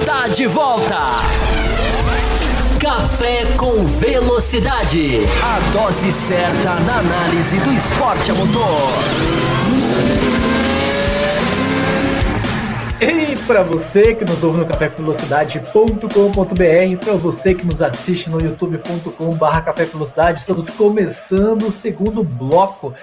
está 0.00 0.28
de 0.28 0.46
volta. 0.46 0.98
Café 2.80 3.44
com 3.58 3.82
Velocidade. 3.82 5.18
A 5.42 5.60
dose 5.72 6.10
certa 6.10 6.76
na 6.80 7.00
análise 7.00 7.58
do 7.58 7.70
esporte 7.70 8.30
a 8.30 8.34
motor. 8.34 8.88
E 13.02 13.36
para 13.46 13.62
você 13.62 14.14
que 14.14 14.24
nos 14.24 14.42
ouve 14.42 14.60
no 14.60 14.66
cafévelocidade.com.br, 14.66 17.04
para 17.04 17.14
você 17.14 17.54
que 17.54 17.66
nos 17.66 17.82
assiste 17.82 18.30
no 18.30 18.40
youtube.com.br 18.40 20.32
estamos 20.34 20.70
começando 20.70 21.66
o 21.66 21.70
segundo 21.70 22.24
bloco 22.24 22.94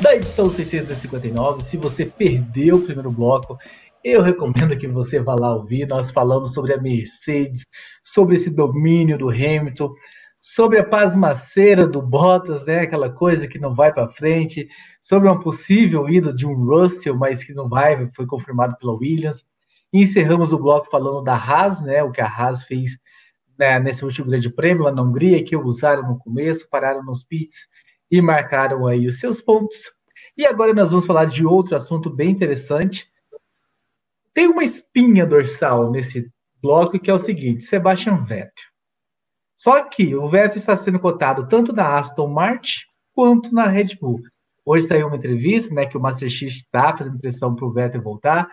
da 0.00 0.14
edição 0.14 0.48
659. 0.48 1.62
Se 1.62 1.76
você 1.76 2.06
perdeu 2.06 2.76
o 2.76 2.82
primeiro 2.82 3.10
bloco, 3.10 3.58
eu 4.08 4.22
recomendo 4.22 4.76
que 4.78 4.86
você 4.86 5.18
vá 5.20 5.34
lá 5.34 5.52
ouvir. 5.52 5.84
Nós 5.88 6.12
falamos 6.12 6.54
sobre 6.54 6.72
a 6.72 6.80
Mercedes, 6.80 7.66
sobre 8.04 8.36
esse 8.36 8.48
domínio 8.48 9.18
do 9.18 9.30
Hamilton, 9.30 9.92
sobre 10.38 10.78
a 10.78 10.84
pasmaceira 10.84 11.88
do 11.88 12.00
Bottas, 12.00 12.66
né? 12.66 12.82
Aquela 12.82 13.10
coisa 13.10 13.48
que 13.48 13.58
não 13.58 13.74
vai 13.74 13.92
para 13.92 14.06
frente, 14.06 14.68
sobre 15.02 15.28
uma 15.28 15.40
possível 15.40 16.08
ida 16.08 16.32
de 16.32 16.46
um 16.46 16.54
Russell, 16.54 17.16
mas 17.16 17.42
que 17.42 17.52
não 17.52 17.68
vai, 17.68 18.08
foi 18.14 18.26
confirmado 18.26 18.76
pela 18.78 18.94
Williams. 18.94 19.44
E 19.92 20.02
encerramos 20.02 20.52
o 20.52 20.58
bloco 20.58 20.88
falando 20.88 21.24
da 21.24 21.34
Haas, 21.34 21.82
né? 21.82 22.04
O 22.04 22.12
que 22.12 22.20
a 22.20 22.26
Haas 22.26 22.62
fez 22.62 22.96
né, 23.58 23.80
nesse 23.80 24.04
último 24.04 24.28
Grande 24.28 24.50
Prêmio 24.50 24.84
lá 24.84 24.92
na 24.92 25.02
Hungria, 25.02 25.42
que 25.42 25.56
usaram 25.56 26.06
no 26.06 26.16
começo, 26.16 26.68
pararam 26.70 27.02
nos 27.02 27.24
pits 27.24 27.66
e 28.08 28.22
marcaram 28.22 28.86
aí 28.86 29.08
os 29.08 29.18
seus 29.18 29.42
pontos. 29.42 29.92
E 30.38 30.46
agora 30.46 30.72
nós 30.72 30.90
vamos 30.90 31.06
falar 31.06 31.24
de 31.24 31.44
outro 31.44 31.74
assunto 31.74 32.08
bem 32.08 32.30
interessante. 32.30 33.10
Tem 34.36 34.48
uma 34.48 34.62
espinha 34.62 35.24
dorsal 35.24 35.90
nesse 35.90 36.30
bloco 36.60 36.98
que 36.98 37.10
é 37.10 37.14
o 37.14 37.18
seguinte: 37.18 37.64
Sebastian 37.64 38.22
Vettel. 38.22 38.66
Só 39.56 39.82
que 39.84 40.14
o 40.14 40.28
Vettel 40.28 40.58
está 40.58 40.76
sendo 40.76 41.00
cotado 41.00 41.48
tanto 41.48 41.72
na 41.72 41.98
Aston 41.98 42.28
Martin 42.28 42.80
quanto 43.14 43.54
na 43.54 43.66
Red 43.66 43.96
Bull. 43.98 44.20
Hoje 44.62 44.86
saiu 44.86 45.06
uma 45.06 45.16
entrevista, 45.16 45.74
né, 45.74 45.86
que 45.86 45.96
o 45.96 46.00
Master 46.00 46.28
está 46.28 46.94
fazendo 46.94 47.18
pressão 47.18 47.54
para 47.54 47.64
o 47.64 47.72
Vettel 47.72 48.02
voltar. 48.02 48.46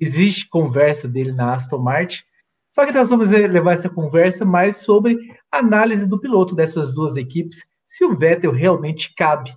Existe 0.00 0.48
conversa 0.48 1.06
dele 1.06 1.32
na 1.32 1.52
Aston 1.52 1.80
Martin. 1.80 2.22
Só 2.74 2.86
que 2.86 2.92
nós 2.92 3.10
vamos 3.10 3.28
levar 3.28 3.74
essa 3.74 3.90
conversa 3.90 4.46
mais 4.46 4.78
sobre 4.78 5.18
análise 5.52 6.08
do 6.08 6.18
piloto 6.18 6.54
dessas 6.54 6.94
duas 6.94 7.16
equipes, 7.16 7.62
se 7.84 8.06
o 8.06 8.16
Vettel 8.16 8.52
realmente 8.52 9.12
cabe 9.14 9.54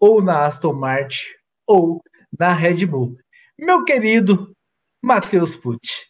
ou 0.00 0.22
na 0.22 0.46
Aston 0.46 0.72
Martin 0.72 1.26
ou 1.66 2.02
na 2.38 2.54
Red 2.54 2.86
Bull. 2.86 3.18
Meu 3.58 3.84
querido 3.84 4.55
Matheus 5.06 5.54
Pucci, 5.54 6.04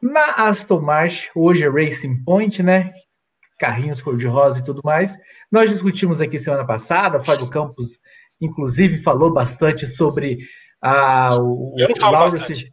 na 0.00 0.46
Aston 0.46 0.80
Martin, 0.80 1.30
hoje 1.34 1.64
é 1.64 1.68
Racing 1.68 2.22
Point, 2.22 2.62
né? 2.62 2.92
Carrinhos 3.58 4.00
cor-de-rosa 4.00 4.60
e 4.60 4.62
tudo 4.62 4.80
mais. 4.84 5.16
Nós 5.50 5.68
discutimos 5.68 6.20
aqui 6.20 6.38
semana 6.38 6.64
passada, 6.64 7.18
Fábio 7.18 7.50
Campos, 7.50 7.98
inclusive, 8.40 8.98
falou 8.98 9.32
bastante 9.32 9.84
sobre 9.84 10.38
a, 10.80 11.36
o, 11.38 11.74
o 11.74 12.08
Lawrence, 12.08 12.70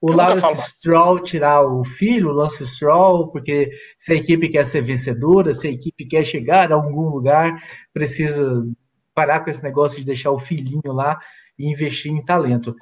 o 0.00 0.10
Lawrence 0.10 0.70
Stroll 0.72 1.20
tirar 1.20 1.62
o 1.62 1.84
filho, 1.84 2.30
o 2.30 2.32
Lance 2.32 2.66
Stroll, 2.66 3.30
porque 3.30 3.70
se 3.96 4.14
a 4.14 4.16
equipe 4.16 4.48
quer 4.48 4.66
ser 4.66 4.82
vencedora, 4.82 5.54
se 5.54 5.68
a 5.68 5.70
equipe 5.70 6.04
quer 6.08 6.24
chegar 6.24 6.72
a 6.72 6.74
algum 6.74 7.08
lugar, 7.08 7.54
precisa 7.92 8.66
parar 9.14 9.44
com 9.44 9.48
esse 9.50 9.62
negócio 9.62 10.00
de 10.00 10.06
deixar 10.06 10.32
o 10.32 10.40
filhinho 10.40 10.92
lá 10.92 11.20
e 11.56 11.70
investir 11.70 12.10
em 12.10 12.24
talento. 12.24 12.74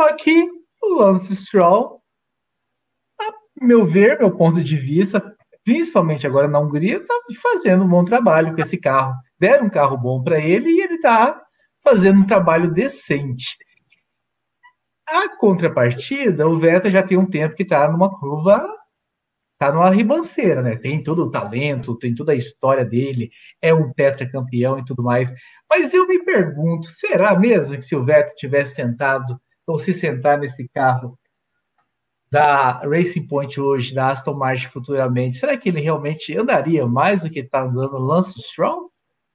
Só 0.00 0.14
que 0.14 0.61
o 0.82 0.98
Lance 1.00 1.34
Stroll 1.34 2.02
meu 3.62 3.86
ver, 3.86 4.18
meu 4.18 4.36
ponto 4.36 4.62
de 4.62 4.76
vista, 4.76 5.22
principalmente 5.64 6.26
agora 6.26 6.48
na 6.48 6.58
Hungria, 6.58 6.96
está 6.96 7.14
fazendo 7.40 7.84
um 7.84 7.88
bom 7.88 8.04
trabalho 8.04 8.54
com 8.54 8.60
esse 8.60 8.76
carro. 8.76 9.14
Deram 9.38 9.66
um 9.66 9.70
carro 9.70 9.96
bom 9.96 10.22
para 10.22 10.40
ele 10.40 10.68
e 10.70 10.80
ele 10.82 10.94
está 10.94 11.40
fazendo 11.82 12.20
um 12.20 12.26
trabalho 12.26 12.72
decente. 12.72 13.56
A 15.06 15.36
contrapartida, 15.36 16.48
o 16.48 16.58
Vettel 16.58 16.90
já 16.90 17.02
tem 17.02 17.16
um 17.16 17.28
tempo 17.28 17.54
que 17.54 17.62
está 17.62 17.88
numa 17.90 18.10
curva, 18.18 18.66
está 19.52 19.72
numa 19.72 19.90
ribanceira, 19.90 20.62
né? 20.62 20.76
Tem 20.76 21.02
todo 21.02 21.24
o 21.24 21.30
talento, 21.30 21.98
tem 21.98 22.14
toda 22.14 22.32
a 22.32 22.36
história 22.36 22.84
dele, 22.84 23.30
é 23.60 23.74
um 23.74 23.92
tetracampeão 23.92 24.78
e 24.78 24.84
tudo 24.84 25.02
mais. 25.02 25.32
Mas 25.68 25.92
eu 25.92 26.06
me 26.06 26.24
pergunto, 26.24 26.86
será 26.86 27.38
mesmo 27.38 27.76
que 27.76 27.82
se 27.82 27.94
o 27.94 28.04
Vettel 28.04 28.34
tivesse 28.36 28.76
sentado 28.76 29.40
ou 29.66 29.78
se 29.78 29.94
sentar 29.94 30.38
nesse 30.38 30.68
carro 30.68 31.18
da 32.30 32.78
Racing 32.80 33.26
Point 33.26 33.60
hoje, 33.60 33.94
da 33.94 34.10
Aston 34.10 34.34
Martin 34.34 34.68
futuramente, 34.68 35.36
será 35.36 35.56
que 35.56 35.68
ele 35.68 35.80
realmente 35.80 36.36
andaria 36.36 36.86
mais 36.86 37.22
do 37.22 37.28
que 37.28 37.40
está 37.40 37.60
andando 37.60 37.98
Lance 37.98 38.40
Stroll? 38.40 38.90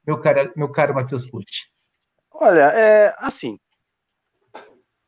Meu 0.05 0.19
caro, 0.19 0.51
meu 0.55 0.71
caro 0.71 0.95
Matheus 0.95 1.29
Pucci. 1.29 1.67
Olha, 2.33 2.71
é 2.73 3.13
assim. 3.19 3.59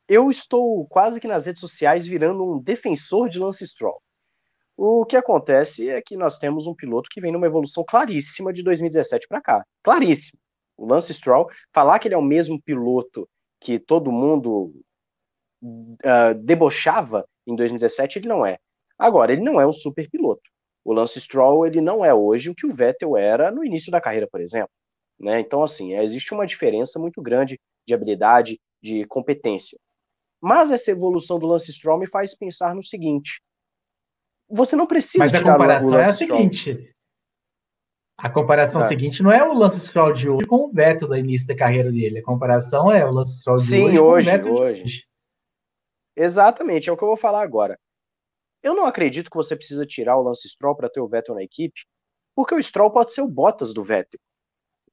Eu 0.07 0.29
estou 0.29 0.85
quase 0.87 1.19
que 1.19 1.27
nas 1.27 1.45
redes 1.45 1.61
sociais 1.61 2.05
virando 2.05 2.43
um 2.43 2.59
defensor 2.59 3.27
de 3.29 3.39
Lance 3.39 3.65
Stroll. 3.65 4.01
O 4.77 5.05
que 5.05 5.17
acontece 5.17 5.89
é 5.89 6.01
que 6.01 6.15
nós 6.15 6.37
temos 6.37 6.67
um 6.67 6.75
piloto 6.75 7.09
que 7.11 7.19
vem 7.19 7.31
numa 7.31 7.47
evolução 7.47 7.83
claríssima 7.83 8.53
de 8.53 8.63
2017 8.63 9.27
para 9.27 9.41
cá. 9.41 9.65
Claríssimo. 9.83 10.39
O 10.77 10.85
Lance 10.85 11.13
Stroll, 11.13 11.49
falar 11.73 11.99
que 11.99 12.07
ele 12.07 12.15
é 12.15 12.17
o 12.17 12.21
mesmo 12.21 12.61
piloto 12.61 13.27
que 13.59 13.77
todo 13.77 14.11
mundo 14.11 14.73
uh, 15.61 16.33
debochava 16.43 17.25
em 17.47 17.55
2017 17.55 18.19
ele 18.19 18.27
não 18.27 18.45
é. 18.45 18.57
Agora, 18.97 19.31
ele 19.31 19.41
não 19.41 19.59
é 19.59 19.65
um 19.65 19.73
super 19.73 20.09
piloto. 20.09 20.41
O 20.83 20.93
Lance 20.93 21.19
Stroll 21.19 21.65
ele 21.65 21.81
não 21.81 22.03
é 22.03 22.13
hoje 22.13 22.49
o 22.49 22.55
que 22.55 22.65
o 22.65 22.73
Vettel 22.73 23.17
era 23.17 23.51
no 23.51 23.63
início 23.63 23.91
da 23.91 24.01
carreira, 24.01 24.27
por 24.29 24.41
exemplo. 24.41 24.71
Né? 25.19 25.39
Então, 25.39 25.63
assim, 25.63 25.95
existe 25.95 26.33
uma 26.33 26.45
diferença 26.45 26.99
muito 26.99 27.21
grande 27.21 27.59
de 27.87 27.93
habilidade, 27.93 28.59
de 28.81 29.05
competência. 29.05 29.77
Mas 30.41 30.71
essa 30.71 30.91
evolução 30.91 31.37
do 31.37 31.47
Lance 31.47 31.71
Stroll 31.73 31.99
me 31.99 32.07
faz 32.07 32.35
pensar 32.35 32.73
no 32.73 32.83
seguinte: 32.83 33.41
você 34.49 34.75
não 34.75 34.87
precisa. 34.87 35.23
Mas 35.23 35.33
a 35.33 35.43
comparação 35.43 35.99
é 35.99 36.05
a 36.05 36.13
seguinte: 36.13 36.93
a 38.17 38.29
comparação 38.29 38.81
é. 38.81 38.87
seguinte 38.87 39.21
não 39.21 39.31
é 39.31 39.43
o 39.43 39.53
Lance 39.53 39.79
Stroll 39.81 40.13
de 40.13 40.29
hoje 40.29 40.45
com 40.45 40.65
o 40.65 40.71
Vettel 40.71 41.07
do 41.07 41.15
início 41.15 41.47
da 41.47 41.55
carreira 41.55 41.91
dele. 41.91 42.19
A 42.19 42.23
comparação 42.23 42.91
é 42.91 43.05
o 43.05 43.11
Lance 43.11 43.39
Stroll 43.39 43.57
de 43.57 43.63
Sim, 43.63 43.83
hoje, 43.83 43.99
hoje 43.99 44.29
com 44.29 44.35
o 44.35 44.37
Vettel 44.37 44.53
hoje. 44.53 44.73
de 44.75 44.81
hoje. 44.83 45.08
Exatamente, 46.21 46.89
é 46.89 46.91
o 46.91 46.97
que 46.97 47.03
eu 47.03 47.07
vou 47.07 47.15
falar 47.15 47.41
agora. 47.41 47.79
Eu 48.61 48.75
não 48.75 48.85
acredito 48.85 49.29
que 49.29 49.37
você 49.37 49.55
precisa 49.55 49.85
tirar 49.85 50.17
o 50.17 50.21
Lance 50.21 50.49
Stroll 50.49 50.75
para 50.75 50.89
ter 50.89 50.99
o 50.99 51.07
Vettel 51.07 51.33
na 51.33 51.43
equipe, 51.43 51.79
porque 52.35 52.53
o 52.53 52.61
Stroll 52.61 52.91
pode 52.91 53.13
ser 53.13 53.21
o 53.21 53.27
Bottas 53.27 53.73
do 53.73 53.85
Vettel. 53.85 54.19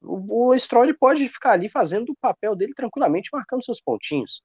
O, 0.01 0.51
o 0.51 0.59
Stroll 0.59 0.95
pode 0.97 1.29
ficar 1.29 1.53
ali 1.53 1.69
fazendo 1.69 2.11
o 2.11 2.17
papel 2.21 2.55
dele 2.55 2.73
tranquilamente, 2.75 3.31
marcando 3.33 3.65
seus 3.65 3.81
pontinhos. 3.81 4.41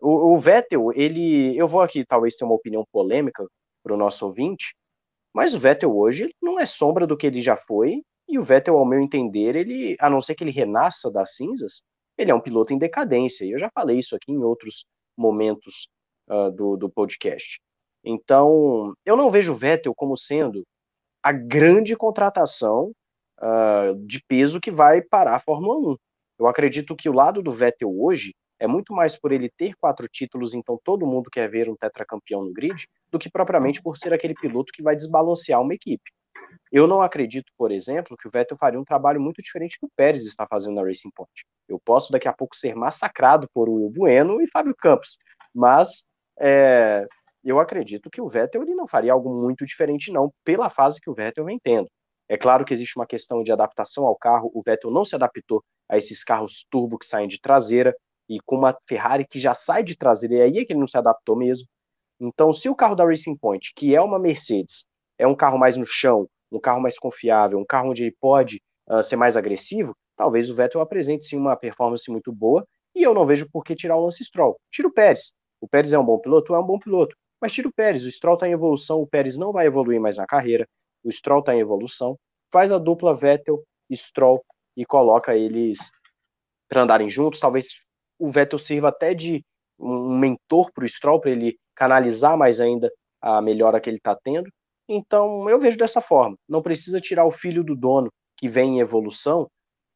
O, 0.00 0.34
o 0.34 0.38
Vettel, 0.38 0.92
ele. 0.92 1.56
Eu 1.58 1.66
vou 1.66 1.80
aqui 1.80 2.04
talvez 2.06 2.36
ter 2.36 2.44
uma 2.44 2.54
opinião 2.54 2.84
polêmica 2.92 3.44
para 3.82 3.94
o 3.94 3.96
nosso 3.96 4.24
ouvinte, 4.24 4.72
mas 5.34 5.52
o 5.52 5.58
Vettel 5.58 5.96
hoje 5.96 6.32
não 6.40 6.60
é 6.60 6.66
sombra 6.66 7.08
do 7.08 7.16
que 7.16 7.26
ele 7.26 7.42
já 7.42 7.56
foi, 7.56 8.02
e 8.28 8.38
o 8.38 8.44
Vettel, 8.44 8.78
ao 8.78 8.86
meu 8.86 9.00
entender, 9.00 9.56
ele, 9.56 9.96
a 9.98 10.08
não 10.08 10.20
ser 10.20 10.36
que 10.36 10.44
ele 10.44 10.52
renasça 10.52 11.10
das 11.10 11.34
cinzas, 11.34 11.82
ele 12.16 12.30
é 12.30 12.34
um 12.34 12.40
piloto 12.40 12.72
em 12.72 12.78
decadência. 12.78 13.44
E 13.44 13.50
eu 13.50 13.58
já 13.58 13.68
falei 13.74 13.98
isso 13.98 14.14
aqui 14.14 14.30
em 14.30 14.44
outros 14.44 14.86
momentos 15.16 15.88
uh, 16.28 16.50
do, 16.50 16.76
do 16.76 16.88
podcast. 16.88 17.60
Então, 18.04 18.94
eu 19.04 19.16
não 19.16 19.30
vejo 19.30 19.52
o 19.52 19.56
Vettel 19.56 19.94
como 19.94 20.16
sendo 20.16 20.64
a 21.22 21.32
grande 21.32 21.96
contratação 21.96 22.92
uh, 23.40 23.94
de 24.06 24.22
peso 24.28 24.60
que 24.60 24.70
vai 24.70 25.00
parar 25.00 25.36
a 25.36 25.40
Fórmula 25.40 25.92
1. 25.92 25.96
Eu 26.38 26.46
acredito 26.46 26.94
que 26.94 27.08
o 27.08 27.14
lado 27.14 27.42
do 27.42 27.52
Vettel 27.52 27.90
hoje 27.98 28.34
é 28.58 28.66
muito 28.66 28.92
mais 28.92 29.18
por 29.18 29.32
ele 29.32 29.50
ter 29.50 29.74
quatro 29.76 30.06
títulos, 30.08 30.54
então 30.54 30.78
todo 30.84 31.06
mundo 31.06 31.30
quer 31.30 31.48
ver 31.50 31.68
um 31.68 31.76
tetracampeão 31.76 32.44
no 32.44 32.52
grid, 32.52 32.86
do 33.10 33.18
que 33.18 33.30
propriamente 33.30 33.82
por 33.82 33.96
ser 33.96 34.12
aquele 34.12 34.34
piloto 34.34 34.72
que 34.72 34.82
vai 34.82 34.94
desbalancear 34.94 35.60
uma 35.60 35.74
equipe. 35.74 36.10
Eu 36.70 36.86
não 36.86 37.02
acredito, 37.02 37.52
por 37.56 37.70
exemplo, 37.70 38.16
que 38.16 38.28
o 38.28 38.30
Vettel 38.30 38.56
faria 38.56 38.78
um 38.78 38.84
trabalho 38.84 39.20
muito 39.20 39.42
diferente 39.42 39.76
do 39.76 39.80
que 39.80 39.86
o 39.86 39.96
Pérez 39.96 40.24
está 40.24 40.46
fazendo 40.46 40.74
na 40.74 40.82
Racing 40.82 41.10
Point. 41.14 41.44
Eu 41.68 41.80
posso 41.84 42.12
daqui 42.12 42.28
a 42.28 42.32
pouco 42.32 42.56
ser 42.56 42.74
massacrado 42.74 43.48
por 43.52 43.68
Will 43.68 43.90
Bueno 43.90 44.40
e 44.40 44.48
Fábio 44.48 44.74
Campos, 44.74 45.18
mas 45.54 46.06
é, 46.38 47.06
eu 47.44 47.60
acredito 47.60 48.10
que 48.10 48.20
o 48.20 48.28
Vettel 48.28 48.62
ele 48.62 48.74
não 48.74 48.86
faria 48.86 49.12
algo 49.12 49.30
muito 49.30 49.64
diferente, 49.64 50.10
não, 50.10 50.32
pela 50.44 50.70
fase 50.70 51.00
que 51.00 51.10
o 51.10 51.14
Vettel 51.14 51.44
vem 51.44 51.58
tendo. 51.58 51.88
É 52.28 52.38
claro 52.38 52.64
que 52.64 52.72
existe 52.72 52.96
uma 52.96 53.06
questão 53.06 53.42
de 53.42 53.52
adaptação 53.52 54.06
ao 54.06 54.16
carro, 54.16 54.50
o 54.54 54.62
Vettel 54.62 54.90
não 54.90 55.04
se 55.04 55.14
adaptou 55.14 55.62
a 55.88 55.96
esses 55.96 56.24
carros 56.24 56.66
turbo 56.70 56.98
que 56.98 57.06
saem 57.06 57.28
de 57.28 57.38
traseira, 57.40 57.94
e 58.28 58.38
com 58.46 58.56
uma 58.56 58.76
Ferrari 58.88 59.26
que 59.28 59.38
já 59.38 59.52
sai 59.52 59.82
de 59.82 59.96
traseira, 59.96 60.36
e 60.36 60.40
aí 60.40 60.58
é 60.58 60.64
que 60.64 60.72
ele 60.72 60.80
não 60.80 60.86
se 60.86 60.96
adaptou 60.96 61.36
mesmo. 61.36 61.66
Então, 62.18 62.52
se 62.52 62.68
o 62.68 62.74
carro 62.74 62.94
da 62.94 63.04
Racing 63.04 63.36
Point, 63.36 63.72
que 63.76 63.94
é 63.94 64.00
uma 64.00 64.18
Mercedes, 64.18 64.86
é 65.18 65.26
um 65.26 65.34
carro 65.34 65.58
mais 65.58 65.76
no 65.76 65.86
chão, 65.86 66.26
um 66.50 66.60
carro 66.60 66.80
mais 66.80 66.98
confiável, 66.98 67.58
um 67.58 67.66
carro 67.66 67.90
onde 67.90 68.04
ele 68.04 68.16
pode 68.18 68.62
uh, 68.88 69.02
ser 69.02 69.16
mais 69.16 69.36
agressivo, 69.36 69.94
talvez 70.16 70.48
o 70.48 70.54
Vettel 70.54 70.80
apresente 70.80 71.24
sim 71.24 71.36
uma 71.36 71.56
performance 71.56 72.10
muito 72.10 72.32
boa, 72.32 72.66
e 72.94 73.02
eu 73.02 73.12
não 73.12 73.26
vejo 73.26 73.48
por 73.50 73.64
que 73.64 73.74
tirar 73.74 73.96
o 73.96 74.04
Lance 74.04 74.24
Stroll. 74.24 74.56
Tira 74.70 74.88
o 74.88 74.92
Pérez. 74.92 75.34
O 75.64 75.68
Pérez 75.68 75.94
é 75.94 75.98
um 75.98 76.04
bom 76.04 76.18
piloto? 76.18 76.54
É 76.54 76.58
um 76.58 76.62
bom 76.62 76.78
piloto. 76.78 77.16
mas 77.40 77.50
tira 77.50 77.66
o 77.66 77.72
Pérez. 77.72 78.04
O 78.04 78.12
Stroll 78.12 78.34
está 78.34 78.46
em 78.46 78.52
evolução, 78.52 79.00
o 79.00 79.06
Pérez 79.06 79.38
não 79.38 79.50
vai 79.50 79.66
evoluir 79.66 79.98
mais 79.98 80.18
na 80.18 80.26
carreira. 80.26 80.68
O 81.02 81.10
Stroll 81.10 81.40
está 81.40 81.54
em 81.54 81.60
evolução. 81.60 82.18
Faz 82.52 82.70
a 82.70 82.76
dupla 82.76 83.14
Vettel, 83.14 83.64
Stroll 83.90 84.44
e 84.76 84.84
coloca 84.84 85.34
eles 85.34 85.90
para 86.68 86.82
andarem 86.82 87.08
juntos. 87.08 87.40
Talvez 87.40 87.68
o 88.18 88.28
Vettel 88.28 88.58
sirva 88.58 88.88
até 88.88 89.14
de 89.14 89.42
um 89.78 90.18
mentor 90.18 90.70
para 90.70 90.84
o 90.84 90.88
Stroll, 90.88 91.18
para 91.18 91.30
ele 91.30 91.56
canalizar 91.74 92.36
mais 92.36 92.60
ainda 92.60 92.92
a 93.22 93.40
melhora 93.40 93.80
que 93.80 93.88
ele 93.88 93.96
está 93.96 94.14
tendo. 94.14 94.50
Então, 94.86 95.48
eu 95.48 95.58
vejo 95.58 95.78
dessa 95.78 96.02
forma. 96.02 96.36
Não 96.46 96.60
precisa 96.60 97.00
tirar 97.00 97.24
o 97.24 97.32
filho 97.32 97.64
do 97.64 97.74
dono, 97.74 98.12
que 98.36 98.50
vem 98.50 98.76
em 98.76 98.80
evolução, 98.80 99.48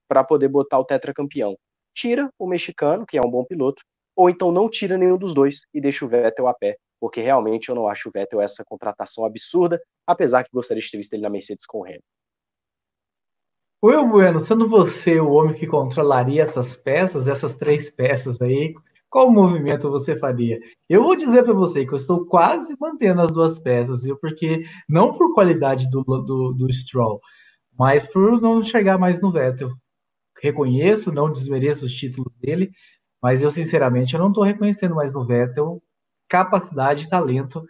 para 0.09 0.25
poder 0.25 0.49
botar 0.49 0.79
o 0.79 0.85
tetracampeão. 0.85 1.59
Tira 1.95 2.31
o 2.39 2.47
mexicano, 2.47 3.05
que 3.07 3.19
é 3.19 3.21
um 3.21 3.31
bom 3.31 3.45
piloto, 3.45 3.83
ou 4.19 4.29
então 4.29 4.53
não 4.53 4.69
tira 4.69 4.99
nenhum 4.99 5.17
dos 5.17 5.33
dois 5.33 5.67
e 5.73 5.81
deixa 5.81 6.05
o 6.05 6.09
Vettel 6.09 6.49
a 6.49 6.55
pé 6.55 6.77
porque 7.01 7.21
realmente 7.21 7.69
eu 7.69 7.75
não 7.75 7.89
acho 7.89 8.09
o 8.09 8.13
Vettel 8.13 8.41
essa 8.41 8.65
contratação 8.65 9.25
absurda, 9.25 9.81
apesar 10.07 10.45
que 10.45 10.51
gostaria 10.53 10.83
de 10.83 10.91
ter 10.91 10.97
visto 10.97 11.13
ele 11.13 11.23
na 11.23 11.31
Mercedes 11.31 11.65
com 11.65 11.79
o 11.79 11.85
Hamilton. 11.85 12.03
Bueno, 13.81 14.41
sendo 14.41 14.69
você 14.69 15.21
o 15.21 15.31
homem 15.31 15.55
que 15.55 15.67
controlaria 15.67 16.43
essas 16.43 16.77
peças, 16.77 17.29
essas 17.29 17.55
três 17.55 17.91
peças 17.91 18.41
aí, 18.43 18.75
qual 19.09 19.31
movimento 19.31 19.89
você 19.89 20.17
faria? 20.17 20.59
Eu 20.89 21.05
vou 21.05 21.15
dizer 21.15 21.45
para 21.45 21.55
você 21.55 21.87
que 21.87 21.93
eu 21.93 21.97
estou 21.97 22.27
quase 22.27 22.77
mantendo 22.79 23.21
as 23.21 23.33
duas 23.33 23.59
peças, 23.59 24.03
viu? 24.03 24.19
Porque 24.19 24.65
não 24.89 25.17
por 25.17 25.33
qualidade 25.33 25.89
do, 25.89 26.03
do, 26.03 26.53
do 26.53 26.75
Stroll, 26.75 27.21
mas 27.79 28.07
por 28.07 28.41
não 28.41 28.63
chegar 28.63 28.99
mais 28.99 29.23
no 29.23 29.31
Vettel. 29.31 29.71
Reconheço, 30.43 31.13
não 31.13 31.31
desmereço 31.31 31.85
os 31.87 31.93
títulos 31.93 32.33
dele, 32.39 32.71
mas 33.23 33.43
eu 33.43 33.51
sinceramente 33.51 34.15
eu 34.15 34.21
não 34.21 34.29
estou 34.29 34.45
reconhecendo 34.45 34.95
mais 34.95 35.15
no 35.15 35.27
Vettel 35.27 35.83
capacidade 36.29 37.05
e 37.05 37.09
talento 37.09 37.65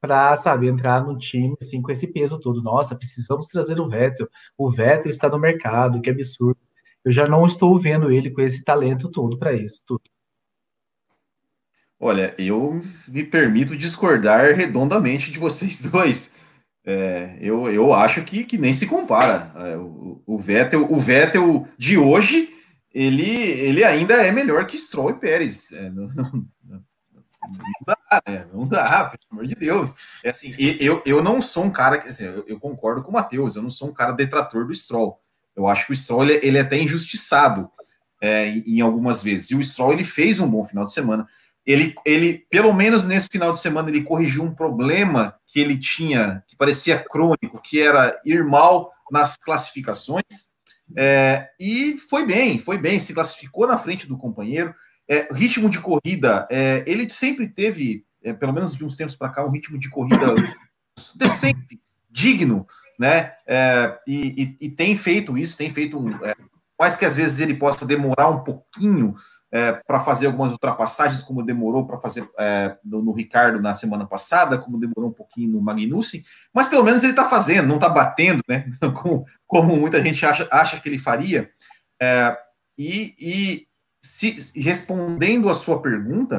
para 0.00 0.36
saber 0.36 0.68
entrar 0.68 1.02
no 1.02 1.16
time 1.16 1.56
assim, 1.60 1.80
com 1.80 1.90
esse 1.90 2.06
peso 2.06 2.38
todo. 2.38 2.62
Nossa, 2.62 2.94
precisamos 2.94 3.48
trazer 3.48 3.80
o 3.80 3.88
Vettel. 3.88 4.28
O 4.56 4.70
Vettel 4.70 5.10
está 5.10 5.28
no 5.28 5.38
mercado, 5.38 6.00
que 6.00 6.10
absurdo. 6.10 6.60
Eu 7.04 7.10
já 7.10 7.26
não 7.26 7.46
estou 7.46 7.78
vendo 7.80 8.10
ele 8.10 8.30
com 8.30 8.40
esse 8.40 8.62
talento 8.62 9.10
todo 9.10 9.38
para 9.38 9.52
isso. 9.52 9.82
Tudo. 9.86 10.02
Olha, 11.98 12.34
eu 12.38 12.82
me 13.08 13.24
permito 13.24 13.74
discordar 13.74 14.54
redondamente 14.54 15.30
de 15.30 15.38
vocês 15.38 15.80
dois. 15.90 16.34
É, 16.86 17.38
eu, 17.40 17.66
eu 17.70 17.94
acho 17.94 18.22
que, 18.24 18.44
que 18.44 18.58
nem 18.58 18.74
se 18.74 18.86
compara. 18.86 19.50
É, 19.56 19.76
o, 19.76 20.22
o, 20.26 20.38
Vettel, 20.38 20.86
o 20.90 20.98
Vettel 20.98 21.66
de 21.78 21.96
hoje, 21.96 22.53
ele, 22.94 23.28
ele 23.28 23.82
ainda 23.82 24.14
é 24.14 24.30
melhor 24.30 24.64
que 24.66 24.78
Stroll 24.78 25.10
e 25.10 25.14
Pérez. 25.14 25.72
É, 25.72 25.90
não, 25.90 26.06
não, 26.14 26.46
não 26.64 26.84
dá, 27.86 28.22
né? 28.26 28.46
Não 28.52 28.66
dá, 28.66 29.04
pelo 29.06 29.32
amor 29.32 29.46
de 29.46 29.54
Deus. 29.54 29.94
É 30.22 30.30
assim, 30.30 30.54
eu, 30.58 31.02
eu 31.04 31.22
não 31.22 31.42
sou 31.42 31.64
um 31.64 31.70
cara 31.70 31.98
que. 31.98 32.08
Assim, 32.08 32.24
eu, 32.24 32.44
eu, 32.46 32.60
concordo 32.60 33.02
com 33.02 33.10
o 33.10 33.14
Matheus, 33.14 33.56
eu 33.56 33.62
não 33.62 33.70
sou 33.70 33.88
um 33.88 33.92
cara 33.92 34.12
detrator 34.12 34.66
do 34.66 34.74
Stroll. 34.74 35.20
Eu 35.56 35.66
acho 35.66 35.86
que 35.86 35.92
o 35.92 35.96
Stroll 35.96 36.24
ele, 36.24 36.40
ele 36.42 36.58
é 36.58 36.60
até 36.60 36.78
injustiçado 36.78 37.70
é, 38.20 38.48
em, 38.48 38.80
algumas 38.80 39.22
vezes. 39.22 39.50
E 39.50 39.56
o 39.56 39.62
Stroll 39.62 39.92
ele 39.92 40.04
fez 40.04 40.38
um 40.38 40.48
bom 40.48 40.64
final 40.64 40.84
de 40.84 40.92
semana. 40.92 41.26
Ele, 41.66 41.94
ele, 42.04 42.46
pelo 42.50 42.72
menos 42.72 43.06
nesse 43.06 43.28
final 43.30 43.52
de 43.52 43.60
semana, 43.60 43.88
ele 43.88 44.02
corrigiu 44.02 44.44
um 44.44 44.54
problema 44.54 45.34
que 45.46 45.58
ele 45.58 45.78
tinha, 45.78 46.44
que 46.46 46.56
parecia 46.56 46.98
crônico, 46.98 47.60
que 47.62 47.80
era 47.80 48.20
ir 48.24 48.44
mal 48.44 48.92
nas 49.10 49.36
classificações. 49.36 50.53
É, 50.96 51.48
e 51.58 51.96
foi 51.98 52.26
bem, 52.26 52.58
foi 52.58 52.78
bem, 52.78 52.98
se 52.98 53.14
classificou 53.14 53.66
na 53.66 53.78
frente 53.78 54.06
do 54.06 54.18
companheiro. 54.18 54.74
É, 55.08 55.28
ritmo 55.32 55.68
de 55.68 55.78
corrida, 55.80 56.48
é, 56.50 56.82
ele 56.86 57.08
sempre 57.10 57.46
teve, 57.46 58.06
é, 58.22 58.32
pelo 58.32 58.52
menos 58.52 58.74
de 58.74 58.84
uns 58.84 58.94
tempos 58.94 59.14
para 59.14 59.28
cá, 59.28 59.44
um 59.44 59.50
ritmo 59.50 59.78
de 59.78 59.90
corrida 59.90 60.34
decente, 61.16 61.78
digno, 62.10 62.66
né? 62.98 63.32
É, 63.46 63.98
e, 64.06 64.56
e, 64.60 64.66
e, 64.66 64.70
tem 64.70 64.96
feito 64.96 65.36
isso, 65.36 65.58
tem 65.58 65.68
feito, 65.68 65.98
um, 65.98 66.24
é, 66.24 66.34
mais 66.78 66.96
que 66.96 67.04
às 67.04 67.16
vezes 67.16 67.38
ele 67.40 67.54
possa 67.54 67.84
demorar 67.84 68.30
um 68.30 68.42
pouquinho 68.42 69.14
é, 69.54 69.72
para 69.72 70.00
fazer 70.00 70.26
algumas 70.26 70.50
ultrapassagens, 70.50 71.22
como 71.22 71.40
demorou 71.40 71.86
para 71.86 72.00
fazer 72.00 72.28
no, 72.84 73.00
no, 73.00 73.12
Ricardo 73.12 73.62
na 73.62 73.72
semana 73.72 74.04
passada, 74.04 74.58
como 74.58 74.80
demorou 74.80 75.10
um 75.10 75.14
pouquinho 75.14 75.52
no 75.52 75.62
Magnussen, 75.62 76.24
mas 76.52 76.66
pelo 76.66 76.82
menos 76.82 77.04
ele 77.04 77.12
está 77.12 77.24
fazendo, 77.24 77.68
não 77.68 77.76
está 77.76 77.88
batendo, 77.88 78.42
né? 78.48 78.68
Como, 79.00 79.24
como, 79.46 79.76
muita 79.76 80.02
gente 80.02 80.26
acha, 80.26 80.48
acha 80.50 80.80
que 80.80 80.88
ele 80.88 80.98
faria. 80.98 81.48
e, 82.76 83.14
e 83.16 83.68
se, 84.02 84.34
respondendo 84.60 85.48
a 85.48 85.54
sua 85.54 85.80
pergunta, 85.80 86.36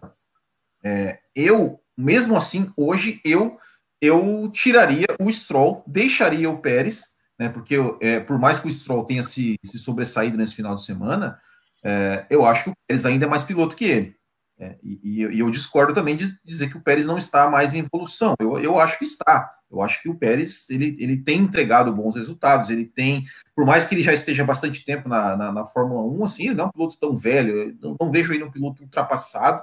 é, 0.84 1.20
eu, 1.34 1.80
mesmo 1.98 2.36
assim, 2.36 2.70
hoje 2.76 3.22
eu 3.24 3.58
eu 4.02 4.52
tiraria 4.54 5.08
o 5.20 5.32
Stroll, 5.32 5.84
deixaria 5.88 6.50
o 6.50 6.60
Pérez, 6.60 7.06
né, 7.40 7.48
porque 7.48 7.76
é, 8.02 8.20
por 8.20 8.38
mais 8.38 8.60
que 8.60 8.68
o 8.68 8.72
Stroll 8.72 9.06
tenha 9.06 9.24
se, 9.24 9.56
se 9.64 9.80
sobressaído 9.80 10.38
nesse 10.38 10.54
final 10.54 10.76
de 10.76 10.84
semana, 10.84 11.40
é, 11.86 12.26
eu 12.32 12.44
acho 12.44 12.64
que 12.64 12.70
o 12.72 12.74
Pérez 12.88 13.06
ainda 13.06 13.26
é 13.26 13.30
mais 13.30 13.44
piloto 13.44 13.76
que 13.76 13.86
ele. 13.86 14.16
É, 14.58 14.76
e, 14.82 15.22
e, 15.22 15.40
eu 15.40 15.52
discordo 15.52 15.94
também 15.94 16.16
de 16.16 16.36
dizer 16.44 16.70
que 16.70 16.78
o 16.78 16.82
Pérez 16.82 17.06
não 17.06 17.18
está 17.18 17.48
mais 17.48 17.76
em 17.76 17.80
evolução. 17.80 18.34
Eu, 18.40 18.58
eu 18.58 18.80
acho 18.80 18.98
que 18.98 19.06
está. 19.06 19.54
Eu 19.70 19.84
acho 19.84 20.02
que 20.02 20.10
o 20.10 20.16
Pérez 20.16 20.68
ele, 20.72 20.96
ele 21.00 21.18
tem 21.18 21.40
entregado 21.40 21.94
bons 21.94 22.16
resultados. 22.16 22.72
Ele 22.72 22.86
tem, 22.86 23.24
por 23.56 23.68
mais 23.68 23.86
que 23.86 23.94
ele 23.94 24.02
já 24.02 24.14
esteja 24.14 24.44
bastante 24.44 24.84
tempo 24.84 25.08
na, 25.08 25.38
na, 25.38 25.52
na 25.52 25.66
Fórmula 25.68 26.02
1, 26.02 26.24
assim, 26.24 26.46
ele 26.46 26.56
não 26.56 26.66
é 26.66 26.68
um 26.68 26.72
piloto 26.72 26.98
tão 26.98 27.16
velho. 27.16 27.78
Não, 27.80 27.96
não, 28.02 28.12
vejo 28.12 28.34
ele 28.34 28.44
um 28.44 28.52
piloto 28.52 28.82
ultrapassado. 28.82 29.62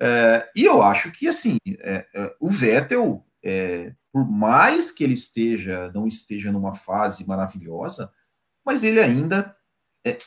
É, 0.00 0.48
e 0.54 0.64
eu 0.64 0.80
acho 0.80 1.10
que 1.10 1.26
assim 1.26 1.56
é, 1.80 2.06
é 2.14 2.34
o 2.38 2.48
Vettel, 2.48 3.24
é, 3.42 3.92
por 4.12 4.24
mais 4.30 4.92
que 4.92 5.02
ele 5.02 5.14
esteja 5.14 5.90
não 5.92 6.06
esteja 6.06 6.52
numa 6.52 6.72
fase 6.72 7.26
maravilhosa, 7.26 8.12
mas 8.64 8.84
ele 8.84 9.00
ainda 9.00 9.56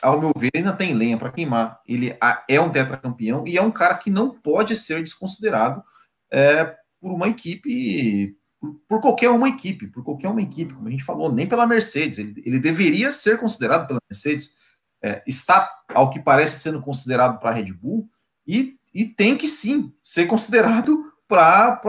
ao 0.00 0.20
meu 0.20 0.32
ver, 0.36 0.50
ainda 0.54 0.72
tem 0.72 0.94
lenha 0.94 1.16
para 1.16 1.32
queimar. 1.32 1.80
Ele 1.86 2.16
é 2.48 2.60
um 2.60 2.70
tetracampeão 2.70 3.44
e 3.46 3.56
é 3.56 3.62
um 3.62 3.70
cara 3.70 3.96
que 3.96 4.10
não 4.10 4.30
pode 4.30 4.76
ser 4.76 5.02
desconsiderado 5.02 5.82
é, 6.30 6.64
por 7.00 7.12
uma 7.12 7.28
equipe, 7.28 8.36
por, 8.60 8.74
por, 8.88 9.00
qualquer 9.00 9.30
uma 9.30 9.48
equipe, 9.48 9.86
por 9.88 10.04
qualquer 10.04 10.28
uma 10.28 10.42
equipe, 10.42 10.74
como 10.74 10.88
a 10.88 10.90
gente 10.90 11.04
falou, 11.04 11.32
nem 11.32 11.46
pela 11.46 11.66
Mercedes. 11.66 12.18
Ele, 12.18 12.42
ele 12.44 12.58
deveria 12.58 13.10
ser 13.12 13.38
considerado 13.38 13.86
pela 13.86 14.00
Mercedes, 14.10 14.56
é, 15.02 15.22
está, 15.26 15.70
ao 15.88 16.10
que 16.10 16.20
parece, 16.20 16.60
sendo 16.60 16.80
considerado 16.80 17.38
para 17.40 17.50
a 17.50 17.54
Red 17.54 17.72
Bull 17.72 18.08
e, 18.46 18.76
e 18.94 19.04
tem 19.04 19.36
que 19.36 19.48
sim 19.48 19.92
ser 20.02 20.26
considerado 20.26 21.12
para 21.28 21.80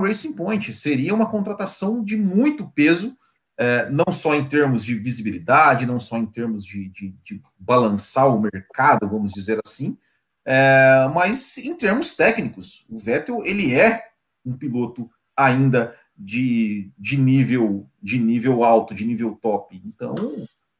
Racing 0.00 0.32
Point. 0.32 0.72
Seria 0.74 1.14
uma 1.14 1.28
contratação 1.28 2.02
de 2.04 2.16
muito 2.16 2.68
peso 2.70 3.16
é, 3.58 3.88
não 3.90 4.12
só 4.12 4.34
em 4.34 4.44
termos 4.44 4.84
de 4.84 4.94
visibilidade, 4.94 5.86
não 5.86 6.00
só 6.00 6.16
em 6.16 6.26
termos 6.26 6.64
de, 6.64 6.88
de, 6.88 7.14
de 7.22 7.42
balançar 7.58 8.28
o 8.28 8.40
mercado, 8.40 9.08
vamos 9.08 9.32
dizer 9.32 9.60
assim, 9.64 9.96
é, 10.44 11.08
mas 11.14 11.58
em 11.58 11.74
termos 11.76 12.14
técnicos. 12.14 12.84
O 12.88 12.98
Vettel 12.98 13.44
ele 13.44 13.74
é 13.74 14.02
um 14.44 14.56
piloto 14.56 15.08
ainda 15.36 15.94
de, 16.16 16.90
de 16.98 17.16
nível 17.16 17.88
de 18.02 18.18
nível 18.18 18.64
alto, 18.64 18.94
de 18.94 19.04
nível 19.04 19.38
top. 19.40 19.80
Então, 19.84 20.14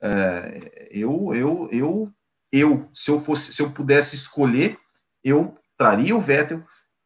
é, 0.00 0.88
eu, 0.90 1.32
eu, 1.34 1.68
eu, 1.70 2.12
eu, 2.50 2.88
se 2.92 3.10
eu 3.10 3.20
fosse, 3.20 3.52
se 3.52 3.62
eu 3.62 3.70
pudesse 3.70 4.16
escolher, 4.16 4.76
eu 5.22 5.56
traria 5.76 6.16
o 6.16 6.20
Vettel, 6.20 6.64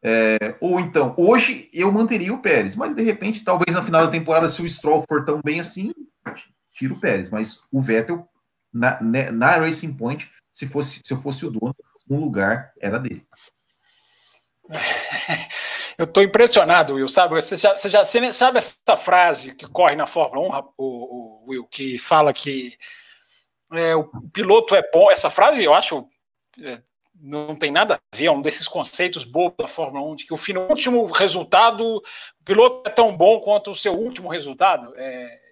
é, 0.09 0.55
ou 0.61 0.79
então, 0.79 1.13
hoje 1.17 1.69
eu 1.73 1.91
manteria 1.91 2.33
o 2.33 2.41
Pérez, 2.41 2.77
mas 2.77 2.95
de 2.95 3.03
repente, 3.03 3.43
talvez 3.43 3.75
na 3.75 3.83
final 3.83 4.05
da 4.05 4.11
temporada, 4.11 4.47
se 4.47 4.61
o 4.61 4.69
Stroll 4.69 5.03
for 5.05 5.25
tão 5.25 5.41
bem 5.43 5.59
assim, 5.59 5.93
tira 6.71 6.93
o 6.93 6.99
Pérez. 6.99 7.29
Mas 7.29 7.63
o 7.69 7.81
Vettel, 7.81 8.25
na, 8.71 9.01
né, 9.03 9.31
na 9.31 9.57
Racing 9.57 9.93
Point, 9.97 10.31
se, 10.49 10.65
fosse, 10.65 11.01
se 11.03 11.11
eu 11.13 11.21
fosse 11.21 11.45
o 11.45 11.51
dono, 11.51 11.75
um 12.09 12.21
lugar 12.21 12.71
era 12.79 12.97
dele. 12.97 13.27
Eu 15.97 16.05
estou 16.05 16.21
impressionado, 16.21 16.93
Will. 16.93 17.07
Sabe, 17.07 17.33
você 17.33 17.57
já, 17.57 17.75
você 17.75 17.89
já 17.89 18.05
você 18.05 18.31
sabe 18.31 18.59
essa 18.59 18.95
frase 18.95 19.55
que 19.55 19.67
corre 19.67 19.95
na 19.95 20.05
Fórmula 20.05 20.59
1, 20.59 20.73
o, 20.77 20.85
o 20.85 21.49
Will, 21.49 21.65
que 21.65 21.97
fala 21.97 22.31
que 22.31 22.77
é, 23.73 23.95
o 23.95 24.05
piloto 24.31 24.75
é 24.75 24.83
bom. 24.93 25.09
Essa 25.09 25.31
frase 25.31 25.63
eu 25.63 25.73
acho 25.73 26.07
é, 26.61 26.83
não 27.19 27.55
tem 27.55 27.71
nada 27.71 27.95
a 27.95 28.17
ver, 28.17 28.25
é 28.25 28.31
um 28.31 28.41
desses 28.41 28.67
conceitos 28.67 29.23
bobos 29.23 29.57
da 29.57 29.67
Fórmula 29.67 30.05
1, 30.11 30.15
de 30.15 30.25
que 30.25 30.33
o 30.33 30.69
último 30.69 31.05
resultado, 31.05 31.97
o 31.97 32.43
piloto 32.45 32.87
é 32.87 32.91
tão 32.91 33.15
bom 33.15 33.39
quanto 33.39 33.71
o 33.71 33.75
seu 33.75 33.93
último 33.93 34.29
resultado. 34.29 34.93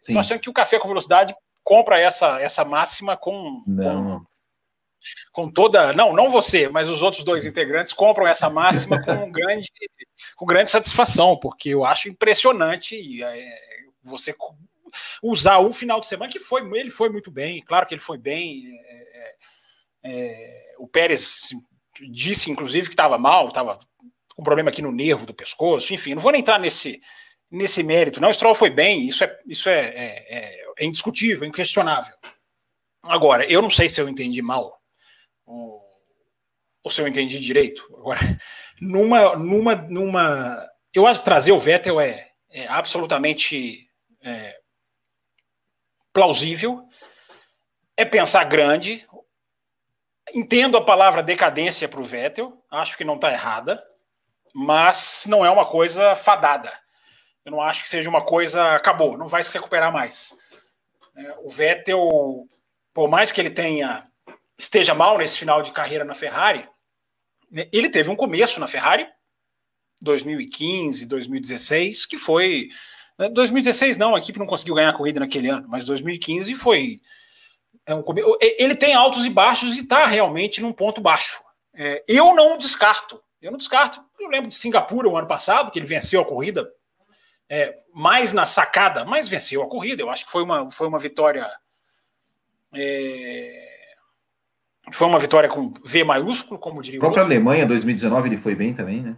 Estou 0.02 0.20
achando 0.20 0.40
que 0.40 0.50
o 0.50 0.54
Café 0.54 0.78
com 0.78 0.88
Velocidade 0.88 1.36
compra 1.64 2.00
essa, 2.00 2.40
essa 2.40 2.64
máxima 2.64 3.18
com, 3.18 3.64
com, 3.66 4.26
com, 5.32 5.52
toda. 5.52 5.92
Não, 5.94 6.14
não 6.14 6.30
você, 6.30 6.70
mas 6.70 6.88
os 6.88 7.02
outros 7.02 7.24
dois 7.24 7.46
integrantes 7.46 7.92
compram 7.92 8.28
essa 8.28 8.50
máxima 8.50 9.02
com 9.04 9.32
grande, 9.32 9.68
com 10.36 10.46
grande 10.46 10.70
satisfação, 10.70 11.36
porque 11.36 11.70
eu 11.70 11.84
acho 11.84 12.08
impressionante 12.08 13.24
é, 13.24 13.58
você 14.04 14.34
usar 15.22 15.60
um 15.60 15.72
final 15.72 16.00
de 16.00 16.08
semana 16.08 16.32
que 16.32 16.40
foi, 16.40 16.62
ele 16.78 16.92
foi 16.92 17.10
muito 17.10 17.32
bem, 17.32 17.62
claro 17.64 17.88
que 17.88 17.96
ele 17.96 18.02
foi 18.02 18.18
bem. 18.18 18.80
É, 18.86 19.36
é, 20.04 20.62
é 20.62 20.65
o 20.78 20.88
Pérez 20.88 21.50
disse, 22.12 22.52
inclusive, 22.52 22.88
que 22.88 22.94
estava 22.94 23.18
mal, 23.18 23.48
estava 23.48 23.80
com 24.36 24.44
problema 24.44 24.70
aqui 24.70 24.82
no 24.82 24.92
nervo 24.92 25.26
do 25.26 25.34
pescoço, 25.34 25.94
enfim, 25.94 26.14
não 26.14 26.22
vou 26.22 26.32
nem 26.32 26.42
entrar 26.42 26.60
nesse, 26.60 27.00
nesse 27.50 27.82
mérito, 27.84 28.20
não. 28.20 28.30
O 28.30 28.34
Stroll 28.34 28.56
foi 28.56 28.70
bem, 28.70 29.08
isso 29.08 29.24
é, 29.24 29.40
isso 29.48 29.70
é, 29.70 29.80
é, 29.80 30.38
é, 30.38 30.66
é 30.80 30.86
indiscutível, 30.86 31.46
é 31.46 31.48
inquestionável. 31.48 32.14
Agora, 33.04 33.46
eu 33.46 33.62
não 33.62 33.70
sei 33.70 33.88
se 33.88 34.02
eu 34.02 34.10
entendi 34.10 34.42
mal 34.42 34.82
ou, 35.46 35.82
ou 36.84 36.92
se 36.92 37.02
eu 37.02 37.08
entendi 37.08 37.40
direito. 37.40 37.86
Agora, 37.98 38.20
numa, 38.82 39.36
numa, 39.36 39.76
numa, 39.76 40.70
eu 40.94 41.08
acho 41.08 41.22
que 41.22 41.26
trazer 41.26 41.52
o 41.52 41.60
Vettel 41.60 42.00
é, 42.00 42.30
é 42.50 42.68
absolutamente 42.68 43.88
é, 44.22 44.58
plausível, 46.12 46.86
é 47.96 48.04
pensar 48.04 48.44
grande. 48.46 49.06
Entendo 50.36 50.76
a 50.76 50.84
palavra 50.84 51.24
decadência 51.24 51.88
para 51.88 52.02
o 52.02 52.04
Vettel, 52.04 52.62
acho 52.70 52.98
que 52.98 53.06
não 53.06 53.16
está 53.16 53.32
errada, 53.32 53.82
mas 54.54 55.24
não 55.30 55.46
é 55.46 55.50
uma 55.50 55.66
coisa 55.66 56.14
fadada. 56.14 56.70
Eu 57.46 57.54
não 57.54 57.62
acho 57.62 57.82
que 57.82 57.88
seja 57.90 58.10
uma 58.10 58.22
coisa 58.22 58.76
acabou, 58.76 59.18
não 59.18 59.30
vai 59.30 59.42
se 59.42 59.54
recuperar 59.54 59.94
mais. 59.94 60.36
É, 61.16 61.36
o 61.42 61.50
Vettel, 61.50 62.50
por 62.94 63.08
mais 63.08 63.32
que 63.32 63.40
ele 63.40 63.50
tenha 63.50 64.06
esteja 64.58 64.94
mal 64.94 65.18
nesse 65.18 65.40
final 65.40 65.62
de 65.62 65.72
carreira 65.72 66.04
na 66.04 66.14
Ferrari, 66.14 66.68
né, 67.50 67.70
ele 67.72 67.90
teve 67.90 68.10
um 68.10 68.16
começo 68.16 68.60
na 68.60 68.68
Ferrari 68.68 69.08
2015, 70.02 71.06
2016, 71.06 72.06
que 72.06 72.18
foi 72.18 72.68
2016 73.32 73.96
né, 73.96 74.06
não, 74.06 74.16
a 74.16 74.20
equipe 74.20 74.38
não 74.38 74.46
conseguiu 74.46 74.76
ganhar 74.76 74.90
a 74.90 74.98
corrida 74.98 75.22
naquele 75.22 75.48
ano, 75.48 75.66
mas 75.70 75.86
2015 75.86 76.54
foi 76.56 77.00
é 77.86 77.94
um, 77.94 78.04
ele 78.42 78.76
tem 78.76 78.94
altos 78.94 79.26
e 79.26 79.30
baixos 79.30 79.76
e 79.76 79.82
está 79.82 80.06
realmente 80.06 80.62
num 80.62 80.74
ponto 80.74 81.00
baixo. 81.02 81.40
É, 81.74 82.04
eu 82.08 82.34
não 82.34 82.58
descarto, 82.58 83.22
eu 83.42 83.52
não 83.52 83.58
descarto. 83.58 84.04
Eu 84.20 84.30
lembro 84.30 84.50
de 84.50 84.56
Singapura 84.56 85.08
o 85.08 85.18
ano 85.18 85.28
passado 85.28 85.70
que 85.70 85.78
ele 85.78 85.86
venceu 85.86 86.22
a 86.22 86.26
corrida 86.26 86.68
é, 87.50 87.78
mais 87.94 88.34
na 88.34 88.46
sacada, 88.46 89.06
mas 89.06 89.30
venceu 89.30 89.62
a 89.62 89.70
corrida. 89.70 90.02
Eu 90.02 90.10
acho 90.10 90.26
que 90.26 90.32
foi 90.32 90.44
uma, 90.44 90.72
foi 90.72 90.88
uma 90.88 91.00
vitória. 91.00 91.48
É, 92.74 93.66
foi 94.92 95.08
uma 95.08 95.20
vitória 95.20 95.50
com 95.50 95.74
V 95.84 96.04
maiúsculo, 96.04 96.60
como 96.60 96.82
diria 96.82 97.00
o. 97.00 97.02
própria 97.02 97.24
Alemanha 97.24 97.66
2019 97.66 98.30
ele 98.30 98.38
foi 98.38 98.56
bem 98.56 98.74
também, 98.74 99.02
né? 99.02 99.16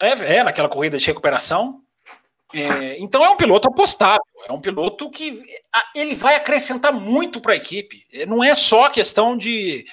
É, 0.00 0.36
é 0.36 0.44
naquela 0.44 0.68
corrida 0.68 0.98
de 0.98 1.06
recuperação. 1.06 1.82
É, 2.54 2.98
então 2.98 3.24
é 3.24 3.30
um 3.30 3.36
piloto 3.36 3.68
apostável, 3.68 4.22
é 4.46 4.52
um 4.52 4.60
piloto 4.60 5.10
que 5.10 5.42
ele 5.94 6.14
vai 6.14 6.34
acrescentar 6.34 6.92
muito 6.92 7.40
para 7.40 7.52
a 7.52 7.56
equipe. 7.56 8.04
Não 8.26 8.44
é 8.44 8.54
só 8.54 8.90
questão 8.90 9.36
de, 9.36 9.86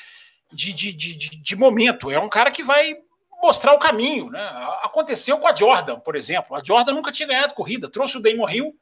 de, 0.51 0.73
de, 0.73 0.93
de, 0.93 1.15
de 1.41 1.55
momento, 1.55 2.11
é 2.11 2.19
um 2.19 2.29
cara 2.29 2.51
que 2.51 2.63
vai 2.63 2.95
mostrar 3.41 3.73
o 3.73 3.79
caminho. 3.79 4.29
Né? 4.29 4.41
Aconteceu 4.83 5.37
com 5.37 5.47
a 5.47 5.55
Jordan, 5.55 5.99
por 5.99 6.15
exemplo. 6.15 6.55
A 6.55 6.63
Jordan 6.63 6.93
nunca 6.93 7.11
tinha 7.11 7.27
ganhado 7.27 7.53
corrida, 7.53 7.89
trouxe 7.89 8.17
o 8.17 8.21
Damon 8.21 8.49
Hill 8.49 8.75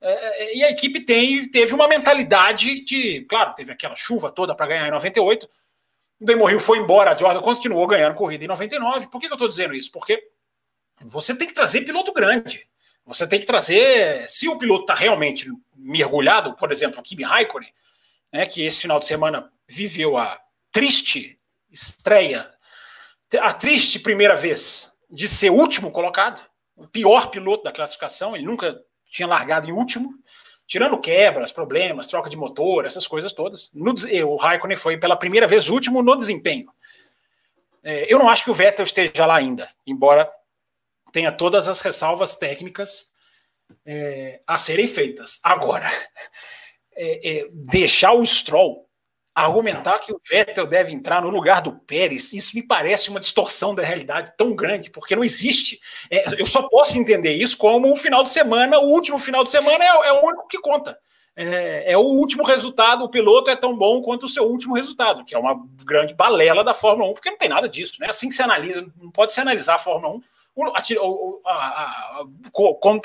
é, 0.00 0.44
é, 0.44 0.56
e 0.56 0.64
a 0.64 0.70
equipe 0.70 1.00
tem, 1.00 1.48
teve 1.50 1.74
uma 1.74 1.86
mentalidade 1.86 2.82
de. 2.82 3.22
Claro, 3.22 3.54
teve 3.54 3.72
aquela 3.72 3.94
chuva 3.94 4.30
toda 4.30 4.54
para 4.54 4.66
ganhar 4.66 4.88
em 4.88 4.92
98. 4.92 5.48
O 6.20 6.24
Damon 6.24 6.50
Hill 6.50 6.60
foi 6.60 6.78
embora, 6.78 7.12
a 7.12 7.16
Jordan 7.16 7.40
continuou 7.40 7.86
ganhando 7.86 8.14
corrida 8.14 8.44
em 8.44 8.48
99. 8.48 9.08
Por 9.08 9.20
que, 9.20 9.26
que 9.26 9.32
eu 9.32 9.36
estou 9.36 9.48
dizendo 9.48 9.74
isso? 9.74 9.90
Porque 9.90 10.22
você 11.02 11.34
tem 11.34 11.48
que 11.48 11.54
trazer 11.54 11.82
piloto 11.82 12.12
grande. 12.12 12.68
Você 13.10 13.26
tem 13.26 13.40
que 13.40 13.46
trazer. 13.46 14.28
Se 14.28 14.48
o 14.48 14.56
piloto 14.56 14.82
está 14.82 14.94
realmente 14.94 15.50
mergulhado, 15.74 16.54
por 16.54 16.70
exemplo, 16.70 17.00
o 17.00 17.02
Kimi 17.02 17.24
Raikkonen, 17.24 17.72
né, 18.32 18.46
que 18.46 18.64
esse 18.64 18.82
final 18.82 19.00
de 19.00 19.06
semana 19.06 19.50
viveu 19.68 20.16
a 20.16 20.40
triste 20.70 21.36
estreia 21.70 22.48
a 23.40 23.52
triste 23.52 23.98
primeira 23.98 24.36
vez 24.36 24.92
de 25.08 25.28
ser 25.28 25.50
último 25.50 25.90
colocado, 25.90 26.40
o 26.76 26.86
pior 26.86 27.30
piloto 27.30 27.64
da 27.64 27.72
classificação, 27.72 28.34
ele 28.34 28.44
nunca 28.44 28.80
tinha 29.08 29.26
largado 29.26 29.68
em 29.68 29.72
último, 29.72 30.14
tirando 30.66 30.98
quebras, 30.98 31.52
problemas, 31.52 32.06
troca 32.06 32.30
de 32.30 32.36
motor, 32.36 32.86
essas 32.86 33.06
coisas 33.06 33.32
todas. 33.32 33.70
No, 33.74 33.92
o 34.26 34.36
Raikkonen 34.36 34.76
foi 34.76 34.96
pela 34.96 35.16
primeira 35.16 35.48
vez 35.48 35.68
último 35.68 36.02
no 36.02 36.16
desempenho. 36.16 36.72
É, 37.82 38.12
eu 38.12 38.18
não 38.18 38.28
acho 38.28 38.44
que 38.44 38.50
o 38.50 38.54
Vettel 38.54 38.84
esteja 38.84 39.26
lá 39.26 39.36
ainda, 39.36 39.68
embora 39.86 40.28
tenha 41.12 41.32
todas 41.32 41.68
as 41.68 41.80
ressalvas 41.80 42.36
técnicas 42.36 43.10
é, 43.84 44.40
a 44.46 44.56
serem 44.56 44.88
feitas. 44.88 45.38
Agora, 45.42 45.86
é, 46.94 47.38
é 47.38 47.48
deixar 47.52 48.12
o 48.12 48.24
Stroll 48.24 48.88
argumentar 49.34 49.98
que 50.00 50.12
o 50.12 50.20
Vettel 50.28 50.66
deve 50.66 50.92
entrar 50.92 51.22
no 51.22 51.30
lugar 51.30 51.62
do 51.62 51.72
Pérez, 51.72 52.32
isso 52.32 52.54
me 52.54 52.62
parece 52.62 53.10
uma 53.10 53.20
distorção 53.20 53.74
da 53.74 53.82
realidade 53.82 54.32
tão 54.36 54.54
grande, 54.54 54.90
porque 54.90 55.16
não 55.16 55.24
existe. 55.24 55.78
É, 56.10 56.40
eu 56.40 56.46
só 56.46 56.62
posso 56.68 56.98
entender 56.98 57.32
isso 57.32 57.56
como 57.56 57.90
um 57.90 57.96
final 57.96 58.22
de 58.22 58.28
semana, 58.28 58.78
o 58.78 58.88
último 58.88 59.18
final 59.18 59.44
de 59.44 59.50
semana 59.50 59.84
é, 59.84 59.88
é 60.08 60.12
o 60.12 60.26
único 60.26 60.48
que 60.48 60.58
conta. 60.58 60.98
É, 61.36 61.92
é, 61.92 61.96
o 61.96 62.02
último 62.02 62.44
resultado, 62.44 63.04
o 63.04 63.08
piloto 63.08 63.50
é 63.50 63.56
tão 63.56 63.74
bom 63.74 64.02
quanto 64.02 64.26
o 64.26 64.28
seu 64.28 64.44
último 64.44 64.74
resultado, 64.74 65.24
que 65.24 65.34
é 65.34 65.38
uma 65.38 65.56
grande 65.84 66.12
balela 66.12 66.64
da 66.64 66.74
Fórmula 66.74 67.10
1, 67.10 67.14
porque 67.14 67.30
não 67.30 67.38
tem 67.38 67.48
nada 67.48 67.68
disso, 67.68 67.96
né? 68.00 68.08
Assim 68.10 68.28
que 68.28 68.34
se 68.34 68.42
analisa, 68.42 68.86
não 69.00 69.10
pode 69.10 69.32
se 69.32 69.40
analisar 69.40 69.76
a 69.76 69.78
Fórmula 69.78 70.16
1 70.16 70.18
a, 70.18 70.20
a, 70.20 70.20
a, 70.20 70.39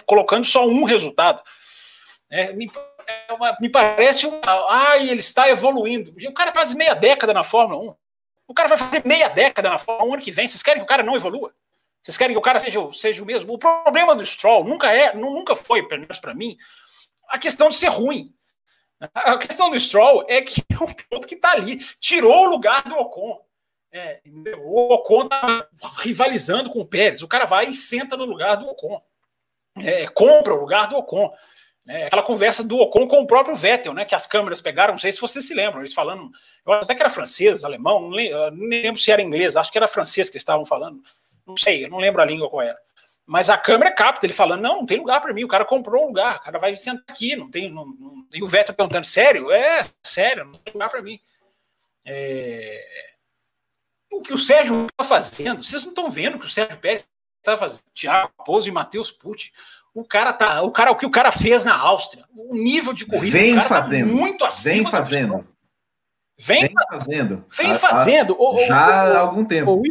colocando 0.06 0.46
só 0.46 0.66
um 0.66 0.84
resultado. 0.84 1.42
É, 2.30 2.52
me, 2.54 2.72
é 3.08 3.34
uma, 3.34 3.58
me 3.60 3.70
parece 3.70 4.28
um. 4.28 4.42
Ai, 4.70 5.10
ele 5.10 5.20
está 5.20 5.50
evoluindo. 5.50 6.14
O 6.28 6.34
cara 6.34 6.52
faz 6.52 6.74
meia 6.74 6.94
década 6.94 7.34
na 7.34 7.44
Fórmula 7.44 7.92
1. 7.92 7.96
O 8.48 8.54
cara 8.54 8.70
vai 8.70 8.78
fazer 8.78 9.06
meia 9.06 9.28
década 9.28 9.70
na 9.70 9.78
Fórmula 9.78 10.10
1 10.10 10.14
ano 10.14 10.24
que 10.24 10.32
vem. 10.32 10.48
Vocês 10.48 10.64
querem 10.64 10.82
que 10.82 10.86
o 10.86 10.90
cara 10.90 11.04
não 11.04 11.16
evolua? 11.16 11.54
Vocês 12.02 12.18
querem 12.18 12.36
que 12.36 12.40
o 12.40 12.44
cara 12.44 12.60
seja, 12.60 12.80
seja 12.94 13.24
o 13.24 13.25
mesmo? 13.25 13.54
O 13.54 13.58
problema 13.58 14.16
do 14.16 14.25
Stroll 14.25 14.64
nunca 14.64 14.92
é, 14.92 15.16
nunca 15.16 15.56
foi, 15.56 15.88
pelo 15.88 16.02
menos 16.02 16.20
para 16.20 16.36
mim, 16.36 16.56
a 17.28 17.40
questão 17.40 17.70
de 17.70 17.75
ser 17.75 17.88
ruim. 17.88 18.32
A 19.14 19.38
questão 19.38 19.70
do 19.70 19.80
Stroll 19.80 20.24
é 20.28 20.42
que 20.42 20.62
é 20.72 20.84
um 20.84 20.94
piloto 20.94 21.28
que 21.28 21.36
está 21.36 21.52
ali, 21.52 21.78
tirou 22.00 22.46
o 22.46 22.50
lugar 22.50 22.84
do 22.84 22.96
Ocon. 22.96 23.45
É, 23.98 24.20
o 24.58 24.94
Ocon 24.94 25.24
está 25.24 25.70
rivalizando 26.02 26.70
com 26.70 26.80
o 26.80 26.86
Pérez. 26.86 27.22
O 27.22 27.30
cara 27.30 27.46
vai 27.46 27.68
e 27.68 27.74
senta 27.74 28.18
no 28.18 28.25
lugar 28.25 28.58
do 28.58 28.68
Ocon. 28.68 29.02
É, 29.78 30.06
compra 30.08 30.54
o 30.54 30.60
lugar 30.60 30.90
do 30.90 30.98
Ocon. 30.98 31.32
Né, 31.86 32.08
aquela 32.08 32.24
conversa 32.24 32.62
do 32.62 32.78
Ocon 32.78 33.08
com 33.08 33.22
o 33.22 33.28
próprio 33.28 33.56
Vettel, 33.56 33.94
né, 33.94 34.04
que 34.04 34.16
as 34.16 34.25
câmeras 34.25 34.60
pegaram, 34.60 34.94
não 34.94 35.00
sei 35.00 35.12
se 35.12 35.22
vocês 35.22 35.48
se 35.48 35.54
lembram, 35.54 35.82
eles 35.82 35.94
falando, 35.94 36.32
eu 36.66 36.74
acho 36.74 36.84
até 36.84 36.96
que 36.96 37.02
era 37.02 37.12
francês, 37.12 37.64
alemão, 37.64 38.02
não 38.02 38.10
lembro, 38.10 38.68
lembro 38.68 39.00
se 39.00 39.12
era 39.12 39.22
inglês, 39.22 39.56
acho 39.56 39.72
que 39.72 39.78
era 39.78 39.88
francês 39.88 40.28
que 40.28 40.36
eles 40.36 40.42
estavam 40.42 40.66
falando, 40.66 41.00
não 41.46 41.56
sei, 41.56 41.86
eu 41.86 41.90
não 41.90 42.00
lembro 42.00 42.24
a 42.24 42.25
língua 42.25 42.50
qual 42.50 42.64
era. 42.64 42.80
Mas 43.24 43.52
a 43.52 43.58
câmera 43.58 43.92
capta 43.92 44.25
ele 44.25 44.34
falando: 44.34 44.62
não, 44.62 44.78
não 44.78 44.86
tem 44.86 44.98
lugar 44.98 45.22
para 45.22 45.34
mim, 45.34 45.44
o 45.44 45.48
cara 45.48 45.64
comprou 45.64 46.06
um 46.06 46.08
lugar, 46.08 46.38
o 46.38 46.40
cara 46.42 46.60
vai 46.60 46.75
sentar 46.75 47.04
aqui, 47.08 47.36
não 47.36 47.50
tem. 47.50 47.72
Não, 47.72 47.86
não... 47.86 48.25
E 48.32 48.44
o 48.44 48.48
Vettel 48.48 48.75
perguntando: 48.75 49.06
sério? 49.06 49.52
É, 49.52 49.84
sério, 50.04 50.46
não 50.46 50.54
tem 50.54 50.74
lugar 50.74 50.90
para 50.90 51.02
mim. 51.02 51.20
É... 52.06 53.15
O 54.16 54.22
que 54.22 54.34
o 54.34 54.38
Sérgio 54.38 54.86
está 54.86 55.04
fazendo, 55.04 55.64
vocês 55.64 55.84
não 55.84 55.90
estão 55.90 56.10
vendo 56.10 56.36
o 56.36 56.40
que 56.40 56.46
o 56.46 56.50
Sérgio 56.50 56.80
Pérez 56.80 57.08
está 57.40 57.58
fazendo, 57.58 57.84
Thiago 57.94 58.32
Pouso 58.46 58.68
e 58.68 58.72
Matheus 58.72 59.12
Pucci. 59.12 59.52
O 59.94 60.04
cara 60.04 60.34
tá, 60.34 60.62
o 60.62 60.72
cara 60.72 60.92
o 60.92 60.96
que 60.96 61.06
o 61.06 61.12
cara 61.12 61.32
fez 61.32 61.64
na 61.64 61.78
Áustria, 61.78 62.26
o 62.34 62.56
nível 62.56 62.94
de 62.94 63.06
corrida 63.06 63.38
vem 63.38 63.56
tá 63.56 63.62
fazendo, 63.62 64.10
tá 64.10 64.14
muito 64.14 64.46
acima. 64.46 64.74
Vem 64.76 64.92
fazendo. 64.92 65.48
Vem, 66.38 66.62
vem 66.62 66.74
fazendo. 66.90 67.46
Vem 67.50 67.76
fazendo. 67.80 68.38
A, 68.42 68.66
já 68.66 68.76
há 68.76 69.20
algum 69.20 69.46
tempo. 69.46 69.82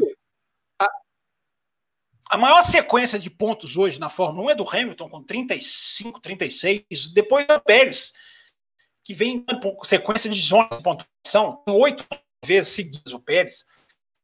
A, 0.80 0.88
a, 2.30 2.36
maior 2.36 2.62
sequência 2.62 3.18
de 3.18 3.30
pontos 3.30 3.76
hoje 3.76 3.98
na 3.98 4.10
Fórmula 4.10 4.48
1 4.48 4.50
é 4.50 4.54
do 4.54 4.68
Hamilton, 4.68 5.08
com 5.08 5.22
35, 5.22 6.20
36, 6.20 6.82
depois 7.14 7.46
da 7.46 7.58
Pérez, 7.58 8.12
que 9.02 9.14
vem 9.14 9.44
com 9.44 9.84
sequência 9.84 10.30
de 10.30 10.40
zonas 10.40 10.76
de 10.76 10.82
pontuação, 10.82 11.62
oito 11.66 12.04
vezes 12.44 12.74
seguidas 12.74 13.14
o 13.14 13.20
Pérez. 13.20 13.64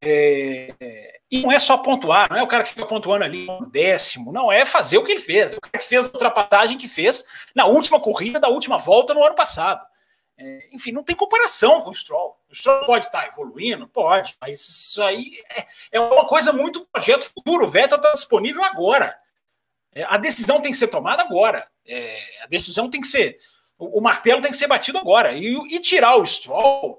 É, 0.03 1.21
e 1.31 1.43
não 1.43 1.53
é 1.53 1.59
só 1.59 1.77
pontuar, 1.77 2.29
não 2.31 2.39
é 2.39 2.43
o 2.43 2.49
cara 2.49 2.65
que 2.65 2.71
fica 2.71 2.87
pontuando 2.87 3.25
ali 3.25 3.45
no 3.45 3.67
décimo, 3.67 4.33
não, 4.33 4.51
é 4.51 4.65
fazer 4.65 4.99
o 4.99 5.05
que 5.05 5.13
ele 5.13 5.21
fez. 5.21 5.53
O 5.53 5.61
cara 5.61 5.79
que 5.79 5.89
fez 5.89 6.07
a 6.07 6.11
ultrapassagem 6.11 6.79
que 6.79 6.89
fez 6.89 7.25
na 7.55 7.67
última 7.67 8.01
corrida 8.01 8.41
da 8.41 8.49
última 8.49 8.79
volta 8.79 9.13
no 9.13 9.23
ano 9.23 9.35
passado. 9.35 9.85
É, 10.39 10.69
enfim, 10.73 10.91
não 10.91 11.05
tem 11.05 11.15
comparação 11.15 11.83
com 11.83 11.91
o 11.91 11.95
Stroll. 11.95 12.35
O 12.51 12.55
Stroll 12.55 12.87
pode 12.87 13.07
estar 13.07 13.29
evoluindo? 13.29 13.87
Pode, 13.87 14.35
mas 14.41 14.61
isso 14.61 15.03
aí 15.03 15.33
é, 15.55 15.67
é 15.93 16.01
uma 16.01 16.27
coisa 16.27 16.51
muito 16.51 16.87
projeto 16.91 17.31
futuro. 17.31 17.65
O 17.65 17.69
Vettel 17.69 17.99
está 17.99 18.13
disponível 18.13 18.65
agora. 18.65 19.15
É, 19.93 20.03
a 20.05 20.17
decisão 20.17 20.63
tem 20.63 20.73
que 20.73 20.79
ser 20.79 20.89
tomada 20.89 21.23
agora. 21.23 21.67
É, 21.87 22.43
a 22.43 22.47
decisão 22.47 22.89
tem 22.89 23.03
que 23.03 23.07
ser. 23.07 23.39
O, 23.79 23.99
o, 23.99 24.01
martelo 24.01 24.41
tem 24.41 24.51
que 24.51 24.57
ser 24.57 24.67
batido 24.67 24.97
agora. 24.97 25.35
E, 25.35 25.55
e 25.75 25.79
tirar 25.79 26.17
o 26.17 26.27
Stroll 26.27 26.99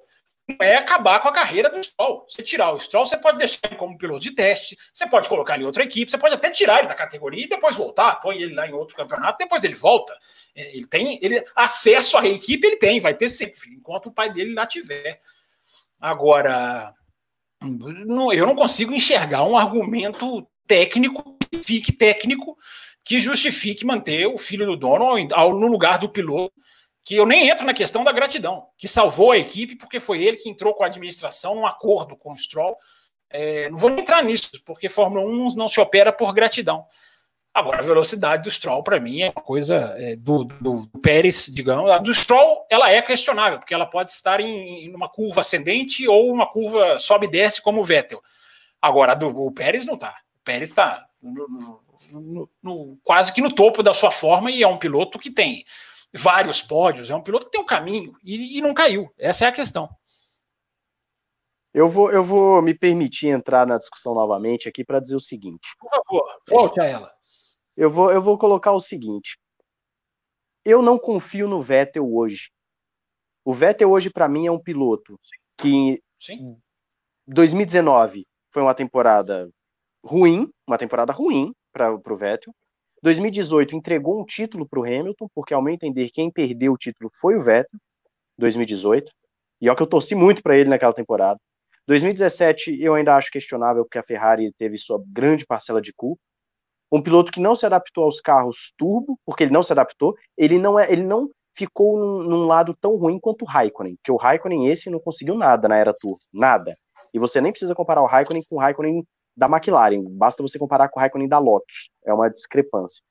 é 0.60 0.76
acabar 0.76 1.20
com 1.20 1.28
a 1.28 1.32
carreira 1.32 1.70
do 1.70 1.84
Stroll. 1.84 2.26
Você 2.30 2.44
tirar 2.44 2.74
o 2.74 2.80
Stroll, 2.80 3.06
você 3.06 3.18
pode 3.18 3.38
deixar 3.38 3.60
ele 3.66 3.76
como 3.76 3.98
piloto 3.98 4.22
de 4.22 4.32
teste, 4.32 4.78
você 4.94 5.08
pode 5.08 5.30
colocar 5.30 5.56
ele 5.56 5.64
em 5.64 5.66
outra 5.66 5.84
equipe, 5.84 6.10
você 6.10 6.18
pode 6.18 6.36
até 6.36 6.50
tirar 6.50 6.80
ele 6.80 6.88
da 6.88 6.96
categoria 6.96 7.44
e 7.44 7.50
depois 7.50 7.76
voltar, 7.76 8.16
põe 8.16 8.42
ele 8.42 8.54
lá 8.54 8.68
em 8.68 8.74
outro 8.74 8.96
campeonato, 8.96 9.38
depois 9.38 9.64
ele 9.64 9.76
volta. 9.76 10.14
É, 10.56 10.76
ele 10.76 10.88
tem 10.88 11.20
ele, 11.22 11.44
acesso 11.56 12.18
à 12.18 12.26
equipe, 12.26 12.66
ele 12.66 12.78
tem, 12.78 13.00
vai 13.00 13.14
ter 13.14 13.30
sempre, 13.30 13.60
enquanto 13.72 14.08
o 14.08 14.12
pai 14.12 14.32
dele 14.32 14.54
lá 14.54 14.66
tiver. 14.66 15.20
Agora, 16.00 16.94
eu 18.34 18.46
não 18.46 18.56
consigo 18.56 18.94
enxergar 18.94 19.44
um 19.44 19.58
argumento 19.58 20.48
técnico 20.68 21.38
que 21.52 21.60
fique 21.60 21.92
técnico 21.92 22.58
que 23.04 23.20
justifique 23.20 23.86
manter 23.86 24.28
o 24.28 24.38
filho 24.38 24.66
do 24.66 24.78
dono 24.78 25.06
ao, 25.06 25.18
ao, 25.34 25.60
no 25.60 25.68
lugar 25.68 25.98
do 25.98 26.10
piloto, 26.10 26.54
que 27.04 27.16
eu 27.16 27.26
nem 27.26 27.50
entro 27.50 27.66
na 27.66 27.74
questão 27.74 28.04
da 28.04 28.12
gratidão, 28.12 28.68
que 28.78 28.88
salvou 28.88 29.32
a 29.32 29.38
equipe 29.38 29.76
porque 29.76 30.00
foi 30.00 30.24
ele 30.24 30.38
que 30.38 30.50
entrou 30.50 30.74
com 30.74 30.84
a 30.84 30.88
administração 30.88 31.56
num 31.56 31.66
acordo 31.66 32.16
com 32.16 32.32
o 32.32 32.38
Stroll. 32.38 32.78
É, 33.30 33.70
não 33.70 33.78
vou 33.78 33.90
entrar 33.92 34.24
nisso, 34.24 34.52
porque 34.66 34.90
Fórmula 34.90 35.26
1 35.26 35.56
não 35.56 35.68
se 35.68 35.80
opera 35.80 36.12
por 36.12 36.34
gratidão. 36.34 36.86
Agora, 37.54 37.80
a 37.80 37.84
velocidade 37.84 38.44
do 38.44 38.52
Stroll, 38.52 38.82
para 38.82 39.00
mim, 39.00 39.22
é 39.22 39.30
uma 39.30 39.42
coisa 39.42 39.94
é, 39.98 40.16
do, 40.16 40.46
do, 40.46 40.88
do, 40.88 41.00
Pérez, 41.00 41.48
digamos. 41.54 41.92
A 41.92 41.98
do 41.98 42.14
Stroll, 42.14 42.66
ela 42.70 42.90
é 42.90 43.02
questionável, 43.02 43.60
porque 43.60 43.74
ela 43.74 43.86
pode 43.86 44.10
estar 44.12 44.40
em, 44.40 44.86
em 44.86 44.96
uma 44.96 45.10
curva 45.10 45.42
ascendente 45.42 46.08
ou 46.08 46.32
uma 46.32 46.48
curva 46.48 46.98
sobe 46.98 47.26
e 47.26 47.30
desce, 47.30 47.62
como 47.62 47.82
o 47.82 47.84
Vettel. 47.84 48.22
Agora, 48.82 49.16
do 49.16 49.28
o 49.28 49.52
Pérez 49.52 49.86
não 49.86 49.96
está. 49.96 50.16
O 50.40 50.44
Pérez 50.46 50.70
está 50.70 51.06
quase 53.04 53.34
que 53.34 53.42
no 53.42 53.54
topo 53.54 53.84
da 53.84 53.94
sua 53.94 54.12
forma 54.12 54.50
e 54.50 54.64
é 54.64 54.68
um 54.68 54.78
piloto 54.78 55.20
que 55.20 55.30
tem 55.30 55.66
vários 56.14 56.62
pódios, 56.62 57.10
é 57.10 57.16
um 57.16 57.24
piloto 57.24 57.46
que 57.46 57.52
tem 57.52 57.62
um 57.62 57.66
caminho 57.66 58.14
e, 58.24 58.58
e 58.58 58.62
não 58.62 58.74
caiu. 58.74 59.12
Essa 59.18 59.46
é 59.46 59.48
a 59.48 59.52
questão. 59.52 59.90
Eu 61.74 61.88
vou, 61.88 62.12
eu 62.12 62.22
vou 62.22 62.62
me 62.62 62.74
permitir 62.74 63.28
entrar 63.28 63.66
na 63.66 63.78
discussão 63.78 64.14
novamente 64.14 64.68
aqui 64.68 64.84
para 64.84 65.00
dizer 65.00 65.16
o 65.16 65.22
seguinte. 65.22 65.70
Por 65.80 65.90
favor, 65.90 66.42
volte 66.50 66.82
a 66.82 66.86
ela. 66.86 67.14
Eu 67.78 67.90
vou, 67.90 68.12
eu 68.12 68.22
vou 68.22 68.38
colocar 68.38 68.74
o 68.74 68.82
seguinte. 68.82 69.40
Eu 70.66 70.82
não 70.82 71.00
confio 71.00 71.48
no 71.48 71.62
Vettel 71.62 72.14
hoje. 72.14 72.52
O 73.46 73.54
Vettel 73.54 73.90
hoje, 73.90 74.10
para 74.10 74.28
mim, 74.28 74.46
é 74.46 74.52
um 74.52 74.62
piloto 74.62 75.20
que 75.58 76.02
Sim. 76.20 76.58
2019 77.26 78.28
foi 78.52 78.62
uma 78.62 78.76
temporada 78.76 79.50
ruim, 80.04 80.52
uma 80.68 80.78
temporada 80.78 81.14
ruim 81.14 81.54
para 81.72 81.94
o 81.94 82.18
Vettel. 82.18 82.54
2018 83.02 83.76
entregou 83.76 84.20
um 84.22 84.26
título 84.26 84.68
para 84.68 84.80
o 84.80 84.84
Hamilton, 84.84 85.28
porque, 85.34 85.54
ao 85.54 85.62
meu 85.62 85.74
entender, 85.74 86.10
quem 86.12 86.32
perdeu 86.32 86.74
o 86.74 86.78
título 86.78 87.10
foi 87.20 87.36
o 87.36 87.42
Vettel, 87.42 87.80
2018. 88.38 89.12
E 89.62 89.68
é 89.68 89.72
o 89.72 89.76
que 89.76 89.84
eu 89.84 89.88
torci 89.88 90.16
muito 90.16 90.42
para 90.44 90.58
ele 90.58 90.70
naquela 90.70 90.94
temporada. 90.94 91.40
2017 91.88 92.80
eu 92.82 92.94
ainda 92.94 93.16
acho 93.16 93.32
questionável, 93.32 93.84
porque 93.84 93.98
a 93.98 94.04
Ferrari 94.04 94.52
teve 94.58 94.78
sua 94.78 95.02
grande 95.08 95.46
parcela 95.46 95.82
de 95.82 95.92
culpa 95.94 96.22
um 96.92 97.02
piloto 97.02 97.32
que 97.32 97.40
não 97.40 97.56
se 97.56 97.66
adaptou 97.66 98.04
aos 98.04 98.20
carros 98.20 98.74
turbo, 98.78 99.18
porque 99.26 99.44
ele 99.44 99.54
não 99.54 99.64
se 99.64 99.72
adaptou, 99.72 100.16
ele 100.38 100.60
não 100.60 100.78
é, 100.78 100.92
ele 100.92 101.04
não 101.04 101.30
ficou 101.56 101.98
num, 101.98 102.24
num 102.24 102.46
lado 102.46 102.76
tão 102.80 102.98
ruim 102.98 103.18
quanto 103.20 103.44
o 103.44 103.48
Raikkonen, 103.48 103.96
porque 103.96 104.12
o 104.12 104.18
Raikkonen 104.18 104.68
esse 104.68 104.90
não 104.90 105.00
conseguiu 105.00 105.36
nada 105.36 105.68
na 105.68 105.78
era 105.78 105.94
turbo, 105.94 106.20
nada. 106.34 106.76
E 107.14 107.20
você 107.20 107.40
nem 107.40 107.52
precisa 107.52 107.74
comparar 107.74 108.02
o 108.02 108.06
Raikkonen 108.06 108.44
com 108.50 108.58
o 108.58 108.60
Raikkonen 108.60 109.04
da 109.36 109.48
McLaren, 109.48 110.04
basta 110.10 110.44
você 110.44 110.60
comparar 110.60 110.90
com 110.90 111.00
o 111.00 111.02
Raikkonen 111.02 111.28
da 111.28 111.40
Lotus, 111.40 111.90
é 112.06 112.14
uma 112.14 112.30
discrepância. 112.30 113.04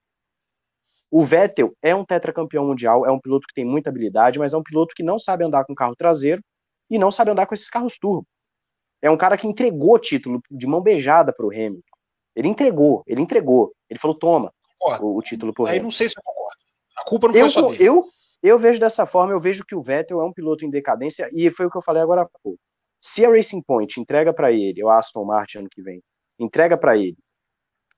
O 1.11 1.23
Vettel 1.23 1.75
é 1.83 1.95
um 1.95 2.05
tetracampeão 2.05 2.67
mundial, 2.67 3.05
é 3.05 3.11
um 3.11 3.19
piloto 3.19 3.47
que 3.49 3.55
tem 3.55 3.65
muita 3.65 3.91
habilidade, 3.91 4.39
mas 4.39 4.53
é 4.53 4.57
um 4.57 4.63
piloto 4.63 4.95
que 4.95 5.03
não 5.03 5.19
sabe 5.19 5.45
andar 5.45 5.65
com 5.65 5.75
carro 5.75 5.97
traseiro 5.97 6.41
e 6.89 6.99
não 6.99 7.11
sabe 7.11 7.33
andar 7.33 7.47
com 7.47 7.55
esses 7.55 7.69
carros 7.69 7.99
turbo. 7.99 8.27
É 9.03 9.11
um 9.11 9.17
cara 9.17 9.37
que 9.37 9.47
entregou 9.47 9.99
título 9.99 10.41
de 10.51 10.67
mão 10.67 10.81
beijada 10.81 11.33
para 11.33 11.45
o 11.45 11.51
Hamilton. 11.51 11.83
Ele 12.37 12.49
entregou, 12.49 13.03
ele 13.07 13.21
entregou. 13.21 13.73
Ele 13.89 13.99
falou: 13.99 14.17
toma 14.17 14.53
o, 14.81 15.19
o, 15.19 15.23
título 15.23 15.53
por 15.53 15.69
Aí 15.69 15.81
não 15.81 15.91
sei 15.91 16.09
se 16.09 16.15
eu 16.17 16.23
concordo. 16.23 16.59
A 16.97 17.05
culpa 17.05 17.27
não 17.27 17.35
foi 17.35 17.43
eu, 17.43 17.51
só 17.51 17.63
dele. 17.63 17.85
Eu, 17.85 18.05
eu 18.43 18.59
vejo 18.59 18.79
dessa 18.79 19.05
forma, 19.05 19.33
eu 19.33 19.41
vejo 19.41 19.65
que 19.65 19.75
o 19.75 19.83
Vettel 19.83 20.21
é 20.21 20.25
um 20.25 20.33
piloto 20.33 20.65
em 20.65 20.71
decadência, 20.71 21.29
e 21.33 21.51
foi 21.51 21.67
o 21.67 21.71
que 21.71 21.77
eu 21.77 21.83
falei 21.83 22.03
agora 22.03 22.23
há 22.23 22.29
pouco. 22.43 22.59
Se 23.01 23.25
a 23.25 23.31
Racing 23.31 23.63
Point 23.63 23.99
entrega 23.99 24.33
para 24.33 24.53
ele, 24.53 24.85
o 24.85 24.91
Aston 24.91 25.25
Martin 25.25 25.59
ano 25.59 25.69
que 25.71 25.81
vem, 25.81 26.03
entrega 26.39 26.77
para 26.77 26.99
ele, 26.99 27.17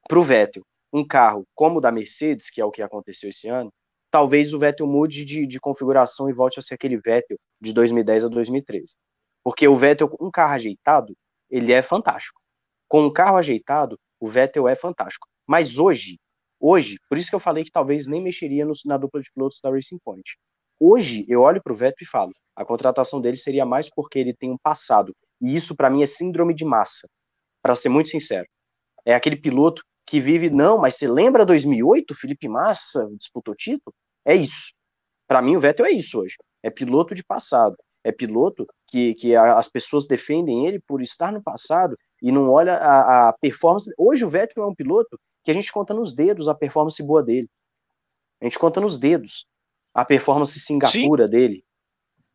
para 0.08 0.18
o 0.18 0.22
Vettel, 0.22 0.62
um 0.92 1.04
carro 1.04 1.44
como 1.54 1.78
o 1.78 1.80
da 1.80 1.90
Mercedes, 1.90 2.50
que 2.50 2.60
é 2.60 2.64
o 2.64 2.70
que 2.70 2.82
aconteceu 2.82 3.30
esse 3.30 3.48
ano, 3.48 3.72
talvez 4.12 4.54
o 4.54 4.58
Vettel 4.58 4.86
mude 4.86 5.24
de, 5.24 5.46
de 5.46 5.58
configuração 5.58 6.28
e 6.28 6.32
volte 6.32 6.58
a 6.58 6.62
ser 6.62 6.74
aquele 6.74 6.98
Vettel 6.98 7.36
de 7.60 7.72
2010 7.72 8.26
a 8.26 8.28
2013. 8.28 8.94
Porque 9.42 9.66
o 9.66 9.74
Vettel, 9.74 10.08
com 10.08 10.26
um 10.26 10.30
carro 10.30 10.52
ajeitado, 10.52 11.16
ele 11.50 11.72
é 11.72 11.82
fantástico. 11.82 12.40
Com 12.86 13.06
um 13.06 13.12
carro 13.12 13.38
ajeitado, 13.38 13.98
o 14.20 14.28
Vettel 14.28 14.68
é 14.68 14.76
fantástico. 14.76 15.26
Mas 15.46 15.78
hoje, 15.78 16.18
hoje, 16.60 16.96
por 17.08 17.18
isso 17.18 17.28
que 17.28 17.34
eu 17.34 17.40
falei 17.40 17.64
que 17.64 17.72
talvez 17.72 18.06
nem 18.06 18.22
mexeria 18.22 18.64
no, 18.64 18.72
na 18.84 18.96
dupla 18.96 19.20
de 19.20 19.32
pilotos 19.34 19.58
da 19.60 19.70
Racing 19.70 19.98
Point. 20.04 20.38
Hoje, 20.78 21.24
eu 21.28 21.40
olho 21.40 21.60
para 21.62 21.72
o 21.72 21.76
Vettel 21.76 22.04
e 22.04 22.06
falo, 22.06 22.32
a 22.56 22.64
contratação 22.64 23.20
dele 23.20 23.36
seria 23.36 23.64
mais 23.64 23.88
porque 23.88 24.18
ele 24.18 24.34
tem 24.34 24.50
um 24.50 24.58
passado. 24.58 25.14
E 25.40 25.54
isso, 25.54 25.74
para 25.74 25.90
mim, 25.90 26.02
é 26.02 26.06
síndrome 26.06 26.54
de 26.54 26.64
massa, 26.64 27.08
para 27.62 27.74
ser 27.74 27.88
muito 27.88 28.08
sincero. 28.08 28.46
É 29.04 29.14
aquele 29.14 29.36
piloto 29.36 29.82
que 30.06 30.20
vive, 30.20 30.50
não, 30.50 30.78
mas 30.78 30.96
você 30.96 31.08
lembra 31.08 31.46
2008, 31.46 32.14
Felipe 32.14 32.48
Massa 32.48 33.08
disputou 33.18 33.54
título? 33.54 33.94
É 34.24 34.34
isso. 34.34 34.72
Para 35.26 35.40
mim, 35.40 35.56
o 35.56 35.60
Vettel 35.60 35.86
é 35.86 35.90
isso 35.90 36.20
hoje. 36.20 36.36
É 36.62 36.70
piloto 36.70 37.14
de 37.14 37.24
passado. 37.24 37.76
É 38.04 38.12
piloto 38.12 38.66
que, 38.88 39.14
que 39.14 39.34
as 39.34 39.68
pessoas 39.68 40.06
defendem 40.06 40.66
ele 40.66 40.80
por 40.80 41.00
estar 41.00 41.32
no 41.32 41.42
passado 41.42 41.96
e 42.20 42.30
não 42.30 42.50
olha 42.50 42.74
a, 42.74 43.28
a, 43.28 43.32
performance. 43.32 43.92
Hoje 43.96 44.24
o 44.24 44.28
Vettel 44.28 44.64
é 44.64 44.66
um 44.66 44.74
piloto 44.74 45.18
que 45.44 45.50
a 45.50 45.54
gente 45.54 45.72
conta 45.72 45.94
nos 45.94 46.14
dedos 46.14 46.48
a 46.48 46.54
performance 46.54 47.02
boa 47.02 47.22
dele. 47.22 47.48
A 48.40 48.44
gente 48.44 48.58
conta 48.58 48.80
nos 48.80 48.98
dedos 48.98 49.46
a 49.94 50.04
performance 50.04 50.58
Singapura 50.58 51.24
Sim. 51.24 51.30
dele. 51.30 51.64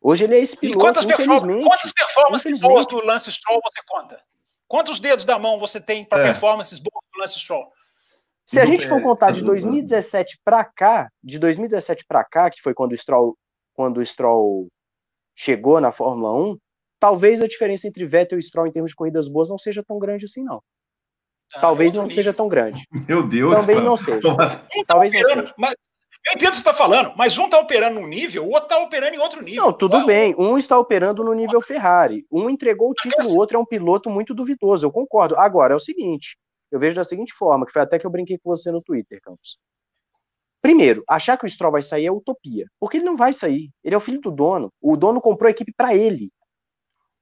Hoje 0.00 0.24
ele 0.24 0.36
é 0.36 0.40
esse 0.40 0.56
piloto. 0.56 0.78
E 0.78 0.80
quantas, 0.80 1.04
perform 1.04 1.62
quantas 1.62 1.92
performances 1.92 2.60
boas 2.60 2.86
do 2.86 3.04
Lance 3.04 3.32
Stroll 3.32 3.60
você 3.62 3.80
conta? 3.86 4.22
Quantos 4.66 5.00
dedos 5.00 5.24
da 5.24 5.38
mão 5.38 5.58
você 5.58 5.80
tem 5.80 6.04
para 6.04 6.22
é. 6.22 6.32
performances 6.32 6.78
boas 6.78 7.04
do 7.12 7.20
Lance 7.20 7.38
Stroll? 7.38 7.72
Se 8.46 8.58
a 8.58 8.64
gente 8.64 8.86
for 8.88 9.02
contar 9.02 9.30
de 9.30 9.42
2017 9.42 10.40
para 10.42 10.64
cá, 10.64 11.10
de 11.22 11.38
2017 11.38 12.06
para 12.06 12.24
cá, 12.24 12.48
que 12.48 12.62
foi 12.62 12.72
quando 12.72 12.92
o 12.92 12.96
Stroll, 12.96 13.36
quando 13.74 13.98
o 13.98 14.06
Stroll 14.06 14.68
chegou 15.36 15.80
na 15.80 15.92
Fórmula 15.92 16.32
1, 16.52 16.58
talvez 16.98 17.42
a 17.42 17.46
diferença 17.46 17.86
entre 17.86 18.06
Vettel 18.06 18.38
e 18.38 18.42
Stroll 18.42 18.66
em 18.66 18.72
termos 18.72 18.92
de 18.92 18.96
corridas 18.96 19.28
boas 19.28 19.50
não 19.50 19.58
seja 19.58 19.84
tão 19.86 19.98
grande 19.98 20.24
assim, 20.24 20.42
não. 20.42 20.62
Ah, 21.54 21.60
talvez 21.60 21.92
não 21.92 22.10
seja 22.10 22.32
tão 22.32 22.48
grande. 22.48 22.86
Meu 23.06 23.22
Deus. 23.22 23.54
Talvez 23.54 23.84
não 23.84 23.96
seja. 23.96 24.20
talvez 24.86 25.12
não 25.12 25.22
seja. 25.22 25.54
Mas, 25.56 25.74
eu 26.26 26.34
entendo 26.34 26.48
o 26.48 26.50
que 26.50 26.56
você 26.56 26.60
está 26.60 26.74
falando, 26.74 27.12
mas 27.16 27.38
um 27.38 27.44
está 27.44 27.58
operando 27.58 28.00
num 28.00 28.06
nível, 28.06 28.44
o 28.44 28.50
outro 28.50 28.64
está 28.64 28.78
operando 28.78 29.14
em 29.16 29.18
outro 29.18 29.42
nível. 29.42 29.64
Não, 29.64 29.72
tudo 29.72 30.04
bem. 30.04 30.34
Um 30.38 30.58
está 30.58 30.78
operando 30.78 31.24
no 31.24 31.32
nível 31.32 31.60
Ferrari. 31.60 32.26
Um 32.30 32.50
entregou 32.50 32.90
o 32.90 32.94
título, 32.94 33.34
o 33.34 33.36
outro 33.38 33.56
é 33.56 33.60
um 33.60 33.64
piloto 33.64 34.10
muito 34.10 34.34
duvidoso. 34.34 34.84
Eu 34.84 34.90
concordo. 34.90 35.36
Agora, 35.38 35.72
é 35.72 35.76
o 35.76 35.80
seguinte: 35.80 36.36
eu 36.70 36.78
vejo 36.78 36.96
da 36.96 37.04
seguinte 37.04 37.32
forma, 37.32 37.64
que 37.64 37.72
foi 37.72 37.82
até 37.82 37.98
que 37.98 38.06
eu 38.06 38.10
brinquei 38.10 38.38
com 38.38 38.50
você 38.50 38.70
no 38.70 38.82
Twitter, 38.82 39.20
Campos. 39.22 39.58
Primeiro, 40.60 41.04
achar 41.08 41.36
que 41.36 41.46
o 41.46 41.48
Stroll 41.48 41.72
vai 41.72 41.82
sair 41.82 42.06
é 42.06 42.12
utopia, 42.12 42.66
porque 42.80 42.96
ele 42.96 43.04
não 43.04 43.16
vai 43.16 43.32
sair. 43.32 43.70
Ele 43.82 43.94
é 43.94 43.98
o 43.98 44.00
filho 44.00 44.20
do 44.20 44.30
dono. 44.30 44.72
O 44.80 44.96
dono 44.96 45.20
comprou 45.20 45.46
a 45.46 45.50
equipe 45.52 45.72
para 45.72 45.94
ele 45.94 46.30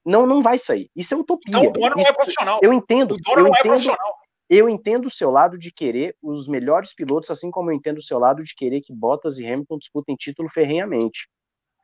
não, 0.06 0.24
não 0.24 0.40
vai 0.40 0.56
sair. 0.56 0.88
Isso 0.94 1.14
é 1.14 1.16
utopia. 1.16 1.50
Então, 1.50 1.66
o 1.66 1.72
dono 1.72 1.96
não 1.96 2.02
é 2.02 2.12
profissional. 2.12 2.60
Eu 2.62 2.72
entendo. 2.72 3.12
O 3.14 3.16
dono 3.16 3.42
não 3.42 3.48
entendo, 3.48 3.58
é 3.58 3.62
profissional. 3.62 4.14
Eu 4.48 4.68
entendo 4.68 5.06
o 5.06 5.10
seu 5.10 5.30
lado 5.30 5.58
de 5.58 5.72
querer 5.72 6.16
os 6.22 6.46
melhores 6.46 6.94
pilotos, 6.94 7.30
assim 7.30 7.50
como 7.50 7.70
eu 7.70 7.74
entendo 7.74 7.98
o 7.98 8.02
seu 8.02 8.18
lado 8.18 8.42
de 8.44 8.54
querer 8.54 8.80
que 8.80 8.92
Bottas 8.92 9.38
e 9.38 9.46
Hamilton 9.46 9.78
disputem 9.78 10.14
título 10.14 10.48
ferrenhamente. 10.48 11.28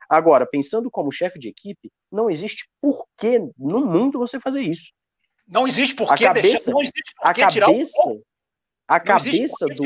Agora, 0.09 0.45
pensando 0.45 0.89
como 0.89 1.11
chefe 1.11 1.39
de 1.39 1.49
equipe, 1.49 1.91
não 2.11 2.29
existe 2.29 2.69
por 2.81 3.05
que 3.17 3.39
no 3.57 3.85
mundo 3.85 4.19
você 4.19 4.39
fazer 4.39 4.61
isso. 4.61 4.91
Não 5.47 5.67
existe 5.67 5.95
por 5.95 6.13
que 6.15 6.29
deixar, 6.31 6.71
não 6.71 6.81
existe 6.81 7.13
por 7.17 7.27
a 7.27 7.33
cabeça, 7.33 8.09
o 8.09 8.23
A 8.87 8.99
cabeça 8.99 9.65
do 9.65 9.83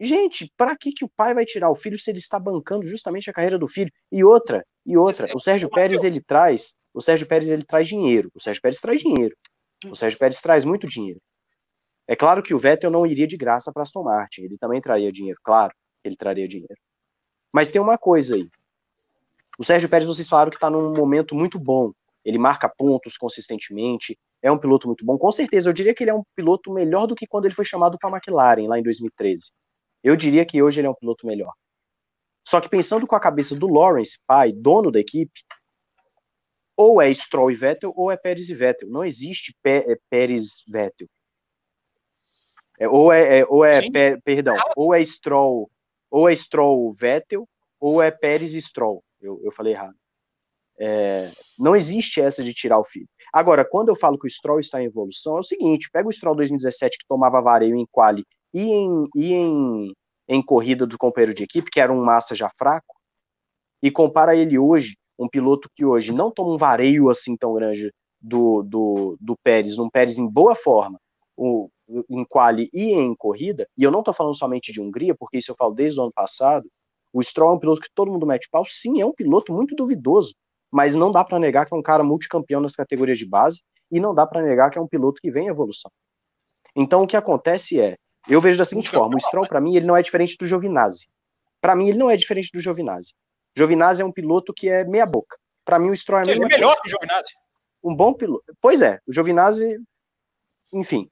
Gente, 0.00 0.52
para 0.56 0.76
que, 0.76 0.92
que 0.92 1.04
o 1.04 1.10
pai 1.16 1.32
vai 1.32 1.44
tirar 1.44 1.70
o 1.70 1.76
filho 1.76 1.98
se 1.98 2.10
ele 2.10 2.18
está 2.18 2.38
bancando 2.38 2.84
justamente 2.86 3.30
a 3.30 3.32
carreira 3.32 3.58
do 3.58 3.68
filho? 3.68 3.90
E 4.10 4.24
outra, 4.24 4.64
e 4.84 4.96
outra, 4.96 5.28
o 5.34 5.38
Sérgio 5.38 5.70
Pérez 5.70 6.02
ele 6.02 6.20
traz, 6.20 6.74
o 6.92 7.00
Sérgio 7.00 7.26
Pérez 7.26 7.50
ele 7.50 7.64
traz 7.64 7.86
dinheiro. 7.86 8.28
O 8.34 8.42
Sérgio 8.42 8.60
Pérez 8.60 8.80
traz 8.80 9.00
dinheiro. 9.00 9.36
O 9.90 9.96
Sérgio 9.96 10.18
Pérez 10.18 10.40
traz 10.40 10.64
muito 10.64 10.86
dinheiro. 10.86 11.20
É 12.06 12.16
claro 12.16 12.42
que 12.42 12.54
o 12.54 12.58
Vettel 12.58 12.90
não 12.90 13.06
iria 13.06 13.26
de 13.26 13.36
graça 13.36 13.72
para 13.72 13.82
Aston 13.82 14.02
Martin, 14.02 14.42
ele 14.42 14.58
também 14.58 14.80
traria 14.80 15.12
dinheiro, 15.12 15.38
claro, 15.42 15.72
ele 16.04 16.16
traria 16.16 16.48
dinheiro. 16.48 16.76
Mas 17.52 17.70
tem 17.70 17.80
uma 17.80 17.96
coisa 17.96 18.34
aí. 18.34 18.48
O 19.58 19.64
Sérgio 19.64 19.88
Pérez, 19.88 20.06
vocês 20.06 20.28
falaram 20.28 20.50
que 20.50 20.56
está 20.56 20.70
num 20.70 20.92
momento 20.92 21.34
muito 21.34 21.58
bom. 21.58 21.92
Ele 22.24 22.38
marca 22.38 22.68
pontos 22.68 23.16
consistentemente, 23.16 24.18
é 24.40 24.50
um 24.50 24.58
piloto 24.58 24.86
muito 24.86 25.04
bom. 25.04 25.18
Com 25.18 25.30
certeza, 25.30 25.68
eu 25.68 25.72
diria 25.72 25.94
que 25.94 26.02
ele 26.02 26.10
é 26.10 26.14
um 26.14 26.22
piloto 26.34 26.72
melhor 26.72 27.06
do 27.06 27.14
que 27.14 27.26
quando 27.26 27.44
ele 27.44 27.54
foi 27.54 27.64
chamado 27.64 27.98
para 27.98 28.10
a 28.10 28.12
McLaren, 28.12 28.66
lá 28.68 28.78
em 28.78 28.82
2013. 28.82 29.52
Eu 30.02 30.16
diria 30.16 30.44
que 30.44 30.62
hoje 30.62 30.80
ele 30.80 30.86
é 30.86 30.90
um 30.90 30.94
piloto 30.94 31.26
melhor. 31.26 31.52
Só 32.46 32.60
que 32.60 32.68
pensando 32.68 33.06
com 33.06 33.14
a 33.14 33.20
cabeça 33.20 33.54
do 33.54 33.68
Lawrence, 33.68 34.18
pai, 34.26 34.52
dono 34.52 34.90
da 34.90 34.98
equipe, 34.98 35.40
ou 36.76 37.00
é 37.00 37.12
Stroll 37.12 37.50
e 37.50 37.54
Vettel, 37.54 37.92
ou 37.96 38.10
é 38.10 38.16
Pérez 38.16 38.48
e 38.48 38.54
Vettel. 38.54 38.88
Não 38.88 39.04
existe 39.04 39.54
Pé, 39.62 39.84
é, 39.86 39.96
Pérez 40.08 40.64
Vettel. 40.66 41.08
É, 42.78 42.88
ou 42.88 43.12
é, 43.12 43.40
é 43.40 43.46
ou 43.46 43.64
é 43.64 43.90
Pé, 43.90 44.18
perdão, 44.24 44.56
ou 44.76 44.94
é 44.94 45.04
Stroll, 45.04 45.70
ou 46.10 46.28
é 46.28 46.34
Stroll 46.34 46.92
Vettel, 46.92 47.48
ou 47.78 48.02
é 48.02 48.10
Pérez 48.10 48.54
e 48.54 48.60
Stroll. 48.60 49.02
Eu, 49.20 49.40
eu 49.44 49.52
falei 49.52 49.72
errado. 49.74 49.94
É, 50.78 51.30
não 51.58 51.76
existe 51.76 52.20
essa 52.20 52.42
de 52.42 52.52
tirar 52.52 52.78
o 52.78 52.84
filho. 52.84 53.08
Agora, 53.32 53.64
quando 53.64 53.88
eu 53.88 53.96
falo 53.96 54.18
que 54.18 54.26
o 54.26 54.30
Stroll 54.30 54.58
está 54.58 54.82
em 54.82 54.86
evolução, 54.86 55.36
é 55.36 55.40
o 55.40 55.44
seguinte: 55.44 55.90
pega 55.92 56.08
o 56.08 56.12
Stroll 56.12 56.34
2017 56.34 56.98
que 56.98 57.06
tomava 57.06 57.40
vareio 57.40 57.76
em 57.76 57.86
quali 57.90 58.24
e 58.52 58.62
em, 58.62 59.04
e 59.14 59.32
em, 59.32 59.92
em 60.28 60.42
corrida 60.42 60.86
do 60.86 60.98
companheiro 60.98 61.34
de 61.34 61.44
equipe, 61.44 61.70
que 61.70 61.80
era 61.80 61.92
um 61.92 62.02
massa 62.04 62.34
já 62.34 62.50
fraco, 62.58 62.94
e 63.82 63.90
compara 63.90 64.36
ele 64.36 64.58
hoje, 64.58 64.96
um 65.18 65.28
piloto 65.28 65.68
que 65.74 65.84
hoje 65.84 66.12
não 66.12 66.30
toma 66.30 66.54
um 66.54 66.58
vareio 66.58 67.08
assim 67.08 67.36
tão 67.36 67.54
grande 67.54 67.92
do, 68.20 68.62
do, 68.62 69.16
do 69.20 69.36
Pérez, 69.42 69.76
num 69.76 69.90
Pérez 69.90 70.18
em 70.18 70.28
boa 70.28 70.54
forma, 70.54 70.98
o, 71.36 71.68
em 72.08 72.24
quali 72.24 72.68
e 72.72 72.92
em 72.92 73.14
corrida, 73.14 73.66
e 73.76 73.82
eu 73.82 73.90
não 73.90 74.00
estou 74.00 74.14
falando 74.14 74.36
somente 74.36 74.72
de 74.72 74.80
Hungria, 74.80 75.14
porque 75.14 75.38
isso 75.38 75.50
eu 75.50 75.56
falo 75.56 75.74
desde 75.74 75.98
o 75.98 76.04
ano 76.04 76.12
passado, 76.12 76.68
o 77.12 77.22
Stroll 77.22 77.52
é 77.52 77.54
um 77.54 77.58
piloto 77.58 77.80
que 77.80 77.90
todo 77.94 78.10
mundo 78.10 78.26
mete 78.26 78.48
pau, 78.50 78.64
sim, 78.64 79.00
é 79.00 79.06
um 79.06 79.12
piloto 79.12 79.52
muito 79.52 79.74
duvidoso, 79.74 80.34
mas 80.70 80.94
não 80.94 81.10
dá 81.10 81.24
para 81.24 81.38
negar 81.38 81.66
que 81.66 81.74
é 81.74 81.76
um 81.76 81.82
cara 81.82 82.02
multicampeão 82.02 82.60
nas 82.60 82.74
categorias 82.74 83.18
de 83.18 83.26
base, 83.26 83.62
e 83.90 84.00
não 84.00 84.14
dá 84.14 84.26
para 84.26 84.40
negar 84.40 84.70
que 84.70 84.78
é 84.78 84.80
um 84.80 84.88
piloto 84.88 85.20
que 85.20 85.30
vem 85.30 85.46
em 85.46 85.50
evolução. 85.50 85.90
Então 86.74 87.02
o 87.02 87.06
que 87.06 87.16
acontece 87.16 87.78
é, 87.78 87.96
eu 88.28 88.40
vejo 88.40 88.56
da 88.56 88.64
seguinte 88.64 88.88
forma, 88.88 89.16
o 89.16 89.20
Stroll 89.20 89.46
para 89.46 89.60
mim 89.60 89.76
ele 89.76 89.86
não 89.86 89.96
é 89.96 90.02
diferente 90.02 90.36
do 90.38 90.46
Giovinazzi. 90.46 91.06
Para 91.60 91.76
mim 91.76 91.88
ele 91.88 91.98
não 91.98 92.08
é 92.08 92.16
diferente 92.16 92.50
do 92.52 92.60
Giovinazzi. 92.60 93.12
Giovinazzi 93.56 94.02
é 94.02 94.04
um 94.04 94.12
piloto 94.12 94.52
que 94.54 94.68
é 94.68 94.84
meia 94.84 95.06
boca. 95.06 95.36
Para 95.64 95.78
mim 95.78 95.90
o 95.90 95.96
Stroll 95.96 96.20
é 96.20 96.22
a 96.22 96.26
mesma 96.26 96.44
Ele 96.46 96.54
é 96.54 96.56
melhor 96.58 96.68
coisa. 96.76 96.80
que 96.82 96.88
o 96.88 96.90
Giovinazzi. 96.90 97.32
Um 97.84 97.94
bom 97.94 98.12
piloto. 98.14 98.44
Pois 98.60 98.80
é, 98.82 98.98
o 99.06 99.12
Giovinazzi, 99.12 99.78
enfim. 100.72 101.08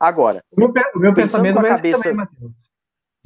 Agora, 0.00 0.42
O 0.52 0.60
meu, 0.60 0.72
o 0.94 0.98
meu 0.98 1.14
pensamento 1.14 1.54
vai 1.60 1.70
cabeça- 1.74 2.02
também, 2.02 2.16
Matheus. 2.16 2.52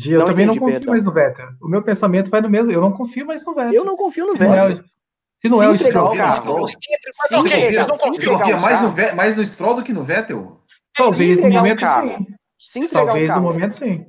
Eu 0.07 0.19
Não 0.21 0.27
também 0.27 0.45
entendi, 0.47 0.59
não 0.61 0.67
confio 0.67 0.79
perdão. 0.79 0.93
mais 0.93 1.05
no 1.05 1.13
Vettel. 1.13 1.49
O 1.61 1.69
meu 1.69 1.83
pensamento 1.83 2.31
vai 2.31 2.41
no 2.41 2.49
mesmo. 2.49 2.73
Eu 2.73 2.81
não 2.81 2.91
confio 2.93 3.27
mais 3.27 3.45
no 3.45 3.55
Vettel. 3.55 3.73
eu 3.75 3.85
não 3.85 3.97
confio 3.97 4.25
no 4.25 4.33
se 4.33 4.39
não 4.39 4.55
é, 4.55 4.69
Vettel. 4.69 4.85
o- 4.85 4.89
se 5.43 5.51
não 5.51 5.63
é 5.63 5.69
o 5.69 5.77
Stroll, 5.77 6.13
o 6.13 6.17
carro, 6.17 6.33
Stroll. 6.39 6.61
Mas 6.63 6.71
Se 7.29 7.35
ok, 7.35 7.47
entregar- 7.47 7.71
vocês 7.71 7.87
não 7.87 7.95
se 7.95 8.01
confiam. 8.03 8.39
Confia 8.39 8.57
um 8.57 8.61
mais 8.61 8.81
no, 8.81 8.87
carro. 8.87 8.97
Ve- 8.97 9.13
mais 9.13 9.37
no 9.37 9.45
Stroll 9.45 9.75
do 9.75 9.85
que 9.85 9.93
no 9.93 10.05
Vettel? 10.05 10.61
talvez 10.95 11.43
no 11.43 11.51
momento 11.51 11.81
sim. 11.81 12.27
Se 12.59 12.79
entregar 12.79 13.05
Talvez 13.07 13.35
no 13.35 13.41
momento 13.43 13.73
sim. 13.75 14.07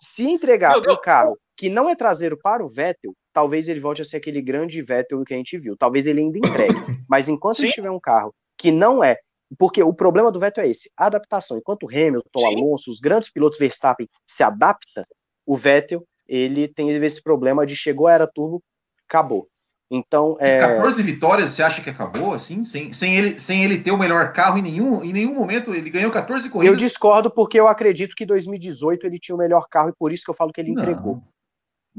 se 0.00 0.28
entregar 0.30 0.80
Meu 0.80 0.92
um 0.92 1.00
carro 1.00 1.38
que 1.56 1.68
não 1.68 1.88
é 1.88 1.94
traseiro 1.94 2.36
para 2.36 2.64
o 2.64 2.68
Vettel, 2.68 3.14
talvez 3.32 3.68
ele 3.68 3.80
volte 3.80 4.02
a 4.02 4.04
ser 4.04 4.16
aquele 4.16 4.42
grande 4.42 4.82
Vettel 4.82 5.22
que 5.24 5.34
a 5.34 5.36
gente 5.36 5.58
viu. 5.58 5.76
Talvez 5.76 6.06
ele 6.06 6.20
ainda 6.20 6.38
entregue. 6.38 6.74
Mas 7.08 7.28
enquanto 7.28 7.60
ele 7.60 7.72
tiver 7.72 7.90
um 7.90 8.00
carro 8.00 8.34
que 8.58 8.70
não 8.72 9.02
é. 9.02 9.18
Porque 9.58 9.82
o 9.82 9.92
problema 9.92 10.32
do 10.32 10.40
Vettel 10.40 10.64
é 10.64 10.68
esse: 10.68 10.90
a 10.96 11.06
adaptação. 11.06 11.56
Enquanto 11.56 11.84
o 11.84 11.88
Hamilton, 11.88 12.38
Sim. 12.38 12.46
Alonso, 12.46 12.90
os 12.90 12.98
grandes 12.98 13.30
pilotos 13.30 13.58
Verstappen 13.58 14.08
se 14.26 14.42
adapta, 14.42 15.06
o 15.46 15.56
Vettel 15.56 16.04
ele 16.26 16.68
tem 16.68 16.88
esse 16.90 17.22
problema 17.22 17.66
de 17.66 17.76
chegou 17.76 18.08
era 18.08 18.26
turbo, 18.26 18.62
acabou. 19.08 19.46
Então, 19.90 20.36
é, 20.40 20.58
14 20.58 21.02
vitórias, 21.02 21.50
você 21.50 21.62
acha 21.62 21.82
que 21.82 21.90
acabou 21.90 22.32
assim? 22.32 22.64
Sem, 22.64 22.92
sem, 22.92 23.16
ele, 23.16 23.38
sem 23.38 23.62
ele 23.62 23.78
ter 23.78 23.90
o 23.90 23.98
melhor 23.98 24.32
carro 24.32 24.58
em 24.58 24.62
nenhum, 24.62 25.04
em 25.04 25.12
nenhum 25.12 25.34
momento? 25.34 25.74
Ele 25.74 25.90
ganhou 25.90 26.10
14 26.10 26.46
eu 26.46 26.52
corridas. 26.52 26.78
discordo 26.78 27.30
porque 27.30 27.60
eu 27.60 27.68
acredito 27.68 28.16
que 28.16 28.24
2018 28.24 29.06
ele 29.06 29.18
tinha 29.18 29.36
o 29.36 29.38
melhor 29.38 29.68
carro 29.70 29.90
e 29.90 29.94
por 29.96 30.12
isso 30.12 30.24
que 30.24 30.30
eu 30.30 30.34
falo 30.34 30.52
que 30.52 30.60
ele 30.60 30.72
Não. 30.72 30.82
entregou. 30.82 31.22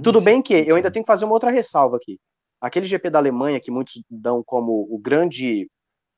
Tudo 0.04 0.20
bem 0.20 0.42
que 0.42 0.54
eu 0.54 0.76
ainda 0.76 0.92
tenho 0.92 1.04
que 1.04 1.12
fazer 1.12 1.26
uma 1.26 1.34
outra 1.34 1.52
ressalva 1.52 1.98
aqui. 1.98 2.20
Aquele 2.60 2.86
GP 2.86 3.10
da 3.10 3.20
Alemanha 3.20 3.60
que 3.60 3.72
muitos 3.72 4.04
dão 4.10 4.44
como 4.44 4.88
o 4.90 4.98
grande 5.00 5.68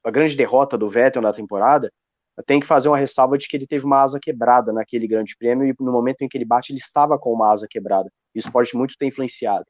a 0.03 0.11
grande 0.11 0.37
derrota 0.37 0.77
do 0.77 0.89
Vettel 0.89 1.21
na 1.21 1.33
temporada, 1.33 1.91
tenho 2.45 2.61
que 2.61 2.67
fazer 2.67 2.87
uma 2.87 2.97
ressalva 2.97 3.37
de 3.37 3.47
que 3.47 3.57
ele 3.57 3.67
teve 3.67 3.85
uma 3.85 4.01
asa 4.01 4.19
quebrada 4.21 4.71
naquele 4.71 5.07
grande 5.07 5.35
prêmio 5.35 5.67
e 5.67 5.75
no 5.79 5.91
momento 5.91 6.21
em 6.21 6.29
que 6.29 6.37
ele 6.37 6.45
bate 6.45 6.71
ele 6.71 6.79
estava 6.79 7.17
com 7.17 7.33
uma 7.33 7.51
asa 7.51 7.67
quebrada. 7.69 8.09
Isso 8.33 8.51
pode 8.51 8.75
muito 8.75 8.95
ter 8.97 9.07
influenciado. 9.07 9.65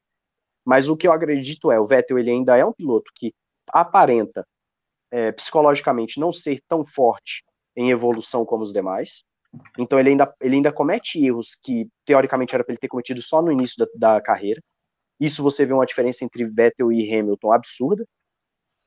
Mas 0.66 0.90
o 0.90 0.98
que 0.98 1.08
eu 1.08 1.14
acredito 1.14 1.72
é, 1.72 1.80
o 1.80 1.86
Vettel 1.86 2.20
ele 2.20 2.30
ainda 2.30 2.58
é 2.58 2.66
um 2.66 2.74
piloto 2.74 3.10
que 3.16 3.34
aparenta 3.70 4.46
é, 5.10 5.32
psicologicamente 5.32 6.20
não 6.20 6.32
ser 6.32 6.60
tão 6.68 6.86
forte 6.86 7.44
em 7.76 7.90
evolução 7.90 8.46
como 8.46 8.64
os 8.64 8.74
demais. 8.74 9.24
Então 9.78 10.00
ele 10.00 10.10
ainda, 10.10 10.34
ele 10.42 10.56
ainda 10.56 10.72
comete 10.72 11.24
erros 11.24 11.56
que 11.56 11.88
teoricamente 12.06 12.54
era 12.54 12.64
para 12.64 12.74
ele 12.74 12.80
ter 12.80 12.88
cometido 12.88 13.22
só 13.22 13.42
no 13.42 13.52
início 13.52 13.76
da, 13.78 14.16
da 14.16 14.22
carreira. 14.22 14.62
Isso 15.20 15.42
você 15.42 15.66
vê 15.66 15.74
uma 15.74 15.86
diferença 15.86 16.24
entre 16.24 16.46
Vettel 16.46 16.92
e 16.92 17.14
Hamilton 17.14 17.52
absurda. 17.52 18.06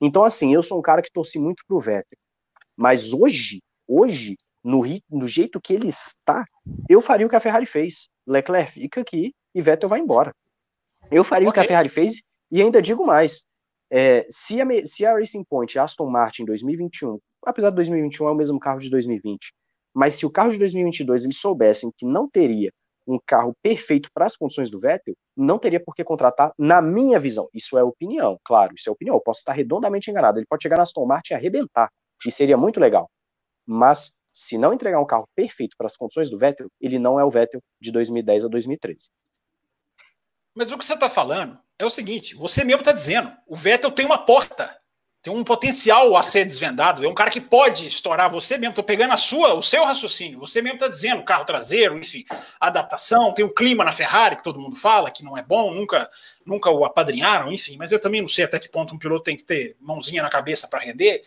Então, 0.00 0.24
assim, 0.24 0.54
eu 0.54 0.62
sou 0.62 0.78
um 0.78 0.82
cara 0.82 1.02
que 1.02 1.12
torci 1.12 1.38
muito 1.38 1.62
pro 1.66 1.80
Vettel. 1.80 2.18
Mas 2.76 3.12
hoje, 3.12 3.60
hoje, 3.86 4.36
no, 4.64 4.82
no 5.10 5.26
jeito 5.26 5.60
que 5.60 5.74
ele 5.74 5.88
está, 5.88 6.44
eu 6.88 7.02
faria 7.02 7.26
o 7.26 7.30
que 7.30 7.36
a 7.36 7.40
Ferrari 7.40 7.66
fez. 7.66 8.08
Leclerc 8.26 8.72
fica 8.72 9.00
aqui 9.00 9.34
e 9.54 9.60
Vettel 9.60 9.88
vai 9.88 10.00
embora. 10.00 10.32
Eu 11.10 11.24
faria 11.24 11.48
o 11.48 11.52
que 11.52 11.60
a. 11.60 11.64
Ferrari 11.64 11.88
fez 11.88 12.22
e 12.50 12.62
ainda 12.62 12.80
digo 12.80 13.04
mais. 13.04 13.44
É, 13.90 14.24
se, 14.30 14.60
a, 14.60 14.66
se 14.84 15.04
a 15.04 15.12
Racing 15.14 15.44
Point 15.44 15.78
Aston 15.78 16.08
Martin 16.08 16.42
em 16.42 16.46
2021, 16.46 17.18
apesar 17.44 17.70
de 17.70 17.76
2021 17.76 18.28
é 18.28 18.30
o 18.30 18.34
mesmo 18.34 18.60
carro 18.60 18.78
de 18.78 18.88
2020, 18.88 19.52
mas 19.94 20.14
se 20.14 20.26
o 20.26 20.30
carro 20.30 20.50
de 20.50 20.58
2022 20.58 21.24
eles 21.24 21.38
soubessem 21.38 21.90
que 21.96 22.06
não 22.06 22.28
teria 22.28 22.70
um 23.06 23.18
carro 23.26 23.54
perfeito 23.62 24.08
para 24.12 24.26
as 24.26 24.36
condições 24.36 24.70
do 24.70 24.78
Vettel, 24.78 25.14
não 25.36 25.58
teria 25.58 25.82
por 25.82 25.94
que 25.94 26.04
contratar, 26.04 26.52
na 26.58 26.80
minha 26.80 27.18
visão. 27.18 27.48
Isso 27.52 27.76
é 27.76 27.82
opinião, 27.82 28.38
claro, 28.44 28.74
isso 28.76 28.88
é 28.88 28.92
opinião. 28.92 29.16
Eu 29.16 29.20
posso 29.20 29.40
estar 29.40 29.52
redondamente 29.52 30.10
enganado. 30.10 30.38
Ele 30.38 30.46
pode 30.46 30.62
chegar 30.62 30.76
na 30.76 30.82
Aston 30.82 31.06
Martin 31.06 31.32
e 31.32 31.36
arrebentar, 31.36 31.90
e 32.24 32.30
seria 32.30 32.56
muito 32.56 32.78
legal. 32.78 33.10
Mas 33.66 34.14
se 34.32 34.56
não 34.56 34.72
entregar 34.72 35.00
um 35.00 35.06
carro 35.06 35.28
perfeito 35.34 35.76
para 35.76 35.86
as 35.86 35.96
condições 35.96 36.30
do 36.30 36.38
Vettel, 36.38 36.68
ele 36.80 36.98
não 36.98 37.18
é 37.18 37.24
o 37.24 37.30
Vettel 37.30 37.60
de 37.80 37.90
2010 37.90 38.44
a 38.44 38.48
2013. 38.48 39.10
Mas 40.54 40.70
o 40.70 40.78
que 40.78 40.84
você 40.84 40.94
está 40.94 41.08
falando 41.08 41.58
é 41.78 41.84
o 41.84 41.90
seguinte: 41.90 42.34
você 42.34 42.64
mesmo 42.64 42.80
está 42.80 42.92
dizendo, 42.92 43.32
o 43.46 43.56
Vettel 43.56 43.90
tem 43.92 44.06
uma 44.06 44.24
porta, 44.24 44.79
tem 45.22 45.32
um 45.32 45.44
potencial 45.44 46.16
a 46.16 46.22
ser 46.22 46.46
desvendado, 46.46 47.04
é 47.04 47.08
um 47.08 47.14
cara 47.14 47.28
que 47.30 47.40
pode 47.40 47.86
estourar 47.86 48.30
você 48.30 48.56
mesmo. 48.56 48.70
Estou 48.70 48.84
pegando 48.84 49.12
a 49.12 49.18
sua, 49.18 49.52
o 49.54 49.60
seu 49.60 49.84
raciocínio. 49.84 50.38
Você 50.40 50.62
mesmo 50.62 50.76
está 50.76 50.88
dizendo, 50.88 51.22
carro 51.22 51.44
traseiro, 51.44 51.98
enfim, 51.98 52.24
adaptação, 52.58 53.32
tem 53.34 53.44
o 53.44 53.52
clima 53.52 53.84
na 53.84 53.92
Ferrari 53.92 54.36
que 54.36 54.42
todo 54.42 54.58
mundo 54.58 54.76
fala 54.76 55.10
que 55.10 55.22
não 55.22 55.36
é 55.36 55.42
bom, 55.42 55.74
nunca, 55.74 56.08
nunca 56.44 56.70
o 56.70 56.84
apadrinharam, 56.84 57.52
enfim. 57.52 57.76
Mas 57.76 57.92
eu 57.92 58.00
também 58.00 58.20
não 58.22 58.28
sei 58.28 58.44
até 58.46 58.58
que 58.58 58.68
ponto 58.68 58.94
um 58.94 58.98
piloto 58.98 59.24
tem 59.24 59.36
que 59.36 59.44
ter 59.44 59.76
mãozinha 59.80 60.22
na 60.22 60.30
cabeça 60.30 60.66
para 60.66 60.80
render. 60.80 61.22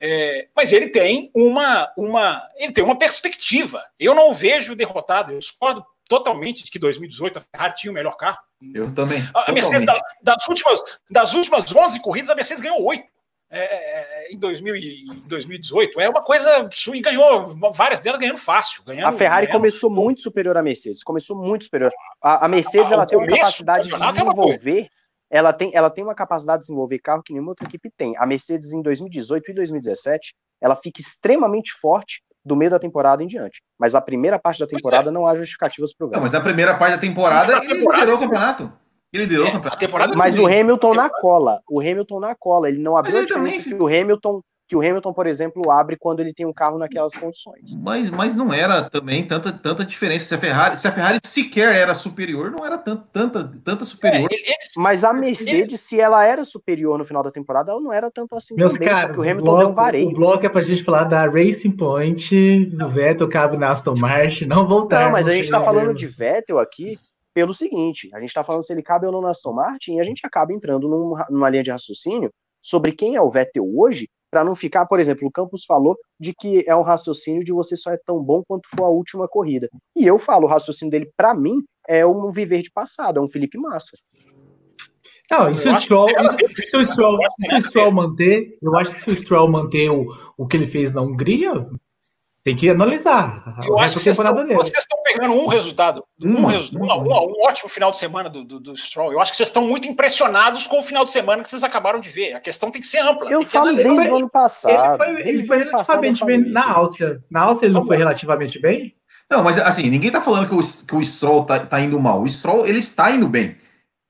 É, 0.00 0.48
mas 0.54 0.72
ele 0.72 0.88
tem 0.88 1.30
uma, 1.34 1.90
uma, 1.96 2.46
ele 2.56 2.72
tem 2.72 2.84
uma 2.84 2.98
perspectiva. 2.98 3.82
Eu 3.98 4.14
não 4.14 4.28
o 4.28 4.34
vejo 4.34 4.76
derrotado. 4.76 5.32
Eu 5.32 5.38
discordo 5.38 5.84
totalmente 6.06 6.64
de 6.64 6.70
que 6.70 6.78
2018 6.78 7.38
a 7.38 7.40
Ferrari 7.40 7.74
tinha 7.76 7.90
o 7.90 7.94
melhor 7.94 8.16
carro. 8.16 8.38
Eu 8.74 8.92
também. 8.94 9.22
A 9.34 9.50
Mercedes, 9.52 9.86
da- 9.86 10.00
das, 10.22 10.46
últimas, 10.48 10.82
das 11.10 11.32
últimas 11.34 11.74
11 11.74 12.00
corridas, 12.00 12.30
a 12.30 12.34
Mercedes 12.34 12.62
ganhou 12.62 12.82
8 12.84 13.04
é, 13.50 14.32
em 14.32 14.38
2000 14.38 14.76
e 14.76 15.02
em 15.04 15.14
2018. 15.26 16.00
É 16.00 16.08
uma 16.08 16.22
coisa 16.22 16.68
e 16.94 17.00
ganhou 17.00 17.54
várias 17.72 18.00
delas 18.00 18.20
ganhando 18.20 18.38
fácil. 18.38 18.82
Ganhando, 18.84 19.06
A 19.06 19.12
Ferrari 19.12 19.46
ganhando. 19.46 19.58
começou 19.60 19.90
muito 19.90 20.20
superior 20.20 20.56
à 20.56 20.62
Mercedes, 20.62 21.02
começou 21.02 21.36
muito 21.36 21.64
superior. 21.64 21.90
A, 22.22 22.44
a 22.46 22.48
Mercedes 22.48 22.92
Ah, 22.92 22.94
ela 22.96 23.04
o 23.04 23.06
tem 23.06 23.18
uma 23.18 23.26
capacidade 23.26 23.88
de 23.88 23.94
é 23.94 23.98
desenvolver, 24.12 24.88
ela 25.30 25.52
tem, 25.52 25.70
ela 25.74 25.90
tem 25.90 26.04
uma 26.04 26.14
capacidade 26.14 26.60
de 26.60 26.66
desenvolver 26.66 26.98
carro 26.98 27.22
que 27.22 27.32
nenhuma 27.32 27.50
outra 27.52 27.66
equipe 27.66 27.90
tem. 27.96 28.16
A 28.16 28.26
Mercedes 28.26 28.72
em 28.72 28.82
2018 28.82 29.50
e 29.50 29.54
2017, 29.54 30.34
ela 30.60 30.74
fica 30.76 31.00
extremamente 31.00 31.72
forte 31.72 32.22
do 32.44 32.56
meio 32.56 32.70
da 32.70 32.78
temporada 32.78 33.22
em 33.22 33.26
diante. 33.26 33.60
Mas 33.78 33.94
a 33.94 34.00
primeira 34.00 34.38
parte 34.38 34.58
da 34.60 34.66
Pois 34.66 34.72
é. 34.72 34.76
temporada 34.76 35.10
não 35.10 35.26
há 35.26 35.34
justificativas 35.34 35.92
para 35.94 36.06
o 36.06 36.10
mas 36.20 36.32
na 36.32 36.40
primeira 36.40 36.74
parte 36.76 36.92
da 36.94 36.98
temporada 36.98 37.56
na 37.56 37.64
ele 37.64 37.74
temporada- 37.74 38.00
liderou 38.04 38.16
o 38.16 38.20
campeonato. 38.20 38.72
Ele 39.12 39.24
liderou 39.24 39.46
É, 39.46 39.48
o 39.48 39.52
campeonato. 39.52 39.76
a 39.76 39.78
temporada- 39.78 40.16
Mas 40.16 40.38
o. 40.38 40.46
Hamilton 40.46 40.94
na 40.94 41.08
cola, 41.08 41.60
o 41.68 41.80
Hamilton 41.80 42.20
na 42.20 42.34
cola, 42.34 42.68
ele 42.68 42.78
não 42.78 42.96
abriu 42.96 43.14
Mas 43.14 43.16
a 43.16 43.24
ele 43.24 43.28
também 43.34 43.62
que 43.62 43.74
o 43.74 43.86
Hamilton, 43.86 44.42
que 44.68 44.76
o 44.76 44.80
Hamilton, 44.80 45.14
por 45.14 45.26
exemplo, 45.26 45.70
abre 45.70 45.96
quando 45.98 46.20
ele 46.20 46.34
tem 46.34 46.44
um 46.44 46.52
carro 46.52 46.76
naquelas 46.78 47.14
condições. 47.14 47.74
Mas, 47.82 48.10
mas 48.10 48.36
não 48.36 48.52
era 48.52 48.82
também 48.90 49.26
tanta, 49.26 49.50
tanta 49.50 49.82
diferença. 49.82 50.26
Se 50.26 50.34
a, 50.34 50.38
Ferrari, 50.38 50.78
se 50.78 50.86
a 50.86 50.92
Ferrari 50.92 51.18
sequer 51.24 51.74
era 51.74 51.94
superior, 51.94 52.50
não 52.50 52.66
era 52.66 52.76
tanto, 52.76 53.04
tanta, 53.10 53.50
tanta 53.64 53.82
É, 53.82 53.86
superior. 53.86 54.28
ele- 54.30 54.42
eles- 54.42 54.72
Mas 54.76 55.04
a 55.04 55.12
Mercedes, 55.14 55.80
se 55.80 55.98
ela 55.98 56.22
era 56.22 56.44
superior 56.44 56.98
no 56.98 57.04
final 57.06 57.22
da 57.22 57.30
temporada, 57.30 57.70
ela 57.72 57.80
não 57.80 57.90
era 57.90 58.10
tanto 58.10 58.36
assim 58.36 58.56
Meus 58.56 58.74
também, 58.74 58.88
caros, 58.90 59.14
que 59.16 59.20
o 59.20 59.22
Hamilton 59.22 59.42
deu 59.42 59.52
um 59.54 59.56
bloco, 59.58 59.72
o 59.72 59.74
vareio. 59.74 60.12
bloco 60.12 60.44
é 60.44 60.48
pra 60.50 60.60
gente 60.60 60.84
falar 60.84 61.04
da 61.04 61.22
Racing 61.26 61.70
Point, 61.70 62.66
do 62.66 62.88
Vettel, 62.90 63.26
cabe 63.30 63.56
na 63.56 63.70
Aston 63.70 63.94
Martin, 63.98 64.44
não 64.44 64.68
voltar. 64.68 65.06
Não, 65.06 65.12
mas 65.12 65.26
a 65.26 65.32
gente 65.32 65.48
tá 65.50 65.62
falando 65.62 65.94
de. 65.94 66.06
Vettel 66.06 66.58
aqui 66.58 66.98
pelo 67.38 67.54
seguinte: 67.54 68.10
a 68.12 68.18
gente 68.20 68.34
tá 68.34 68.42
falando 68.42 68.64
se 68.64 68.72
ele 68.72 68.82
cabe 68.82 69.06
ou 69.06 69.12
não 69.12 69.20
na 69.20 69.30
Aston 69.30 69.52
Martin, 69.52 69.94
e 69.94 70.00
a 70.00 70.04
gente 70.04 70.26
acaba 70.26 70.52
entrando 70.52 70.88
num- 70.88 71.14
numa 71.30 71.48
linha 71.48 71.62
de 71.62 71.70
raciocínio 71.70 72.30
sobre 72.60 72.90
quem 72.90 73.14
é 73.14 73.22
o 73.22 73.30
Vettel 73.30 73.64
hoje, 73.78 74.08
para 74.28 74.42
não 74.42 74.56
ficar, 74.56 74.86
por 74.86 74.98
exemplo, 74.98 75.28
o 75.28 75.30
Campos 75.30 75.64
falou 75.64 75.96
de 76.20 76.34
que 76.34 76.64
é 76.66 76.74
um 76.74 76.82
raciocínio 76.82 77.44
de 77.44 77.52
você 77.52 77.76
só 77.76 77.92
é 77.92 77.98
tão 78.04 78.20
bom 78.20 78.42
quanto 78.46 78.68
for 78.74 78.84
a 78.86 78.88
última 78.88 79.28
corrida. 79.28 79.68
E 79.96 80.04
eu 80.04 80.18
falo, 80.18 80.46
o 80.46 80.50
raciocínio 80.50 80.90
dele, 80.90 81.08
para 81.16 81.32
mim, 81.32 81.62
é 81.88 82.04
um 82.04 82.30
viver 82.32 82.60
de 82.60 82.72
passado, 82.72 83.20
é 83.20 83.22
um 83.22 83.28
Felipe 83.28 83.56
Massa. 83.56 83.96
Não, 85.30 85.48
e 85.48 85.54
se 85.54 85.68
o 85.68 85.74
Stroll, 85.80 86.08
se- 86.08 86.66
se 86.66 86.76
o 86.76 86.84
Stroll, 86.84 87.18
se 87.48 87.54
o 87.54 87.62
Stroll 87.62 87.92
manter, 87.92 88.58
eu 88.60 88.76
acho 88.76 88.94
que 88.94 89.00
se 89.00 89.10
o 89.10 89.16
Stroll 89.16 89.48
manter 89.48 89.88
o, 89.90 90.06
o 90.36 90.46
que 90.46 90.56
ele 90.56 90.66
fez 90.66 90.92
na 90.92 91.02
Hungria, 91.02 91.52
Tem 92.44 92.54
que 92.56 92.70
analisar. 92.70 93.44
Eu 93.66 93.78
acho 93.78 93.94
que 93.94 94.00
vocês 94.00 94.18
estão, 94.18 94.34
vocês 94.34 94.78
estão, 94.78 95.02
pegando 95.02 95.34
um 95.34 95.46
resultado, 95.46 96.04
um, 96.22 96.40
um, 96.40 96.44
resultado, 96.46 97.00
um, 97.00 97.04
um, 97.04 97.32
um, 97.32 97.46
ótimo 97.46 97.68
final 97.68 97.90
de 97.90 97.98
semana 97.98 98.30
do, 98.30 98.44
do, 98.44 98.60
do, 98.60 98.76
Stroll. 98.76 99.12
Eu 99.12 99.20
acho 99.20 99.32
que 99.32 99.36
vocês 99.36 99.48
estão 99.48 99.66
muito 99.66 99.88
impressionados 99.88 100.66
com 100.66 100.78
o 100.78 100.82
final 100.82 101.04
de 101.04 101.10
semana 101.10 101.42
que 101.42 101.50
vocês 101.50 101.64
acabaram 101.64 101.98
de 101.98 102.08
ver. 102.08 102.34
A 102.34 102.40
questão 102.40 102.70
tem 102.70 102.80
que 102.80 102.86
ser 102.86 102.98
ampla. 102.98 103.30
Eu 103.30 103.44
falo 103.44 103.72
desde 103.72 103.88
o 103.88 104.16
ano 104.16 104.30
passado. 104.30 105.02
Ele 105.02 105.22
foi, 105.22 105.28
ele 105.28 105.46
foi 105.46 105.58
relativamente 105.64 106.24
bem 106.24 106.38
na 106.50 106.72
Áustria. 106.72 107.22
Na 107.30 107.40
Áustria 107.42 107.68
ele 107.68 107.74
não 107.74 107.84
foi 107.84 107.96
relativamente 107.96 108.58
bem? 108.60 108.94
Não, 109.30 109.42
mas 109.42 109.60
assim, 109.60 109.90
ninguém 109.90 110.10
tá 110.10 110.20
falando 110.20 110.48
que 110.48 110.54
o, 110.54 110.86
que 110.86 110.96
o 110.96 111.04
Stroll 111.04 111.44
tá, 111.44 111.66
tá 111.66 111.80
indo 111.80 112.00
mal. 112.00 112.22
O 112.22 112.28
Stroll, 112.28 112.66
ele 112.66 112.78
está 112.78 113.10
indo 113.10 113.28
bem. 113.28 113.56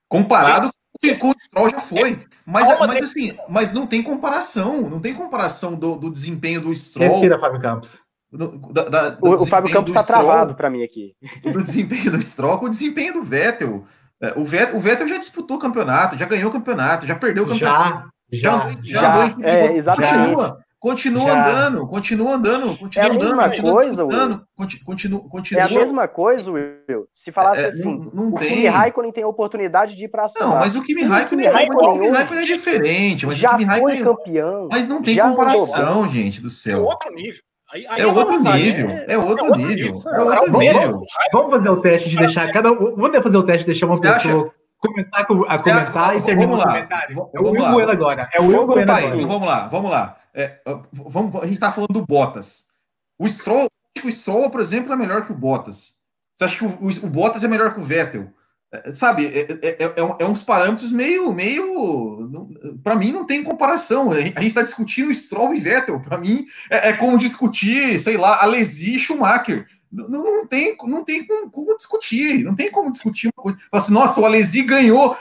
Comparado 0.09 0.71
com 1.19 1.31
o 1.31 1.35
Stroll 1.45 1.71
já 1.71 1.81
foi. 1.81 2.25
Mas, 2.47 2.79
mas 2.79 3.03
assim, 3.03 3.37
mas 3.49 3.73
não 3.73 3.87
tem 3.87 4.03
comparação. 4.03 4.83
Não 4.83 5.01
tem 5.01 5.15
comparação 5.15 5.75
do, 5.75 5.97
do 5.97 6.11
desempenho 6.11 6.61
do 6.61 6.75
Stroll. 6.75 7.09
Respira, 7.09 7.39
Fábio 7.39 7.61
Campos. 7.61 8.01
Da, 8.31 8.85
da, 8.85 9.19
o, 9.23 9.43
o 9.43 9.47
Fábio 9.47 9.73
Campos 9.73 9.91
está 9.91 10.03
travado 10.03 10.55
para 10.55 10.69
mim 10.69 10.83
aqui. 10.83 11.15
Do 11.51 11.65
desempenho 11.65 12.11
do 12.11 12.21
Stroll 12.21 12.63
o 12.63 12.69
desempenho 12.69 13.15
do 13.15 13.23
Vettel. 13.23 13.85
É, 14.21 14.35
o 14.37 14.45
Vettel, 14.45 14.77
o 14.77 14.81
Vettel 14.81 15.09
já 15.09 15.17
disputou 15.17 15.57
o 15.57 15.61
campeonato, 15.61 16.17
já 16.17 16.27
ganhou 16.27 16.51
o 16.51 16.53
campeonato, 16.53 17.07
já 17.07 17.15
perdeu 17.15 17.45
o 17.45 17.49
campeonato. 17.49 18.11
Já, 18.31 18.41
já, 18.41 18.69
já, 18.83 19.01
já 19.01 19.25
andou, 19.25 19.45
é, 19.45 19.73
exatamente. 19.77 20.19
Continua, 20.19 20.59
continua 20.79 21.27
já. 21.27 21.47
andando, 21.47 21.87
continua 21.87 22.35
andando, 22.35 22.77
continua 22.77 23.07
é 23.07 23.09
a 23.09 23.15
andando, 23.15 23.37
mesma 23.37 23.73
coisa, 23.73 24.03
andando, 24.03 24.45
continua, 24.55 25.29
continua, 25.29 25.63
É 25.63 25.65
a 25.65 25.69
mesma 25.71 26.09
coisa, 26.09 26.51
Will. 26.51 27.09
Se 27.15 27.33
falasse 27.33 27.63
é, 27.63 27.69
assim, 27.69 27.85
não, 27.85 28.11
não 28.13 28.29
o 28.35 28.39
tem. 28.39 28.49
Kimi 28.49 28.67
Raikkonen 28.67 29.13
tem 29.13 29.25
a 29.25 29.29
oportunidade 29.29 29.95
de 29.95 30.05
ir 30.05 30.09
para 30.09 30.27
Não, 30.39 30.57
mas 30.57 30.75
o 30.75 30.83
Kimi 30.83 31.05
Raikkonen, 31.05 31.47
o 31.47 31.51
Kimi 31.51 31.67
Raikkonen, 31.67 32.11
Raikkonen 32.11 32.45
é 32.45 32.47
diferente, 32.47 33.25
mas 33.27 33.39
já 33.39 33.51
o 33.51 33.53
Kimi 33.53 33.65
Raikkonen, 33.65 34.05
foi 34.05 34.15
campeão. 34.15 34.69
Mas 34.71 34.87
não 34.87 35.01
tem 35.01 35.17
comparação, 35.17 36.11
gente 36.11 36.43
do 36.43 36.51
céu. 36.51 36.81
É 36.81 36.83
outro 36.83 37.15
nível. 37.15 37.41
Aí, 37.71 37.87
aí 37.87 38.01
é, 38.01 38.07
outro 38.07 38.39
nível, 38.55 38.89
é, 38.89 39.07
é, 39.09 39.19
outro 39.19 39.55
nível, 39.55 39.91
é 40.07 40.21
outro 40.21 40.59
nível. 40.59 41.03
Vamos 41.33 41.51
fazer 41.51 41.69
o 41.69 41.81
teste 41.83 42.09
de 42.09 42.17
deixar 42.17 42.51
cada 42.51 42.73
Vamos 42.73 43.23
fazer 43.23 43.37
o 43.37 43.43
teste 43.43 43.61
de 43.61 43.67
deixar 43.67 43.87
uma 43.87 43.95
Você 43.95 44.03
pessoa 44.03 44.47
acha? 44.47 44.53
começar 44.79 45.19
a 45.19 45.25
comentar 45.59 46.17
e 46.17 46.23
terminar 46.23 46.55
o 46.55 46.63
comentário. 46.63 47.31
É 47.35 47.41
o 47.41 47.51
Will 47.51 47.71
Bueno 47.71 47.91
agora. 47.91 48.31
É 48.33 48.41
o 48.41 48.47
Will 48.47 48.67
Bueno 48.67 48.91
agora. 48.91 49.17
Então 49.17 49.29
vamos 49.29 49.49
lá, 49.49 49.69
vamos 49.69 49.91
lá. 49.91 50.17
É, 50.33 50.61
vamos, 50.93 51.37
a 51.37 51.47
gente 51.47 51.61
tá 51.61 51.71
falando 51.71 51.93
do 51.93 52.07
Bottas. 52.07 52.69
O 53.19 53.29
Stroll, 53.29 53.67
o 54.03 54.11
Stroll, 54.11 54.51
por 54.51 54.61
exemplo, 54.61 54.93
é 54.93 54.97
melhor 54.97 55.27
que 55.27 55.33
o 55.33 55.37
Bottas. 55.37 55.99
Você 56.35 56.45
acha 56.45 56.57
que 56.57 56.65
o, 56.65 56.69
o, 56.69 57.07
o 57.07 57.11
Bottas 57.11 57.45
é 57.45 57.49
melhor 57.49 57.75
que 57.75 57.81
o 57.81 57.83
Vettel? 57.83 58.33
É, 58.71 58.93
sabe, 58.93 59.27
é, 59.27 59.47
é, 59.63 59.85
é, 59.85 59.95
é, 60.21 60.25
uns 60.27 60.43
parâmetros 60.43 60.93
meio, 60.93 61.33
meio, 61.33 62.31
para 62.83 62.97
mim 62.97 63.13
não 63.13 63.25
tem 63.25 63.43
comparação. 63.43 64.11
A 64.11 64.21
gente 64.21 64.47
está 64.47 64.63
discutindo 64.63 65.13
Stroll 65.13 65.55
e 65.55 65.61
Vettel. 65.61 66.01
Para 66.01 66.19
mim 66.19 66.45
é, 66.69 66.93
como 66.93 67.17
discutir, 67.17 67.99
sei 67.99 68.17
lá, 68.19 68.43
Alesi 68.43 68.97
e 68.97 68.99
Schumacher. 68.99 69.67
Não, 69.91 70.09
não 70.09 70.47
tem, 70.47 70.77
não 70.85 71.03
tem 71.03 71.27
como, 71.27 71.51
como, 71.51 71.77
discutir. 71.77 72.45
Não 72.45 72.55
tem 72.55 72.71
como 72.71 72.93
discutir 72.93 73.29
uma 73.29 73.43
coisa. 73.43 73.59
Assim, 73.73 73.93
Nossa, 73.93 74.21
o 74.21 74.27
Alesi 74.27 74.63
ganhou 74.63 75.17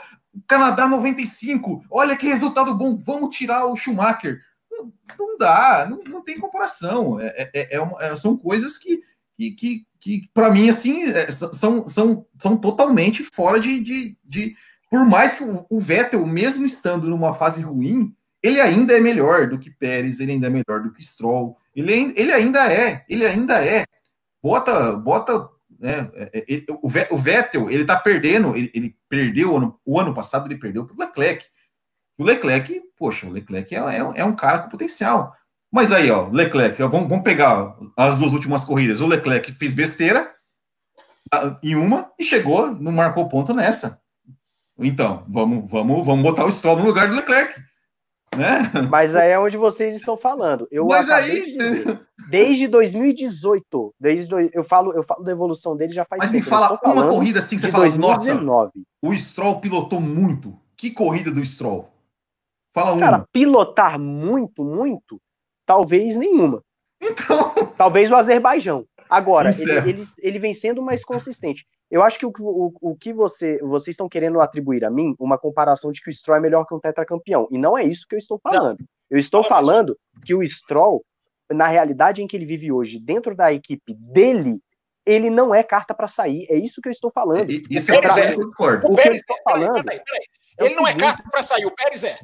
Canadá 0.46 0.86
95. 0.86 1.84
Olha 1.90 2.16
que 2.16 2.28
resultado 2.28 2.74
bom. 2.74 2.98
Vamos 2.98 3.34
tirar 3.34 3.64
o 3.64 3.76
Schumacher. 3.76 4.42
Não, 4.70 4.92
não 5.18 5.38
dá. 5.38 5.86
Não, 5.88 6.02
não 6.04 6.22
tem 6.22 6.38
comparação. 6.38 7.18
É, 7.18 7.80
uma, 7.80 8.14
são 8.14 8.36
coisas 8.36 8.76
que, 8.76 9.00
que, 9.38 9.52
que 9.52 9.88
que 10.00 10.28
para 10.32 10.50
mim, 10.50 10.68
assim, 10.68 11.04
é, 11.04 11.30
são, 11.30 11.86
são, 11.86 12.26
são 12.38 12.56
totalmente 12.56 13.24
fora 13.34 13.58
de, 13.60 13.80
de, 13.80 14.16
de. 14.24 14.56
Por 14.90 15.04
mais 15.04 15.34
que 15.34 15.44
o 15.44 15.80
Vettel, 15.80 16.24
mesmo 16.26 16.64
estando 16.64 17.08
numa 17.08 17.34
fase 17.34 17.62
ruim, 17.62 18.14
ele 18.42 18.60
ainda 18.60 18.94
é 18.94 19.00
melhor 19.00 19.48
do 19.48 19.58
que 19.58 19.70
Pérez, 19.70 20.20
ele 20.20 20.32
ainda 20.32 20.46
é 20.46 20.50
melhor 20.50 20.82
do 20.82 20.92
que 20.92 21.04
Stroll, 21.04 21.56
ele, 21.74 21.92
ele 22.16 22.32
ainda 22.32 22.72
é, 22.72 23.04
ele 23.08 23.26
ainda 23.26 23.64
é. 23.64 23.84
Bota, 24.42 24.96
bota. 24.96 25.48
Né, 25.78 26.10
é, 26.14 26.54
é, 26.54 26.64
o 26.80 27.18
Vettel, 27.18 27.70
ele 27.70 27.84
tá 27.84 27.96
perdendo, 27.96 28.56
ele, 28.56 28.70
ele 28.74 28.96
perdeu 29.08 29.56
ano, 29.56 29.78
o 29.84 30.00
ano 30.00 30.14
passado, 30.14 30.48
ele 30.48 30.58
perdeu 30.58 30.86
pro 30.86 30.98
Leclerc. 30.98 31.46
O 32.16 32.24
Leclerc, 32.24 32.80
poxa, 32.96 33.26
o 33.26 33.30
Leclerc 33.30 33.74
é, 33.74 33.78
é, 33.78 33.98
é 33.98 34.24
um 34.24 34.34
cara 34.34 34.60
com 34.60 34.70
potencial. 34.70 35.36
Mas 35.70 35.92
aí, 35.92 36.10
ó, 36.10 36.28
Leclerc, 36.28 36.82
ó, 36.82 36.88
vamos, 36.88 37.08
vamos 37.08 37.24
pegar 37.24 37.76
as 37.96 38.18
duas 38.18 38.32
últimas 38.32 38.64
corridas. 38.64 39.00
O 39.00 39.06
Leclerc 39.06 39.52
fez 39.52 39.74
besteira 39.74 40.34
em 41.62 41.74
uma 41.74 42.10
e 42.18 42.24
chegou, 42.24 42.70
não 42.72 42.92
marcou 42.92 43.28
ponto 43.28 43.52
nessa. 43.52 44.00
Então, 44.78 45.24
vamos, 45.28 45.70
vamos, 45.70 46.06
vamos 46.06 46.22
botar 46.22 46.44
o 46.44 46.50
Stroll 46.50 46.78
no 46.78 46.86
lugar 46.86 47.08
do 47.08 47.16
Leclerc. 47.16 47.60
Né? 48.36 48.70
Mas 48.88 49.16
aí 49.16 49.30
é 49.30 49.38
onde 49.38 49.56
vocês 49.56 49.94
estão 49.94 50.16
falando. 50.16 50.68
Eu 50.70 50.86
Mas 50.86 51.10
aí... 51.10 51.44
De 51.44 51.58
dizer, 51.58 52.00
desde 52.30 52.68
2018, 52.68 53.94
desde 53.98 54.28
do, 54.28 54.38
eu 54.38 54.62
falo, 54.62 54.92
eu 54.92 55.02
falo 55.02 55.24
da 55.24 55.32
evolução 55.32 55.76
dele 55.76 55.92
já 55.92 56.04
faz 56.04 56.20
Mas 56.20 56.30
tempo. 56.30 56.44
me 56.44 56.48
fala 56.48 56.78
uma 56.84 57.08
corrida 57.08 57.40
assim 57.40 57.56
que 57.56 57.62
você 57.62 57.70
fala, 57.70 57.84
2019. 57.84 58.44
nossa, 58.44 58.72
o 59.02 59.16
Stroll 59.16 59.60
pilotou 59.60 60.00
muito. 60.00 60.58
Que 60.76 60.90
corrida 60.90 61.30
do 61.30 61.44
Stroll? 61.44 61.90
Fala 62.72 62.92
uma. 62.92 63.00
Cara, 63.00 63.26
pilotar 63.32 63.98
muito, 63.98 64.62
muito, 64.62 65.20
talvez 65.68 66.16
nenhuma. 66.16 66.64
Então. 67.00 67.52
Talvez 67.76 68.10
o 68.10 68.16
Azerbaijão. 68.16 68.86
Agora, 69.08 69.50
ele, 69.50 69.90
ele, 69.90 70.02
ele, 70.18 70.38
vem 70.38 70.52
sendo 70.52 70.82
mais 70.82 71.04
consistente. 71.04 71.64
Eu 71.90 72.02
acho 72.02 72.18
que 72.18 72.26
o, 72.26 72.32
o, 72.38 72.72
o 72.80 72.96
que 72.96 73.12
você, 73.12 73.58
vocês 73.58 73.94
estão 73.94 74.08
querendo 74.08 74.40
atribuir 74.40 74.84
a 74.84 74.90
mim, 74.90 75.14
uma 75.18 75.38
comparação 75.38 75.92
de 75.92 76.02
que 76.02 76.10
o 76.10 76.12
Stroll 76.12 76.38
é 76.38 76.40
melhor 76.40 76.66
que 76.66 76.74
um 76.74 76.80
tetracampeão. 76.80 77.46
E 77.50 77.56
não 77.56 77.78
é 77.78 77.84
isso 77.84 78.06
que 78.08 78.14
eu 78.14 78.18
estou 78.18 78.38
falando. 78.42 78.78
Não. 78.80 78.86
Eu 79.10 79.18
estou 79.18 79.44
falando 79.44 79.96
que 80.24 80.34
o 80.34 80.46
Stroll, 80.46 81.04
na 81.50 81.68
realidade 81.68 82.22
em 82.22 82.26
que 82.26 82.36
ele 82.36 82.44
vive 82.44 82.72
hoje, 82.72 82.98
dentro 82.98 83.34
da 83.34 83.52
equipe 83.52 83.94
dele, 83.94 84.60
ele 85.06 85.30
não 85.30 85.54
é 85.54 85.62
carta 85.62 85.94
para 85.94 86.08
sair. 86.08 86.46
É 86.50 86.56
isso 86.56 86.82
que 86.82 86.88
eu 86.88 86.92
estou 86.92 87.10
falando. 87.10 87.50
isso 87.50 87.92
é 87.92 87.98
o 87.98 88.00
que 88.00 88.06
eu 88.06 88.46
concordo. 88.46 88.92
O, 88.92 88.96
que 88.96 89.08
eu 89.08 89.14
estou 89.14 89.36
é, 89.36 89.42
falando. 89.42 89.84
Peraí, 89.84 90.02
peraí, 90.04 90.26
é 90.58 90.64
ele 90.66 90.74
não 90.74 90.86
é 90.86 90.92
seguinte, 90.92 91.04
é 91.04 91.06
carta 91.06 91.30
para 91.30 91.42
sair, 91.42 91.64
o 91.64 91.74
Pérez 91.74 92.04
é. 92.04 92.18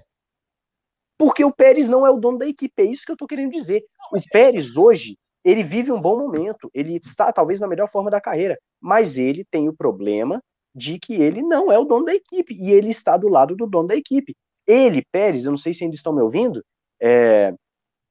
Porque 1.24 1.42
o 1.42 1.50
Pérez 1.50 1.88
não 1.88 2.06
é 2.06 2.10
o 2.10 2.18
dono 2.18 2.36
da 2.36 2.46
equipe, 2.46 2.82
é 2.82 2.84
isso 2.84 3.02
que 3.02 3.10
eu 3.10 3.14
estou 3.14 3.26
querendo 3.26 3.50
dizer. 3.50 3.82
O 4.12 4.18
Pérez 4.30 4.76
hoje, 4.76 5.16
ele 5.42 5.62
vive 5.62 5.90
um 5.90 5.98
bom 5.98 6.18
momento, 6.18 6.70
ele 6.74 6.96
está 6.96 7.32
talvez 7.32 7.62
na 7.62 7.66
melhor 7.66 7.88
forma 7.88 8.10
da 8.10 8.20
carreira, 8.20 8.58
mas 8.78 9.16
ele 9.16 9.42
tem 9.42 9.66
o 9.66 9.72
problema 9.72 10.42
de 10.74 10.98
que 10.98 11.14
ele 11.14 11.40
não 11.40 11.72
é 11.72 11.78
o 11.78 11.84
dono 11.86 12.04
da 12.04 12.14
equipe 12.14 12.52
e 12.52 12.70
ele 12.70 12.90
está 12.90 13.16
do 13.16 13.28
lado 13.28 13.56
do 13.56 13.66
dono 13.66 13.88
da 13.88 13.96
equipe. 13.96 14.36
Ele, 14.66 15.02
Pérez, 15.10 15.46
eu 15.46 15.50
não 15.50 15.56
sei 15.56 15.72
se 15.72 15.82
ainda 15.82 15.96
estão 15.96 16.12
me 16.12 16.20
ouvindo, 16.20 16.62
é... 17.00 17.54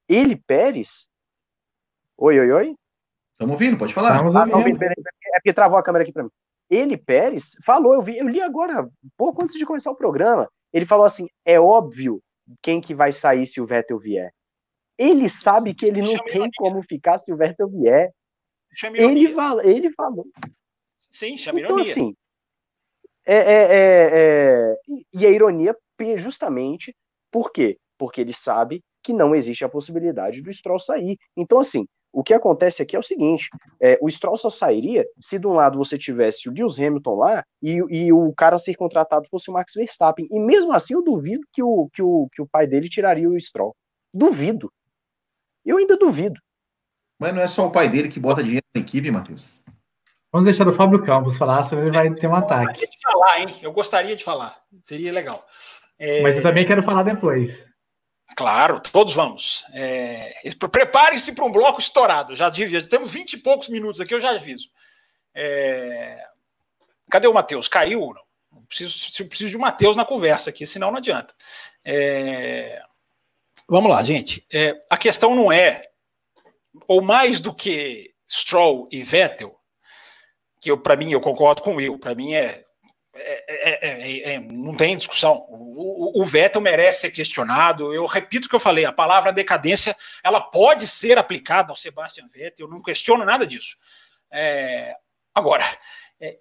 ele, 0.10 0.36
Pérez. 0.36 1.08
Oi, 2.18 2.40
oi, 2.40 2.52
oi. 2.52 2.76
Estamos 3.34 3.52
ouvindo, 3.52 3.78
pode 3.78 3.94
falar. 3.94 4.14
Estamos 4.14 4.36
ah, 4.36 4.46
não, 4.48 4.60
é 4.60 4.74
porque 5.36 5.54
travou 5.54 5.78
a 5.78 5.84
câmera 5.84 6.02
aqui 6.02 6.12
para 6.12 6.24
mim. 6.24 6.32
Ele, 6.68 6.98
Pérez, 6.98 7.58
falou, 7.64 7.94
eu, 7.94 8.02
vi, 8.02 8.18
eu 8.18 8.28
li 8.28 8.42
agora, 8.42 8.90
pouco 9.16 9.44
antes 9.44 9.56
de 9.56 9.68
começar 9.68 9.92
o 9.92 9.96
programa. 9.96 10.50
Ele 10.74 10.88
falou 10.88 11.06
assim: 11.06 11.28
é 11.46 11.60
óbvio 11.60 12.20
quem 12.62 12.82
que 12.82 12.94
vai 12.94 13.12
sair 13.12 13.46
se 13.46 13.62
o 13.62 13.66
Vettel 13.66 14.00
vier. 14.00 14.34
Ele 14.98 15.30
sabe 15.30 15.74
que 15.74 15.86
ele 15.86 16.02
não 16.02 16.18
tem 16.26 16.36
ironia. 16.36 16.52
como 16.58 16.84
ficar 16.84 17.18
se 17.18 17.34
o 17.34 17.38
Vettel 17.38 17.70
vier. 17.70 18.12
Ele, 18.96 19.34
fala, 19.34 19.66
ele 19.66 19.92
falou. 19.92 20.26
Sim, 21.12 21.38
chama 21.38 21.60
então, 21.60 21.76
ironia. 21.78 21.92
assim, 21.92 22.16
é, 23.26 23.36
é, 23.36 23.38
é, 23.38 24.10
é, 24.14 24.76
e 25.14 25.26
a 25.26 25.30
ironia 25.30 25.76
justamente 26.18 26.94
por 27.32 27.52
quê? 27.52 27.80
Porque 27.98 28.22
ele 28.22 28.34
sabe 28.34 28.84
que 29.02 29.14
não 29.14 29.34
existe 29.34 29.64
a 29.64 29.70
possibilidade 29.70 30.42
do 30.42 30.52
Stroll 30.52 30.80
sair. 30.80 31.18
Então, 31.36 31.60
assim, 31.60 31.88
o 32.14 32.24
que 32.24 32.34
acontece 32.34 32.84
aqui 32.84 32.96
é 32.96 33.00
o 33.00 33.04
seguinte: 33.04 33.50
é, 33.82 33.98
o 34.00 34.10
Stroll 34.10 34.38
só 34.38 34.50
sairia 34.50 35.04
se 35.20 35.40
de 35.40 35.48
um 35.48 35.54
lado 35.54 35.78
você 35.78 35.98
tivesse 35.98 36.48
o 36.48 36.54
Lewis 36.54 36.80
Hamilton 36.80 37.16
lá 37.16 37.44
e, 37.62 37.82
e, 37.90 38.14
o 38.14 38.32
cara 38.34 38.56
a 38.56 38.60
ser 38.60 38.76
contratado 38.76 39.28
fosse 39.28 39.50
o 39.50 39.54
Max 39.54 39.74
Verstappen. 39.76 40.28
E 40.32 40.40
mesmo 40.40 40.72
assim, 40.72 40.94
eu 40.94 41.04
duvido 41.04 41.46
que 41.52 41.64
o, 41.64 41.90
que 41.92 42.04
o, 42.04 42.30
que 42.32 42.42
o 42.42 42.48
pai 42.48 42.68
dele 42.68 42.88
tiraria 42.88 43.28
o 43.28 43.40
Stroll. 43.40 43.76
Duvido. 44.14 44.72
Eu 45.66 45.78
ainda 45.78 45.98
duvido. 45.98 46.40
Mas 47.20 47.34
não 47.34 47.42
é 47.42 47.48
só 47.48 47.66
o 47.66 47.72
pai 47.72 47.90
dele 47.90 48.10
que 48.10 48.20
bota 48.20 48.44
dinheiro 48.44 48.66
na 48.76 48.82
equipe, 48.82 49.10
Matheus? 49.10 49.52
Vamos 50.32 50.46
deixar 50.46 50.68
o 50.68 50.74
Fábio 50.74 51.02
Campos 51.02 51.38
falar, 51.38 51.64
senão 51.64 51.84
ele 51.84 51.92
vai 51.92 52.14
ter 52.14 52.28
um 52.28 52.36
ataque. 52.36 52.84
Eu 52.84 52.88
gostaria 52.88 52.90
de 52.90 53.02
falar, 53.02 53.40
hein? 53.40 53.48
Eu 53.62 53.72
gostaria 53.72 54.16
de 54.16 54.24
falar. 54.24 54.58
Seria 54.84 55.12
legal. 55.12 55.46
É... 55.98 56.22
Mas 56.22 56.38
eu 56.38 56.44
também 56.44 56.66
quero 56.66 56.84
falar 56.84 57.04
depois. 57.04 57.66
Claro, 58.36 58.80
todos 58.80 59.14
vamos. 59.14 59.66
É, 59.74 60.34
Preparem-se 60.72 61.34
para 61.34 61.46
um 61.46 61.52
bloco 61.52 61.80
estourado. 61.80 62.36
Já, 62.36 62.50
já 62.50 62.82
temos 62.88 63.12
20 63.12 63.34
e 63.34 63.38
poucos 63.38 63.70
minutos 63.70 64.02
aqui, 64.02 64.14
eu 64.14 64.22
já 64.22 64.32
aviso. 64.32 64.70
É... 65.34 66.26
Cadê 67.10 67.28
o 67.28 67.34
Matheus? 67.34 67.68
Caiu? 67.68 68.14
Não. 68.14 68.64
Preciso, 68.68 69.28
preciso 69.28 69.50
de 69.52 69.58
um 69.58 69.62
Matheus 69.62 69.96
na 69.96 70.06
conversa 70.06 70.50
aqui, 70.50 70.66
senão 70.66 70.90
não 70.90 70.98
adianta. 70.98 71.34
É... 71.86 72.82
Vamos 73.68 73.92
lá, 73.92 74.02
gente. 74.02 74.46
É, 74.52 74.76
a 74.90 74.98
questão 74.98 75.36
não 75.36 75.52
é, 75.52 75.90
ou 76.88 77.02
mais 77.02 77.40
do 77.40 77.54
que 77.54 78.14
Stroll 78.30 78.88
e 78.92 79.04
Vettel, 79.04 79.56
que 80.60 80.76
para 80.78 80.98
mim 80.98 81.12
eu 81.12 81.22
concordo 81.22 81.64
com 81.64 81.74
o 81.74 81.76
Will, 81.76 81.98
para 81.98 82.16
mim 82.16 82.34
é 82.34 82.64
é, 83.16 83.88
é, 83.88 84.34
é, 84.34 84.40
não 84.40 84.76
tem 84.76 84.96
discussão. 84.96 85.46
O, 85.76 86.22
o, 86.22 86.26
Vettel 86.26 86.62
merece 86.62 87.02
ser 87.02 87.12
questionado. 87.12 87.94
Eu 87.94 88.06
repito 88.06 88.48
o 88.48 88.50
que 88.50 88.56
eu 88.56 88.60
falei: 88.60 88.86
a 88.86 88.92
palavra 88.92 89.34
decadência 89.34 89.96
ela 90.24 90.40
pode 90.40 90.88
ser 90.88 91.18
aplicada 91.18 91.72
ao 91.72 91.76
Sebastian 91.76 92.28
Vettel. 92.28 92.68
Eu 92.68 92.72
não 92.72 92.82
questiono 92.82 93.26
nada 93.26 93.46
disso. 93.46 93.78
agora, 95.34 95.66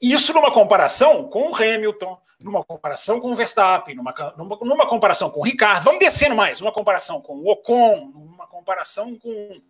isso 0.00 0.32
numa 0.32 0.52
comparação 0.52 1.28
com 1.28 1.50
o 1.50 1.56
Hamilton, 1.56 2.18
numa 2.38 2.64
comparação 2.64 3.20
com 3.20 3.32
o 3.32 3.34
Verstappen, 3.34 3.96
numa, 3.96 4.14
numa, 4.36 4.58
numa 4.62 4.88
comparação 4.88 5.30
com 5.30 5.40
o 5.40 5.44
Ricardo, 5.44 5.84
vamos 5.84 6.00
descendo 6.00 6.36
mais, 6.36 6.60
numa 6.60 6.72
comparação 6.72 7.20
com 7.20 7.34
o 7.34 7.50
Ocon, 7.50 8.12
numa 8.14 8.46
comparação 8.46 9.16
com, 9.16 9.60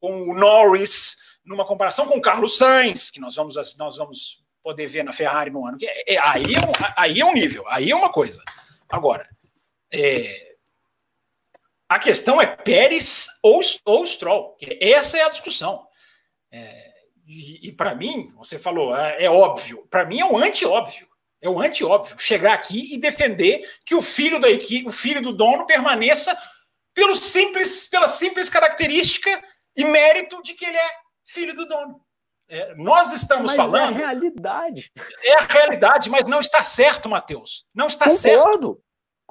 com 0.00 0.22
o 0.22 0.34
Norris, 0.34 1.16
numa 1.44 1.64
comparação 1.64 2.06
com 2.06 2.16
o 2.16 2.20
Carlos 2.20 2.58
Sainz, 2.58 3.10
que 3.10 3.20
nós 3.20 3.36
vamos, 3.36 3.54
nós 3.76 3.96
vamos 3.96 4.42
poder 4.62 4.86
ver 4.86 5.04
na 5.04 5.12
Ferrari 5.12 5.50
no 5.50 5.66
ano 5.66 5.78
que 5.78 5.86
é, 5.86 6.18
aí, 6.18 6.54
é 6.54 6.60
um, 6.60 6.72
aí 6.96 7.20
é 7.20 7.24
um 7.24 7.32
nível, 7.32 7.64
aí 7.68 7.90
é 7.90 7.96
uma 7.96 8.10
coisa. 8.10 8.42
Agora, 8.92 9.26
é, 9.90 10.54
a 11.88 11.98
questão 11.98 12.38
é 12.38 12.46
Pérez 12.46 13.26
ou, 13.42 13.62
ou 13.86 14.06
Stroll. 14.06 14.54
Essa 14.78 15.16
é 15.16 15.22
a 15.22 15.30
discussão. 15.30 15.86
É, 16.50 16.92
e, 17.26 17.68
e 17.68 17.72
para 17.72 17.94
mim, 17.94 18.30
você 18.36 18.58
falou, 18.58 18.94
é, 18.94 19.24
é 19.24 19.30
óbvio. 19.30 19.86
Para 19.88 20.04
mim 20.04 20.20
é 20.20 20.26
um 20.26 20.36
anti-óbvio. 20.36 21.08
É 21.40 21.48
um 21.48 21.58
anti-óbvio 21.58 22.18
chegar 22.18 22.52
aqui 22.52 22.94
e 22.94 22.98
defender 22.98 23.66
que 23.86 23.94
o 23.94 24.02
filho 24.02 24.38
da 24.38 24.50
equipe, 24.50 24.86
o 24.86 24.92
filho 24.92 25.22
do 25.22 25.32
dono, 25.32 25.64
permaneça 25.64 26.36
pelo 26.92 27.14
simples, 27.14 27.88
pela 27.88 28.06
simples 28.06 28.50
característica 28.50 29.42
e 29.74 29.86
mérito 29.86 30.42
de 30.42 30.52
que 30.52 30.66
ele 30.66 30.76
é 30.76 30.90
filho 31.24 31.54
do 31.54 31.66
dono. 31.66 31.98
É, 32.52 32.74
nós 32.74 33.14
estamos 33.14 33.46
mas 33.46 33.56
falando. 33.56 33.98
É 33.98 34.04
a 34.04 34.08
realidade. 34.08 34.92
É 35.24 35.38
a 35.38 35.40
realidade, 35.40 36.10
mas 36.10 36.26
não 36.26 36.38
está 36.38 36.62
certo, 36.62 37.08
Matheus. 37.08 37.64
Não 37.74 37.86
está 37.86 38.04
Concordo. 38.04 38.20
certo. 38.20 38.84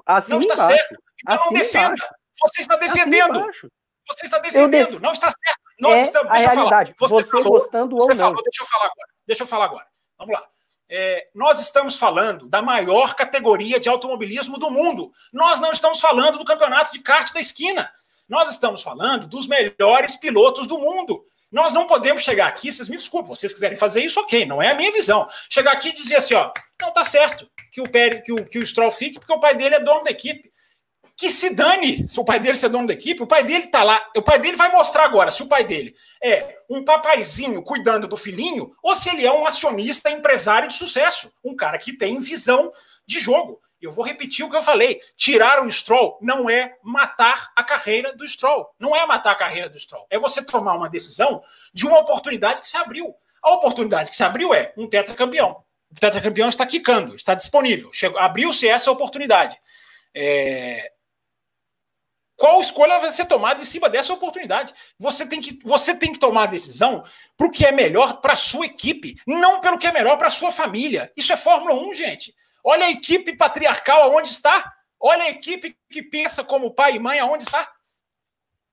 Assim 0.04 0.32
não 0.32 0.40
está 0.40 0.54
embaixo. 0.54 0.76
certo. 0.76 1.02
Então 1.22 1.34
assim 1.36 1.44
não 1.44 1.52
defenda. 1.52 1.86
Embaixo. 1.86 2.08
Você 2.40 2.62
está 2.62 2.76
defendendo. 2.76 3.38
Assim 3.38 3.70
você 4.10 4.26
está 4.26 4.38
defendendo. 4.40 4.90
Def... 4.90 5.00
Não 5.00 5.12
está 5.12 5.30
certo. 5.30 5.60
Nós 5.78 5.92
é 5.92 6.02
estamos, 6.02 6.32
a 6.32 6.36
realidade. 6.36 6.94
Você, 6.98 7.14
você 7.14 7.30
falou, 7.30 7.52
gostando 7.52 7.94
você 7.94 8.10
ou 8.10 8.16
falou, 8.16 8.34
não. 8.34 8.42
Deixa 8.42 8.62
eu 8.62 8.66
falar 8.66 8.86
agora. 8.86 9.08
Deixa 9.24 9.42
eu 9.44 9.46
falar 9.46 9.64
agora. 9.66 9.86
Vamos 10.18 10.34
lá. 10.34 10.46
É, 10.88 11.28
nós 11.32 11.60
estamos 11.60 11.96
falando 11.96 12.48
da 12.48 12.60
maior 12.60 13.14
categoria 13.14 13.78
de 13.78 13.88
automobilismo 13.88 14.58
do 14.58 14.68
mundo. 14.68 15.12
Nós 15.32 15.60
não 15.60 15.70
estamos 15.70 16.00
falando 16.00 16.38
do 16.38 16.44
campeonato 16.44 16.90
de 16.90 16.98
kart 16.98 17.32
da 17.32 17.40
esquina. 17.40 17.88
Nós 18.28 18.50
estamos 18.50 18.82
falando 18.82 19.28
dos 19.28 19.46
melhores 19.46 20.16
pilotos 20.16 20.66
do 20.66 20.76
mundo. 20.76 21.24
Nós 21.52 21.74
não 21.74 21.86
podemos 21.86 22.22
chegar 22.22 22.46
aqui, 22.46 22.72
vocês 22.72 22.88
me 22.88 22.96
desculpem, 22.96 23.28
vocês 23.28 23.52
quiserem 23.52 23.76
fazer 23.76 24.02
isso, 24.02 24.18
ok, 24.18 24.46
não 24.46 24.62
é 24.62 24.70
a 24.70 24.74
minha 24.74 24.90
visão. 24.90 25.28
Chegar 25.50 25.72
aqui 25.72 25.90
e 25.90 25.92
dizer 25.92 26.16
assim, 26.16 26.32
ó, 26.32 26.50
não 26.80 26.90
tá 26.90 27.04
certo 27.04 27.46
que 27.70 27.80
o, 27.82 27.88
Pérez, 27.88 28.22
que 28.24 28.32
o, 28.32 28.36
que 28.36 28.58
o 28.58 28.66
Stroll 28.66 28.90
fique, 28.90 29.18
porque 29.18 29.32
o 29.32 29.38
pai 29.38 29.54
dele 29.54 29.74
é 29.74 29.80
dono 29.80 30.02
da 30.02 30.10
equipe. 30.10 30.50
Que 31.14 31.30
se 31.30 31.50
dane 31.50 32.08
se 32.08 32.18
o 32.18 32.24
pai 32.24 32.40
dele 32.40 32.56
ser 32.56 32.70
dono 32.70 32.86
da 32.86 32.94
equipe, 32.94 33.22
o 33.22 33.26
pai 33.26 33.44
dele 33.44 33.66
tá 33.66 33.84
lá, 33.84 34.02
o 34.16 34.22
pai 34.22 34.38
dele 34.38 34.56
vai 34.56 34.72
mostrar 34.72 35.04
agora 35.04 35.30
se 35.30 35.42
o 35.42 35.46
pai 35.46 35.62
dele 35.62 35.94
é 36.22 36.56
um 36.70 36.82
papaizinho 36.82 37.62
cuidando 37.62 38.08
do 38.08 38.16
filhinho 38.16 38.72
ou 38.82 38.96
se 38.96 39.10
ele 39.10 39.24
é 39.24 39.30
um 39.30 39.46
acionista 39.46 40.10
empresário 40.10 40.68
de 40.68 40.74
sucesso, 40.74 41.30
um 41.44 41.54
cara 41.54 41.76
que 41.76 41.96
tem 41.96 42.18
visão 42.18 42.72
de 43.06 43.20
jogo. 43.20 43.60
Eu 43.82 43.90
vou 43.90 44.04
repetir 44.04 44.44
o 44.44 44.50
que 44.50 44.56
eu 44.56 44.62
falei. 44.62 45.00
Tirar 45.16 45.60
o 45.60 45.68
Stroll 45.68 46.16
não 46.22 46.48
é 46.48 46.76
matar 46.82 47.50
a 47.56 47.64
carreira 47.64 48.12
do 48.12 48.26
Stroll. 48.26 48.72
Não 48.78 48.94
é 48.94 49.04
matar 49.04 49.32
a 49.32 49.36
carreira 49.36 49.68
do 49.68 49.78
Stroll. 49.78 50.06
É 50.08 50.18
você 50.18 50.40
tomar 50.40 50.74
uma 50.74 50.88
decisão 50.88 51.42
de 51.74 51.84
uma 51.84 51.98
oportunidade 51.98 52.62
que 52.62 52.68
se 52.68 52.76
abriu. 52.76 53.12
A 53.42 53.50
oportunidade 53.50 54.10
que 54.10 54.16
se 54.16 54.22
abriu 54.22 54.54
é 54.54 54.72
um 54.76 54.88
tetracampeão. 54.88 55.64
O 55.90 55.94
tetracampeão 55.98 56.48
está 56.48 56.64
quicando, 56.64 57.16
está 57.16 57.34
disponível. 57.34 57.90
Abriu-se 58.18 58.68
essa 58.68 58.90
oportunidade. 58.90 59.58
É... 60.14 60.92
Qual 62.36 62.60
escolha 62.60 62.98
vai 62.98 63.12
ser 63.12 63.26
tomada 63.26 63.60
em 63.60 63.64
cima 63.64 63.90
dessa 63.90 64.12
oportunidade? 64.12 64.72
Você 64.98 65.26
tem 65.26 65.40
que, 65.40 65.58
você 65.64 65.94
tem 65.94 66.12
que 66.12 66.18
tomar 66.18 66.44
a 66.44 66.46
decisão 66.46 67.04
para 67.36 67.46
o 67.46 67.50
que 67.50 67.64
é 67.66 67.72
melhor 67.72 68.20
para 68.20 68.32
a 68.32 68.36
sua 68.36 68.66
equipe, 68.66 69.16
não 69.26 69.60
pelo 69.60 69.78
que 69.78 69.86
é 69.86 69.92
melhor 69.92 70.16
para 70.16 70.28
a 70.28 70.30
sua 70.30 70.50
família. 70.50 71.12
Isso 71.16 71.32
é 71.32 71.36
Fórmula 71.36 71.74
1, 71.74 71.94
gente. 71.94 72.34
Olha 72.64 72.86
a 72.86 72.90
equipe 72.90 73.36
patriarcal 73.36 74.02
aonde 74.02 74.28
está. 74.28 74.72
Olha 75.00 75.24
a 75.24 75.30
equipe 75.30 75.76
que 75.90 76.02
pensa 76.02 76.44
como 76.44 76.74
pai 76.74 76.96
e 76.96 76.98
mãe 76.98 77.18
aonde 77.18 77.44
está. 77.44 77.68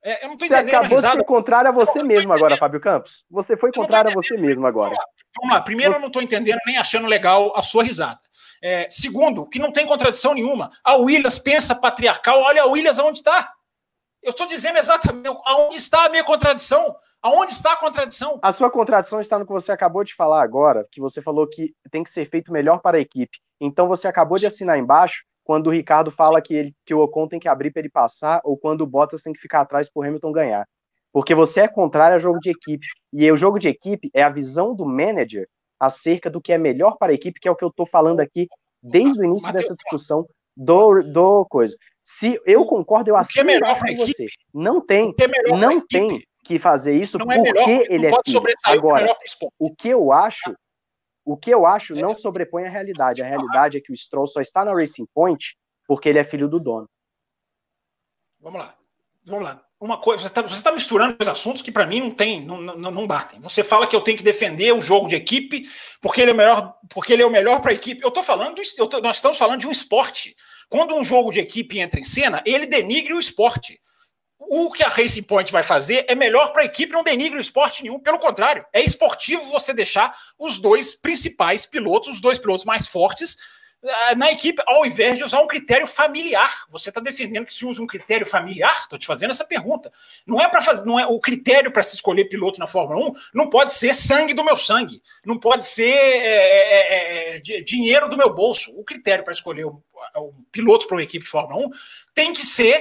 É, 0.04 0.23
eu 0.23 0.28
não 0.28 0.36
entendendo. 0.36 0.69
Você 0.69 0.75
acabou 0.75 1.02
de 1.02 1.12
ser 1.12 1.23
contrário 1.25 1.69
a 1.69 1.73
você 1.73 2.04
mesmo 2.04 2.32
agora, 2.32 2.56
Fábio 2.58 2.80
Campos. 2.80 3.25
Você 3.30 3.58
foi 3.58 3.71
contrário 3.71 4.12
a 4.12 4.13
você 4.13 4.38
mesmo 4.38 4.65
agora. 4.65 4.91
Vamos 4.91 4.99
lá. 4.99 5.06
Vamos 5.41 5.56
lá. 5.56 5.62
Primeiro, 5.62 5.91
você... 5.93 5.97
eu 5.97 6.02
não 6.02 6.08
estou 6.08 6.21
entendendo 6.21 6.60
nem 6.65 6.78
achando 6.78 7.08
legal 7.08 7.54
a 7.56 7.62
sua 7.62 7.84
risada. 7.84 8.19
É, 8.62 8.88
segundo, 8.89 9.47
que 9.47 9.60
não 9.60 9.71
tem 9.71 9.86
contradição 9.86 10.34
nenhuma. 10.34 10.69
A 10.84 10.95
Williams 10.95 11.39
pensa 11.39 11.75
patriarcal. 11.75 12.39
Olha 12.41 12.63
a 12.63 12.67
Williams 12.67 12.99
aonde 12.99 13.19
está. 13.19 13.54
Eu 14.21 14.32
estou 14.32 14.45
dizendo 14.45 14.78
exatamente 14.78 15.30
aonde 15.45 15.78
está 15.78 16.06
a 16.06 16.10
minha 16.10 16.23
contradição. 16.23 16.95
Aonde 17.21 17.54
está 17.54 17.73
a 17.73 17.78
contradição? 17.78 18.39
A 18.41 18.52
sua 18.52 18.69
contradição 18.69 19.19
está 19.19 19.38
no 19.39 19.45
que 19.45 19.52
você 19.52 19.71
acabou 19.71 20.04
de 20.04 20.13
falar 20.13 20.41
agora, 20.41 20.88
que 20.89 21.02
você 21.02 21.21
falou 21.21 21.47
que 21.47 21.73
tem 21.91 22.04
que 22.04 22.10
ser 22.10 22.30
feito 22.30 22.52
melhor 22.52 22.80
para 22.80 22.97
a 22.97 23.02
equipe. 23.02 23.39
Então 23.59 23.87
você 23.87 24.07
acabou 24.07 24.37
de 24.37 24.45
assinar 24.45 24.77
embaixo 24.77 25.23
quando 25.43 25.67
o 25.67 25.71
Ricardo 25.71 26.11
fala 26.11 26.41
que, 26.41 26.53
ele, 26.53 26.75
que 26.85 26.93
o 26.93 26.99
Ocon 26.99 27.27
tem 27.27 27.39
que 27.39 27.47
abrir 27.47 27.71
para 27.71 27.79
ele 27.79 27.89
passar, 27.89 28.39
ou 28.43 28.55
quando 28.55 28.81
o 28.81 28.87
Bottas 28.87 29.23
tem 29.23 29.33
que 29.33 29.39
ficar 29.39 29.61
atrás 29.61 29.91
para 29.91 30.01
o 30.01 30.03
Hamilton 30.03 30.31
ganhar. 30.31 30.67
Porque 31.11 31.33
você 31.33 31.61
é 31.61 31.67
contrário 31.67 32.13
ao 32.13 32.19
jogo 32.19 32.39
de 32.39 32.51
equipe. 32.51 32.85
E 33.11 33.31
o 33.31 33.37
jogo 33.37 33.57
de 33.57 33.67
equipe 33.67 34.11
é 34.13 34.21
a 34.21 34.29
visão 34.29 34.75
do 34.75 34.85
manager 34.85 35.47
acerca 35.79 36.29
do 36.29 36.39
que 36.39 36.53
é 36.53 36.57
melhor 36.57 36.97
para 36.99 37.11
a 37.11 37.15
equipe, 37.15 37.39
que 37.39 37.47
é 37.47 37.51
o 37.51 37.55
que 37.55 37.63
eu 37.63 37.69
estou 37.69 37.87
falando 37.87 38.19
aqui 38.19 38.47
desde 38.81 39.19
o 39.19 39.25
início 39.25 39.47
Mateus, 39.47 39.63
dessa 39.63 39.75
discussão 39.75 40.27
do, 40.55 41.01
do 41.01 41.45
coisa. 41.45 41.75
Se 42.03 42.39
eu 42.45 42.65
concordo, 42.65 43.09
eu 43.09 43.15
assino 43.15 43.49
é 43.49 43.59
com 43.59 43.95
você. 43.97 44.25
Não 44.53 44.79
tem, 44.79 45.13
é 45.19 45.51
não 45.57 45.85
tem 45.85 46.21
que 46.43 46.59
fazer 46.59 46.93
isso 46.93 47.17
não 47.17 47.25
porque 47.25 47.39
é 47.39 47.41
melhor, 47.41 47.69
ele 47.89 48.05
é 48.05 48.11
filho. 48.23 48.43
Agora, 48.65 49.17
o 49.57 49.73
que 49.73 49.89
eu 49.89 50.11
acho 50.11 50.55
o 51.25 51.38
que 51.38 51.49
eu 51.51 51.65
acho 51.65 51.95
não 51.95 52.13
sobrepõe 52.13 52.65
a 52.65 52.69
realidade. 52.69 53.21
A 53.21 53.25
realidade 53.25 53.77
é 53.77 53.82
que 53.82 53.91
o 53.91 53.95
Stroll 53.95 54.27
só 54.27 54.41
está 54.41 54.65
na 54.65 54.73
Racing 54.73 55.08
Point 55.13 55.58
porque 55.88 56.10
ele 56.10 56.19
é 56.19 56.23
filho 56.23 56.47
do 56.47 56.60
dono. 56.60 56.89
Vamos 58.39 58.60
lá. 58.60 58.75
Vamos 59.25 59.43
lá. 59.43 59.63
Uma 59.79 59.97
coisa, 59.97 60.23
você 60.23 60.27
está 60.27 60.43
tá 60.43 60.71
misturando 60.73 61.15
dois 61.17 61.29
assuntos 61.29 61.62
que 61.62 61.71
para 61.71 61.88
mim 61.88 62.01
não 62.01 62.12
tem, 62.12 62.45
não, 62.45 62.62
não, 62.62 62.91
não 62.91 63.08
batem. 63.08 63.39
Você 63.39 63.63
fala 63.63 63.88
que 63.88 63.95
eu 63.95 64.01
tenho 64.01 64.17
que 64.17 64.23
defender 64.23 64.73
o 64.73 64.82
jogo 64.82 65.08
de 65.08 65.15
equipe 65.15 65.69
porque 66.01 66.21
ele 66.21 66.32
é 66.32 66.34
o 66.34 66.38
melhor, 66.38 66.75
porque 66.89 67.13
ele 67.13 67.23
é 67.23 67.25
o 67.25 67.32
melhor 67.32 67.62
para 67.62 67.71
a 67.71 67.73
equipe. 67.73 68.03
Eu 68.03 68.10
estou 68.10 68.21
falando, 68.21 68.62
eu 68.77 68.88
tô, 68.88 68.99
nós 68.99 69.17
estamos 69.17 69.38
falando 69.38 69.62
de 69.62 69.67
um 69.67 69.71
esporte. 69.71 70.36
Quando 70.67 70.95
um 70.95 71.03
jogo 71.03 71.32
de 71.32 71.39
equipe 71.39 71.79
entra 71.79 71.99
em 71.99 72.03
cena, 72.03 72.43
ele 72.45 72.65
denigre 72.65 73.13
o 73.13 73.19
esporte 73.19 73.79
o 74.49 74.71
que 74.71 74.83
a 74.83 74.89
Racing 74.89 75.21
Point 75.21 75.51
vai 75.51 75.62
fazer 75.62 76.05
é 76.09 76.15
melhor 76.15 76.51
para 76.51 76.63
a 76.63 76.65
equipe, 76.65 76.91
não 76.91 77.03
denigre 77.03 77.38
o 77.38 77.41
esporte 77.41 77.83
nenhum. 77.83 77.99
Pelo 77.99 78.17
contrário, 78.17 78.65
é 78.73 78.81
esportivo 78.81 79.43
você 79.43 79.73
deixar 79.73 80.17
os 80.39 80.57
dois 80.57 80.95
principais 80.95 81.67
pilotos, 81.67 82.09
os 82.09 82.19
dois 82.19 82.39
pilotos 82.39 82.65
mais 82.65 82.88
fortes, 82.88 83.38
eh, 83.83 84.15
na 84.15 84.31
equipe, 84.31 84.59
ao 84.65 84.88
invés 84.88 85.17
de 85.17 85.23
usar 85.23 85.39
um 85.39 85.47
critério 85.47 85.85
familiar. 85.85 86.65
Você 86.69 86.89
está 86.89 86.99
defendendo 86.99 87.45
que 87.45 87.53
se 87.53 87.63
usa 87.63 87.79
um 87.79 87.85
critério 87.85 88.25
familiar? 88.25 88.75
Estou 88.81 88.97
te 88.97 89.05
fazendo 89.05 89.29
essa 89.29 89.45
pergunta. 89.45 89.91
Não 90.25 90.41
é 90.41 90.49
para 90.49 90.63
fazer, 90.63 90.83
não 90.83 90.99
é 90.99 91.05
o 91.05 91.19
critério 91.19 91.71
para 91.71 91.83
se 91.83 91.93
escolher 91.93 92.25
piloto 92.25 92.59
na 92.59 92.65
Fórmula 92.65 93.05
1 93.05 93.13
não 93.35 93.51
pode 93.51 93.71
ser 93.75 93.93
sangue 93.93 94.33
do 94.33 94.43
meu 94.43 94.57
sangue, 94.57 95.01
não 95.23 95.38
pode 95.38 95.63
ser 95.67 95.93
é, 95.93 97.35
é, 97.35 97.35
é, 97.38 97.39
dinheiro 97.62 98.09
do 98.09 98.17
meu 98.17 98.33
bolso. 98.33 98.71
O 98.75 98.83
critério 98.83 99.23
para 99.23 99.33
escolher 99.33 99.65
um, 99.65 99.79
um 100.17 100.43
piloto 100.51 100.88
para 100.88 100.97
uma 100.97 101.03
equipe 101.03 101.25
de 101.25 101.31
Fórmula 101.31 101.67
1 101.67 101.69
tem 102.15 102.33
que 102.33 102.45
ser 102.45 102.79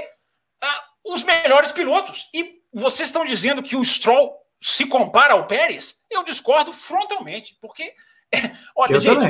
uh, 0.65 0.88
os 1.09 1.23
melhores 1.23 1.73
pilotos. 1.73 2.29
E 2.33 2.61
vocês 2.73 3.09
estão 3.09 3.25
dizendo 3.25 3.63
que 3.63 3.77
o 3.77 3.85
Stroll 3.85 4.37
se 4.61 4.87
compara 4.87 5.35
ao 5.35 5.47
Pérez? 5.47 5.97
Eu 6.11 6.23
discordo 6.23 6.73
frontalmente, 6.73 7.57
porque, 7.61 7.95
olha, 8.77 8.95
eu 8.95 9.01
gente, 9.01 9.25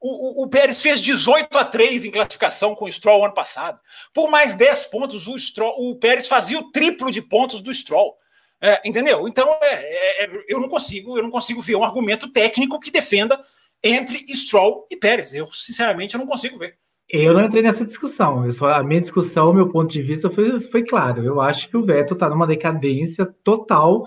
o, 0.00 0.42
o, 0.42 0.44
o, 0.44 0.48
Pérez 0.48 0.80
fez 0.80 1.00
18 1.00 1.56
a 1.56 1.64
3 1.64 2.04
em 2.06 2.10
classificação 2.10 2.74
com 2.74 2.86
o 2.86 2.92
Stroll 2.92 3.24
ano 3.24 3.34
passado. 3.34 3.78
Por 4.12 4.30
mais 4.30 4.54
10 4.54 4.86
pontos, 4.86 5.26
o, 5.26 5.38
Stroll, 5.38 5.74
o 5.78 5.96
Pérez 5.96 6.26
fazia 6.26 6.58
o 6.58 6.70
triplo 6.72 7.10
de 7.10 7.22
pontos 7.22 7.60
do 7.60 7.72
Stroll. 7.72 8.16
É, 8.62 8.80
entendeu? 8.84 9.26
Então, 9.26 9.48
é, 9.62 9.72
é, 9.72 10.24
é, 10.24 10.30
eu 10.48 10.60
não 10.60 10.68
consigo, 10.68 11.16
eu 11.16 11.22
não 11.22 11.30
consigo 11.30 11.62
ver 11.62 11.76
um 11.76 11.84
argumento 11.84 12.30
técnico 12.30 12.78
que 12.78 12.90
defenda 12.90 13.42
entre 13.82 14.22
Stroll 14.36 14.86
e 14.90 14.96
Pérez. 14.96 15.32
Eu, 15.32 15.46
sinceramente, 15.46 16.14
eu 16.14 16.20
não 16.20 16.26
consigo 16.26 16.58
ver. 16.58 16.78
Eu 17.12 17.34
não 17.34 17.42
entrei 17.42 17.62
nessa 17.62 17.84
discussão. 17.84 18.46
Eu 18.46 18.52
só, 18.52 18.68
a 18.68 18.84
minha 18.84 19.00
discussão, 19.00 19.50
o 19.50 19.54
meu 19.54 19.68
ponto 19.68 19.90
de 19.90 20.00
vista 20.00 20.30
foi, 20.30 20.58
foi 20.60 20.84
claro. 20.84 21.24
Eu 21.24 21.40
acho 21.40 21.68
que 21.68 21.76
o 21.76 21.84
Vettel 21.84 22.14
está 22.14 22.28
numa 22.28 22.46
decadência 22.46 23.26
total 23.42 24.06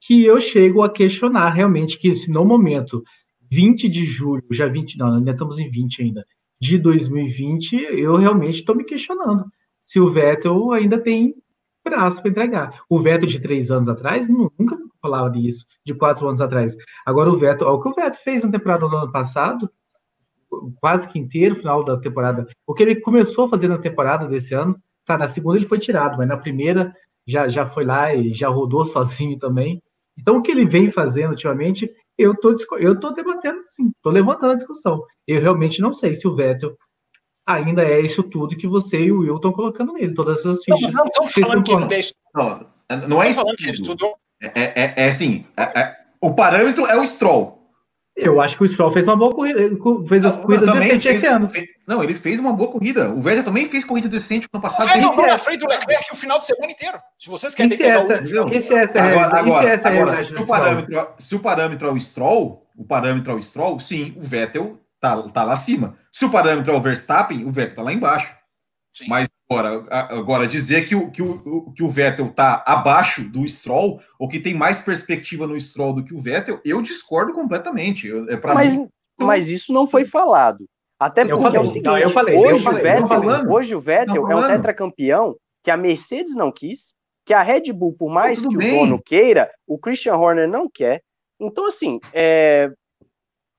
que 0.00 0.24
eu 0.24 0.40
chego 0.40 0.82
a 0.82 0.90
questionar 0.90 1.50
realmente 1.50 1.98
que 1.98 2.14
se 2.14 2.30
no 2.30 2.44
momento 2.44 3.04
20 3.52 3.88
de 3.88 4.04
julho, 4.04 4.44
já 4.50 4.66
20, 4.66 4.98
não, 4.98 5.16
ainda 5.16 5.30
estamos 5.32 5.58
em 5.58 5.70
20 5.70 6.02
ainda, 6.02 6.24
de 6.60 6.78
2020, 6.78 7.74
eu 7.74 8.16
realmente 8.16 8.56
estou 8.56 8.74
me 8.74 8.84
questionando 8.84 9.44
se 9.78 9.98
o 9.98 10.10
Vettel 10.10 10.72
ainda 10.72 11.00
tem 11.00 11.34
braço 11.84 12.20
para 12.20 12.30
entregar. 12.30 12.82
O 12.88 13.00
Vettel 13.00 13.28
de 13.28 13.40
três 13.40 13.70
anos 13.70 13.88
atrás, 13.88 14.28
nunca 14.28 14.76
falava 15.00 15.30
disso, 15.30 15.64
de 15.84 15.94
quatro 15.94 16.28
anos 16.28 16.40
atrás. 16.40 16.76
Agora 17.06 17.30
o 17.30 17.36
Vettel, 17.36 17.66
olha 17.66 17.76
o 17.76 17.82
que 17.82 17.88
o 17.88 17.94
Vettel 17.94 18.22
fez 18.22 18.44
na 18.44 18.50
temporada 18.50 18.86
do 18.86 18.96
ano 18.96 19.10
passado, 19.12 19.70
quase 20.80 21.08
que 21.08 21.18
inteiro, 21.18 21.56
final 21.56 21.84
da 21.84 21.98
temporada. 21.98 22.46
O 22.66 22.74
que 22.74 22.82
ele 22.82 23.00
começou 23.00 23.44
a 23.44 23.48
fazer 23.48 23.68
na 23.68 23.78
temporada 23.78 24.26
desse 24.26 24.54
ano, 24.54 24.76
tá, 25.04 25.16
na 25.16 25.28
segunda 25.28 25.56
ele 25.56 25.66
foi 25.66 25.78
tirado, 25.78 26.16
mas 26.16 26.28
na 26.28 26.36
primeira 26.36 26.94
já, 27.26 27.48
já 27.48 27.66
foi 27.66 27.84
lá 27.84 28.14
e 28.14 28.34
já 28.34 28.48
rodou 28.48 28.84
sozinho 28.86 29.38
também. 29.38 29.82
Então, 30.18 30.36
o 30.36 30.42
que 30.42 30.50
ele 30.50 30.66
vem 30.66 30.90
fazendo 30.90 31.30
ultimamente, 31.30 31.90
eu 32.18 32.34
tô, 32.38 32.54
eu 32.78 32.98
tô 32.98 33.10
debatendo 33.10 33.62
sim, 33.62 33.90
tô 34.02 34.10
levantando 34.10 34.52
a 34.52 34.56
discussão. 34.56 35.02
Eu 35.26 35.40
realmente 35.40 35.80
não 35.80 35.92
sei 35.92 36.14
se 36.14 36.28
o 36.28 36.34
Vettel 36.34 36.76
ainda 37.46 37.82
é 37.82 38.00
isso 38.00 38.22
tudo 38.22 38.56
que 38.56 38.66
você 38.66 39.00
e 39.00 39.12
o 39.12 39.20
Will 39.20 39.36
estão 39.36 39.52
colocando 39.52 39.92
nele, 39.92 40.14
todas 40.14 40.40
essas 40.40 40.62
fichas. 40.62 40.94
Não, 40.94 41.04
não 41.04 41.26
falando 41.26 41.64
que 41.64 41.72
não 41.72 41.90
é 41.90 42.00
isso. 42.00 42.14
Não, 42.34 42.66
não 43.08 43.22
é 43.22 43.30
isso. 43.30 43.82
Tudo. 43.82 44.14
É, 44.42 44.82
é, 44.82 44.94
é 44.96 45.08
assim, 45.08 45.44
é, 45.56 45.80
é, 45.80 45.96
o 46.20 46.34
parâmetro 46.34 46.86
é 46.86 46.96
o 46.98 47.06
Stroll. 47.06 47.59
Eu 48.16 48.40
acho 48.40 48.56
que 48.56 48.64
o 48.64 48.68
Stroll 48.68 48.90
fez 48.92 49.08
uma 49.08 49.16
boa 49.16 49.32
corrida, 49.32 49.58
fez 50.06 50.24
as 50.24 50.36
corridas 50.36 50.70
decentes 50.70 51.06
esse 51.06 51.26
ano. 51.26 51.48
Fez, 51.48 51.68
não, 51.86 52.02
ele 52.02 52.12
fez 52.12 52.38
uma 52.38 52.52
boa 52.52 52.70
corrida. 52.70 53.10
O 53.10 53.22
Vettel 53.22 53.44
também 53.44 53.66
fez 53.66 53.84
corrida 53.84 54.08
decente 54.08 54.46
no 54.52 54.60
passado. 54.60 54.86
O 54.86 55.12
Vettel 55.12 55.26
na 55.26 55.38
frente 55.38 55.60
do 55.60 55.68
Leclerc 55.68 56.12
o 56.12 56.16
final 56.16 56.38
de 56.38 56.44
semana 56.44 56.72
inteiro. 56.72 56.98
Se 57.18 57.30
vocês 57.30 57.54
querem 57.54 57.74
se 57.74 57.82
essa, 57.82 58.20
e 58.20 58.60
se 58.60 58.74
essa 58.74 58.98
é 58.98 59.00
agora, 59.00 59.38
agora, 59.38 59.68
essa 59.70 59.88
agora, 59.88 60.22
se, 60.22 60.34
o 60.34 60.46
parâmetro, 60.46 61.08
se 61.18 61.34
o 61.34 61.38
parâmetro 61.40 61.88
é 61.88 61.92
o 61.92 62.00
Stroll, 62.00 62.66
o 62.76 62.84
parâmetro 62.84 63.32
é 63.32 63.34
o 63.34 63.42
Stroll, 63.42 63.80
sim, 63.80 64.14
o 64.16 64.22
Vettel 64.22 64.78
tá, 65.00 65.22
tá 65.30 65.42
lá 65.42 65.54
acima. 65.54 65.96
Se 66.12 66.24
o 66.24 66.30
parâmetro 66.30 66.72
é 66.72 66.76
o 66.76 66.80
Verstappen, 66.80 67.44
o 67.44 67.50
Vettel 67.50 67.76
tá 67.76 67.82
lá 67.82 67.92
embaixo. 67.92 68.34
Sim. 68.94 69.06
Mas 69.08 69.28
agora, 69.50 69.84
agora 69.90 70.46
dizer 70.46 70.86
que 70.86 70.94
o, 70.94 71.10
que, 71.10 71.20
o, 71.20 71.72
que 71.72 71.82
o 71.82 71.88
Vettel 71.88 72.26
está 72.26 72.62
abaixo 72.64 73.28
do 73.28 73.46
Stroll, 73.48 74.00
ou 74.18 74.28
que 74.28 74.38
tem 74.38 74.54
mais 74.54 74.80
perspectiva 74.80 75.46
no 75.46 75.58
Stroll 75.58 75.94
do 75.94 76.04
que 76.04 76.14
o 76.14 76.18
Vettel, 76.18 76.60
eu 76.64 76.80
discordo 76.80 77.32
completamente. 77.32 78.06
Eu, 78.06 78.28
é 78.28 78.40
mas, 78.54 78.76
mim... 78.76 78.88
mas 79.20 79.48
isso 79.48 79.72
não 79.72 79.86
foi 79.86 80.04
falado. 80.04 80.64
Até 80.98 81.24
porque 81.24 81.42
falei, 81.42 81.58
é 81.58 81.62
o 81.62 81.66
seguinte, 81.66 81.84
não, 81.84 81.98
eu 81.98 82.10
falei, 82.10 82.36
hoje, 82.36 82.52
eu 82.52 82.60
falei, 82.60 82.80
o 82.80 82.84
Vettel, 82.84 83.50
hoje 83.50 83.74
o 83.74 83.80
Vettel 83.80 84.30
é 84.30 84.36
um 84.36 84.46
tetracampeão 84.46 85.36
que 85.64 85.70
a 85.70 85.76
Mercedes 85.76 86.34
não 86.36 86.52
quis, 86.52 86.94
que 87.24 87.32
a 87.32 87.42
Red 87.42 87.72
Bull, 87.72 87.94
por 87.94 88.10
mais 88.10 88.46
que 88.46 88.56
bem. 88.56 88.76
o 88.76 88.80
dono 88.80 89.02
queira, 89.02 89.50
o 89.66 89.78
Christian 89.78 90.16
Horner 90.16 90.48
não 90.48 90.68
quer. 90.68 91.02
Então, 91.40 91.66
assim, 91.66 91.98
é, 92.12 92.70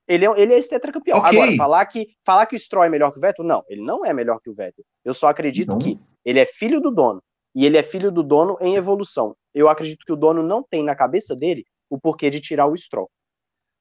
ele 0.07 0.25
é, 0.25 0.41
ele 0.41 0.53
é 0.53 0.57
esse 0.57 0.69
tetracampeão. 0.69 1.19
Okay. 1.19 1.39
Agora, 1.39 1.55
falar 1.55 1.85
que, 1.85 2.09
falar 2.25 2.45
que 2.45 2.55
o 2.55 2.59
Stroll 2.59 2.85
é 2.85 2.89
melhor 2.89 3.11
que 3.11 3.17
o 3.17 3.21
Vettel, 3.21 3.45
não, 3.45 3.63
ele 3.67 3.81
não 3.81 4.05
é 4.05 4.13
melhor 4.13 4.39
que 4.39 4.49
o 4.49 4.53
Vettel. 4.53 4.83
Eu 5.05 5.13
só 5.13 5.27
acredito 5.27 5.69
não. 5.69 5.79
que 5.79 5.99
ele 6.25 6.39
é 6.39 6.45
filho 6.45 6.79
do 6.81 6.91
dono. 6.91 7.21
E 7.53 7.65
ele 7.65 7.77
é 7.77 7.83
filho 7.83 8.11
do 8.11 8.23
dono 8.23 8.57
em 8.61 8.75
evolução. 8.75 9.35
Eu 9.53 9.67
acredito 9.67 10.05
que 10.05 10.13
o 10.13 10.15
dono 10.15 10.41
não 10.41 10.63
tem 10.63 10.83
na 10.83 10.95
cabeça 10.95 11.35
dele 11.35 11.65
o 11.89 11.99
porquê 11.99 12.29
de 12.29 12.39
tirar 12.39 12.67
o 12.67 12.77
Stroll. 12.77 13.09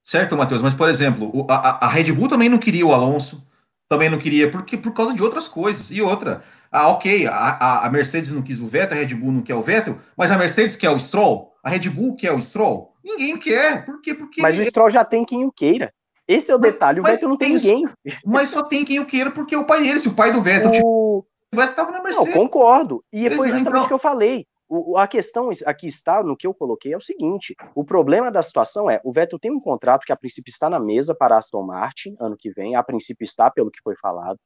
Certo, 0.02 0.36
Matheus, 0.36 0.62
mas 0.62 0.74
por 0.74 0.88
exemplo, 0.88 1.46
a, 1.48 1.86
a 1.86 1.88
Red 1.88 2.12
Bull 2.12 2.28
também 2.28 2.48
não 2.48 2.58
queria 2.58 2.86
o 2.86 2.92
Alonso, 2.92 3.46
também 3.88 4.08
não 4.08 4.18
queria, 4.18 4.50
porque 4.50 4.76
por 4.76 4.92
causa 4.92 5.14
de 5.14 5.22
outras 5.22 5.46
coisas. 5.46 5.90
E 5.90 6.00
outra, 6.02 6.42
ah, 6.72 6.88
ok, 6.88 7.26
a, 7.26 7.86
a 7.86 7.90
Mercedes 7.90 8.32
não 8.32 8.42
quis 8.42 8.60
o 8.60 8.66
Vettel, 8.66 8.96
a 8.96 9.00
Red 9.00 9.14
Bull 9.14 9.32
não 9.32 9.42
quer 9.42 9.54
o 9.54 9.62
Vettel, 9.62 9.98
mas 10.16 10.30
a 10.30 10.38
Mercedes 10.38 10.74
quer 10.74 10.90
o 10.90 10.98
Stroll, 10.98 11.52
a 11.62 11.70
Red 11.70 11.88
Bull 11.90 12.16
quer 12.16 12.32
o 12.32 12.40
Stroll. 12.40 12.90
Ninguém 13.04 13.38
quer. 13.38 13.84
Por 13.84 14.00
quê? 14.00 14.14
Porque. 14.14 14.42
Mas 14.42 14.58
o 14.58 14.64
Stroll 14.64 14.90
já 14.90 15.04
tem 15.04 15.24
quem 15.24 15.44
o 15.44 15.52
queira. 15.52 15.92
Esse 16.30 16.52
é 16.52 16.54
o 16.54 16.58
detalhe. 16.58 17.00
O 17.00 17.02
mas 17.02 17.14
Vettel 17.14 17.28
não 17.28 17.36
tem, 17.36 17.54
ninguém. 17.54 17.84
Mas 18.24 18.50
só 18.50 18.62
tem 18.62 18.84
quem 18.84 19.00
o 19.00 19.06
queira 19.06 19.32
porque 19.32 19.54
é 19.54 19.58
o 19.58 19.66
pai 19.66 19.82
dele. 19.82 19.98
Se 19.98 20.08
o 20.08 20.14
pai 20.14 20.32
do 20.32 20.40
Vettel. 20.40 20.70
O, 20.84 21.18
o 21.52 21.56
Vettel 21.56 21.74
tava 21.74 21.90
na 21.90 22.00
Mercedes. 22.00 22.32
Não, 22.32 22.42
concordo. 22.42 23.04
E 23.12 23.28
foi 23.30 23.50
justamente 23.50 23.84
o 23.84 23.88
que 23.88 23.92
eu 23.92 23.98
falei. 23.98 24.46
O, 24.68 24.96
a 24.96 25.08
questão 25.08 25.50
aqui 25.66 25.88
está, 25.88 26.22
no 26.22 26.36
que 26.36 26.46
eu 26.46 26.54
coloquei, 26.54 26.92
é 26.92 26.96
o 26.96 27.00
seguinte: 27.00 27.56
o 27.74 27.84
problema 27.84 28.30
da 28.30 28.40
situação 28.42 28.88
é, 28.88 29.00
o 29.02 29.12
Vettel 29.12 29.40
tem 29.40 29.50
um 29.50 29.58
contrato 29.58 30.04
que 30.04 30.12
a 30.12 30.16
princípio 30.16 30.50
está 30.50 30.70
na 30.70 30.78
mesa 30.78 31.12
para 31.12 31.36
Aston 31.36 31.64
Martin 31.64 32.14
ano 32.20 32.36
que 32.38 32.52
vem, 32.52 32.76
a 32.76 32.82
princípio 32.82 33.24
está, 33.24 33.50
pelo 33.50 33.70
que 33.70 33.82
foi 33.82 33.96
falado. 33.96 34.38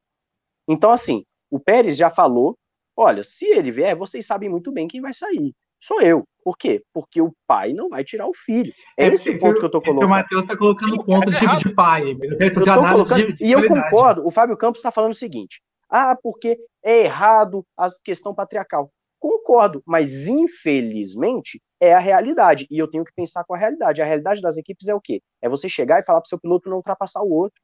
Então, 0.67 0.89
assim, 0.89 1.23
o 1.51 1.59
Pérez 1.59 1.95
já 1.95 2.09
falou: 2.09 2.57
olha, 2.97 3.23
se 3.23 3.45
ele 3.45 3.71
vier, 3.71 3.95
vocês 3.95 4.25
sabem 4.25 4.49
muito 4.49 4.71
bem 4.71 4.87
quem 4.87 5.01
vai 5.01 5.13
sair 5.13 5.53
sou 5.85 6.01
eu. 6.01 6.23
Por 6.43 6.57
quê? 6.57 6.83
Porque 6.93 7.21
o 7.21 7.33
pai 7.47 7.73
não 7.73 7.89
vai 7.89 8.03
tirar 8.03 8.27
o 8.27 8.33
filho. 8.33 8.71
É, 8.97 9.05
é 9.05 9.13
esse 9.13 9.29
o 9.31 9.39
ponto 9.39 9.59
que 9.59 9.65
eu 9.65 9.71
tô 9.71 9.81
colocando. 9.81 10.05
o 10.05 10.09
Matheus 10.09 10.43
está 10.43 10.55
colocando 10.55 10.95
o 10.95 11.03
ponto 11.03 11.29
é 11.29 11.33
tipo 11.33 11.57
de 11.57 11.73
pai. 11.73 12.11
Eu 12.11 12.37
quero 12.37 12.53
fazer 12.53 12.69
eu 12.69 12.81
colocando, 12.81 13.33
de, 13.33 13.45
E 13.45 13.51
eu 13.51 13.67
concordo. 13.67 14.27
O 14.27 14.31
Fábio 14.31 14.57
Campos 14.57 14.79
está 14.79 14.91
falando 14.91 15.11
o 15.11 15.15
seguinte: 15.15 15.61
ah, 15.89 16.15
porque 16.21 16.57
é 16.83 17.03
errado 17.03 17.65
a 17.77 17.87
questão 18.03 18.33
patriarcal. 18.33 18.91
Concordo, 19.19 19.81
mas 19.87 20.27
infelizmente 20.27 21.59
é 21.79 21.93
a 21.93 21.99
realidade. 21.99 22.67
E 22.69 22.77
eu 22.77 22.87
tenho 22.87 23.03
que 23.03 23.13
pensar 23.15 23.43
com 23.43 23.55
a 23.55 23.57
realidade. 23.57 24.01
A 24.01 24.05
realidade 24.05 24.41
das 24.41 24.57
equipes 24.57 24.87
é 24.87 24.93
o 24.93 25.01
quê? 25.01 25.21
É 25.41 25.49
você 25.49 25.67
chegar 25.67 25.99
e 25.99 26.05
falar 26.05 26.21
para 26.21 26.27
o 26.27 26.29
seu 26.29 26.39
piloto 26.39 26.69
não 26.69 26.77
ultrapassar 26.77 27.23
o 27.23 27.31
outro. 27.31 27.59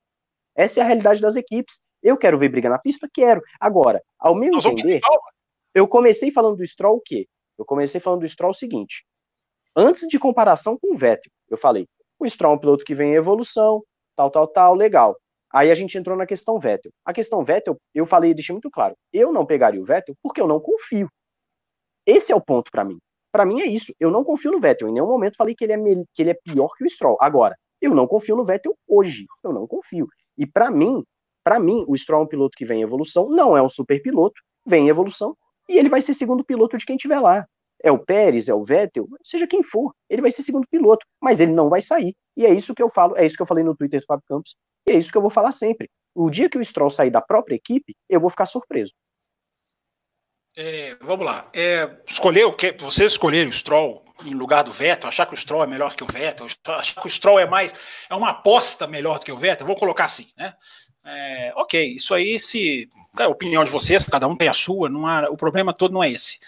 Essa 0.56 0.80
é 0.80 0.84
a 0.84 0.88
realidade 0.88 1.22
das 1.22 1.36
equipes. 1.36 1.80
Eu 2.02 2.18
quero 2.18 2.40
ver 2.40 2.50
briga 2.50 2.68
na 2.68 2.80
pista? 2.80 3.08
Quero. 3.14 3.42
Agora, 3.60 4.02
ao 4.18 4.34
meu 4.34 4.56
entender, 4.56 5.02
eu 5.76 5.88
comecei 5.88 6.32
falando 6.32 6.58
do 6.58 6.66
Stroll 6.66 6.98
o 6.98 7.02
quê? 7.02 7.28
Eu 7.58 7.66
comecei 7.66 8.00
falando 8.00 8.22
do 8.22 8.30
Stroll 8.30 8.52
o 8.52 8.56
seguinte: 8.56 9.06
antes 9.76 10.08
de 10.08 10.20
comparação 10.20 10.78
com 10.78 10.94
o 10.94 10.98
Vettel, 10.98 11.32
eu 11.50 11.58
falei, 11.58 11.88
o 12.20 12.28
Stroll 12.28 12.54
é 12.54 12.56
um 12.56 12.60
piloto 12.60 12.84
que 12.84 12.96
vem 12.96 13.12
em 13.12 13.16
evolução, 13.16 13.84
tal, 14.16 14.30
tal, 14.30 14.48
tal, 14.48 14.76
legal. 14.76 15.18
Aí 15.54 15.70
a 15.70 15.76
gente 15.76 15.98
entrou 15.98 16.18
na 16.18 16.26
questão 16.26 16.60
Vettel. 16.60 16.92
A 17.06 17.14
questão 17.14 17.44
Vettel, 17.44 17.78
eu 17.94 18.06
falei, 18.06 18.34
deixei 18.34 18.54
muito 18.54 18.70
claro, 18.70 18.96
eu 19.12 19.32
não 19.32 19.46
pegaria 19.46 19.82
o 19.82 19.86
Vettel 19.86 20.16
porque 20.22 20.40
eu 20.40 20.48
não 20.48 20.60
confio. 20.60 21.10
Esse 22.06 22.32
é 22.32 22.36
o 22.36 22.42
ponto 22.42 22.72
para 22.72 22.84
mim. 22.84 22.98
Para 23.32 23.46
mim 23.46 23.62
é 23.62 23.66
isso. 23.66 23.94
Eu 24.00 24.12
não 24.12 24.24
confio 24.24 24.52
no 24.52 24.60
Vettel. 24.60 24.90
Em 24.90 24.94
nenhum 24.94 25.08
momento 25.08 25.38
falei 25.38 25.56
que 25.56 25.64
ele 25.64 25.74
é, 25.74 25.78
que 26.14 26.22
ele 26.22 26.32
é 26.32 26.34
pior 26.34 26.70
que 26.76 26.84
o 26.84 26.90
Stroll. 26.90 27.18
Agora, 27.22 27.56
eu 27.82 27.94
não 27.94 28.08
confio 28.08 28.36
no 28.36 28.44
Vettel 28.44 28.76
hoje. 28.88 29.26
Eu 29.44 29.54
não 29.54 29.68
confio. 29.68 30.08
E 30.38 30.46
para 30.46 30.70
mim, 30.70 31.04
para 31.44 31.60
mim, 31.60 31.86
o 31.88 31.98
Stroll 31.98 32.22
é 32.22 32.24
um 32.26 32.28
piloto 32.28 32.58
que 32.58 32.66
vem 32.66 32.82
em 32.82 32.84
evolução, 32.84 33.30
não 33.30 33.58
é 33.58 33.62
um 33.62 33.70
super 33.70 34.02
piloto, 34.02 34.40
vem 34.66 34.86
em 34.86 34.90
evolução, 34.90 35.36
e 35.72 35.78
ele 35.78 35.90
vai 35.90 36.02
ser 36.02 36.14
segundo 36.14 36.44
piloto 36.44 36.78
de 36.78 36.86
quem 36.86 36.98
tiver 36.98 37.20
lá. 37.20 37.48
É 37.84 37.92
o 37.92 37.98
Pérez, 37.98 38.48
é 38.48 38.54
o 38.54 38.64
Vettel, 38.64 39.08
seja 39.24 39.48
quem 39.48 39.64
for, 39.64 39.92
ele 40.08 40.22
vai 40.22 40.30
ser 40.30 40.44
segundo 40.44 40.68
piloto, 40.70 41.06
mas 41.20 41.40
ele 41.40 41.52
não 41.52 41.68
vai 41.68 41.82
sair. 41.82 42.16
E 42.38 42.46
é 42.46 42.54
isso 42.54 42.76
que 42.76 42.84
eu 42.84 42.92
falo, 42.92 43.18
é 43.18 43.26
isso 43.26 43.36
que 43.36 43.42
eu 43.42 43.48
falei 43.48 43.64
no 43.64 43.76
Twitter 43.76 44.02
do 44.02 44.06
Fábio 44.06 44.24
Campos, 44.28 44.56
e 44.88 44.92
é 44.92 44.98
isso 44.98 45.12
que 45.12 45.18
eu 45.18 45.22
vou 45.22 45.32
falar 45.32 45.52
sempre. 45.52 45.90
O 46.14 46.30
dia 46.30 46.50
que 46.50 46.58
o 46.58 46.64
Stroll 46.64 46.92
sair 46.92 47.10
da 47.10 47.22
própria 47.22 47.56
equipe, 47.56 47.96
eu 48.08 48.20
vou 48.20 48.30
ficar 48.30 48.46
surpreso. 48.46 48.94
É, 50.56 50.96
vamos 51.02 51.26
lá. 51.26 51.50
É, 51.54 51.90
escolher 52.06 52.44
o 52.44 52.54
que 52.54 52.74
você 52.74 53.06
escolher 53.06 53.48
o 53.48 53.52
Stroll 53.52 54.04
em 54.26 54.34
lugar 54.34 54.64
do 54.64 54.72
Vettel, 54.72 55.08
achar 55.08 55.26
que 55.26 55.34
o 55.34 55.38
Stroll 55.38 55.64
é 55.64 55.68
melhor 55.68 55.96
que 55.96 56.04
o 56.04 56.08
Vettel, 56.08 56.46
achar 56.68 57.02
que 57.02 57.08
o 57.08 57.10
Stroll 57.10 57.40
é 57.40 57.48
mais 57.48 57.74
é 58.10 58.16
uma 58.16 58.30
aposta 58.30 58.86
melhor 58.86 59.18
do 59.18 59.26
que 59.26 59.32
o 59.32 59.38
Vettel, 59.38 59.66
vou 59.66 59.76
colocar 59.76 60.06
assim, 60.06 60.28
né? 60.38 60.54
É, 61.04 61.54
ok, 61.56 61.96
isso 61.96 62.14
aí 62.14 62.40
se 62.40 62.88
a 63.18 63.28
opinião 63.28 63.64
de 63.64 63.72
vocês, 63.72 64.06
cada 64.06 64.28
um 64.28 64.36
tem 64.36 64.48
a 64.48 64.54
sua, 64.54 64.90
não 64.90 65.08
há, 65.08 65.30
o 65.30 65.38
problema 65.38 65.74
todo 65.74 65.94
não 65.94 66.04
é 66.04 66.12
esse. 66.12 66.40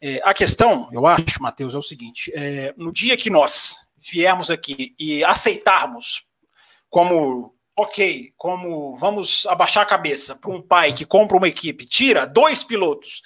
É, 0.00 0.20
a 0.22 0.34
questão, 0.34 0.88
eu 0.92 1.06
acho, 1.06 1.40
Matheus, 1.40 1.74
é 1.74 1.78
o 1.78 1.82
seguinte: 1.82 2.30
é, 2.34 2.74
no 2.76 2.92
dia 2.92 3.16
que 3.16 3.30
nós 3.30 3.76
viermos 3.98 4.50
aqui 4.50 4.94
e 4.98 5.24
aceitarmos 5.24 6.26
como 6.90 7.54
ok, 7.76 8.32
como 8.36 8.94
vamos 8.94 9.46
abaixar 9.46 9.82
a 9.82 9.86
cabeça 9.86 10.36
para 10.36 10.50
um 10.50 10.62
pai 10.62 10.92
que 10.92 11.04
compra 11.04 11.36
uma 11.36 11.48
equipe, 11.48 11.86
tira 11.86 12.26
dois 12.26 12.62
pilotos 12.62 13.22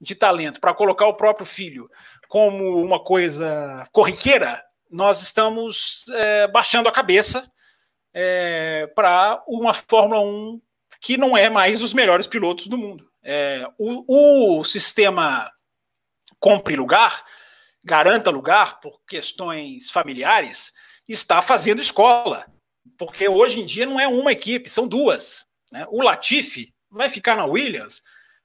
de 0.00 0.14
talento 0.14 0.60
para 0.60 0.74
colocar 0.74 1.06
o 1.06 1.14
próprio 1.14 1.44
filho 1.44 1.88
como 2.28 2.82
uma 2.82 2.98
coisa 2.98 3.86
corriqueira, 3.92 4.62
nós 4.90 5.22
estamos 5.22 6.06
é, 6.14 6.46
baixando 6.48 6.88
a 6.88 6.92
cabeça 6.92 7.50
é, 8.14 8.86
para 8.94 9.42
uma 9.46 9.74
Fórmula 9.74 10.20
1 10.20 10.60
que 11.00 11.16
não 11.16 11.36
é 11.36 11.50
mais 11.50 11.82
os 11.82 11.92
melhores 11.92 12.26
pilotos 12.26 12.68
do 12.68 12.78
mundo. 12.78 13.10
É, 13.22 13.66
o, 13.78 14.58
o, 14.58 14.64
sistema 14.64 15.50
compre 16.38 16.76
lugar, 16.76 17.24
garanta 17.84 18.30
lugar 18.30 18.80
por 18.80 19.00
questões 19.06 19.90
familiares, 19.90 20.72
está 21.08 21.42
fazendo 21.42 21.80
escola. 21.80 22.46
Porque 22.96 23.28
hoje 23.28 23.60
em 23.60 23.66
dia 23.66 23.84
não 23.84 23.98
é 23.98 24.06
uma 24.06 24.32
equipe, 24.32 24.70
são 24.70 24.86
duas. 24.86 25.44
Né? 25.72 25.84
O 25.90 26.02
Latifi 26.02 26.72
vai 26.88 27.08
ficar 27.08 27.36
na 27.36 27.46
Williams 27.46 28.02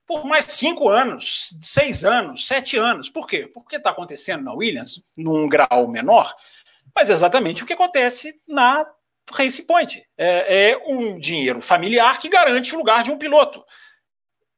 por 0.07 0.25
mais 0.25 0.45
cinco 0.45 0.87
anos, 0.87 1.55
seis 1.61 2.05
anos, 2.05 2.47
sete 2.47 2.77
anos. 2.77 3.09
Por 3.09 3.27
quê? 3.27 3.45
Porque 3.45 3.75
está 3.75 3.89
acontecendo 3.89 4.43
na 4.43 4.53
Williams, 4.53 5.03
num 5.15 5.47
grau 5.47 5.87
menor, 5.87 6.33
mas 6.95 7.09
exatamente 7.09 7.61
o 7.61 7.65
que 7.65 7.73
acontece 7.73 8.39
na 8.47 8.87
Race 9.31 9.61
Point. 9.63 10.03
É, 10.17 10.71
é 10.71 10.77
um 10.85 11.19
dinheiro 11.19 11.61
familiar 11.61 12.17
que 12.19 12.29
garante 12.29 12.73
o 12.73 12.77
lugar 12.77 13.03
de 13.03 13.11
um 13.11 13.17
piloto. 13.17 13.63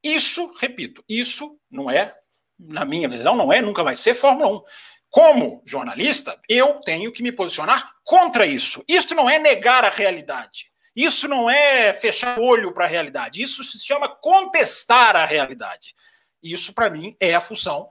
Isso, 0.04 0.54
repito, 0.60 1.04
isso 1.08 1.60
não 1.70 1.90
é, 1.90 2.16
na 2.58 2.86
minha 2.86 3.08
visão, 3.08 3.36
não 3.36 3.52
é, 3.52 3.62
nunca 3.62 3.84
vai 3.84 3.96
ser 3.96 4.14
Fórmula 4.14 4.58
1. 4.60 4.62
Como 5.10 5.64
jornalista, 5.66 6.40
eu 6.48 6.80
tenho 6.82 7.12
que 7.12 7.24
me 7.24 7.32
posicionar 7.32 7.92
contra 8.04 8.46
isso. 8.46 8.84
Isso 8.88 9.16
não 9.16 9.30
é 9.30 9.40
negar 9.40 9.84
a 9.84 9.90
realidade. 9.90 10.70
Isso 10.96 11.28
não 11.28 11.50
é 11.50 11.94
fechar 11.94 12.38
o 12.40 12.44
olho 12.44 12.74
para 12.74 12.86
a 12.86 12.88
realidade. 12.88 13.42
Isso 13.42 13.64
se 13.64 13.80
chama 13.80 14.08
contestar 14.08 15.16
a 15.16 15.26
realidade. 15.26 15.96
Isso, 16.44 16.74
para 16.74 16.90
mim, 16.90 17.16
é 17.20 17.34
a 17.34 17.42
função 17.42 17.90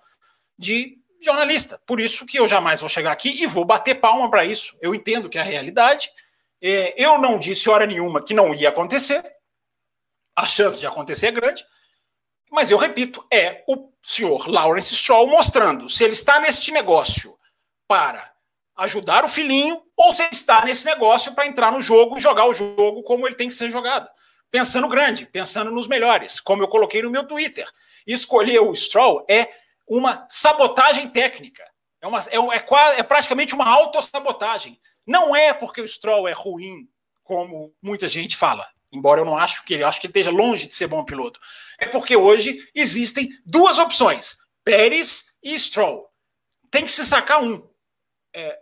de 0.56 0.98
jornalista. 1.20 1.80
Por 1.86 2.00
isso 2.00 2.24
que 2.24 2.38
eu 2.38 2.46
jamais 2.46 2.80
vou 2.80 2.88
chegar 2.88 3.12
aqui 3.12 3.42
e 3.42 3.46
vou 3.46 3.64
bater 3.64 3.96
palma 3.96 4.30
para 4.30 4.44
isso. 4.44 4.78
Eu 4.80 4.94
entendo 4.94 5.28
que 5.28 5.38
a 5.38 5.42
realidade 5.42 6.10
É, 6.10 6.26
eu 6.60 7.18
não 7.18 7.38
disse 7.38 7.70
hora 7.70 7.86
nenhuma 7.86 8.22
que 8.22 8.34
não 8.34 8.54
ia 8.54 8.68
acontecer. 8.68 9.24
A 10.36 10.46
chance 10.46 10.80
de 10.80 10.86
acontecer 10.86 11.28
é 11.28 11.32
grande. 11.32 11.64
Mas 12.50 12.70
eu 12.70 12.78
repito, 12.78 13.24
é 13.30 13.62
o 13.68 13.92
senhor 14.02 14.48
Lawrence 14.48 14.94
Stroll 14.94 15.26
mostrando 15.26 15.88
se 15.88 16.02
ele 16.02 16.14
está 16.14 16.40
neste 16.40 16.72
negócio 16.72 17.36
para 17.86 18.32
ajudar 18.76 19.24
o 19.24 19.28
filhinho 19.28 19.82
ou 19.96 20.14
se 20.14 20.22
ele 20.22 20.32
está 20.32 20.64
nesse 20.64 20.86
negócio 20.86 21.34
para 21.34 21.46
entrar 21.46 21.72
no 21.72 21.82
jogo 21.82 22.16
e 22.16 22.20
jogar 22.20 22.46
o 22.46 22.54
jogo 22.54 23.02
como 23.02 23.26
ele 23.26 23.34
tem 23.34 23.48
que 23.48 23.54
ser 23.54 23.70
jogado. 23.70 24.08
Pensando 24.50 24.88
grande, 24.88 25.26
pensando 25.26 25.70
nos 25.70 25.86
melhores, 25.86 26.40
como 26.40 26.62
eu 26.62 26.68
coloquei 26.68 27.02
no 27.02 27.10
meu 27.10 27.26
Twitter. 27.26 27.68
Escolher 28.06 28.60
o 28.60 28.74
Stroll 28.74 29.26
é 29.28 29.50
uma 29.86 30.26
sabotagem 30.30 31.08
técnica. 31.08 31.64
É, 32.00 32.06
uma, 32.06 32.20
é, 32.20 32.36
é, 32.56 33.00
é 33.00 33.02
praticamente 33.02 33.54
uma 33.54 33.68
autossabotagem. 33.68 34.80
Não 35.08 35.34
é 35.34 35.54
porque 35.54 35.80
o 35.80 35.88
Stroll 35.88 36.28
é 36.28 36.32
ruim, 36.32 36.86
como 37.24 37.74
muita 37.80 38.06
gente 38.06 38.36
fala. 38.36 38.68
Embora 38.92 39.22
eu 39.22 39.24
não 39.24 39.38
acho 39.38 39.64
que 39.64 39.72
ele 39.72 39.82
acho 39.82 39.98
que 39.98 40.06
ele 40.06 40.10
esteja 40.10 40.30
longe 40.30 40.66
de 40.66 40.74
ser 40.74 40.86
bom 40.86 41.02
piloto. 41.02 41.40
É 41.78 41.86
porque 41.86 42.14
hoje 42.14 42.58
existem 42.74 43.30
duas 43.44 43.78
opções: 43.78 44.36
Pérez 44.62 45.32
e 45.42 45.58
Stroll. 45.58 46.06
Tem 46.70 46.84
que 46.84 46.92
se 46.92 47.06
sacar 47.06 47.42
um. 47.42 47.66
É, 48.34 48.58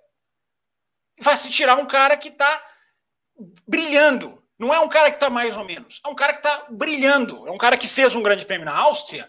vai 1.20 1.36
se 1.36 1.50
tirar 1.50 1.76
um 1.78 1.86
cara 1.86 2.16
que 2.16 2.28
está 2.28 2.64
brilhando. 3.66 4.40
Não 4.56 4.72
é 4.72 4.78
um 4.78 4.88
cara 4.88 5.10
que 5.10 5.16
está 5.16 5.28
mais 5.28 5.56
ou 5.56 5.64
menos. 5.64 6.00
É 6.04 6.08
um 6.08 6.14
cara 6.14 6.32
que 6.32 6.38
está 6.38 6.66
brilhando. 6.70 7.46
É 7.46 7.50
um 7.50 7.58
cara 7.58 7.76
que 7.76 7.88
fez 7.88 8.14
um 8.14 8.22
grande 8.22 8.46
prêmio 8.46 8.64
na 8.64 8.74
Áustria, 8.74 9.28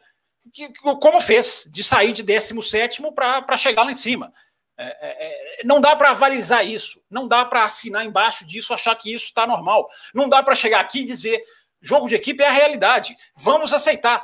que, 0.54 0.72
como 0.80 1.20
fez, 1.20 1.68
de 1.70 1.84
sair 1.84 2.14
de 2.14 2.22
17 2.22 3.02
para 3.14 3.58
chegar 3.58 3.84
lá 3.84 3.92
em 3.92 3.98
cima. 3.98 4.32
É, 4.78 4.86
é, 4.86 5.62
é, 5.62 5.64
não 5.66 5.82
dá 5.82 5.96
para 5.96 6.12
avalizar 6.12 6.66
isso, 6.66 7.02
não 7.10 7.28
dá 7.28 7.44
para 7.44 7.64
assinar 7.64 8.06
embaixo 8.06 8.46
disso, 8.46 8.74
achar 8.74 8.96
que 8.96 9.12
isso 9.12 9.26
está 9.26 9.48
normal. 9.48 9.90
Não 10.14 10.30
dá 10.30 10.44
para 10.44 10.54
chegar 10.54 10.80
aqui 10.80 11.00
e 11.00 11.06
dizer 11.06 11.42
jogo 11.82 12.08
de 12.08 12.16
equipe 12.16 12.44
é 12.44 12.48
a 12.48 12.52
realidade, 12.52 13.16
vamos 13.36 13.74
aceitar. 13.74 14.24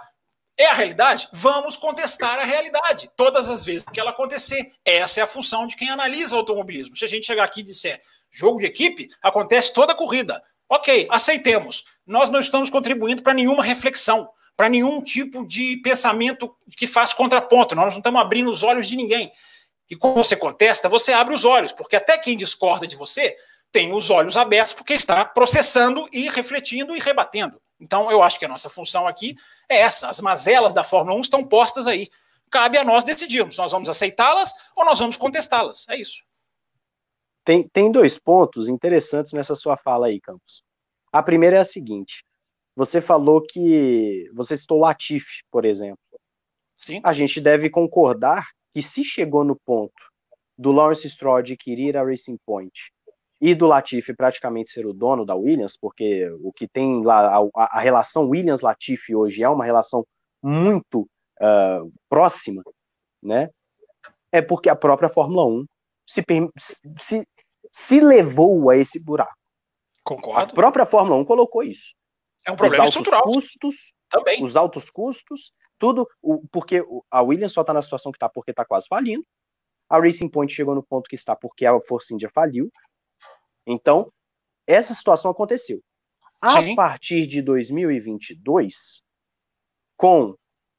É 0.55 0.67
a 0.67 0.73
realidade? 0.73 1.27
Vamos 1.33 1.75
contestar 1.75 2.37
a 2.37 2.43
realidade 2.43 3.09
todas 3.17 3.49
as 3.49 3.65
vezes 3.65 3.83
que 3.91 3.99
ela 3.99 4.11
acontecer. 4.11 4.71
Essa 4.85 5.19
é 5.19 5.23
a 5.23 5.27
função 5.27 5.65
de 5.65 5.75
quem 5.75 5.89
analisa 5.89 6.35
automobilismo. 6.35 6.95
Se 6.95 7.03
a 7.03 7.07
gente 7.07 7.25
chegar 7.25 7.43
aqui 7.43 7.61
e 7.61 7.63
disser 7.63 7.99
jogo 8.29 8.59
de 8.59 8.67
equipe, 8.67 9.09
acontece 9.21 9.73
toda 9.73 9.93
a 9.93 9.95
corrida. 9.95 10.43
Ok, 10.69 11.07
aceitemos. 11.09 11.85
Nós 12.05 12.29
não 12.29 12.39
estamos 12.39 12.69
contribuindo 12.69 13.23
para 13.23 13.33
nenhuma 13.33 13.63
reflexão, 13.63 14.29
para 14.55 14.69
nenhum 14.69 15.01
tipo 15.01 15.45
de 15.45 15.77
pensamento 15.77 16.55
que 16.77 16.85
faz 16.85 17.13
contraponto. 17.13 17.75
Nós 17.75 17.93
não 17.93 17.99
estamos 17.99 18.21
abrindo 18.21 18.51
os 18.51 18.61
olhos 18.61 18.87
de 18.87 18.95
ninguém. 18.95 19.31
E 19.89 19.95
quando 19.95 20.15
você 20.15 20.35
contesta, 20.35 20.89
você 20.89 21.13
abre 21.13 21.33
os 21.33 21.45
olhos, 21.45 21.71
porque 21.71 21.95
até 21.95 22.17
quem 22.17 22.37
discorda 22.37 22.87
de 22.87 22.95
você 22.95 23.35
tem 23.71 23.91
os 23.93 24.09
olhos 24.09 24.37
abertos 24.37 24.73
porque 24.73 24.93
está 24.93 25.25
processando 25.25 26.07
e 26.11 26.29
refletindo 26.29 26.95
e 26.95 26.99
rebatendo. 26.99 27.59
Então, 27.79 28.09
eu 28.09 28.21
acho 28.21 28.39
que 28.39 28.45
a 28.45 28.47
nossa 28.47 28.69
função 28.69 29.07
aqui 29.07 29.35
é 29.67 29.79
essa. 29.79 30.07
As 30.07 30.21
mazelas 30.21 30.73
da 30.73 30.83
Fórmula 30.83 31.17
1 31.17 31.21
estão 31.21 31.43
postas 31.43 31.87
aí. 31.87 32.07
Cabe 32.49 32.77
a 32.77 32.83
nós 32.83 33.03
decidirmos. 33.03 33.57
Nós 33.57 33.71
vamos 33.71 33.89
aceitá-las 33.89 34.53
ou 34.75 34.85
nós 34.85 34.99
vamos 34.99 35.17
contestá-las. 35.17 35.87
É 35.89 35.99
isso. 35.99 36.23
Tem, 37.43 37.67
tem 37.67 37.91
dois 37.91 38.17
pontos 38.17 38.69
interessantes 38.69 39.33
nessa 39.33 39.55
sua 39.55 39.75
fala 39.75 40.07
aí, 40.07 40.21
Campos. 40.21 40.63
A 41.11 41.21
primeira 41.21 41.57
é 41.57 41.59
a 41.59 41.65
seguinte: 41.65 42.23
você 42.75 43.01
falou 43.01 43.41
que. 43.41 44.29
Você 44.33 44.55
citou 44.55 44.79
Latifi, 44.79 45.43
por 45.51 45.65
exemplo. 45.65 45.99
Sim. 46.77 47.01
A 47.03 47.11
gente 47.11 47.41
deve 47.41 47.69
concordar 47.69 48.47
que 48.73 48.81
se 48.81 49.03
chegou 49.03 49.43
no 49.43 49.55
ponto 49.55 49.93
do 50.57 50.71
Lawrence 50.71 51.09
Stroll 51.09 51.37
adquirir 51.37 51.97
a 51.97 52.03
Racing 52.03 52.37
Point 52.45 52.73
e 53.41 53.53
do 53.53 53.67
Latifi 53.67 54.13
praticamente 54.13 54.71
ser 54.71 54.85
o 54.85 54.93
dono 54.93 55.25
da 55.25 55.35
Williams, 55.35 55.77
porque 55.77 56.29
o 56.41 56.53
que 56.53 56.67
tem 56.67 57.03
lá, 57.03 57.37
a, 57.55 57.77
a 57.77 57.79
relação 57.81 58.29
Williams-Latifi 58.29 59.13
hoje 59.13 59.43
é 59.43 59.49
uma 59.49 59.65
relação 59.65 60.05
muito 60.41 61.01
uh, 61.41 61.91
próxima, 62.07 62.63
né? 63.21 63.49
É 64.31 64.41
porque 64.41 64.69
a 64.69 64.75
própria 64.75 65.09
Fórmula 65.09 65.45
1 65.45 65.65
se, 66.07 66.23
se, 66.97 67.27
se 67.71 67.99
levou 67.99 68.69
a 68.69 68.77
esse 68.77 68.97
buraco. 68.97 69.35
Concordo. 70.03 70.51
A 70.51 70.53
própria 70.53 70.85
Fórmula 70.85 71.19
1 71.21 71.25
colocou 71.25 71.63
isso. 71.63 71.93
É 72.45 72.51
um 72.51 72.55
problema 72.55 72.83
os 72.83 72.95
altos 72.95 73.07
estrutural. 73.07 73.23
Custos, 73.23 73.93
Também. 74.09 74.43
Os 74.43 74.55
altos 74.55 74.89
custos, 74.89 75.51
tudo, 75.83 76.07
porque 76.49 76.81
a 77.11 77.21
Williams 77.21 77.51
só 77.51 77.59
está 77.59 77.73
na 77.73 77.81
situação 77.81 78.09
que 78.09 78.15
está 78.15 78.29
porque 78.29 78.51
está 78.51 78.63
quase 78.63 78.87
falindo. 78.87 79.25
A 79.89 79.99
Racing 79.99 80.29
Point 80.29 80.53
chegou 80.53 80.73
no 80.73 80.81
ponto 80.81 81.09
que 81.09 81.15
está 81.15 81.35
porque 81.35 81.65
a 81.65 81.77
Force 81.81 82.13
India 82.13 82.29
faliu. 82.33 82.71
Então, 83.67 84.09
essa 84.65 84.93
situação 84.93 85.29
aconteceu. 85.29 85.81
A 86.41 86.61
Sim. 86.61 86.73
partir 86.73 87.27
de 87.27 87.41
2022, 87.41 89.01
com 89.97 90.33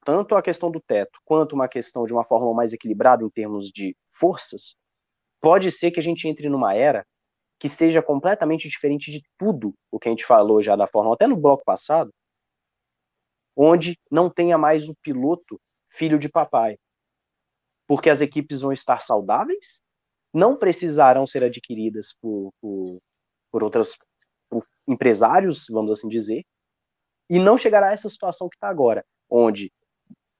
tanto 0.07 0.35
a 0.35 0.41
questão 0.41 0.71
do 0.71 0.81
teto 0.81 1.19
quanto 1.23 1.53
uma 1.53 1.69
questão 1.69 2.07
de 2.07 2.15
uma 2.15 2.25
forma 2.25 2.55
mais 2.55 2.73
equilibrada 2.73 3.23
em 3.23 3.29
termos 3.29 3.67
de 3.67 3.95
forças, 4.19 4.75
pode 5.39 5.71
ser 5.71 5.91
que 5.91 6.01
a 6.01 6.03
gente 6.03 6.27
entre 6.27 6.49
numa 6.49 6.75
era 6.75 7.07
que 7.61 7.69
seja 7.69 8.01
completamente 8.01 8.71
diferente 8.71 9.11
de 9.11 9.23
tudo 9.39 9.75
o 9.91 9.99
que 9.99 10.09
a 10.09 10.13
gente 10.13 10.25
falou 10.25 10.63
já 10.63 10.75
da 10.77 10.87
Fórmula, 10.87 11.15
até 11.15 11.27
no 11.27 11.37
bloco 11.37 11.63
passado, 11.63 12.11
onde 13.57 13.99
não 14.11 14.31
tenha 14.31 14.59
mais 14.59 14.89
o 14.89 14.95
piloto 14.97 15.61
filho 15.91 16.19
de 16.19 16.29
papai. 16.29 16.79
Porque 17.87 18.11
as 18.11 18.21
equipes 18.21 18.61
vão 18.61 18.73
estar 18.73 19.01
saudáveis, 19.01 19.81
não 20.33 20.57
precisarão 20.57 21.27
ser 21.27 21.45
adquiridas 21.45 22.17
por, 22.21 22.53
por, 22.61 22.99
por 23.51 23.63
outros 23.63 23.97
por 24.49 24.67
empresários, 24.87 25.67
vamos 25.69 25.91
assim 25.91 26.09
dizer, 26.09 26.45
e 27.29 27.39
não 27.39 27.57
chegará 27.57 27.89
a 27.89 27.93
essa 27.93 28.09
situação 28.09 28.49
que 28.49 28.57
está 28.57 28.69
agora, 28.69 29.05
onde, 29.31 29.73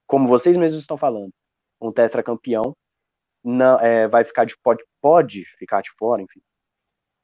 como 0.05 0.27
vocês 0.27 0.55
mesmos 0.55 0.81
estão 0.81 0.97
falando, 0.97 1.33
um 1.81 1.91
tetracampeão 1.91 2.75
não, 3.43 3.79
é, 3.79 4.07
vai 4.07 4.23
ficar 4.23 4.45
de 4.45 4.55
pode, 4.61 4.83
pode 5.01 5.45
ficar 5.57 5.81
de 5.81 5.91
fora, 5.97 6.21
enfim. 6.21 6.41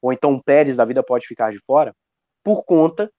Ou 0.00 0.12
então 0.12 0.34
o 0.34 0.42
Pérez 0.42 0.76
da 0.76 0.84
vida 0.84 1.02
pode 1.02 1.26
ficar 1.26 1.52
de 1.52 1.60
fora 1.60 1.94
por 2.42 2.64
conta 2.64 3.12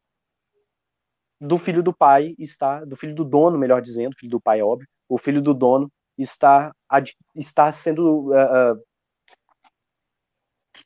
do 1.44 1.58
filho 1.58 1.84
do 1.84 1.94
pai 1.94 2.36
está, 2.40 2.86
do 2.86 2.96
filho 2.96 3.14
do 3.14 3.26
dono, 3.26 3.58
melhor 3.58 3.82
dizendo, 3.82 4.16
filho 4.16 4.32
do 4.32 4.42
pai 4.42 4.62
óbvio, 4.62 4.88
o 5.10 5.18
filho 5.18 5.42
do 5.42 5.54
dono 5.54 5.92
está, 6.18 6.74
está 7.36 7.70
sendo 7.70 8.30
uh, 8.32 8.82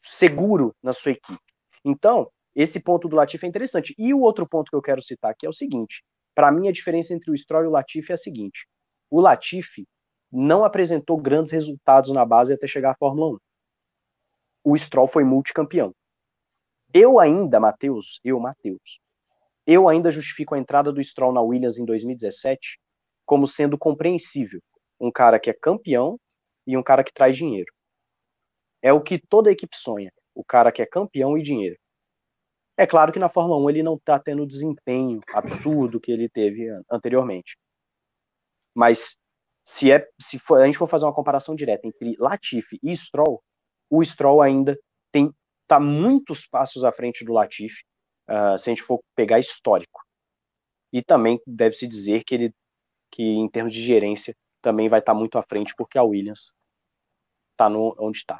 seguro 0.02 0.76
na 0.82 0.94
sua 0.94 1.12
equipe. 1.12 1.40
Então, 1.86 2.28
esse 2.56 2.80
ponto 2.80 3.08
do 3.08 3.16
Latifi 3.16 3.46
é 3.46 3.50
interessante. 3.50 3.94
E 4.00 4.14
o 4.16 4.22
outro 4.22 4.48
ponto 4.48 4.70
que 4.70 4.76
eu 4.76 4.82
quero 4.82 5.02
citar 5.02 5.30
aqui 5.30 5.46
é 5.46 5.50
o 5.50 5.54
seguinte: 5.54 6.04
para 6.34 6.52
mim, 6.52 6.68
a 6.68 6.72
diferença 6.72 7.14
entre 7.14 7.30
o 7.30 7.38
Stroll 7.38 7.66
e 7.66 7.68
o 7.68 7.72
Latifi 7.72 8.12
é 8.12 8.16
a 8.16 8.18
seguinte: 8.18 8.68
o 9.12 9.22
Latifi 9.22 9.88
não 10.32 10.66
apresentou 10.66 11.18
grandes 11.18 11.52
resultados 11.52 12.12
na 12.12 12.26
base 12.26 12.52
até 12.52 12.66
chegar 12.66 12.92
à 12.92 12.96
Fórmula 12.96 13.36
1. 13.36 13.38
O 14.64 14.78
Stroll 14.78 15.08
foi 15.08 15.24
multicampeão. 15.24 15.94
Eu 16.92 17.20
ainda, 17.20 17.60
Matheus, 17.60 18.20
eu, 18.24 18.40
Matheus, 18.40 19.00
eu 19.68 19.90
ainda 19.90 20.10
justifico 20.10 20.56
a 20.56 20.58
entrada 20.58 20.94
do 20.94 21.04
Stroll 21.04 21.34
na 21.34 21.42
Williams 21.42 21.78
em 21.78 21.86
2017 21.86 22.80
como 23.26 23.46
sendo 23.46 23.78
compreensível. 23.78 24.62
Um 24.98 25.12
cara 25.12 25.38
que 25.38 25.50
é 25.50 25.54
campeão 25.54 26.18
e 26.66 26.78
um 26.78 26.82
cara 26.82 27.04
que 27.04 27.14
traz 27.14 27.36
dinheiro. 27.36 27.72
É 28.82 28.94
o 28.94 29.02
que 29.02 29.20
toda 29.20 29.52
equipe 29.52 29.76
sonha. 29.76 30.12
O 30.34 30.44
cara 30.44 30.72
que 30.72 30.82
é 30.82 30.86
campeão 30.86 31.38
e 31.38 31.44
dinheiro. 31.44 31.78
É 32.78 32.88
claro 32.88 33.12
que 33.12 33.20
na 33.20 33.28
Fórmula 33.28 33.60
1 33.66 33.70
ele 33.72 33.84
não 33.84 33.96
está 33.96 34.18
tendo 34.18 34.44
o 34.44 34.48
desempenho 34.48 35.20
absurdo 35.34 36.00
que 36.00 36.12
ele 36.12 36.30
teve 36.30 36.70
anteriormente. 36.90 37.58
Mas 38.74 39.18
se, 39.66 39.92
é, 39.92 40.08
se 40.22 40.40
for, 40.40 40.62
a 40.62 40.66
gente 40.66 40.78
for 40.78 40.88
fazer 40.88 41.06
uma 41.06 41.14
comparação 41.14 41.56
direta 41.56 41.86
entre 41.86 42.16
Latifi 42.18 42.80
e 42.82 42.96
Stroll, 42.96 43.44
o 43.90 44.06
Stroll 44.06 44.42
ainda 44.42 44.80
tem 45.12 45.34
tá 45.68 45.80
muitos 45.80 46.48
passos 46.48 46.86
à 46.86 46.92
frente 46.92 47.26
do 47.26 47.34
Latifi 47.34 47.84
uh, 48.30 48.58
se 48.58 48.70
a 48.70 48.72
gente 48.72 48.84
for 48.84 49.00
pegar 49.16 49.40
histórico. 49.40 50.02
E 50.92 51.02
também 51.02 51.40
deve-se 51.46 51.88
dizer 51.88 52.24
que 52.24 52.36
ele, 52.36 52.54
que 53.12 53.24
em 53.24 53.50
termos 53.50 53.74
de 53.74 53.82
gerência, 53.82 54.36
também 54.62 54.90
vai 54.90 55.00
estar 55.00 55.14
tá 55.14 55.18
muito 55.18 55.38
à 55.38 55.44
frente, 55.44 55.74
porque 55.78 55.98
a 55.98 56.04
Williams 56.04 56.54
está 57.52 57.68
onde 57.68 58.18
está. 58.18 58.40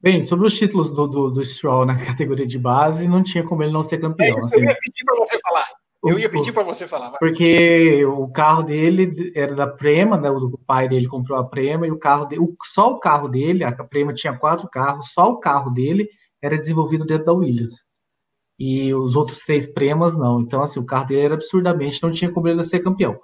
Bem, 0.00 0.22
sobre 0.22 0.46
os 0.46 0.56
títulos 0.56 0.90
do, 0.90 1.06
do, 1.06 1.30
do, 1.30 1.44
Stroll 1.44 1.86
na 1.86 1.96
categoria 2.04 2.46
de 2.46 2.58
base, 2.58 3.08
não 3.08 3.22
tinha 3.22 3.44
como 3.44 3.62
ele 3.62 3.72
não 3.72 3.82
ser 3.82 3.98
campeão. 3.98 4.36
É 4.36 4.40
isso, 4.40 4.46
assim. 4.46 4.60
Eu 4.60 4.68
ia 4.68 4.76
pedir 4.78 5.04
para 5.04 5.16
você 5.16 5.38
falar. 5.40 5.66
Eu 6.06 6.18
ia 6.18 6.30
pedir 6.30 6.52
para 6.52 6.62
você 6.62 6.86
falar. 6.86 7.10
Vai. 7.10 7.18
Porque 7.18 8.04
o 8.04 8.28
carro 8.28 8.62
dele 8.62 9.32
era 9.34 9.54
da 9.54 9.66
Prema, 9.66 10.18
né? 10.18 10.30
O 10.30 10.58
pai 10.58 10.86
dele 10.88 11.08
comprou 11.08 11.38
a 11.38 11.48
Prema 11.48 11.86
e 11.86 11.90
o 11.90 11.98
carro 11.98 12.26
dele, 12.26 12.42
só 12.62 12.90
o 12.90 13.00
carro 13.00 13.28
dele, 13.28 13.64
a 13.64 13.72
Prema 13.72 14.12
tinha 14.12 14.36
quatro 14.36 14.68
carros, 14.68 15.12
só 15.12 15.30
o 15.30 15.40
carro 15.40 15.70
dele 15.70 16.06
era 16.42 16.58
desenvolvido 16.58 17.06
dentro 17.06 17.24
da 17.24 17.32
Williams 17.32 17.82
e 18.58 18.94
os 18.94 19.16
outros 19.16 19.40
três 19.40 19.66
premas 19.66 20.16
não. 20.16 20.40
Então, 20.40 20.62
assim, 20.62 20.78
o 20.80 20.86
carro 20.86 21.06
dele 21.06 21.22
era 21.22 21.34
absurdamente, 21.34 22.02
não 22.02 22.10
tinha 22.10 22.30
como 22.30 22.48
ele 22.48 22.62
ser 22.64 22.80
campeão. 22.80 23.18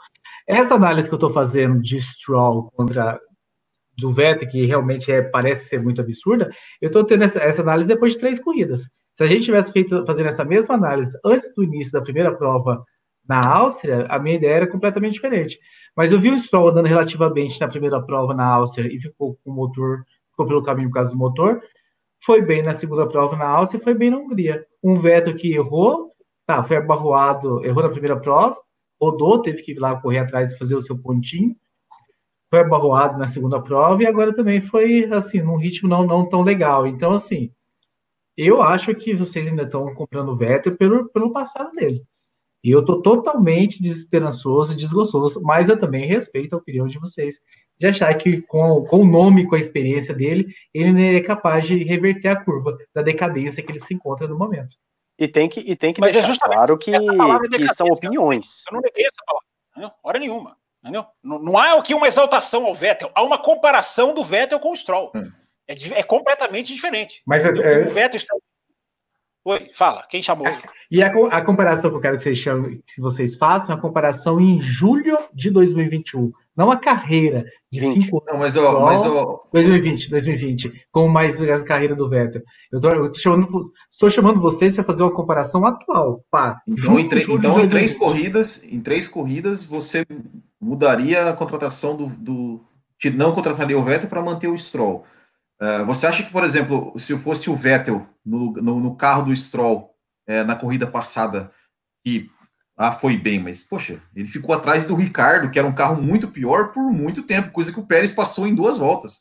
Essa 0.46 0.74
análise 0.74 1.08
que 1.08 1.14
eu 1.14 1.18
estou 1.18 1.30
fazendo 1.30 1.80
de 1.80 2.00
Stroll 2.00 2.70
contra 2.72 3.20
do 3.98 4.12
Vettel, 4.12 4.48
que 4.48 4.66
realmente 4.66 5.12
é, 5.12 5.22
parece 5.22 5.68
ser 5.68 5.82
muito 5.82 6.00
absurda, 6.00 6.50
eu 6.80 6.86
estou 6.86 7.04
tendo 7.04 7.24
essa, 7.24 7.38
essa, 7.38 7.62
análise 7.62 7.86
depois 7.86 8.12
de 8.12 8.18
três 8.18 8.40
corridas. 8.40 8.88
Se 9.14 9.22
a 9.22 9.26
gente 9.26 9.44
tivesse 9.44 9.72
feito 9.72 10.04
fazendo 10.06 10.28
essa 10.28 10.44
mesma 10.44 10.74
análise 10.74 11.16
antes 11.24 11.54
do 11.54 11.62
início 11.62 11.92
da 11.92 12.00
primeira 12.00 12.34
prova 12.34 12.82
na 13.28 13.46
Áustria, 13.46 14.06
a 14.08 14.18
minha 14.18 14.36
ideia 14.36 14.54
era 14.54 14.66
completamente 14.66 15.12
diferente. 15.14 15.58
Mas 15.94 16.12
eu 16.12 16.20
vi 16.20 16.30
o 16.30 16.38
Stroll 16.38 16.70
andando 16.70 16.86
relativamente 16.86 17.60
na 17.60 17.68
primeira 17.68 18.00
prova 18.02 18.34
na 18.34 18.46
Áustria 18.46 18.88
e 18.92 18.98
ficou 18.98 19.38
com 19.44 19.50
o 19.50 19.54
motor, 19.54 20.04
ficou 20.30 20.46
pelo 20.46 20.62
caminho 20.62 20.88
por 20.88 20.94
causa 20.94 21.12
do 21.12 21.18
motor. 21.18 21.60
Foi 22.22 22.42
bem 22.42 22.62
na 22.62 22.74
segunda 22.74 23.08
prova 23.08 23.36
na 23.36 23.48
Áustria 23.48 23.80
e 23.80 23.82
foi 23.82 23.94
bem 23.94 24.10
na 24.10 24.18
Hungria. 24.18 24.66
Um 24.82 24.94
Vettel 24.94 25.34
que 25.34 25.54
errou, 25.54 26.12
tá, 26.46 26.62
foi 26.62 26.76
abarroado, 26.76 27.64
errou 27.64 27.82
na 27.82 27.88
primeira 27.88 28.18
prova, 28.20 28.56
rodou, 29.00 29.40
teve 29.40 29.62
que 29.62 29.72
ir 29.72 29.78
lá 29.78 29.98
correr 30.00 30.18
atrás 30.18 30.52
e 30.52 30.58
fazer 30.58 30.74
o 30.74 30.82
seu 30.82 30.98
pontinho. 30.98 31.56
Foi 32.50 32.60
abarroado 32.60 33.18
na 33.18 33.28
segunda 33.28 33.62
prova 33.62 34.02
e 34.02 34.06
agora 34.06 34.34
também 34.34 34.60
foi, 34.60 35.04
assim, 35.12 35.40
num 35.40 35.56
ritmo 35.56 35.88
não, 35.88 36.04
não 36.04 36.28
tão 36.28 36.42
legal. 36.42 36.86
Então, 36.86 37.12
assim, 37.12 37.50
eu 38.36 38.60
acho 38.60 38.94
que 38.94 39.14
vocês 39.14 39.48
ainda 39.48 39.62
estão 39.62 39.94
comprando 39.94 40.30
o 40.30 40.36
Vettel 40.36 40.76
pelo, 40.76 41.08
pelo 41.10 41.32
passado 41.32 41.70
dele. 41.72 42.04
E 42.62 42.70
eu 42.70 42.80
estou 42.80 43.00
totalmente 43.00 43.82
desesperançoso 43.82 44.72
e 44.72 44.76
desgostoso, 44.76 45.40
mas 45.42 45.68
eu 45.68 45.78
também 45.78 46.06
respeito 46.06 46.54
a 46.54 46.58
opinião 46.58 46.86
de 46.86 46.98
vocês, 46.98 47.40
de 47.78 47.86
achar 47.86 48.12
que 48.14 48.42
com, 48.42 48.84
com 48.84 48.98
o 48.98 49.06
nome, 49.06 49.46
com 49.46 49.54
a 49.54 49.58
experiência 49.58 50.14
dele, 50.14 50.54
ele 50.74 51.16
é 51.16 51.20
capaz 51.20 51.66
de 51.66 51.82
reverter 51.82 52.28
a 52.28 52.44
curva 52.44 52.76
da 52.94 53.00
decadência 53.00 53.62
que 53.62 53.72
ele 53.72 53.80
se 53.80 53.94
encontra 53.94 54.28
no 54.28 54.36
momento. 54.36 54.76
E 55.18 55.26
tem 55.26 55.48
que, 55.48 55.60
e 55.60 55.74
tem 55.76 55.92
que 55.92 56.00
mas 56.00 56.14
é 56.16 56.22
deixar 56.22 56.34
é 56.34 56.36
claro 56.38 56.78
que, 56.78 56.92
que 56.92 57.74
são 57.74 57.86
opiniões. 57.86 58.64
Eu 58.70 58.74
não 58.74 58.80
neguei 58.80 59.04
essa 59.04 59.22
palavra, 59.26 59.46
não, 59.76 59.92
hora 60.02 60.18
nenhuma. 60.18 60.56
Entendeu? 60.82 61.04
Não, 61.22 61.38
não 61.38 61.58
há 61.58 61.78
aqui 61.78 61.94
uma 61.94 62.08
exaltação 62.08 62.64
ao 62.64 62.74
Vettel, 62.74 63.10
há 63.14 63.22
uma 63.22 63.38
comparação 63.38 64.14
do 64.14 64.24
Vettel 64.24 64.58
com 64.58 64.72
o 64.72 64.76
Stroll. 64.76 65.12
Hum. 65.14 65.30
É, 65.68 65.74
é 66.00 66.02
completamente 66.02 66.72
diferente. 66.74 67.22
Mas 67.26 67.44
é, 67.44 67.48
é, 67.48 67.86
o 67.86 67.90
Vettel 67.90 68.16
está 68.16 68.34
Oi, 69.42 69.70
fala, 69.72 70.06
quem 70.08 70.22
chamou? 70.22 70.46
E 70.90 71.02
a, 71.02 71.06
a 71.06 71.40
comparação 71.40 71.90
que 71.90 71.96
eu 71.96 72.00
quero 72.00 72.18
que 72.18 72.22
vocês, 72.22 72.36
chamem, 72.36 72.82
que 72.86 73.00
vocês 73.00 73.36
façam 73.36 73.74
é 73.74 73.78
a 73.78 73.80
comparação 73.80 74.38
em 74.38 74.60
julho 74.60 75.18
de 75.32 75.50
2021, 75.50 76.30
não 76.54 76.70
a 76.70 76.76
carreira 76.76 77.46
de 77.72 77.80
20. 77.80 78.02
cinco 78.02 78.22
não, 78.28 78.38
mas, 78.38 78.54
ó, 78.58 78.84
mas 78.84 79.00
ó... 79.00 79.42
2020, 79.50 80.10
2020, 80.10 80.86
com 80.92 81.08
mais 81.08 81.40
a 81.40 81.64
carreira 81.64 81.96
do 81.96 82.06
Vettel. 82.06 82.42
Eu 82.70 82.78
estou 82.78 83.14
chamando, 83.14 83.48
estou 83.90 84.10
chamando 84.10 84.40
vocês 84.42 84.74
para 84.74 84.84
fazer 84.84 85.04
uma 85.04 85.14
comparação 85.14 85.64
atual. 85.64 86.22
Pá, 86.30 86.60
então, 86.66 86.98
em, 86.98 87.06
então 87.06 87.64
em, 87.64 87.68
três 87.68 87.94
corridas, 87.94 88.62
em 88.62 88.80
três 88.80 89.08
corridas, 89.08 89.64
você 89.64 90.04
mudaria 90.60 91.30
a 91.30 91.32
contratação 91.32 91.96
do, 91.96 92.08
do 92.08 92.60
que 92.98 93.08
não 93.08 93.32
contrataria 93.32 93.78
o 93.78 93.82
Vettel 93.82 94.10
para 94.10 94.20
manter 94.20 94.48
o 94.48 94.58
Stroll. 94.58 95.02
Uh, 95.60 95.84
você 95.84 96.06
acha 96.06 96.22
que, 96.22 96.32
por 96.32 96.42
exemplo, 96.42 96.92
se 96.96 97.16
fosse 97.18 97.50
o 97.50 97.54
Vettel 97.54 98.06
no, 98.24 98.52
no, 98.54 98.80
no 98.80 98.96
carro 98.96 99.24
do 99.24 99.36
Stroll 99.36 99.90
é, 100.26 100.42
na 100.44 100.56
corrida 100.56 100.86
passada, 100.86 101.50
que 102.04 102.30
ah, 102.76 102.92
foi 102.92 103.16
bem, 103.16 103.38
mas 103.38 103.62
poxa, 103.62 104.00
ele 104.16 104.26
ficou 104.26 104.54
atrás 104.54 104.86
do 104.86 104.94
Ricardo, 104.94 105.50
que 105.50 105.58
era 105.58 105.68
um 105.68 105.74
carro 105.74 106.00
muito 106.00 106.28
pior 106.28 106.72
por 106.72 106.90
muito 106.90 107.22
tempo, 107.22 107.50
coisa 107.50 107.70
que 107.70 107.78
o 107.78 107.86
Pérez 107.86 108.10
passou 108.10 108.46
em 108.46 108.54
duas 108.54 108.78
voltas. 108.78 109.20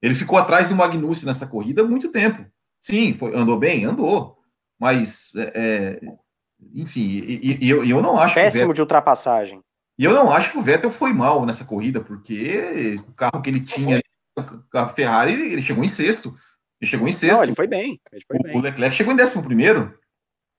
Ele 0.00 0.14
ficou 0.14 0.38
atrás 0.38 0.68
do 0.68 0.76
Magnussen 0.76 1.26
nessa 1.26 1.46
corrida 1.46 1.84
muito 1.84 2.10
tempo. 2.10 2.46
Sim, 2.80 3.12
foi, 3.12 3.36
andou 3.36 3.58
bem, 3.58 3.84
andou, 3.84 4.38
mas 4.80 5.30
é, 5.36 5.52
é 5.54 6.00
enfim, 6.72 7.02
e, 7.02 7.58
e, 7.60 7.68
eu, 7.68 7.84
eu 7.84 8.00
não 8.00 8.18
acho 8.18 8.34
péssimo 8.34 8.60
Vettel, 8.60 8.74
de 8.74 8.80
ultrapassagem. 8.80 9.60
E 9.98 10.04
eu 10.04 10.14
não 10.14 10.30
acho 10.30 10.52
que 10.52 10.58
o 10.58 10.62
Vettel 10.62 10.90
foi 10.90 11.12
mal 11.12 11.44
nessa 11.44 11.64
corrida, 11.64 12.00
porque 12.00 12.98
o 13.06 13.12
carro 13.12 13.42
que 13.42 13.50
ele 13.50 13.60
tinha 13.60 14.00
a 14.74 14.88
Ferrari, 14.88 15.32
ele 15.32 15.62
chegou 15.62 15.84
em 15.84 15.88
sexto. 15.88 16.34
Ele 16.80 16.90
chegou 16.90 17.08
em 17.08 17.12
sexto. 17.12 17.36
Não, 17.36 17.44
ele 17.44 17.54
foi 17.54 17.66
bem. 17.66 18.00
Ele 18.12 18.24
foi 18.26 18.36
o, 18.38 18.42
bem. 18.42 18.56
o 18.56 18.60
Leclerc 18.60 18.94
chegou 18.94 19.12
em 19.12 19.16
décimo 19.16 19.42
primeiro. 19.42 19.98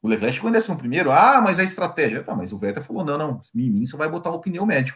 O 0.01 0.07
Leclerc 0.07 0.35
chegou 0.35 0.49
em 0.49 0.53
décimo 0.53 0.77
primeiro. 0.77 1.11
Ah, 1.11 1.41
mas 1.41 1.59
a 1.59 1.63
estratégia. 1.63 2.23
Tá, 2.23 2.35
mas 2.35 2.51
o 2.51 2.57
Vettel 2.57 2.83
falou: 2.83 3.05
não, 3.05 3.17
não, 3.17 3.41
em 3.55 3.69
mim 3.69 3.85
você 3.85 3.95
vai 3.95 4.09
botar 4.09 4.31
um 4.31 4.39
pneu 4.39 4.65
médio. 4.65 4.95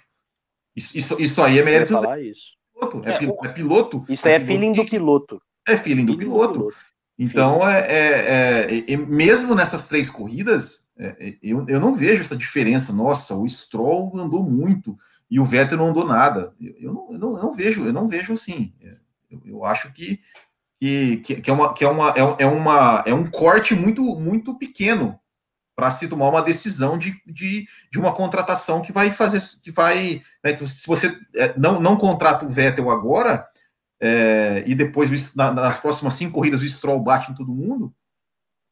Isso, 0.76 0.98
isso, 0.98 1.22
isso 1.22 1.42
aí 1.42 1.60
é 1.60 1.64
mérito 1.64 1.94
falar 1.94 2.18
do 2.18 2.24
isso. 2.24 2.54
piloto. 2.74 3.04
É, 3.06 3.12
é, 3.12 3.48
é, 3.50 3.54
piloto. 3.54 4.06
Isso 4.10 4.28
é, 4.28 4.36
é 4.36 4.40
feeling 4.40 4.72
do 4.72 4.86
piloto. 4.86 5.42
É 5.68 5.78
feeling 5.78 6.06
do 6.06 6.18
piloto. 6.18 6.54
Do 6.54 6.60
piloto. 6.60 6.76
Então, 7.20 7.68
é, 7.68 7.86
é, 7.88 8.94
é, 8.94 8.98
mesmo 8.98 9.54
nessas 9.54 9.88
três 9.88 10.10
corridas, 10.10 10.90
é, 10.98 11.36
eu, 11.44 11.64
eu 11.68 11.80
não 11.80 11.94
vejo 11.94 12.22
essa 12.22 12.36
diferença. 12.36 12.92
Nossa, 12.92 13.36
o 13.36 13.48
Stroll 13.48 14.18
andou 14.18 14.44
muito 14.44 14.98
e 15.32 15.40
o 15.40 15.46
Vettel 15.46 15.78
não 15.78 15.88
andou 15.88 16.06
nada. 16.06 16.54
Eu, 16.60 16.76
eu, 16.78 16.94
não, 16.94 17.12
eu 17.14 17.18
não, 17.18 17.38
eu 17.38 17.44
não 17.44 17.54
vejo, 17.54 17.86
eu 17.86 17.94
não 17.94 18.06
vejo 18.06 18.34
assim. 18.34 18.74
Eu, 19.32 19.42
eu 19.46 19.66
acho 19.66 19.94
que, 19.94 20.20
que, 20.78 21.18
que, 21.18 21.50
é, 21.50 21.54
uma, 21.54 21.74
que 21.74 21.86
é, 21.86 21.90
uma, 21.90 22.10
é, 22.10 22.44
é, 22.44 22.46
uma, 22.46 23.02
é 23.08 23.14
um 23.14 23.32
corte 23.32 23.74
muito, 23.74 24.04
muito 24.20 24.58
pequeno 24.58 25.18
para 25.74 25.90
se 25.90 26.10
tomar 26.10 26.28
uma 26.28 26.42
decisão 26.42 26.98
de, 26.98 27.16
de, 27.26 27.66
de 27.90 27.98
uma 27.98 28.14
contratação 28.14 28.82
que 28.82 28.92
vai 28.92 29.10
fazer, 29.10 29.42
que 29.64 29.72
vai, 29.72 30.22
né, 30.44 30.52
que 30.52 30.68
se 30.68 30.86
você 30.86 31.18
é, 31.34 31.58
não, 31.58 31.80
não 31.80 31.96
contrata 31.96 32.46
o 32.46 32.50
Vettel 32.50 32.92
agora 32.92 33.48
é, 34.02 34.66
e 34.68 34.76
depois 34.76 35.34
na, 35.34 35.54
nas 35.54 35.78
próximas 35.78 36.14
cinco 36.16 36.34
corridas 36.34 36.62
o 36.62 36.68
Stroll 36.68 37.00
bate 37.00 37.32
em 37.32 37.36
todo 37.36 37.56
mundo, 37.56 37.96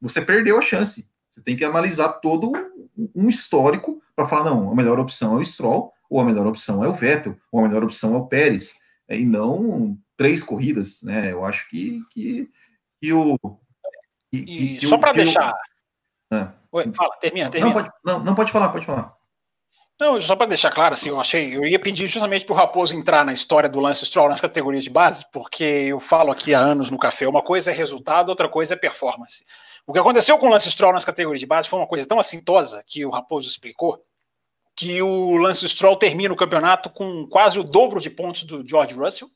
você 0.01 0.22
perdeu 0.22 0.60
a 0.60 0.62
chance. 0.62 1.10
Você 1.30 1.41
tem 1.41 1.55
que 1.55 1.64
analisar 1.64 2.10
todo 2.20 2.51
um 3.16 3.30
histórico 3.30 4.01
para 4.14 4.28
falar 4.28 4.49
não, 4.49 4.70
a 4.70 4.76
melhor 4.76 4.99
opção 4.99 5.38
é 5.38 5.41
o 5.41 5.45
Stroll, 5.45 5.93
ou 6.10 6.20
a 6.20 6.26
melhor 6.26 6.47
opção 6.47 6.84
é 6.84 6.88
o 6.88 6.93
Vettel, 6.93 7.38
ou 7.51 7.60
a 7.60 7.68
melhor 7.68 7.84
opção 7.84 8.16
é 8.16 8.18
o 8.18 8.26
Pérez, 8.26 8.76
é, 9.07 9.18
e 9.18 9.26
não 9.26 9.97
três 10.18 10.43
corridas, 10.43 11.01
né? 11.01 11.32
Eu 11.32 11.45
acho 11.45 11.70
que, 11.70 12.01
que, 12.12 12.49
que 13.01 13.14
o. 13.14 13.38
Que, 14.32 14.38
e 14.38 14.78
que, 14.78 14.88
só 14.88 14.97
para 14.97 15.14
deixar. 15.14 15.53
Ah. 16.32 16.53
Oi, 16.72 16.91
fala, 16.93 17.16
termina, 17.18 17.49
termina. 17.49 17.74
Não 17.74 17.82
pode, 17.82 17.93
não, 18.03 18.20
não 18.24 18.36
pode 18.36 18.51
falar, 18.51 18.70
pode 18.70 18.86
falar. 18.86 19.18
Não, 19.99 20.20
só 20.22 20.34
para 20.34 20.47
deixar 20.47 20.72
claro, 20.72 20.93
assim, 20.93 21.10
eu 21.10 21.20
achei, 21.20 21.53
eu 21.53 21.66
ia 21.66 21.78
pedir 21.78 22.07
justamente 22.07 22.45
para 22.45 22.53
o 22.53 22.55
Raposo 22.55 22.95
entrar 22.95 23.26
na 23.26 23.34
história 23.34 23.68
do 23.68 23.82
Lance 23.82 24.05
Stroll 24.05 24.30
nas 24.30 24.39
categorias 24.39 24.86
de 24.86 24.89
base, 24.89 25.26
porque 25.30 25.64
eu 25.64 25.99
falo 25.99 26.32
aqui 26.32 26.53
há 26.53 26.60
anos 26.60 26.89
no 26.89 26.97
café, 26.97 27.28
uma 27.28 27.41
coisa 27.41 27.72
é 27.72 27.74
resultado, 27.74 28.30
outra 28.30 28.47
coisa 28.47 28.76
é 28.76 28.78
performance. 28.78 29.43
O 29.86 29.91
que 29.91 29.99
aconteceu 29.99 30.38
com 30.38 30.47
o 30.47 30.49
Lance 30.49 30.72
Stroll 30.72 30.93
nas 30.93 31.03
categorias 31.03 31.41
de 31.41 31.45
base 31.45 31.68
foi 31.68 31.80
uma 31.80 31.88
coisa 31.88 32.05
tão 32.05 32.18
assintosa 32.18 32.82
que 32.88 33.05
o 33.05 33.10
Raposo 33.10 33.49
explicou, 33.49 34.01
que 34.80 35.02
o 35.02 35.36
Lance 35.36 35.68
Stroll 35.68 35.98
termina 35.98 36.34
o 36.34 36.38
campeonato 36.38 36.90
com 36.90 37.28
quase 37.28 37.60
o 37.60 37.66
dobro 37.66 38.00
de 38.00 38.10
pontos 38.10 38.44
do 38.44 38.66
George 38.66 38.96
Russell, 38.96 39.30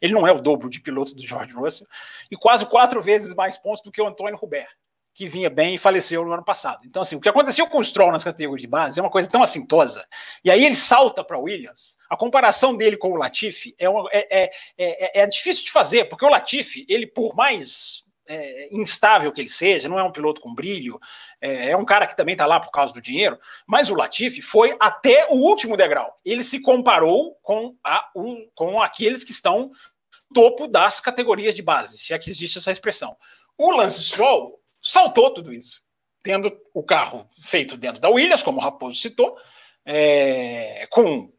ele 0.00 0.14
não 0.14 0.26
é 0.26 0.32
o 0.32 0.40
dobro 0.40 0.70
de 0.70 0.80
piloto 0.80 1.14
do 1.14 1.20
George 1.20 1.52
Russell, 1.52 1.86
e 2.30 2.36
quase 2.36 2.64
quatro 2.64 3.02
vezes 3.02 3.34
mais 3.34 3.58
pontos 3.58 3.82
do 3.82 3.92
que 3.92 4.00
o 4.00 4.06
Antônio 4.06 4.38
Hubert, 4.40 4.70
que 5.12 5.26
vinha 5.26 5.50
bem 5.50 5.74
e 5.74 5.78
faleceu 5.78 6.24
no 6.24 6.32
ano 6.32 6.42
passado. 6.42 6.80
Então, 6.86 7.02
assim, 7.02 7.14
o 7.14 7.20
que 7.20 7.28
aconteceu 7.28 7.66
com 7.66 7.76
o 7.76 7.84
Stroll 7.84 8.10
nas 8.10 8.24
categorias 8.24 8.62
de 8.62 8.68
base 8.68 8.98
é 8.98 9.02
uma 9.02 9.10
coisa 9.10 9.28
tão 9.28 9.42
assintosa, 9.42 10.02
e 10.42 10.50
aí 10.50 10.64
ele 10.64 10.74
salta 10.74 11.22
para 11.22 11.38
Williams. 11.38 11.98
A 12.08 12.16
comparação 12.16 12.74
dele 12.74 12.96
com 12.96 13.12
o 13.12 13.16
Latifi 13.16 13.74
é, 13.78 13.86
uma, 13.86 14.08
é, 14.10 14.44
é, 14.44 14.50
é, 14.78 15.20
é 15.20 15.26
difícil 15.26 15.62
de 15.62 15.72
fazer, 15.72 16.06
porque 16.06 16.24
o 16.24 16.30
Latifi, 16.30 16.86
ele, 16.88 17.06
por 17.06 17.34
mais 17.36 18.02
é, 18.26 18.68
instável 18.72 19.32
que 19.32 19.40
ele 19.40 19.48
seja, 19.48 19.88
não 19.88 19.98
é 19.98 20.04
um 20.04 20.12
piloto 20.12 20.40
com 20.40 20.54
brilho, 20.54 21.00
é, 21.40 21.70
é 21.70 21.76
um 21.76 21.84
cara 21.84 22.06
que 22.06 22.16
também 22.16 22.32
está 22.32 22.46
lá 22.46 22.60
por 22.60 22.70
causa 22.70 22.92
do 22.92 23.00
dinheiro, 23.00 23.38
mas 23.66 23.90
o 23.90 23.94
Latifi 23.94 24.40
foi 24.40 24.76
até 24.78 25.26
o 25.28 25.34
último 25.34 25.76
degrau. 25.76 26.18
Ele 26.24 26.42
se 26.42 26.60
comparou 26.60 27.36
com, 27.42 27.76
a, 27.84 28.08
um, 28.14 28.48
com 28.54 28.80
aqueles 28.80 29.24
que 29.24 29.32
estão 29.32 29.70
topo 30.32 30.68
das 30.68 31.00
categorias 31.00 31.54
de 31.54 31.62
base, 31.62 31.98
se 31.98 32.14
é 32.14 32.18
que 32.18 32.30
existe 32.30 32.58
essa 32.58 32.70
expressão. 32.70 33.16
O 33.58 33.72
Lance 33.72 34.02
Stroll 34.02 34.60
saltou 34.80 35.32
tudo 35.32 35.52
isso, 35.52 35.82
tendo 36.22 36.56
o 36.72 36.82
carro 36.82 37.28
feito 37.42 37.76
dentro 37.76 38.00
da 38.00 38.08
Williams, 38.08 38.42
como 38.42 38.58
o 38.58 38.62
Raposo 38.62 38.96
citou, 38.96 39.36
é, 39.84 40.86
com 40.90 41.32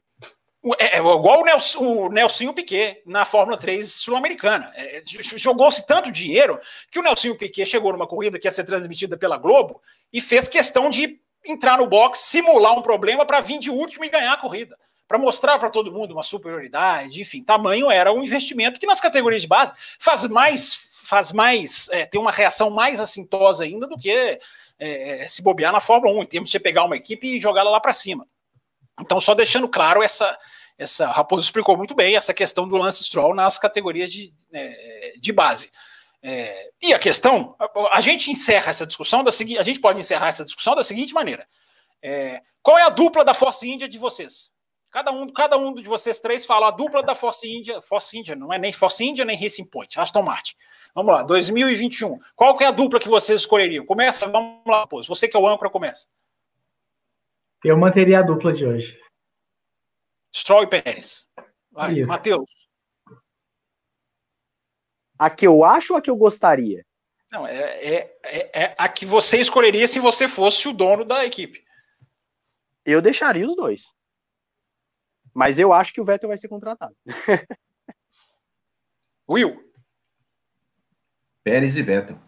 é, 0.78 0.98
é, 0.98 1.00
igual 1.00 1.42
o, 1.42 1.44
Nelson, 1.44 1.80
o 1.80 2.10
Nelsinho 2.10 2.54
Piquet 2.54 3.02
na 3.06 3.26
Fórmula 3.26 3.58
3 3.58 3.92
sul-americana. 3.92 4.72
É, 4.76 5.02
Jogou-se 5.06 5.86
tanto 5.88 6.12
dinheiro 6.12 6.60
que 6.92 7.00
o 7.00 7.02
Nelsinho 7.02 7.36
Piquet 7.36 7.66
chegou 7.66 7.92
numa 7.92 8.06
corrida 8.06 8.38
que 8.38 8.48
ia 8.48 8.52
ser 8.52 8.64
transmitida 8.64 9.18
pela 9.18 9.38
Globo 9.38 9.82
e 10.14 10.22
fez 10.22 10.48
questão 10.48 10.90
de 10.90 11.20
entrar 11.44 11.80
no 11.80 11.88
box, 11.88 12.20
simular 12.20 12.78
um 12.78 12.84
problema 12.84 13.26
para 13.26 13.40
vir 13.40 13.58
de 13.58 13.72
último 13.72 14.06
e 14.06 14.10
ganhar 14.10 14.34
a 14.34 14.38
corrida. 14.38 14.78
Para 15.08 15.18
mostrar 15.18 15.58
para 15.58 15.72
todo 15.72 15.92
mundo 15.92 16.12
uma 16.12 16.24
superioridade, 16.24 17.20
enfim, 17.20 17.44
tamanho 17.44 17.90
era 17.90 18.14
um 18.14 18.24
investimento 18.24 18.80
que 18.80 18.86
nas 18.86 19.02
categorias 19.02 19.42
de 19.42 19.48
base 19.48 19.74
faz 20.00 20.28
mais, 20.28 20.76
faz 21.06 21.32
mais, 21.32 21.90
é, 21.92 22.06
tem 22.06 22.22
uma 22.22 22.32
reação 22.32 22.70
mais 22.70 23.00
assintosa 23.00 23.64
ainda 23.64 23.88
do 23.88 23.98
que 23.98 24.12
é, 24.12 24.40
é 24.80 25.28
se 25.28 25.42
bobear 25.42 25.74
na 25.74 25.80
Fórmula 25.80 26.14
1, 26.20 26.22
em 26.22 26.26
termos 26.28 26.50
de 26.50 26.54
você 26.54 26.60
pegar 26.60 26.86
uma 26.86 26.96
equipe 26.96 27.28
e 27.28 27.42
jogar 27.42 27.62
ela 27.62 27.72
lá 27.72 27.80
para 27.80 27.94
cima. 27.94 28.28
Então, 29.00 29.20
só 29.20 29.34
deixando 29.34 29.68
claro 29.68 30.02
essa. 30.04 30.38
essa 30.78 31.08
Raposo 31.08 31.44
explicou 31.44 31.78
muito 31.78 31.96
bem 31.96 32.16
essa 32.16 32.34
questão 32.34 32.68
do 32.68 32.78
Lance 32.78 33.04
Stroll 33.04 33.36
nas 33.36 33.58
categorias 33.58 34.12
de, 34.12 34.34
é, 34.54 35.14
de 35.20 35.32
base. 35.32 35.72
É, 36.24 36.70
e 36.82 36.94
a 36.94 37.00
questão, 37.00 37.56
a, 37.60 37.98
a, 37.98 38.02
gente 38.02 38.30
encerra 38.30 38.70
essa 38.70 38.86
discussão 38.86 39.24
da 39.24 39.32
seguinte, 39.32 39.58
a 39.58 39.64
gente 39.64 39.80
pode 39.80 40.00
encerrar 40.00 40.28
essa 40.28 40.46
discussão 40.46 40.76
da 40.76 40.84
seguinte 40.84 41.14
maneira: 41.14 41.48
é, 42.02 42.42
qual 42.62 42.78
é 42.78 42.84
a 42.84 42.90
dupla 42.90 43.26
da 43.26 43.34
Force 43.34 43.68
India 43.68 43.88
de 43.88 43.98
vocês? 43.98 44.52
Cada 44.92 45.10
um, 45.10 45.32
cada 45.32 45.58
um 45.58 45.74
de 45.74 45.88
vocês 45.88 46.20
três 46.20 46.46
fala 46.46 46.68
a 46.68 46.72
dupla 46.72 47.02
da 47.02 47.16
Force 47.16 47.48
India, 47.50 47.82
Force 47.82 48.16
India, 48.16 48.36
não 48.36 48.52
é 48.52 48.60
nem 48.60 48.74
Force 48.74 49.04
India 49.04 49.24
nem 49.24 49.38
Racing 49.38 49.66
Point, 49.66 49.98
Aston 49.98 50.22
Martin. 50.22 50.54
Vamos 50.94 51.14
lá, 51.14 51.24
2021. 51.24 52.20
Qual 52.36 52.58
que 52.58 52.66
é 52.66 52.68
a 52.68 52.72
dupla 52.72 53.00
que 53.00 53.08
vocês 53.08 53.42
escolheriam? 53.42 53.86
Começa, 53.86 54.28
vamos 54.28 54.62
lá, 54.68 54.86
pô. 54.86 55.02
Você 55.02 55.30
que 55.30 55.38
é 55.38 55.40
o 55.40 55.48
âncora, 55.48 55.72
começa. 55.72 56.08
Eu 57.64 57.78
manteria 57.78 58.20
a 58.20 58.24
dupla 58.24 58.52
de 58.52 58.66
hoje. 58.66 59.00
Stroll 60.34 60.64
e 60.64 60.68
Pérez. 60.68 61.28
Vai, 61.72 62.04
Matheus. 62.04 62.50
A 65.18 65.30
que 65.30 65.46
eu 65.46 65.64
acho 65.64 65.94
ou 65.94 66.00
a 66.00 66.02
que 66.02 66.10
eu 66.10 66.16
gostaria? 66.16 66.84
Não, 67.32 67.46
é, 67.46 67.56
é, 67.56 68.20
é, 68.24 68.64
é, 68.64 68.76
a 68.78 68.90
que 68.90 69.06
você 69.06 69.40
escolheria 69.40 69.88
se 69.88 70.00
você 70.00 70.28
fosse 70.28 70.68
o 70.68 70.74
dono 70.74 71.06
da 71.06 71.24
equipe. 71.26 71.64
Eu 72.84 73.02
deixaria 73.02 73.46
os 73.46 73.56
dois. 73.56 73.94
Mas 75.34 75.60
eu 75.60 75.72
acho 75.72 75.94
que 75.94 76.02
o 76.02 76.06
Vettel 76.06 76.30
vai 76.30 76.38
ser 76.38 76.50
contratado. 76.50 76.96
Will. 79.30 79.72
Pérez 81.44 81.78
e 81.78 81.84
Vettel. 81.84 82.20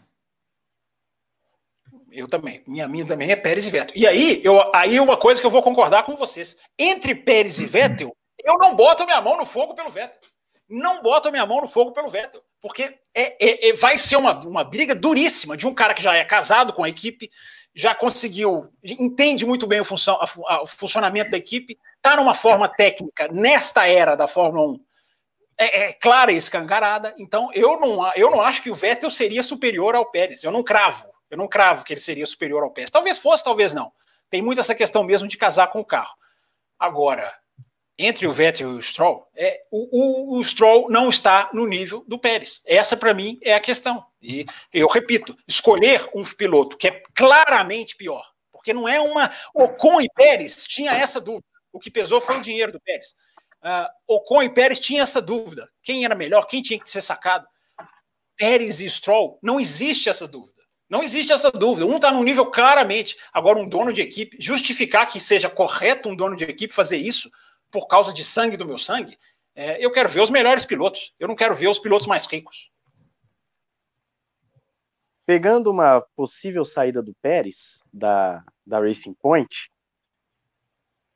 Eu 2.13 2.27
também. 2.27 2.63
Minha 2.67 2.87
minha 2.87 3.05
também 3.05 3.31
é 3.31 3.35
Pérez 3.35 3.67
e 3.67 3.71
Vettel. 3.71 3.95
E 3.95 4.07
aí, 4.07 4.39
eu, 4.43 4.71
aí 4.73 4.99
uma 4.99 5.17
coisa 5.17 5.41
que 5.41 5.47
eu 5.47 5.51
vou 5.51 5.63
concordar 5.63 6.03
com 6.03 6.15
vocês. 6.15 6.55
Entre 6.77 7.15
Pérez 7.15 7.59
e 7.59 7.65
Vettel, 7.65 8.15
eu 8.43 8.57
não 8.57 8.75
boto 8.75 9.03
minha 9.05 9.19
mão 9.19 9.35
no 9.37 9.45
fogo 9.45 9.73
pelo 9.73 9.89
Vettel. 9.89 10.21
Não 10.69 11.01
boto 11.01 11.31
minha 11.31 11.45
mão 11.45 11.61
no 11.61 11.67
fogo 11.67 11.91
pelo 11.91 12.09
Vettel. 12.09 12.41
Porque 12.61 12.95
é, 13.15 13.35
é, 13.45 13.69
é, 13.69 13.73
vai 13.73 13.97
ser 13.97 14.15
uma, 14.15 14.39
uma 14.45 14.63
briga 14.63 14.95
duríssima 14.95 15.57
de 15.57 15.67
um 15.67 15.73
cara 15.73 15.93
que 15.93 16.03
já 16.03 16.15
é 16.15 16.23
casado 16.23 16.71
com 16.71 16.83
a 16.83 16.89
equipe, 16.89 17.29
já 17.75 17.93
conseguiu, 17.95 18.69
entende 18.83 19.45
muito 19.45 19.65
bem 19.65 19.81
o, 19.81 19.85
função, 19.85 20.15
a, 20.21 20.53
a, 20.53 20.61
o 20.61 20.67
funcionamento 20.67 21.31
da 21.31 21.37
equipe, 21.37 21.77
está 21.97 22.15
numa 22.15 22.33
forma 22.33 22.69
técnica 22.69 23.27
nesta 23.29 23.87
era 23.87 24.15
da 24.15 24.27
Fórmula 24.27 24.73
1 24.73 24.79
é, 25.57 25.81
é, 25.81 25.93
clara 25.93 26.31
e 26.31 26.37
escancarada. 26.37 27.13
Então 27.17 27.49
eu 27.53 27.79
não, 27.79 28.11
eu 28.13 28.31
não 28.31 28.41
acho 28.41 28.61
que 28.61 28.71
o 28.71 28.75
Vettel 28.75 29.09
seria 29.09 29.43
superior 29.43 29.95
ao 29.95 30.09
Pérez. 30.09 30.43
Eu 30.43 30.51
não 30.51 30.63
cravo. 30.63 31.05
Eu 31.33 31.37
não 31.37 31.47
cravo 31.47 31.83
que 31.83 31.91
ele 31.91 31.99
seria 31.99 32.27
superior 32.27 32.61
ao 32.61 32.69
Pérez. 32.69 32.91
Talvez 32.91 33.17
fosse, 33.17 33.43
talvez 33.43 33.73
não. 33.73 33.91
Tem 34.29 34.39
muito 34.39 34.61
essa 34.61 34.75
questão 34.75 35.03
mesmo 35.03 35.27
de 35.27 35.35
casar 35.35 35.71
com 35.71 35.79
o 35.79 35.85
carro. 35.85 36.15
Agora, 36.77 37.33
entre 37.97 38.27
o 38.27 38.31
Vettel 38.31 38.69
e 38.69 38.77
o 38.77 38.81
Stroll, 38.83 39.27
é, 39.35 39.63
o, 39.71 40.35
o, 40.35 40.37
o 40.37 40.43
Stroll 40.43 40.91
não 40.91 41.09
está 41.09 41.49
no 41.51 41.65
nível 41.65 42.05
do 42.07 42.19
Pérez. 42.19 42.61
Essa, 42.67 42.95
para 42.95 43.15
mim, 43.15 43.39
é 43.41 43.55
a 43.55 43.59
questão. 43.59 44.05
E 44.21 44.45
eu 44.71 44.87
repito, 44.87 45.35
escolher 45.47 46.07
um 46.13 46.23
piloto 46.23 46.77
que 46.77 46.87
é 46.87 47.01
claramente 47.15 47.95
pior, 47.95 48.23
porque 48.51 48.71
não 48.71 48.87
é 48.87 49.01
uma. 49.01 49.31
Ocon 49.55 50.01
e 50.01 50.09
Pérez 50.13 50.67
tinha 50.67 50.91
essa 50.91 51.19
dúvida. 51.19 51.47
O 51.71 51.79
que 51.79 51.89
pesou 51.89 52.21
foi 52.21 52.37
o 52.37 52.41
dinheiro 52.41 52.71
do 52.71 52.79
Pérez. 52.79 53.15
Uh, 53.63 54.15
Ocon 54.15 54.43
e 54.43 54.53
Pérez 54.53 54.79
tinha 54.79 55.01
essa 55.01 55.19
dúvida. 55.19 55.67
Quem 55.81 56.05
era 56.05 56.13
melhor, 56.13 56.45
quem 56.45 56.61
tinha 56.61 56.79
que 56.79 56.91
ser 56.91 57.01
sacado? 57.01 57.47
Pérez 58.37 58.81
e 58.81 58.87
Stroll, 58.87 59.39
não 59.41 59.59
existe 59.59 60.09
essa 60.09 60.27
dúvida. 60.27 60.62
Não 60.93 61.01
existe 61.01 61.33
essa 61.33 61.51
dúvida. 61.51 61.87
Um 61.87 61.95
está 61.95 62.11
no 62.11 62.23
nível 62.23 62.51
claramente. 62.51 63.17
Agora, 63.33 63.57
um 63.57 63.65
dono 63.65 63.91
de 63.91 63.99
equipe, 63.99 64.37
justificar 64.39 65.11
que 65.11 65.19
seja 65.19 65.49
correto 65.49 66.07
um 66.07 66.15
dono 66.15 66.35
de 66.35 66.43
equipe 66.43 66.71
fazer 66.71 66.97
isso 66.97 67.31
por 67.71 67.87
causa 67.87 68.13
de 68.13 68.23
sangue 68.23 68.55
do 68.55 68.63
meu 68.67 68.77
sangue, 68.77 69.17
é, 69.55 69.83
eu 69.83 69.91
quero 69.91 70.07
ver 70.07 70.21
os 70.21 70.29
melhores 70.29 70.65
pilotos. 70.65 71.11
Eu 71.19 71.27
não 71.27 71.35
quero 71.35 71.55
ver 71.55 71.67
os 71.67 71.79
pilotos 71.79 72.05
mais 72.05 72.27
ricos. 72.27 72.69
Pegando 75.25 75.71
uma 75.71 75.99
possível 76.15 76.63
saída 76.63 77.01
do 77.01 77.15
Pérez, 77.23 77.81
da, 77.91 78.45
da 78.63 78.79
Racing 78.79 79.15
Point, 79.15 79.71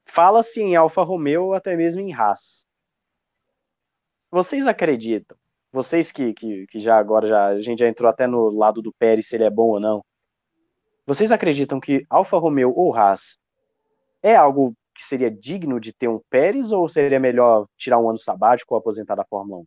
fala-se 0.08 0.60
em 0.60 0.76
Alfa 0.76 1.04
Romeo 1.04 1.54
até 1.54 1.76
mesmo 1.76 2.02
em 2.02 2.12
Haas. 2.16 2.66
Vocês 4.32 4.66
acreditam? 4.66 5.38
Vocês 5.72 6.12
que, 6.12 6.34
que, 6.34 6.66
que 6.68 6.80
já 6.80 6.98
agora 6.98 7.28
já, 7.28 7.48
a 7.48 7.62
gente 7.62 7.80
já 7.80 7.88
entrou 7.88 8.10
até 8.10 8.26
no 8.26 8.50
lado 8.50 8.82
do 8.82 8.94
Pérez, 8.94 9.28
se 9.28 9.36
ele 9.36 9.44
é 9.44 9.50
bom 9.50 9.70
ou 9.70 9.80
não. 9.80 10.04
Vocês 11.06 11.32
acreditam 11.32 11.80
que 11.80 12.06
Alfa 12.10 12.38
Romeo 12.38 12.74
ou 12.76 12.96
Haas 12.96 13.38
é 14.22 14.36
algo 14.36 14.76
que 14.94 15.06
seria 15.06 15.30
digno 15.30 15.80
de 15.80 15.94
ter 15.94 16.08
um 16.08 16.20
Pérez 16.30 16.72
ou 16.72 16.90
seria 16.90 17.20
melhor 17.20 17.68
tirar 17.78 18.00
um 18.00 18.10
ano 18.10 18.18
sabático 18.18 18.74
ou 18.74 18.80
aposentar 18.80 19.16
da 19.16 19.26
Fórmula 19.26 19.62
1? 19.62 19.66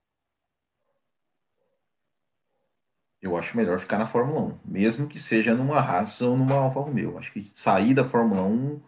Eu 3.22 3.36
acho 3.36 3.56
melhor 3.56 3.78
ficar 3.78 3.98
na 3.98 4.06
Fórmula 4.06 4.40
1, 4.40 4.58
mesmo 4.64 5.08
que 5.08 5.18
seja 5.18 5.54
numa 5.54 5.78
Haas 5.78 6.20
ou 6.22 6.36
numa 6.36 6.56
Alfa 6.56 6.80
Romeo. 6.80 7.18
Acho 7.18 7.32
que 7.32 7.50
sair 7.54 7.94
da 7.94 8.02
Fórmula 8.02 8.42
1 8.42 8.82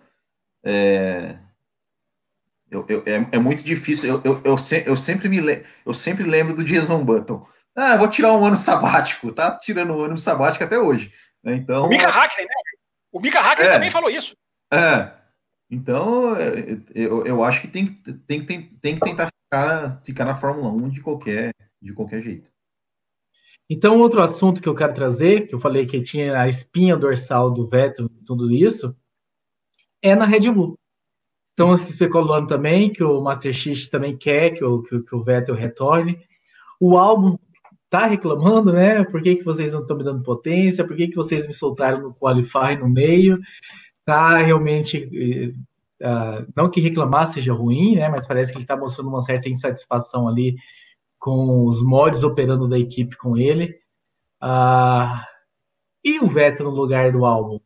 é, 0.65 1.39
eu, 2.73 2.87
eu, 2.89 3.03
é, 3.05 3.29
é, 3.33 3.39
muito 3.39 3.63
difícil. 3.63 4.09
Eu, 4.09 4.23
eu, 4.25 4.41
eu, 4.43 4.59
se, 4.59 4.83
eu, 4.87 4.97
sempre 4.97 5.29
me 5.29 5.41
le, 5.41 5.63
eu 5.85 5.93
sempre 5.93 6.25
lembro 6.25 6.57
do 6.57 6.65
Jason 6.65 7.05
Button. 7.05 7.47
Ah, 7.77 7.99
vou 7.99 8.09
tirar 8.09 8.33
um 8.33 8.45
ano 8.45 8.57
sabático. 8.57 9.31
Tá 9.31 9.59
tirando 9.59 9.93
um 9.93 10.01
ano 10.01 10.17
sabático 10.17 10.65
até 10.65 10.79
hoje. 10.79 11.13
Né? 11.45 11.55
Então, 11.57 11.85
o 11.85 11.89
Mika 11.89 12.09
Hakkinen, 12.09 12.47
né? 12.47 12.55
O 13.13 13.21
Mika 13.21 13.41
Hakkinen 13.41 13.69
é, 13.69 13.73
também 13.73 13.91
falou 13.91 14.09
isso. 14.09 14.35
É. 14.73 15.13
Então, 15.71 16.35
é, 16.35 16.81
eu, 16.95 17.27
eu 17.27 17.45
acho 17.45 17.61
que 17.61 17.69
tem, 17.69 17.87
tem, 18.27 18.45
tem, 18.45 18.63
tem 18.63 18.95
que 18.95 19.01
tentar 19.03 19.29
ficar, 19.29 20.01
ficar 20.03 20.25
na 20.25 20.35
Fórmula 20.35 20.71
1 20.71 20.89
de 20.89 21.03
qualquer, 21.03 21.53
de 21.81 21.93
qualquer 21.93 22.23
jeito. 22.23 22.51
Então, 23.69 23.99
outro 23.99 24.23
assunto 24.23 24.63
que 24.63 24.69
eu 24.69 24.75
quero 24.75 24.95
trazer, 24.95 25.47
que 25.47 25.55
eu 25.55 25.61
falei 25.61 25.85
que 25.87 26.01
tinha 26.03 26.41
a 26.41 26.49
espinha 26.49 26.97
dorsal 26.97 27.51
do 27.51 27.69
Vettel 27.69 28.07
e 28.07 28.25
tudo 28.25 28.51
isso, 28.51 28.97
é 30.03 30.15
na 30.15 30.25
Red 30.25 30.51
Bull. 30.51 30.79
Então, 31.55 31.77
se 31.77 31.91
especulando 31.91 32.47
também 32.47 32.91
que 32.91 33.05
o 33.05 33.21
Master 33.21 33.53
Chief 33.53 33.89
também 33.89 34.17
quer 34.17 34.51
que 34.51 34.65
o, 34.65 34.83
que, 34.83 35.01
que 35.03 35.15
o 35.15 35.23
Vettel 35.23 35.55
retorne. 35.55 36.19
O 36.81 36.97
álbum 36.97 37.39
tá 37.91 38.07
reclamando, 38.07 38.73
né? 38.73 39.05
Por 39.05 39.23
que, 39.23 39.37
que 39.37 39.45
vocês 39.45 39.73
não 39.73 39.83
estão 39.83 39.97
me 39.97 40.05
dando 40.05 40.23
potência? 40.23 40.87
Por 40.87 40.97
que, 40.97 41.09
que 41.09 41.17
vocês 41.17 41.47
me 41.47 41.55
soltaram 41.55 42.01
no 42.01 42.15
Qualify 42.15 42.77
no 42.81 42.89
meio? 42.89 43.39
tá 44.05 44.39
realmente. 44.39 45.55
Uh, 46.01 46.53
não 46.57 46.69
que 46.69 46.81
reclamar 46.81 47.29
seja 47.29 47.53
ruim, 47.53 47.97
né? 47.97 48.09
Mas 48.09 48.27
parece 48.27 48.51
que 48.51 48.59
ele 48.59 48.65
está 48.65 48.77
mostrando 48.77 49.09
uma 49.09 49.23
certa 49.23 49.49
insatisfação 49.49 50.27
ali 50.27 50.57
com 51.19 51.67
os 51.67 51.83
mods 51.83 52.25
operando 52.25 52.69
da 52.69 52.79
equipe 52.79 53.17
com 53.17 53.37
ele. 53.37 53.79
Uh, 54.43 55.23
e 56.05 56.19
o 56.19 56.27
Vettel 56.27 56.67
no 56.67 56.73
lugar 56.73 57.13
do 57.13 57.25
álbum? 57.25 57.61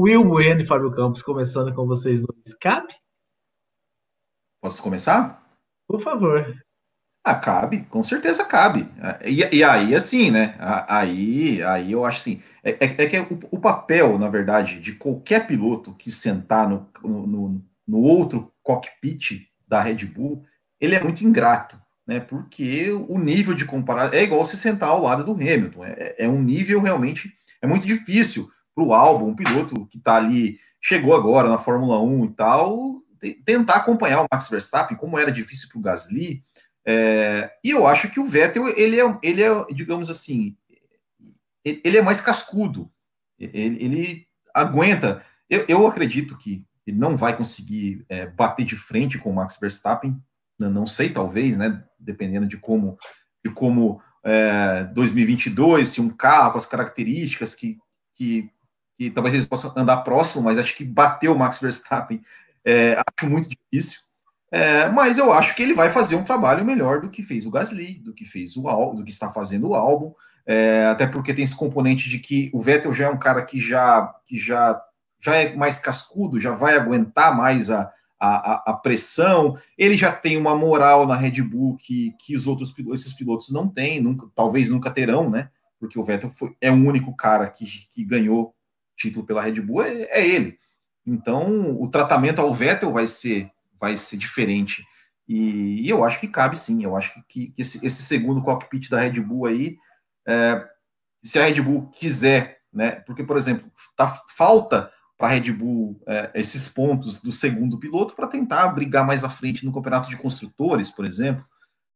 Will 0.00 0.22
Bueno 0.22 0.60
e 0.60 0.64
Fábio 0.64 0.92
Campos, 0.92 1.24
começando 1.24 1.74
com 1.74 1.84
vocês 1.84 2.22
dois. 2.22 2.54
Cabe? 2.60 2.94
Posso 4.62 4.80
começar? 4.80 5.44
Por 5.88 6.00
favor. 6.00 6.56
Ah, 7.24 7.34
cabe, 7.34 7.80
com 7.82 8.00
certeza 8.04 8.44
cabe. 8.44 8.88
E, 9.24 9.56
e 9.56 9.64
aí, 9.64 9.96
assim, 9.96 10.30
né? 10.30 10.54
Aí, 10.86 11.60
aí 11.64 11.90
eu 11.90 12.04
acho 12.04 12.18
assim. 12.18 12.40
É, 12.62 12.70
é, 12.70 13.04
é 13.04 13.06
que 13.08 13.18
o, 13.18 13.40
o, 13.50 13.58
papel, 13.58 14.16
na 14.20 14.28
verdade, 14.28 14.78
de 14.78 14.92
qualquer 14.92 15.48
piloto 15.48 15.92
que 15.94 16.12
sentar 16.12 16.68
no, 16.68 16.88
no, 17.02 17.60
no, 17.86 17.98
outro 17.98 18.52
cockpit 18.62 19.48
da 19.66 19.82
Red 19.82 20.06
Bull, 20.06 20.44
ele 20.80 20.94
é 20.94 21.02
muito 21.02 21.24
ingrato, 21.24 21.76
né? 22.06 22.20
Porque 22.20 22.92
o 22.92 23.18
nível 23.18 23.52
de 23.52 23.64
comparação 23.64 24.14
é 24.14 24.22
igual 24.22 24.44
se 24.44 24.56
sentar 24.56 24.90
ao 24.90 25.02
lado 25.02 25.24
do 25.24 25.32
Hamilton. 25.32 25.84
É, 25.84 26.14
é 26.18 26.28
um 26.28 26.40
nível 26.40 26.80
realmente. 26.80 27.36
É 27.60 27.66
muito 27.66 27.84
difícil 27.84 28.48
para 28.78 28.84
o 28.84 28.94
álbum, 28.94 29.30
um 29.30 29.34
piloto 29.34 29.86
que 29.86 29.98
está 29.98 30.14
ali, 30.14 30.56
chegou 30.80 31.12
agora 31.12 31.48
na 31.48 31.58
Fórmula 31.58 32.00
1 32.00 32.24
e 32.26 32.30
tal, 32.30 32.96
tentar 33.44 33.74
acompanhar 33.74 34.22
o 34.22 34.26
Max 34.30 34.48
Verstappen, 34.48 34.96
como 34.96 35.18
era 35.18 35.32
difícil 35.32 35.68
para 35.68 35.78
o 35.78 35.82
Gasly. 35.82 36.44
É, 36.86 37.50
e 37.64 37.70
eu 37.70 37.84
acho 37.84 38.08
que 38.08 38.20
o 38.20 38.24
Vettel, 38.24 38.68
ele 38.68 39.00
é, 39.00 39.18
ele 39.20 39.42
é, 39.42 39.64
digamos 39.72 40.08
assim, 40.08 40.56
ele 41.64 41.98
é 41.98 42.02
mais 42.02 42.20
cascudo. 42.20 42.88
Ele, 43.36 43.84
ele 43.84 44.26
aguenta. 44.54 45.24
Eu, 45.50 45.64
eu, 45.68 45.86
acredito 45.86 46.38
que 46.38 46.64
ele 46.86 46.96
não 46.96 47.16
vai 47.16 47.36
conseguir 47.36 48.04
é, 48.08 48.26
bater 48.26 48.64
de 48.64 48.76
frente 48.76 49.18
com 49.18 49.30
o 49.30 49.34
Max 49.34 49.58
Verstappen. 49.60 50.16
Não 50.58 50.86
sei, 50.86 51.10
talvez, 51.10 51.56
né? 51.56 51.84
Dependendo 51.98 52.46
de 52.46 52.56
como, 52.56 52.96
de 53.44 53.52
como 53.52 54.00
é, 54.24 54.84
2022, 54.94 55.88
se 55.88 56.00
um 56.00 56.08
carro 56.08 56.52
com 56.52 56.58
as 56.58 56.66
características 56.66 57.54
que, 57.54 57.76
que, 58.14 58.50
que 58.98 59.10
talvez 59.10 59.32
eles 59.32 59.46
possam 59.46 59.72
andar 59.76 59.98
próximo, 59.98 60.42
mas 60.42 60.58
acho 60.58 60.74
que 60.74 60.84
bater 60.84 61.28
o 61.28 61.38
Max 61.38 61.60
Verstappen 61.60 62.20
é, 62.64 63.00
acho 63.16 63.30
muito 63.30 63.48
difícil. 63.48 64.00
É, 64.50 64.88
mas 64.88 65.18
eu 65.18 65.32
acho 65.32 65.54
que 65.54 65.62
ele 65.62 65.74
vai 65.74 65.88
fazer 65.88 66.16
um 66.16 66.24
trabalho 66.24 66.64
melhor 66.64 67.00
do 67.00 67.10
que 67.10 67.22
fez 67.22 67.46
o 67.46 67.50
Gasly, 67.50 68.00
do 68.00 68.12
que 68.12 68.24
fez 68.24 68.56
o 68.56 68.62
do 68.92 69.04
que 69.04 69.10
está 69.10 69.30
fazendo 69.30 69.68
o 69.68 69.74
álbum, 69.74 70.12
é, 70.44 70.86
até 70.86 71.06
porque 71.06 71.32
tem 71.32 71.44
esse 71.44 71.54
componente 71.54 72.08
de 72.08 72.18
que 72.18 72.50
o 72.52 72.60
Vettel 72.60 72.92
já 72.92 73.06
é 73.06 73.10
um 73.10 73.18
cara 73.18 73.44
que 73.44 73.60
já, 73.60 74.12
que 74.26 74.38
já, 74.38 74.82
já 75.20 75.36
é 75.36 75.54
mais 75.54 75.78
cascudo, 75.78 76.40
já 76.40 76.52
vai 76.52 76.76
aguentar 76.76 77.36
mais 77.36 77.70
a, 77.70 77.92
a, 78.18 78.70
a 78.70 78.74
pressão, 78.74 79.56
ele 79.76 79.96
já 79.96 80.10
tem 80.10 80.36
uma 80.36 80.56
moral 80.56 81.06
na 81.06 81.14
Red 81.14 81.42
Bull 81.42 81.76
que, 81.76 82.14
que 82.18 82.34
os 82.34 82.46
outros 82.46 82.74
esses 82.94 83.12
pilotos 83.12 83.52
não 83.52 83.68
têm, 83.68 84.00
nunca, 84.00 84.26
talvez 84.34 84.70
nunca 84.70 84.90
terão, 84.90 85.30
né? 85.30 85.50
Porque 85.78 85.98
o 85.98 86.02
Vettel 86.02 86.30
foi, 86.30 86.56
é 86.60 86.70
o 86.70 86.74
único 86.74 87.14
cara 87.14 87.48
que, 87.48 87.64
que 87.90 88.04
ganhou 88.04 88.54
título 88.98 89.24
pela 89.24 89.42
Red 89.42 89.60
Bull, 89.60 89.82
é, 89.82 90.02
é 90.10 90.28
ele. 90.28 90.58
Então, 91.06 91.80
o 91.80 91.88
tratamento 91.88 92.40
ao 92.40 92.52
Vettel 92.52 92.92
vai 92.92 93.06
ser 93.06 93.50
vai 93.80 93.96
ser 93.96 94.16
diferente. 94.16 94.84
E, 95.28 95.82
e 95.82 95.88
eu 95.88 96.04
acho 96.04 96.18
que 96.18 96.26
cabe 96.26 96.58
sim, 96.58 96.82
eu 96.82 96.96
acho 96.96 97.12
que, 97.28 97.50
que 97.50 97.62
esse, 97.62 97.84
esse, 97.86 98.02
segundo 98.02 98.42
cockpit 98.42 98.88
da 98.88 98.98
Red 98.98 99.20
Bull 99.20 99.46
aí, 99.46 99.76
é, 100.26 100.66
se 101.22 101.38
a 101.38 101.44
Red 101.44 101.60
Bull 101.60 101.88
quiser, 101.90 102.60
né? 102.72 103.00
Porque, 103.06 103.22
por 103.22 103.36
exemplo, 103.36 103.70
tá, 103.96 104.08
falta 104.28 104.90
para 105.16 105.28
a 105.28 105.30
Red 105.30 105.52
Bull 105.52 106.00
é, 106.06 106.30
esses 106.34 106.68
pontos 106.68 107.20
do 107.20 107.32
segundo 107.32 107.78
piloto 107.78 108.14
para 108.14 108.28
tentar 108.28 108.68
brigar 108.68 109.06
mais 109.06 109.24
à 109.24 109.30
frente 109.30 109.64
no 109.66 109.72
campeonato 109.72 110.08
de 110.08 110.16
construtores, 110.16 110.90
por 110.90 111.04
exemplo. 111.04 111.44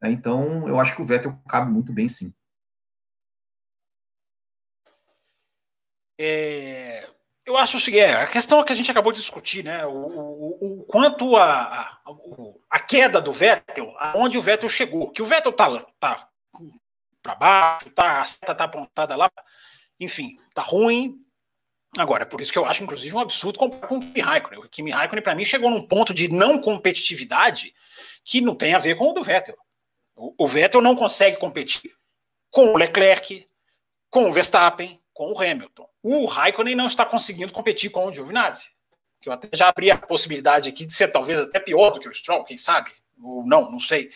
Né? 0.02 0.10
Então, 0.10 0.68
eu 0.68 0.78
acho 0.80 0.94
que 0.94 1.02
o 1.02 1.06
Vettel 1.06 1.38
cabe 1.48 1.70
muito 1.70 1.92
bem, 1.92 2.08
sim. 2.08 2.34
É, 6.18 6.91
eu 7.44 7.56
acho 7.56 7.76
o 7.76 7.80
seguinte, 7.80 8.00
é, 8.00 8.14
a 8.14 8.26
questão 8.26 8.62
que 8.64 8.72
a 8.72 8.76
gente 8.76 8.90
acabou 8.90 9.12
de 9.12 9.18
discutir, 9.18 9.64
né? 9.64 9.84
O, 9.84 9.90
o, 9.90 10.80
o 10.80 10.84
quanto 10.84 11.36
a, 11.36 11.62
a, 11.62 12.00
a, 12.70 12.78
queda 12.78 13.20
do 13.20 13.32
Vettel, 13.32 13.92
aonde 13.98 14.38
o 14.38 14.42
Vettel 14.42 14.68
chegou, 14.68 15.10
que 15.10 15.20
o 15.20 15.24
Vettel 15.24 15.52
tá, 15.52 15.84
tá 15.98 16.28
para 17.20 17.34
baixo, 17.34 17.90
tá, 17.90 18.20
a 18.20 18.24
seta 18.24 18.54
tá 18.54 18.64
apontada 18.64 19.16
lá, 19.16 19.30
enfim, 19.98 20.38
tá 20.54 20.62
ruim. 20.62 21.18
Agora, 21.98 22.24
por 22.24 22.40
isso 22.40 22.52
que 22.52 22.58
eu 22.58 22.64
acho, 22.64 22.82
inclusive, 22.82 23.14
um 23.14 23.20
absurdo 23.20 23.58
comparar 23.58 23.86
com 23.86 23.98
o 23.98 24.00
Kimi 24.00 24.20
Raikkonen. 24.20 24.60
O 24.60 24.68
Kimi 24.68 24.90
Raikkonen, 24.90 25.22
para 25.22 25.34
mim, 25.34 25.44
chegou 25.44 25.68
num 25.68 25.86
ponto 25.86 26.14
de 26.14 26.28
não 26.28 26.58
competitividade 26.58 27.74
que 28.24 28.40
não 28.40 28.54
tem 28.54 28.72
a 28.72 28.78
ver 28.78 28.96
com 28.96 29.10
o 29.10 29.12
do 29.12 29.22
Vettel. 29.22 29.56
O, 30.14 30.44
o 30.44 30.46
Vettel 30.46 30.80
não 30.80 30.96
consegue 30.96 31.36
competir 31.36 31.92
com 32.50 32.72
o 32.72 32.78
Leclerc, 32.78 33.48
com 34.08 34.28
o 34.28 34.32
Verstappen, 34.32 35.01
com 35.22 35.32
o 35.32 35.40
Hamilton. 35.40 35.88
O 36.02 36.24
Raikkonen 36.26 36.74
não 36.74 36.86
está 36.86 37.06
conseguindo 37.06 37.52
competir 37.52 37.90
com 37.90 38.06
o 38.06 38.12
Giovinazzi. 38.12 38.66
Que 39.20 39.28
eu 39.28 39.32
até 39.32 39.48
já 39.56 39.68
abri 39.68 39.88
a 39.88 39.96
possibilidade 39.96 40.68
aqui 40.68 40.84
de 40.84 40.92
ser 40.92 41.08
talvez 41.08 41.38
até 41.38 41.60
pior 41.60 41.90
do 41.90 42.00
que 42.00 42.08
o 42.08 42.14
Stroll, 42.14 42.44
quem 42.44 42.58
sabe? 42.58 42.90
Ou 43.22 43.46
não, 43.46 43.70
não 43.70 43.78
sei. 43.78 44.10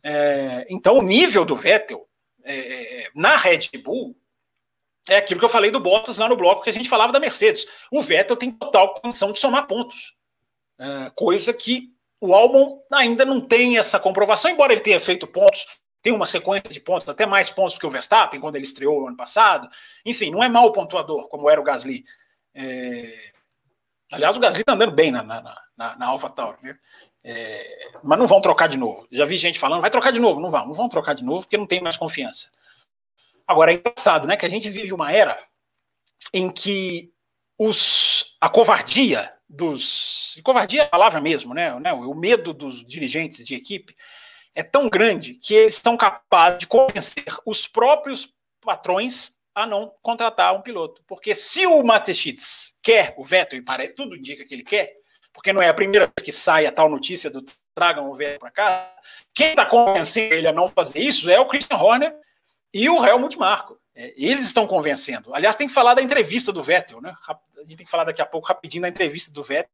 É, 0.00 0.64
então, 0.70 0.98
o 0.98 1.02
nível 1.02 1.44
do 1.44 1.56
Vettel 1.56 2.06
é, 2.44 3.02
é, 3.02 3.10
na 3.16 3.36
Red 3.36 3.70
Bull 3.82 4.16
é 5.08 5.16
aquilo 5.16 5.40
que 5.40 5.44
eu 5.44 5.50
falei 5.50 5.72
do 5.72 5.80
Bottas 5.80 6.18
lá 6.18 6.28
no 6.28 6.36
bloco 6.36 6.62
que 6.62 6.70
a 6.70 6.72
gente 6.72 6.88
falava 6.88 7.12
da 7.12 7.18
Mercedes. 7.18 7.66
O 7.90 8.00
Vettel 8.00 8.36
tem 8.36 8.52
total 8.52 8.94
condição 8.94 9.32
de 9.32 9.40
somar 9.40 9.66
pontos. 9.66 10.14
É, 10.78 11.10
coisa 11.16 11.52
que 11.52 11.92
o 12.20 12.32
Albon 12.32 12.80
ainda 12.92 13.24
não 13.24 13.40
tem 13.40 13.76
essa 13.76 13.98
comprovação, 13.98 14.52
embora 14.52 14.72
ele 14.72 14.80
tenha 14.80 15.00
feito 15.00 15.26
pontos 15.26 15.66
tem 16.04 16.12
uma 16.12 16.26
sequência 16.26 16.68
de 16.70 16.80
pontos, 16.80 17.08
até 17.08 17.24
mais 17.24 17.48
pontos 17.48 17.78
que 17.78 17.86
o 17.86 17.90
Verstappen, 17.90 18.38
quando 18.38 18.56
ele 18.56 18.66
estreou 18.66 19.00
no 19.00 19.08
ano 19.08 19.16
passado. 19.16 19.66
Enfim, 20.04 20.30
não 20.30 20.44
é 20.44 20.50
mau 20.50 20.70
pontuador, 20.70 21.30
como 21.30 21.48
era 21.48 21.58
o 21.58 21.64
Gasly. 21.64 22.04
É... 22.54 23.32
Aliás, 24.12 24.36
o 24.36 24.40
Gasly 24.40 24.60
está 24.60 24.74
andando 24.74 24.92
bem 24.92 25.10
na, 25.10 25.22
na, 25.22 25.62
na, 25.74 25.96
na 25.96 26.06
AlphaTauri, 26.08 26.58
né? 26.62 26.78
É... 27.24 27.88
mas 28.02 28.18
não 28.18 28.26
vão 28.26 28.42
trocar 28.42 28.68
de 28.68 28.76
novo. 28.76 29.08
Já 29.10 29.24
vi 29.24 29.38
gente 29.38 29.58
falando, 29.58 29.80
vai 29.80 29.88
trocar 29.88 30.12
de 30.12 30.20
novo. 30.20 30.40
Não 30.40 30.50
vão, 30.50 30.66
não 30.66 30.74
vão 30.74 30.90
trocar 30.90 31.14
de 31.14 31.24
novo, 31.24 31.40
porque 31.40 31.56
não 31.56 31.66
tem 31.66 31.80
mais 31.80 31.96
confiança. 31.96 32.50
Agora, 33.48 33.72
é 33.72 33.76
engraçado, 33.76 34.28
né, 34.28 34.36
que 34.36 34.44
a 34.44 34.50
gente 34.50 34.68
vive 34.68 34.92
uma 34.92 35.10
era 35.10 35.42
em 36.34 36.50
que 36.50 37.10
os, 37.58 38.36
a 38.38 38.50
covardia 38.50 39.32
dos... 39.48 40.38
Covardia 40.44 40.82
é 40.82 40.84
a 40.84 40.88
palavra 40.88 41.18
mesmo, 41.18 41.54
né? 41.54 41.72
O 41.72 42.14
medo 42.14 42.52
dos 42.52 42.84
dirigentes 42.84 43.42
de 43.42 43.54
equipe 43.54 43.96
é 44.54 44.62
tão 44.62 44.88
grande 44.88 45.34
que 45.34 45.54
eles 45.54 45.74
estão 45.74 45.96
capazes 45.96 46.60
de 46.60 46.66
convencer 46.66 47.24
os 47.44 47.66
próprios 47.66 48.32
patrões 48.60 49.34
a 49.54 49.66
não 49.66 49.92
contratar 50.02 50.54
um 50.54 50.62
piloto. 50.62 51.02
Porque 51.06 51.34
se 51.34 51.66
o 51.66 51.82
Matechitz 51.82 52.74
quer 52.82 53.14
o 53.16 53.24
veto, 53.24 53.56
e 53.56 53.88
tudo 53.88 54.16
indica 54.16 54.44
que 54.44 54.54
ele 54.54 54.64
quer, 54.64 54.92
porque 55.32 55.52
não 55.52 55.62
é 55.62 55.68
a 55.68 55.74
primeira 55.74 56.06
vez 56.06 56.24
que 56.24 56.32
sai 56.32 56.66
a 56.66 56.72
tal 56.72 56.88
notícia 56.88 57.30
do 57.30 57.44
tragam 57.74 58.08
o 58.08 58.14
veto 58.14 58.38
para 58.38 58.50
cá, 58.50 58.96
quem 59.34 59.48
está 59.48 59.66
convencendo 59.66 60.34
ele 60.34 60.46
a 60.46 60.52
não 60.52 60.68
fazer 60.68 61.00
isso 61.00 61.28
é 61.28 61.40
o 61.40 61.46
Christian 61.46 61.76
Horner 61.76 62.14
e 62.72 62.88
o 62.88 63.04
Helmut 63.04 63.36
Marko. 63.36 63.78
É, 63.94 64.12
eles 64.16 64.44
estão 64.44 64.66
convencendo. 64.66 65.34
Aliás, 65.34 65.56
tem 65.56 65.66
que 65.66 65.72
falar 65.72 65.94
da 65.94 66.02
entrevista 66.02 66.52
do 66.52 66.62
Vettel, 66.62 67.00
né? 67.00 67.14
A 67.28 67.60
gente 67.60 67.76
tem 67.76 67.86
que 67.86 67.90
falar 67.90 68.04
daqui 68.04 68.22
a 68.22 68.26
pouco 68.26 68.48
rapidinho 68.48 68.82
da 68.82 68.88
entrevista 68.88 69.32
do 69.32 69.42
Vettel, 69.42 69.70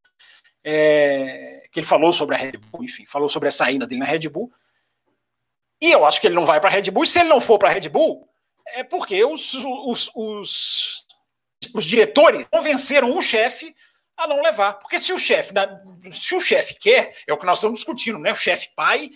é, 0.62 1.66
que 1.70 1.80
ele 1.80 1.86
falou 1.86 2.12
sobre 2.12 2.34
a 2.34 2.38
Red 2.38 2.52
Bull, 2.52 2.84
enfim, 2.84 3.06
falou 3.06 3.28
sobre 3.28 3.48
a 3.48 3.52
saída 3.52 3.86
dele 3.86 4.00
na 4.00 4.06
Red 4.06 4.28
Bull. 4.28 4.52
E 5.80 5.90
eu 5.90 6.04
acho 6.04 6.20
que 6.20 6.26
ele 6.26 6.34
não 6.34 6.44
vai 6.44 6.60
para 6.60 6.68
a 6.68 6.72
Red 6.72 6.90
Bull. 6.90 7.04
E 7.04 7.06
se 7.06 7.20
ele 7.20 7.28
não 7.28 7.40
for 7.40 7.58
para 7.58 7.70
a 7.70 7.72
Red 7.72 7.88
Bull, 7.88 8.28
é 8.66 8.84
porque 8.84 9.24
os, 9.24 9.54
os, 9.54 10.10
os, 10.14 11.06
os 11.74 11.84
diretores 11.84 12.46
convenceram 12.50 13.16
o 13.16 13.22
chefe 13.22 13.74
a 14.16 14.26
não 14.26 14.42
levar. 14.42 14.74
Porque 14.74 14.98
se 14.98 15.12
o 15.12 15.18
chefe 15.18 15.52
se 16.12 16.34
o 16.34 16.40
chefe 16.40 16.74
quer, 16.74 17.16
é 17.26 17.32
o 17.32 17.38
que 17.38 17.46
nós 17.46 17.58
estamos 17.58 17.80
discutindo, 17.80 18.18
né? 18.18 18.32
O 18.32 18.36
chefe 18.36 18.68
pai 18.76 19.10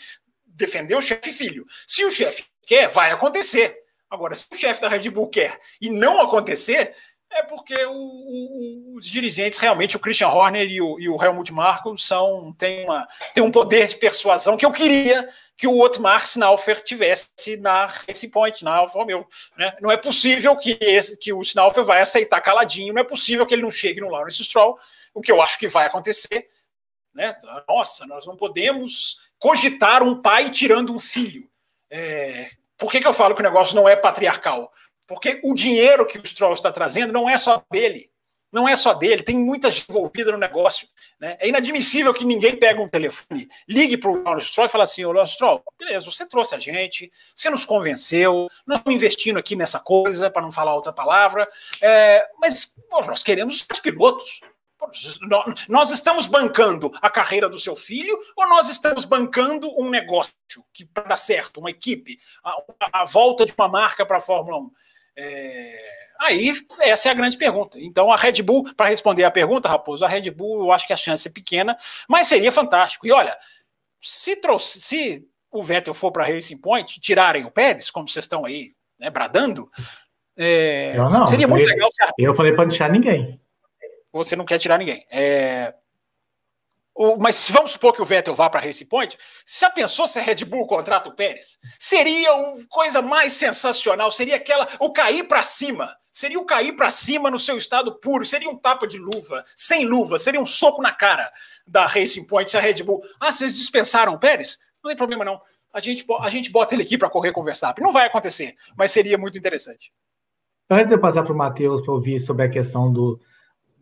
defender 0.47 0.95
o 0.95 1.01
chefe 1.01 1.33
filho. 1.33 1.67
Se 1.87 2.05
o 2.05 2.11
chefe 2.11 2.45
quer, 2.67 2.89
vai 2.89 3.11
acontecer. 3.11 3.77
Agora, 4.09 4.35
se 4.35 4.47
o 4.51 4.57
chefe 4.57 4.81
da 4.81 4.89
Red 4.89 5.11
Bull 5.11 5.29
quer 5.29 5.59
e 5.81 5.91
não 5.91 6.21
acontecer, 6.21 6.95
é 7.35 7.43
porque 7.43 7.75
o, 7.85 7.93
o, 7.93 8.97
os 8.97 9.07
dirigentes, 9.07 9.59
realmente, 9.59 9.97
o 9.97 10.01
Christian 10.01 10.29
Horner 10.29 10.71
e 10.71 10.81
o, 10.81 10.99
e 11.01 11.09
o 11.09 11.23
Helmut 11.23 11.53
Marko 11.53 11.97
são, 11.99 12.53
têm, 12.57 12.85
uma, 12.85 13.07
têm 13.35 13.43
um 13.43 13.51
poder 13.51 13.87
de 13.89 13.97
persuasão 13.97 14.57
que 14.57 14.65
eu 14.65 14.73
queria 14.73 15.29
que 15.57 15.67
o 15.67 15.79
Otmar 15.81 16.25
Snaufer 16.25 16.83
tivesse 16.83 17.57
na 17.59 17.87
Racing 17.87 18.29
Point, 18.29 18.65
na 18.65 18.77
Alfa 18.77 18.99
Romeo. 18.99 19.27
Né? 19.57 19.77
Não 19.81 19.91
é 19.91 19.97
possível 19.97 20.57
que, 20.57 20.77
esse, 20.81 21.19
que 21.19 21.33
o 21.33 21.41
Snaufer 21.43 21.85
vai 21.85 22.01
aceitar 22.01 22.41
caladinho, 22.41 22.93
não 22.93 23.01
é 23.01 23.05
possível 23.05 23.47
que 23.47 23.55
ele 23.55 23.63
não 23.63 23.71
chegue 23.71 24.01
no 24.01 24.11
Lawrence 24.11 24.43
Stroll, 24.43 24.79
o 25.13 25.21
que 25.21 25.31
eu 25.31 25.41
acho 25.41 25.59
que 25.59 25.69
vai 25.69 25.87
acontecer. 25.87 26.49
Né? 27.15 27.37
Nossa, 27.69 28.07
nós 28.07 28.27
não 28.27 28.37
podemos 28.37 29.21
cogitar 29.39 30.03
um 30.03 30.21
pai 30.21 30.51
tirando 30.51 30.93
um 30.93 30.99
filho. 30.99 31.49
É, 31.91 32.51
por 32.77 32.91
que, 32.91 33.01
que 33.01 33.07
eu 33.07 33.13
falo 33.13 33.35
que 33.35 33.41
o 33.41 33.45
negócio 33.45 33.77
não 33.77 33.89
é 33.89 33.95
patriarcal? 33.95 34.73
Porque 35.07 35.41
o 35.45 35.55
dinheiro 35.55 36.07
que 36.07 36.19
o 36.19 36.27
Stroll 36.27 36.55
está 36.55 36.73
trazendo 36.73 37.13
não 37.13 37.29
é 37.29 37.37
só 37.37 37.63
dele. 37.71 38.11
Não 38.55 38.69
é 38.69 38.77
só 38.77 38.95
dele, 38.95 39.25
tem 39.25 39.37
muita 39.37 39.69
gente 39.69 39.91
envolvida 39.91 40.31
no 40.31 40.39
negócio. 40.39 40.87
Né? 41.19 41.37
É 41.41 41.49
inadmissível 41.49 42.15
que 42.15 42.25
ninguém 42.25 42.57
pegue 42.57 42.79
um 42.79 42.89
telefone, 42.89 43.49
ligue 43.69 43.97
para 43.97 44.09
o 44.09 44.23
Lawrence 44.23 44.47
Stroll 44.47 44.69
e 44.69 44.71
fale 44.71 44.85
assim: 44.85 45.05
Ô 45.05 45.11
Lawrence 45.11 45.33
Stroll, 45.33 45.61
beleza, 45.77 46.09
você 46.09 46.25
trouxe 46.25 46.55
a 46.55 46.59
gente, 46.61 47.11
você 47.35 47.51
nos 47.51 47.65
convenceu, 47.65 48.49
nós 48.65 48.79
estamos 48.79 48.95
investindo 48.95 49.41
aqui 49.41 49.57
nessa 49.57 49.81
coisa, 49.81 50.31
para 50.31 50.41
não 50.41 50.53
falar 50.53 50.73
outra 50.73 50.93
palavra, 50.93 51.49
é, 51.83 52.25
mas 52.41 52.73
pô, 52.89 53.01
nós 53.01 53.25
queremos 53.25 53.67
os 53.69 53.81
pilotos. 53.81 54.41
Nós 55.67 55.91
estamos 55.91 56.27
bancando 56.27 56.93
a 57.01 57.09
carreira 57.09 57.49
do 57.49 57.59
seu 57.59 57.75
filho 57.75 58.17
ou 58.37 58.47
nós 58.47 58.69
estamos 58.69 59.07
bancando 59.07 59.69
um 59.81 59.89
negócio 59.89 60.35
que 60.75 60.85
para 60.85 61.05
dar 61.05 61.17
certo, 61.17 61.59
uma 61.59 61.71
equipe, 61.71 62.19
a, 62.45 63.01
a 63.01 63.05
volta 63.07 63.47
de 63.47 63.55
uma 63.57 63.67
marca 63.67 64.05
para 64.05 64.19
a 64.19 64.21
Fórmula 64.21 64.59
1? 64.59 64.71
É, 65.17 65.79
aí, 66.21 66.53
essa 66.81 67.09
é 67.09 67.13
a 67.13 67.15
grande 67.15 67.37
pergunta. 67.37 67.79
Então, 67.81 68.11
a 68.11 68.17
Red 68.17 68.43
Bull, 68.43 68.73
para 68.75 68.89
responder 68.89 69.25
a 69.25 69.31
pergunta, 69.31 69.69
Raposo, 69.69 70.05
a 70.05 70.09
Red 70.09 70.31
Bull, 70.31 70.65
eu 70.65 70.73
acho 70.73 70.87
que 70.87 70.93
a 70.93 70.97
chance 70.97 71.29
é 71.29 71.31
pequena, 71.31 71.77
mas 72.09 72.27
seria 72.27 72.51
fantástico. 72.51 73.07
E 73.07 73.13
olha, 73.13 73.37
se, 74.01 74.37
trouxe, 74.37 74.81
se 74.81 75.27
o 75.51 75.63
Vettel 75.63 75.95
for 75.95 76.11
para 76.11 76.27
Racing 76.27 76.59
Point, 76.59 77.01
tirarem 77.01 77.45
o 77.45 77.51
Pérez, 77.51 77.91
como 77.91 78.09
vocês 78.09 78.25
estão 78.25 78.45
aí 78.45 78.75
né, 78.99 79.09
bradando, 79.09 79.71
é, 80.37 80.95
eu 80.97 81.09
não, 81.09 81.27
seria 81.27 81.47
muito 81.47 81.67
legal. 81.67 81.89
Eu 82.19 82.35
falei 82.35 82.53
para 82.53 82.65
não 82.65 82.71
tirar 82.71 82.91
ninguém. 82.91 83.41
Você 84.13 84.37
não 84.37 84.45
quer 84.45 84.59
tirar 84.59 84.79
ninguém. 84.79 85.07
É, 85.11 85.75
mas 87.19 87.51
vamos 87.51 87.73
supor 87.73 87.93
que 87.93 88.01
o 88.01 88.05
Vettel 88.05 88.35
vá 88.35 88.49
para 88.49 88.61
Race 88.61 88.85
Point, 88.85 89.19
já 89.47 89.69
pensou 89.69 90.07
se 90.07 90.19
a 90.19 90.23
Red 90.23 90.45
Bull 90.45 90.67
contrata 90.67 91.09
o 91.09 91.15
Pérez? 91.15 91.59
Seria 91.79 92.33
a 92.33 92.55
coisa 92.69 93.03
mais 93.03 93.33
sensacional, 93.33 94.13
seria 94.13 94.37
aquela 94.37 94.69
o 94.79 94.93
cair 94.93 95.27
para 95.27 95.43
cima, 95.43 95.95
seria 96.13 96.39
o 96.39 96.45
cair 96.45 96.73
para 96.75 96.91
cima 96.91 97.31
no 97.31 97.39
seu 97.39 97.57
estado 97.57 97.99
puro, 97.99 98.25
seria 98.25 98.49
um 98.49 98.57
tapa 98.57 98.87
de 98.87 98.99
luva, 98.99 99.45
sem 99.57 99.85
luva, 99.85 100.19
seria 100.19 100.41
um 100.41 100.47
soco 100.47 100.81
na 100.81 100.93
cara 100.93 101.31
da 101.67 101.87
Racing 101.87 102.27
Point 102.27 102.51
se 102.51 102.57
a 102.57 102.61
Red 102.61 102.85
Bull. 102.85 103.03
Ah, 103.19 103.33
vocês 103.33 103.57
dispensaram 103.57 104.15
o 104.15 104.19
Pérez? 104.19 104.57
Não 104.83 104.89
tem 104.89 104.97
problema 104.97 105.25
não. 105.25 105.41
A 105.73 105.81
gente, 105.81 106.07
a 106.21 106.31
gente 106.31 106.53
bota 106.53 106.75
ele 106.75 106.85
aqui 106.85 106.97
para 106.97 107.11
correr 107.11 107.33
com 107.33 107.41
o 107.41 107.45
Verstappen. 107.45 107.83
Não 107.83 107.91
vai 107.91 108.07
acontecer, 108.07 108.55
mas 108.79 108.93
seria 108.93 109.19
muito 109.19 109.37
interessante. 109.37 109.93
Antes 110.71 110.87
de 110.87 110.95
eu 110.95 111.01
passar 111.01 111.25
para 111.25 111.33
o 111.33 111.37
Matheus 111.37 111.81
para 111.83 111.93
ouvir 111.93 112.21
sobre 112.21 112.45
a 112.45 112.49
questão 112.49 112.93
do, 112.93 113.21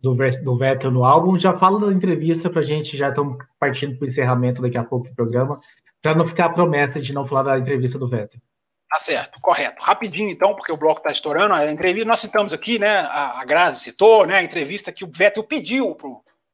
do, 0.03 0.13
do 0.43 0.57
Vettel 0.57 0.91
no 0.91 1.05
álbum. 1.05 1.39
Já 1.39 1.55
fala 1.55 1.79
da 1.79 1.93
entrevista 1.93 2.49
para 2.49 2.59
a 2.59 2.65
gente, 2.65 2.97
já 2.97 3.07
estamos 3.07 3.37
partindo 3.57 3.97
para 3.97 4.05
o 4.05 4.09
encerramento 4.09 4.61
daqui 4.61 4.77
a 4.77 4.83
pouco 4.83 5.07
do 5.07 5.15
programa, 5.15 5.61
para 6.01 6.13
não 6.13 6.25
ficar 6.25 6.45
a 6.45 6.49
promessa 6.49 6.99
de 6.99 7.13
não 7.13 7.25
falar 7.25 7.43
da 7.43 7.57
entrevista 7.57 7.97
do 7.97 8.07
Vettel. 8.07 8.41
Tá 8.89 8.99
certo, 8.99 9.39
correto. 9.41 9.83
Rapidinho, 9.83 10.29
então, 10.29 10.53
porque 10.53 10.71
o 10.71 10.77
bloco 10.77 10.99
está 10.99 11.09
estourando. 11.11 11.53
A 11.53 11.71
entrevista, 11.71 12.07
nós 12.07 12.21
citamos 12.21 12.53
aqui, 12.53 12.77
né? 12.77 12.99
A, 12.99 13.41
a 13.41 13.45
Grazi 13.45 13.79
citou, 13.79 14.25
né? 14.25 14.35
A 14.35 14.43
entrevista 14.43 14.91
que 14.91 15.05
o 15.05 15.11
Vettel 15.11 15.43
pediu 15.43 15.97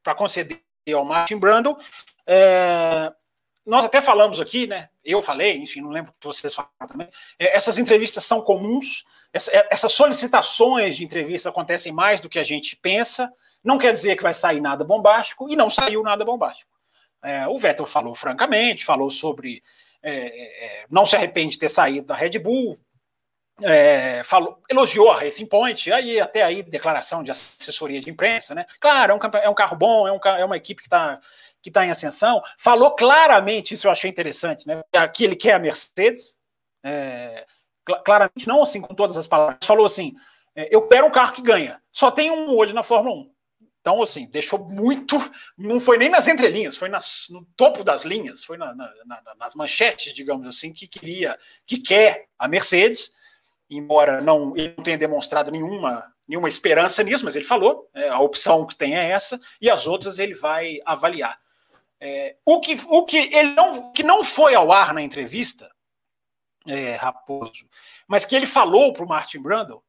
para 0.02 0.16
conceder 0.16 0.62
ao 0.94 1.04
Martin 1.04 1.38
Brundle. 1.38 1.76
É, 2.26 3.12
nós 3.66 3.84
até 3.84 4.00
falamos 4.00 4.40
aqui, 4.40 4.68
né? 4.68 4.88
Eu 5.04 5.22
falei, 5.22 5.58
enfim, 5.58 5.82
não 5.82 5.90
lembro 5.90 6.14
se 6.22 6.28
vocês 6.28 6.56
falaram 6.56 6.88
também. 6.88 7.10
É, 7.38 7.58
essas 7.58 7.78
entrevistas 7.78 8.24
são 8.24 8.42
comuns 8.42 9.04
é, 9.34 9.68
essas 9.70 9.92
solicitações 9.92 10.98
de 10.98 11.04
entrevista 11.04 11.50
acontecem 11.50 11.92
mais 11.92 12.20
do 12.20 12.30
que 12.30 12.40
a 12.40 12.44
gente 12.44 12.76
pensa. 12.76 13.32
Não 13.64 13.78
quer 13.78 13.92
dizer 13.92 14.16
que 14.16 14.24
vai 14.24 14.34
sair 14.34 14.62
nada 14.62 14.84
bombástico, 14.84 15.50
e 15.50 15.56
não 15.56 15.70
saiu 15.70 16.02
nada 16.02 16.26
bombástico. 16.26 16.72
É, 17.22 17.48
o 17.48 17.58
Vettel 17.58 17.86
falou 17.86 18.16
francamente, 18.16 18.86
falou 18.86 19.10
sobre 19.12 19.62
é, 20.02 20.12
é, 20.12 20.86
não 20.90 21.06
se 21.06 21.16
arrepende 21.16 21.54
de 21.54 21.60
ter 21.60 21.70
saído 21.70 22.08
da 22.08 22.16
Red 22.16 22.40
Bull, 22.40 22.80
é, 23.62 24.24
falou, 24.24 24.62
elogiou 24.70 25.12
a 25.12 25.20
Racing 25.20 25.46
Point, 25.46 25.92
aí 25.92 26.20
até 26.20 26.44
aí 26.44 26.64
declaração 26.64 27.22
de 27.22 27.32
assessoria 27.32 28.00
de 28.00 28.10
imprensa, 28.10 28.56
né? 28.56 28.66
Claro, 28.80 29.12
é 29.12 29.16
um, 29.16 29.38
é 29.44 29.50
um 29.50 29.54
carro 29.54 29.76
bom, 29.76 30.08
é, 30.08 30.12
um, 30.12 30.20
é 30.38 30.46
uma 30.46 30.58
equipe 30.58 30.82
que 30.82 30.88
está 30.88 31.20
que 31.62 31.70
tá 31.70 31.86
em 31.86 31.92
ascensão. 31.92 32.42
Falou 32.58 32.92
claramente, 32.96 33.74
isso 33.74 33.88
eu 33.88 33.92
achei 33.92 34.10
interessante, 34.10 34.66
né? 34.66 34.82
Que 35.14 35.26
ele 35.26 35.36
quer 35.36 35.56
a 35.56 35.60
Mercedes, 35.60 36.38
é, 36.82 37.46
claramente, 38.06 38.48
não 38.48 38.62
assim 38.62 38.82
com 38.82 38.94
todas 38.94 39.18
as 39.18 39.28
palavras, 39.28 39.66
falou 39.66 39.86
assim: 39.86 40.14
é, 40.56 40.68
eu 40.76 40.88
quero 40.88 41.08
um 41.08 41.12
carro 41.12 41.34
que 41.34 41.42
ganha. 41.42 41.82
Só 41.92 42.12
tem 42.12 42.32
um 42.32 42.56
hoje 42.56 42.74
na 42.74 42.84
Fórmula 42.84 43.16
1. 43.16 43.32
Então, 43.82 44.02
assim, 44.02 44.28
deixou 44.30 44.60
muito. 44.60 45.18
Não 45.58 45.80
foi 45.80 45.98
nem 45.98 46.10
nas 46.10 46.28
entrelinhas, 46.28 46.76
foi 46.76 46.90
nas, 46.90 47.28
no 47.30 47.46
topo 47.56 47.84
das 47.84 48.04
linhas, 48.04 48.44
foi 48.44 48.58
na, 48.58 48.76
na, 48.76 48.92
na, 49.06 49.22
nas 49.38 49.56
manchetes, 49.56 50.14
digamos 50.14 50.46
assim, 50.48 50.74
que 50.74 50.88
queria, 50.88 51.38
que 51.66 51.80
quer 51.80 52.28
a 52.38 52.48
Mercedes, 52.48 53.12
embora 53.70 54.20
não, 54.20 54.56
ele 54.58 54.74
não 54.78 54.84
tenha 54.84 54.98
demonstrado 54.98 55.50
nenhuma, 55.50 56.04
nenhuma 56.28 56.50
esperança 56.50 57.02
nisso, 57.04 57.24
mas 57.24 57.36
ele 57.36 57.46
falou, 57.46 57.90
é, 57.94 58.10
a 58.10 58.20
opção 58.20 58.66
que 58.66 58.76
tem 58.76 58.98
é 58.98 59.10
essa, 59.10 59.40
e 59.62 59.70
as 59.70 59.88
outras 59.88 60.20
ele 60.20 60.36
vai 60.36 60.80
avaliar. 60.86 61.40
É, 62.02 62.36
o 62.46 62.60
que, 62.60 62.80
o 62.88 63.06
que 63.06 63.18
ele 63.18 63.54
não, 63.54 63.92
que 63.92 64.04
não 64.04 64.24
foi 64.24 64.56
ao 64.56 64.72
ar 64.72 64.94
na 64.94 65.02
entrevista, 65.02 65.70
é, 66.68 66.96
Raposo, 66.96 67.66
mas 68.08 68.26
que 68.26 68.36
ele 68.36 68.46
falou 68.46 68.94
para 68.94 69.04
o 69.04 69.08
Martin 69.08 69.40
Brundle, 69.40 69.84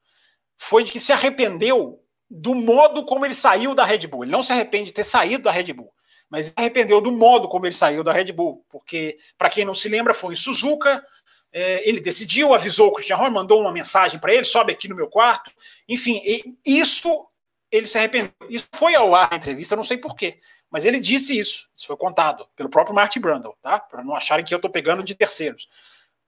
foi 0.57 0.85
de 0.85 0.93
que 0.93 1.01
se 1.01 1.12
arrependeu 1.12 2.03
do 2.31 2.55
modo 2.55 3.05
como 3.05 3.25
ele 3.25 3.35
saiu 3.35 3.75
da 3.75 3.85
Red 3.85 4.07
Bull. 4.07 4.25
Ele 4.25 4.33
não 4.33 4.43
se 4.43 4.53
arrepende 4.53 4.87
de 4.87 4.93
ter 4.93 5.05
saído 5.05 5.45
da 5.45 5.51
Red 5.51 5.73
Bull, 5.73 5.93
mas 6.29 6.47
se 6.47 6.53
arrependeu 6.55 7.01
do 7.01 7.11
modo 7.11 7.49
como 7.49 7.66
ele 7.66 7.75
saiu 7.75 8.05
da 8.05 8.12
Red 8.12 8.33
Bull, 8.33 8.64
porque, 8.68 9.16
para 9.37 9.51
quem 9.51 9.64
não 9.64 9.75
se 9.75 9.89
lembra, 9.89 10.14
foi 10.14 10.35
em 10.35 10.37
Suzuka, 10.37 11.05
é, 11.53 11.89
ele 11.89 12.01
decidiu, 12.01 12.55
avisou 12.55 12.89
o 12.89 12.93
Christian 12.93 13.16
Horner, 13.16 13.33
mandou 13.33 13.61
uma 13.61 13.73
mensagem 13.73 14.21
para 14.21 14.33
ele, 14.33 14.45
sobe 14.45 14.73
aqui 14.73 14.89
no 14.89 14.95
meu 14.95 15.09
quarto. 15.09 15.51
Enfim, 15.89 16.23
isso 16.64 17.27
ele 17.71 17.87
se 17.87 17.99
arrependeu. 17.99 18.33
Isso 18.49 18.68
foi 18.75 18.95
ao 18.95 19.14
ar 19.14 19.31
na 19.31 19.37
entrevista, 19.37 19.75
não 19.75 19.83
sei 19.83 19.97
porquê, 19.97 20.39
mas 20.71 20.85
ele 20.85 21.01
disse 21.01 21.37
isso. 21.37 21.68
Isso 21.77 21.87
foi 21.87 21.97
contado 21.97 22.47
pelo 22.55 22.68
próprio 22.68 22.95
Martin 22.95 23.21
Brundle, 23.21 23.57
tá? 23.61 23.81
Para 23.81 24.05
não 24.05 24.14
acharem 24.14 24.45
que 24.45 24.55
eu 24.55 24.59
estou 24.59 24.71
pegando 24.71 25.03
de 25.03 25.14
terceiros. 25.14 25.68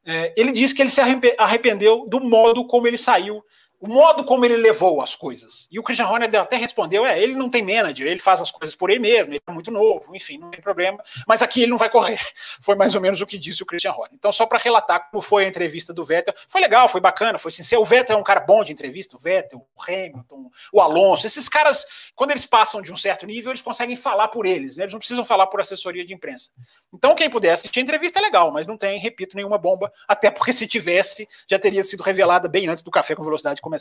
É, 0.05 0.33
ele 0.37 0.53
disse 0.53 0.75
que 0.75 0.83
ele 0.83 0.91
se 0.91 1.01
arrependeu 1.39 2.07
do 2.09 2.21
modo 2.21 2.67
como 2.67 2.87
ele 2.87 2.97
saiu 2.97 3.43
o 3.83 3.89
modo 3.89 4.23
como 4.23 4.45
ele 4.45 4.57
levou 4.57 5.03
as 5.03 5.17
coisas. 5.17 5.67
E 5.69 5.77
o 5.77 5.83
Christian 5.83 6.07
Horner 6.07 6.33
até 6.41 6.57
respondeu: 6.57 7.05
é, 7.05 7.21
ele 7.21 7.35
não 7.35 7.51
tem 7.51 7.63
manager, 7.63 8.07
ele 8.07 8.21
faz 8.21 8.41
as 8.41 8.49
coisas 8.49 8.77
por 8.77 8.91
ele 8.91 9.01
mesmo, 9.01 9.33
ele 9.33 9.43
é 9.45 9.53
muito 9.53 9.73
novo, 9.73 10.15
enfim, 10.15 10.39
não 10.39 10.51
tem 10.51 10.61
problema. 10.61 11.03
Mas 11.27 11.43
aqui 11.43 11.63
ele 11.63 11.71
não 11.73 11.77
vai 11.77 11.91
correr. 11.91 12.21
Foi 12.63 12.77
mais 12.77 12.95
ou 12.95 13.01
menos 13.01 13.21
o 13.21 13.27
que 13.27 13.37
disse 13.37 13.61
o 13.61 13.67
Christian 13.67 13.91
Horner. 13.91 14.13
Então, 14.15 14.31
só 14.31 14.47
para 14.47 14.59
relatar 14.59 15.11
como 15.11 15.21
foi 15.21 15.45
a 15.45 15.49
entrevista 15.49 15.93
do 15.93 16.05
Vettel, 16.05 16.33
foi 16.49 16.61
legal, 16.61 16.89
foi 16.89 17.01
bacana, 17.01 17.39
foi 17.39 17.51
sincero. 17.51 17.83
O 17.83 17.85
Vettel 17.85 18.17
é 18.17 18.21
um 18.21 18.23
cara 18.23 18.39
bom 18.39 18.63
de 18.63 18.73
entrevista, 18.73 19.17
o 19.17 19.19
Vettel, 19.19 19.59
o 19.59 19.83
Hamilton, 19.83 20.51
o 20.73 20.81
Alonso. 20.81 21.27
Esses 21.27 21.49
caras, 21.49 21.85
quando 22.15 22.31
eles 22.31 22.47
passam 22.47 22.81
de 22.81 22.93
um 22.93 22.97
certo 22.97 23.27
nível, 23.27 23.51
eles 23.51 23.63
conseguem 23.63 23.97
falar 23.97 24.29
por 24.29 24.47
eles, 24.47 24.77
né? 24.77 24.85
eles 24.85 24.93
não 24.93 25.01
precisam 25.01 25.25
falar 25.25 25.49
por 25.49 25.61
assessoria 25.61 26.05
de 26.05 26.15
imprensa. 26.15 26.51
Então, 26.93 27.15
quem 27.15 27.29
puder 27.29 27.53
assistir 27.53 27.81
a 27.81 27.83
entrevista 27.83 28.21
é 28.21 28.23
legal, 28.23 28.53
mas 28.53 28.67
não 28.67 28.77
tem, 28.77 28.99
repito, 28.99 29.35
nenhuma 29.35 29.59
bomba, 29.59 29.93
até 30.07 30.31
porque 30.31 30.53
se 30.53 30.69
tivesse, 30.69 31.27
já 31.49 31.59
teria 31.59 31.83
sido 31.83 32.03
revelada 32.03 32.49
bem 32.49 32.69
antes 32.69 32.83
do 32.83 32.91
Café 32.91 33.15
com 33.17 33.25
Velocidade 33.25 33.61
começar. 33.61 33.72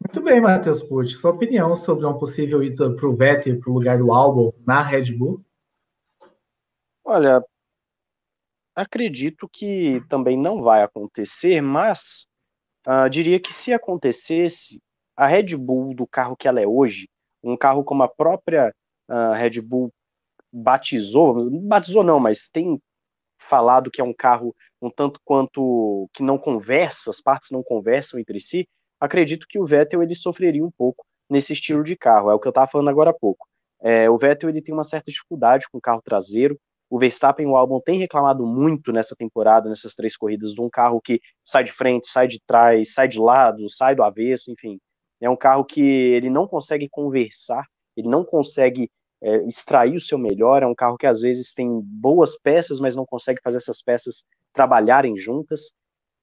Muito 0.00 0.22
bem, 0.22 0.40
Matheus 0.40 0.82
Pucci. 0.82 1.14
Sua 1.14 1.32
opinião 1.32 1.76
sobre 1.76 2.06
um 2.06 2.16
possível 2.16 2.62
ida 2.62 2.94
para 2.96 3.06
o 3.06 3.14
Vettel 3.14 3.60
para 3.60 3.70
o 3.70 3.74
lugar 3.74 3.98
do 3.98 4.10
álbum 4.10 4.50
na 4.66 4.82
Red 4.82 5.12
Bull? 5.12 5.44
Olha, 7.04 7.44
acredito 8.74 9.48
que 9.48 10.00
também 10.08 10.36
não 10.36 10.62
vai 10.62 10.82
acontecer, 10.82 11.60
mas 11.60 12.26
uh, 12.86 13.10
diria 13.10 13.38
que 13.38 13.52
se 13.52 13.72
acontecesse, 13.72 14.80
a 15.16 15.26
Red 15.26 15.56
Bull 15.56 15.94
do 15.94 16.06
carro 16.06 16.36
que 16.36 16.46
ela 16.46 16.60
é 16.60 16.66
hoje, 16.66 17.08
um 17.42 17.56
carro 17.56 17.84
como 17.84 18.02
a 18.02 18.08
própria 18.08 18.72
uh, 19.10 19.32
Red 19.32 19.60
Bull 19.60 19.92
batizou, 20.52 21.50
batizou 21.62 22.02
não, 22.02 22.18
mas 22.18 22.48
tem 22.48 22.80
falado 23.38 23.90
que 23.90 24.00
é 24.00 24.04
um 24.04 24.12
carro 24.12 24.54
um 24.80 24.90
tanto 24.90 25.20
quanto 25.24 26.08
que 26.12 26.22
não 26.22 26.38
conversa, 26.38 27.10
as 27.10 27.20
partes 27.20 27.50
não 27.50 27.62
conversam 27.62 28.20
entre 28.20 28.40
si, 28.40 28.68
acredito 29.00 29.46
que 29.48 29.58
o 29.58 29.66
Vettel 29.66 30.02
ele 30.02 30.14
sofreria 30.14 30.64
um 30.64 30.70
pouco 30.70 31.04
nesse 31.28 31.52
estilo 31.52 31.82
de 31.82 31.96
carro, 31.96 32.30
é 32.30 32.34
o 32.34 32.38
que 32.38 32.46
eu 32.46 32.50
estava 32.50 32.70
falando 32.70 32.88
agora 32.88 33.10
há 33.10 33.14
pouco. 33.14 33.46
É, 33.80 34.08
o 34.08 34.16
Vettel 34.16 34.48
ele 34.48 34.62
tem 34.62 34.74
uma 34.74 34.84
certa 34.84 35.10
dificuldade 35.10 35.66
com 35.70 35.78
o 35.78 35.80
carro 35.80 36.02
traseiro, 36.02 36.58
o 36.90 36.98
Verstappen 36.98 37.46
o 37.46 37.56
Albon 37.56 37.80
tem 37.80 37.98
reclamado 37.98 38.46
muito 38.46 38.92
nessa 38.92 39.14
temporada, 39.14 39.68
nessas 39.68 39.94
três 39.94 40.16
corridas, 40.16 40.54
de 40.54 40.60
um 40.60 40.70
carro 40.70 41.00
que 41.00 41.20
sai 41.44 41.62
de 41.62 41.72
frente, 41.72 42.08
sai 42.08 42.26
de 42.26 42.40
trás, 42.46 42.94
sai 42.94 43.06
de 43.06 43.18
lado, 43.18 43.68
sai 43.68 43.94
do 43.94 44.02
avesso, 44.02 44.50
enfim. 44.50 44.78
É 45.20 45.28
um 45.28 45.36
carro 45.36 45.64
que 45.64 45.82
ele 45.82 46.30
não 46.30 46.46
consegue 46.46 46.88
conversar, 46.88 47.66
ele 47.96 48.08
não 48.08 48.24
consegue 48.24 48.90
é, 49.22 49.36
extrair 49.46 49.96
o 49.96 50.00
seu 50.00 50.18
melhor. 50.18 50.62
É 50.62 50.66
um 50.66 50.74
carro 50.74 50.96
que 50.96 51.06
às 51.06 51.20
vezes 51.20 51.52
tem 51.52 51.80
boas 51.82 52.38
peças, 52.38 52.80
mas 52.80 52.96
não 52.96 53.06
consegue 53.06 53.40
fazer 53.42 53.58
essas 53.58 53.82
peças 53.82 54.24
trabalharem 54.52 55.16
juntas. 55.16 55.72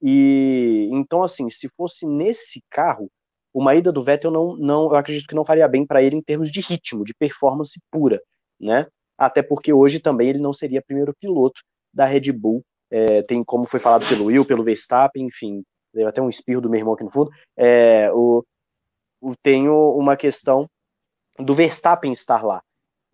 E 0.01 0.89
então, 0.91 1.23
assim, 1.23 1.49
se 1.49 1.69
fosse 1.69 2.05
nesse 2.05 2.61
carro, 2.69 3.09
uma 3.53 3.73
ida 3.73 3.91
do 3.91 4.03
Vettel 4.03 4.31
não, 4.31 4.55
não 4.57 4.83
eu 4.83 4.95
acredito 4.95 5.27
que 5.27 5.35
não 5.35 5.45
faria 5.45 5.67
bem 5.67 5.85
para 5.85 6.03
ele 6.03 6.17
em 6.17 6.21
termos 6.21 6.51
de 6.51 6.59
ritmo, 6.59 7.05
de 7.05 7.13
performance 7.13 7.79
pura, 7.89 8.21
né? 8.59 8.85
Até 9.17 9.41
porque 9.41 9.71
hoje 9.71 9.99
também 9.99 10.29
ele 10.29 10.39
não 10.39 10.51
seria 10.51 10.81
primeiro 10.81 11.13
piloto 11.19 11.61
da 11.93 12.05
Red 12.05 12.31
Bull. 12.33 12.61
É, 12.91 13.21
tem 13.23 13.43
como 13.43 13.65
foi 13.65 13.79
falado 13.79 14.07
pelo 14.07 14.25
Will, 14.25 14.45
pelo 14.45 14.63
Verstappen, 14.63 15.25
enfim, 15.25 15.63
deu 15.93 16.07
até 16.07 16.21
um 16.21 16.29
espirro 16.29 16.61
do 16.61 16.69
meu 16.69 16.79
irmão 16.79 16.93
aqui 16.93 17.03
no 17.03 17.09
fundo. 17.09 17.31
É, 17.57 18.11
o, 18.11 18.43
o, 19.21 19.33
tenho 19.41 19.73
uma 19.97 20.17
questão 20.17 20.69
do 21.39 21.55
Verstappen 21.55 22.11
estar 22.11 22.43
lá. 22.43 22.61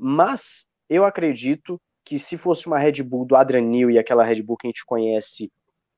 Mas 0.04 0.66
eu 0.90 1.06
acredito 1.06 1.80
que 2.04 2.18
se 2.18 2.36
fosse 2.36 2.66
uma 2.66 2.80
Red 2.80 3.04
Bull 3.04 3.24
do 3.24 3.36
Adrian 3.36 3.62
Newey, 3.62 4.00
aquela 4.00 4.24
Red 4.24 4.42
Bull 4.42 4.58
que 4.58 4.66
a 4.66 4.70
gente 4.70 4.84
conhece 4.84 5.52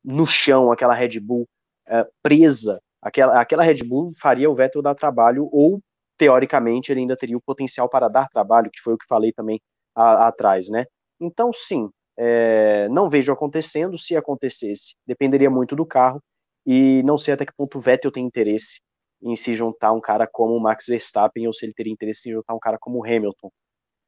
no 0.03 0.25
chão, 0.25 0.73
aquela 0.73 0.93
Red 0.93 1.21
Bull 1.21 1.47
uh, 1.87 2.05
presa, 2.21 2.81
aquela, 3.01 3.39
aquela 3.39 3.63
Red 3.63 3.83
Bull 3.85 4.11
faria 4.19 4.49
o 4.49 4.55
Vettel 4.55 4.81
dar 4.81 4.93
trabalho, 4.93 5.47
ou 5.53 5.79
teoricamente 6.17 6.91
ele 6.91 6.99
ainda 6.99 7.15
teria 7.15 7.37
o 7.37 7.41
potencial 7.41 7.87
para 7.87 8.09
dar 8.09 8.27
trabalho, 8.27 8.69
que 8.69 8.81
foi 8.81 8.93
o 8.93 8.97
que 8.97 9.07
falei 9.07 9.31
também 9.31 9.61
a, 9.95 10.25
a, 10.25 10.27
atrás, 10.27 10.67
né? 10.67 10.85
Então, 11.17 11.51
sim, 11.53 11.89
é, 12.17 12.89
não 12.89 13.09
vejo 13.09 13.31
acontecendo. 13.31 13.97
Se 13.97 14.17
acontecesse, 14.17 14.95
dependeria 15.07 15.49
muito 15.49 15.77
do 15.77 15.85
carro, 15.85 16.21
e 16.65 17.01
não 17.03 17.17
sei 17.17 17.33
até 17.33 17.45
que 17.45 17.55
ponto 17.55 17.77
o 17.77 17.81
Vettel 17.81 18.11
tem 18.11 18.25
interesse 18.25 18.81
em 19.21 19.35
se 19.37 19.53
juntar 19.53 19.93
um 19.93 20.01
cara 20.01 20.27
como 20.29 20.53
o 20.53 20.59
Max 20.59 20.87
Verstappen, 20.87 21.47
ou 21.47 21.53
se 21.53 21.65
ele 21.65 21.73
teria 21.73 21.93
interesse 21.93 22.29
em 22.29 22.33
juntar 22.33 22.53
um 22.53 22.59
cara 22.59 22.77
como 22.77 22.99
o 22.99 23.05
Hamilton. 23.05 23.49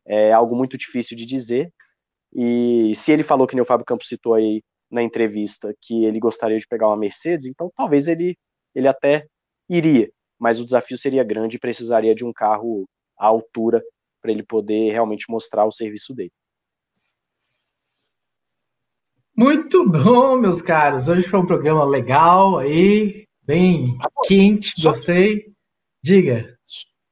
É 0.05 0.31
algo 0.31 0.55
muito 0.55 0.77
difícil 0.77 1.17
de 1.17 1.25
dizer, 1.25 1.71
e 2.33 2.93
se 2.95 3.13
ele 3.13 3.23
falou 3.23 3.47
que 3.47 3.55
nem 3.55 3.61
o 3.61 3.65
Fábio 3.65 3.85
Campos 3.85 4.09
citou 4.09 4.33
aí 4.33 4.61
na 4.91 5.01
entrevista 5.01 5.73
que 5.81 6.05
ele 6.05 6.19
gostaria 6.19 6.57
de 6.57 6.67
pegar 6.67 6.87
uma 6.87 6.97
Mercedes, 6.97 7.45
então 7.45 7.71
talvez 7.75 8.07
ele, 8.07 8.37
ele 8.75 8.87
até 8.87 9.25
iria, 9.69 10.11
mas 10.37 10.59
o 10.59 10.65
desafio 10.65 10.97
seria 10.97 11.23
grande 11.23 11.55
e 11.55 11.59
precisaria 11.59 12.13
de 12.13 12.25
um 12.25 12.33
carro 12.33 12.85
à 13.17 13.25
altura 13.25 13.81
para 14.21 14.31
ele 14.31 14.43
poder 14.43 14.91
realmente 14.91 15.25
mostrar 15.29 15.65
o 15.65 15.71
serviço 15.71 16.13
dele. 16.13 16.31
Muito 19.37 19.87
bom, 19.89 20.37
meus 20.37 20.61
caros. 20.61 21.07
Hoje 21.07 21.27
foi 21.27 21.39
um 21.39 21.45
programa 21.45 21.83
legal 21.83 22.57
aí, 22.57 23.25
bem 23.43 23.97
quente, 24.25 24.73
gostei. 24.81 25.53
Diga. 26.01 26.57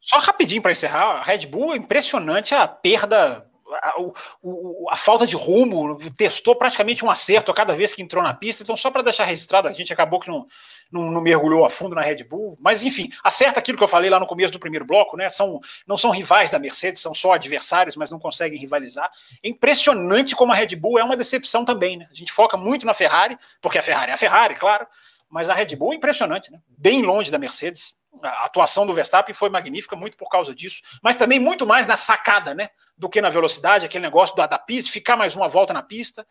Só 0.04 0.18
rapidinho 0.18 0.62
para 0.62 0.74
encerrar, 0.74 1.20
a 1.20 1.24
Red 1.24 1.48
Bull 1.48 1.74
é 1.74 1.78
impressionante 1.78 2.54
a 2.54 2.68
perda 2.68 3.50
a, 3.82 4.02
o, 4.42 4.88
a, 4.92 4.98
falta 4.98 5.26
de 5.26 5.36
rumo, 5.36 5.98
testou 6.12 6.56
praticamente 6.56 7.06
um 7.06 7.10
acerto 7.10 7.50
a 7.50 7.56
cada 7.56 7.74
vez 7.74 7.94
que 7.94 8.02
entrou 8.02 8.22
na 8.22 8.34
pista. 8.34 8.64
Então, 8.64 8.76
só 8.76 8.92
para 8.92 9.02
deixar 9.02 9.24
registrado, 9.24 9.68
a 9.68 9.72
gente 9.72 9.94
acabou 9.94 10.20
que 10.20 10.28
não, 10.28 10.46
não, 10.92 11.10
não, 11.10 11.22
mergulhou 11.22 11.66
a 11.66 11.70
fundo 11.70 11.96
na 11.96 12.02
Red 12.02 12.24
Bull. 12.26 12.58
Mas, 12.60 12.84
enfim, 12.84 13.10
acerta 13.24 13.60
aquilo 13.60 13.78
que 13.78 13.84
eu 13.84 13.88
falei 13.88 14.10
lá 14.10 14.20
no 14.20 14.28
começo 14.28 14.52
do 14.52 14.60
primeiro 14.60 14.86
bloco, 14.86 15.16
né? 15.16 15.30
São, 15.30 15.62
não 15.88 15.96
são 15.96 16.12
rivais 16.12 16.52
da 16.52 16.60
Mercedes, 16.60 17.02
são 17.02 17.14
só 17.14 17.32
adversários, 17.32 17.96
mas 17.96 18.12
não 18.12 18.20
conseguem 18.20 18.60
rivalizar. 18.60 19.10
É 19.42 19.48
impressionante 19.48 20.36
como 20.36 20.52
a 20.52 20.56
Red 20.56 20.76
Bull 20.76 21.00
é 21.00 21.04
uma 21.04 21.18
decepção 21.18 21.64
também, 21.64 21.98
né? 21.98 22.08
A 22.12 22.14
gente 22.14 22.32
foca 22.32 22.58
muito 22.58 22.86
na 22.86 22.94
Ferrari, 22.94 23.38
porque 23.62 23.78
a 23.78 23.82
Ferrari 23.82 24.12
é 24.12 24.16
a 24.16 24.18
Ferrari, 24.18 24.56
claro, 24.56 24.86
mas 25.30 25.50
a 25.50 25.54
Red 25.54 25.76
Bull 25.78 25.94
é 25.94 25.96
impressionante, 25.96 26.52
né? 26.52 26.60
Bem 26.78 27.02
longe 27.02 27.32
da 27.32 27.40
Mercedes 27.40 27.96
a 28.22 28.46
atuação 28.46 28.86
do 28.86 28.94
Verstappen 28.94 29.34
foi 29.34 29.50
magnífica, 29.50 29.96
muito 29.96 30.18
por 30.18 30.30
causa 30.30 30.54
disso, 30.54 30.82
mas 31.02 31.16
também 31.16 31.40
muito 31.40 31.66
mais 31.66 31.88
na 31.88 31.98
sacada, 31.98 32.54
né? 32.54 32.70
Do 32.98 33.10
que 33.10 33.22
na 33.22 33.30
velocidade, 33.30 33.86
aquele 33.86 34.04
negócio 34.04 34.36
da, 34.36 34.46
da 34.46 34.60
pista, 34.60 34.92
ficar 34.92 35.16
mais 35.16 35.36
uma 35.36 35.48
volta 35.48 35.74
na 35.74 35.82
pista. 35.82 36.26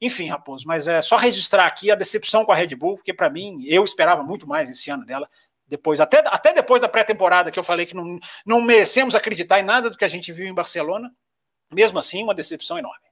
Enfim, 0.00 0.28
Raposo, 0.28 0.66
mas 0.66 0.88
é 0.88 1.00
só 1.00 1.16
registrar 1.16 1.66
aqui 1.66 1.90
a 1.90 1.94
decepção 1.94 2.44
com 2.44 2.52
a 2.52 2.56
Red 2.56 2.74
Bull, 2.74 2.96
porque 2.96 3.14
para 3.14 3.30
mim, 3.30 3.64
eu 3.66 3.84
esperava 3.84 4.22
muito 4.22 4.48
mais 4.48 4.68
esse 4.68 4.90
ano 4.90 5.06
dela. 5.06 5.28
Depois, 5.66 6.00
até, 6.00 6.18
até 6.26 6.52
depois 6.52 6.82
da 6.82 6.88
pré-temporada, 6.88 7.50
que 7.50 7.58
eu 7.58 7.64
falei 7.64 7.86
que 7.86 7.94
não, 7.94 8.18
não 8.44 8.60
merecemos 8.60 9.14
acreditar 9.14 9.60
em 9.60 9.62
nada 9.62 9.88
do 9.88 9.96
que 9.96 10.04
a 10.04 10.08
gente 10.08 10.32
viu 10.32 10.46
em 10.46 10.54
Barcelona. 10.54 11.10
Mesmo 11.72 11.98
assim, 11.98 12.22
uma 12.22 12.34
decepção 12.34 12.78
enorme. 12.78 13.06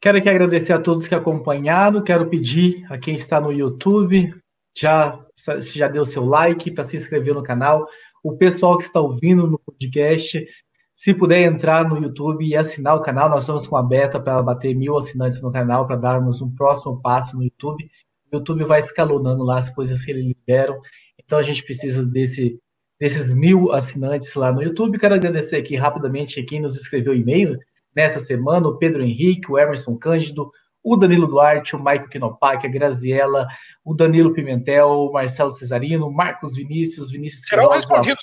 Quero 0.00 0.18
aqui 0.18 0.28
agradecer 0.28 0.74
a 0.74 0.78
todos 0.78 1.08
que 1.08 1.14
acompanharam. 1.14 2.02
Quero 2.02 2.28
pedir 2.28 2.84
a 2.92 2.98
quem 2.98 3.14
está 3.14 3.40
no 3.40 3.50
YouTube, 3.50 4.38
já 4.76 5.23
se 5.36 5.78
já 5.78 5.88
deu 5.88 6.06
seu 6.06 6.24
like 6.24 6.70
para 6.70 6.84
se 6.84 6.96
inscrever 6.96 7.34
no 7.34 7.42
canal. 7.42 7.86
O 8.22 8.36
pessoal 8.36 8.78
que 8.78 8.84
está 8.84 9.00
ouvindo 9.00 9.46
no 9.46 9.58
podcast, 9.58 10.46
se 10.94 11.12
puder 11.12 11.42
entrar 11.42 11.88
no 11.88 12.00
YouTube 12.00 12.46
e 12.46 12.56
assinar 12.56 12.96
o 12.96 13.02
canal, 13.02 13.28
nós 13.28 13.40
estamos 13.40 13.66
com 13.66 13.76
a 13.76 13.82
beta 13.82 14.20
para 14.20 14.42
bater 14.42 14.74
mil 14.74 14.96
assinantes 14.96 15.42
no 15.42 15.50
canal, 15.50 15.86
para 15.86 15.96
darmos 15.96 16.40
um 16.40 16.54
próximo 16.54 17.00
passo 17.02 17.36
no 17.36 17.42
YouTube. 17.42 17.84
O 18.32 18.36
YouTube 18.36 18.64
vai 18.64 18.80
escalonando 18.80 19.42
lá 19.42 19.58
as 19.58 19.68
coisas 19.70 20.04
que 20.04 20.10
ele 20.10 20.22
liberam. 20.22 20.80
Então 21.18 21.38
a 21.38 21.42
gente 21.42 21.64
precisa 21.64 22.06
desse, 22.06 22.58
desses 22.98 23.34
mil 23.34 23.72
assinantes 23.72 24.34
lá 24.34 24.52
no 24.52 24.62
YouTube. 24.62 24.98
Quero 24.98 25.14
agradecer 25.14 25.56
aqui 25.56 25.74
rapidamente 25.74 26.42
quem 26.44 26.60
nos 26.60 26.76
escreveu 26.76 27.14
e-mail 27.14 27.58
nessa 27.94 28.20
semana: 28.20 28.68
o 28.68 28.78
Pedro 28.78 29.02
Henrique, 29.02 29.50
o 29.50 29.58
Emerson 29.58 29.96
Cândido, 29.96 30.50
o 30.84 30.96
Danilo 30.96 31.26
Duarte, 31.26 31.74
o 31.74 31.82
Maico 31.82 32.08
Quinopac, 32.08 32.66
a 32.66 32.70
Graziella, 32.70 33.48
o 33.82 33.94
Danilo 33.94 34.34
Pimentel, 34.34 34.88
o 34.88 35.12
Marcelo 35.12 35.50
Cesarino, 35.50 36.06
o 36.06 36.12
Marcos 36.12 36.54
Vinícius, 36.54 37.10
Vinícius 37.10 37.48
Serão 37.48 37.70
respondidos 37.70 38.22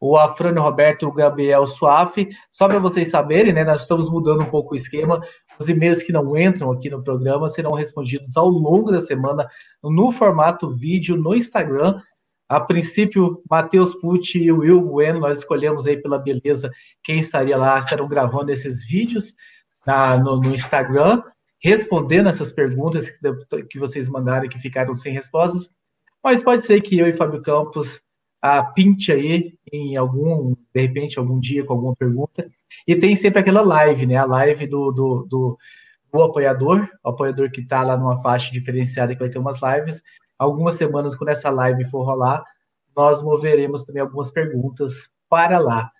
o 0.00 0.16
Afrânio 0.16 0.62
Roberto, 0.62 1.06
o 1.06 1.12
Gabriel 1.12 1.66
Suafe. 1.66 2.28
Só 2.50 2.68
para 2.68 2.78
vocês 2.78 3.08
saberem, 3.08 3.52
né, 3.52 3.64
nós 3.64 3.82
estamos 3.82 4.10
mudando 4.10 4.42
um 4.42 4.50
pouco 4.50 4.74
o 4.74 4.76
esquema. 4.76 5.20
Os 5.58 5.68
e-mails 5.68 6.02
que 6.02 6.12
não 6.12 6.36
entram 6.36 6.70
aqui 6.70 6.90
no 6.90 7.02
programa 7.02 7.48
serão 7.48 7.72
respondidos 7.72 8.36
ao 8.36 8.48
longo 8.48 8.90
da 8.90 9.00
semana 9.00 9.48
no 9.82 10.12
formato 10.12 10.70
vídeo 10.70 11.16
no 11.16 11.34
Instagram. 11.34 12.00
A 12.48 12.60
princípio, 12.60 13.42
Matheus 13.50 13.94
Pucci 13.94 14.44
e 14.44 14.52
o 14.52 14.58
Will 14.58 14.80
Bueno, 14.80 15.20
nós 15.20 15.38
escolhemos 15.38 15.86
aí 15.86 15.96
pela 15.96 16.18
beleza 16.18 16.70
quem 17.02 17.18
estaria 17.18 17.56
lá, 17.56 17.78
estarão 17.78 18.06
gravando 18.06 18.52
esses 18.52 18.86
vídeos 18.86 19.34
na, 19.84 20.16
no, 20.16 20.40
no 20.40 20.54
Instagram, 20.54 21.22
respondendo 21.66 22.28
essas 22.28 22.52
perguntas 22.52 23.10
que, 23.68 23.78
vocês 23.78 24.08
mandaram 24.08 24.48
que 24.48 24.58
ficaram 24.58 24.94
sem 24.94 25.12
respostas. 25.12 25.68
Mas 26.22 26.40
pode 26.40 26.62
ser 26.62 26.80
que 26.80 26.96
eu 26.96 27.08
e 27.08 27.12
Fábio 27.12 27.42
Campos 27.42 28.00
a 28.40 28.62
pinte 28.62 29.10
aí 29.10 29.58
em 29.72 29.96
algum, 29.96 30.54
de 30.72 30.80
repente, 30.80 31.18
algum 31.18 31.40
dia 31.40 31.64
com 31.64 31.72
alguma 31.72 31.96
pergunta. 31.96 32.48
E 32.86 32.94
tem 32.94 33.16
sempre 33.16 33.40
aquela 33.40 33.62
live, 33.62 34.06
né? 34.06 34.16
A 34.16 34.24
live 34.24 34.68
do, 34.68 34.92
do, 34.92 35.26
do, 35.28 35.58
do 36.12 36.22
apoiador, 36.22 36.88
o 37.04 37.08
apoiador 37.08 37.50
que 37.50 37.60
está 37.60 37.82
lá 37.82 37.96
numa 37.96 38.20
faixa 38.22 38.52
diferenciada 38.52 39.14
que 39.14 39.20
vai 39.20 39.28
ter 39.28 39.38
umas 39.38 39.58
lives. 39.60 40.00
Algumas 40.38 40.76
semanas, 40.76 41.16
quando 41.16 41.30
essa 41.30 41.50
live 41.50 41.84
for 41.90 42.04
rolar, 42.04 42.44
nós 42.96 43.20
moveremos 43.22 43.82
também 43.82 44.02
algumas 44.02 44.30
perguntas 44.30 45.08
para 45.28 45.58
lá. 45.58 45.90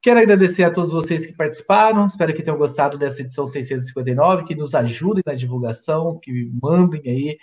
Quero 0.00 0.20
agradecer 0.20 0.62
a 0.62 0.70
todos 0.70 0.92
vocês 0.92 1.26
que 1.26 1.32
participaram, 1.32 2.06
espero 2.06 2.32
que 2.32 2.42
tenham 2.42 2.56
gostado 2.56 2.96
dessa 2.96 3.20
edição 3.20 3.44
659, 3.46 4.44
que 4.44 4.54
nos 4.54 4.74
ajudem 4.74 5.22
na 5.26 5.34
divulgação, 5.34 6.20
que 6.22 6.50
mandem 6.62 7.02
aí 7.04 7.38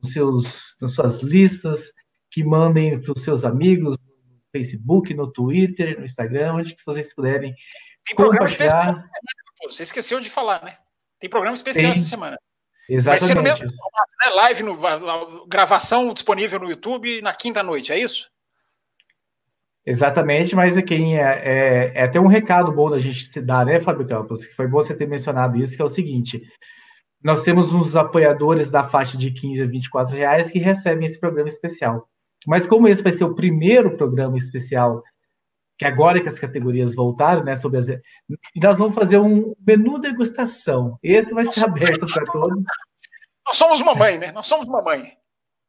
nos 0.00 0.12
seus, 0.12 0.76
nas 0.80 0.92
suas 0.92 1.20
listas, 1.20 1.92
que 2.30 2.44
mandem 2.44 3.00
para 3.00 3.12
os 3.12 3.22
seus 3.22 3.44
amigos 3.44 3.98
no 3.98 4.40
Facebook, 4.52 5.12
no 5.12 5.30
Twitter, 5.30 5.98
no 5.98 6.04
Instagram, 6.04 6.54
onde 6.54 6.74
que 6.76 6.82
vocês 6.86 7.12
puderem 7.12 7.54
Tem 8.06 8.14
programa 8.14 8.46
especial. 8.46 9.02
Você 9.64 9.82
esqueceu 9.82 10.20
de 10.20 10.30
falar, 10.30 10.64
né? 10.64 10.76
Tem 11.18 11.28
programa 11.28 11.54
especial 11.54 11.92
Tem. 11.92 12.00
essa 12.00 12.08
semana. 12.08 12.38
Exatamente. 12.88 13.20
Vai 13.20 13.28
ser 13.28 13.34
no 13.34 13.42
mesmo 13.42 13.70
formato, 13.70 14.12
né? 14.24 14.30
Live, 14.34 14.62
no, 14.62 15.46
gravação 15.46 16.12
disponível 16.12 16.58
no 16.58 16.70
YouTube 16.70 17.20
na 17.22 17.34
quinta-noite, 17.34 17.92
é 17.92 17.98
isso? 17.98 18.31
Exatamente, 19.84 20.54
mas 20.54 20.76
é 20.76 20.82
quem 20.82 21.18
é, 21.18 21.22
é, 21.22 21.92
é, 21.94 22.02
até 22.04 22.20
um 22.20 22.28
recado 22.28 22.70
bom 22.70 22.88
da 22.88 23.00
gente 23.00 23.24
se 23.24 23.40
dar, 23.40 23.66
né, 23.66 23.80
Fábio 23.80 24.06
Campos? 24.06 24.46
Que 24.46 24.54
foi 24.54 24.68
bom 24.68 24.76
você 24.76 24.94
ter 24.94 25.08
mencionado 25.08 25.56
isso, 25.58 25.74
que 25.74 25.82
é 25.82 25.84
o 25.84 25.88
seguinte: 25.88 26.40
nós 27.22 27.42
temos 27.42 27.72
uns 27.72 27.96
apoiadores 27.96 28.70
da 28.70 28.86
faixa 28.86 29.16
de 29.16 29.32
15 29.32 29.62
a 29.62 29.66
24 29.66 30.16
reais 30.16 30.50
que 30.50 30.60
recebem 30.60 31.06
esse 31.06 31.18
programa 31.18 31.48
especial. 31.48 32.08
Mas 32.46 32.66
como 32.66 32.86
esse 32.86 33.02
vai 33.02 33.12
ser 33.12 33.24
o 33.24 33.34
primeiro 33.34 33.96
programa 33.96 34.36
especial, 34.36 35.02
que 35.76 35.84
agora 35.84 36.20
que 36.20 36.28
as 36.28 36.38
categorias 36.38 36.94
voltaram, 36.94 37.42
né, 37.42 37.56
sobre 37.56 37.78
as... 37.78 37.88
nós 38.56 38.78
vamos 38.78 38.94
fazer 38.94 39.18
um 39.18 39.52
menu 39.66 39.98
degustação. 39.98 40.96
Esse 41.02 41.34
vai 41.34 41.44
ser 41.44 41.64
aberto 41.64 42.06
para 42.06 42.24
todos. 42.26 42.64
Nós 43.46 43.56
somos 43.56 43.80
uma 43.80 43.94
mãe, 43.96 44.18
né? 44.18 44.30
Nós 44.30 44.46
somos 44.46 44.66
uma 44.66 44.80
mãe. 44.80 45.12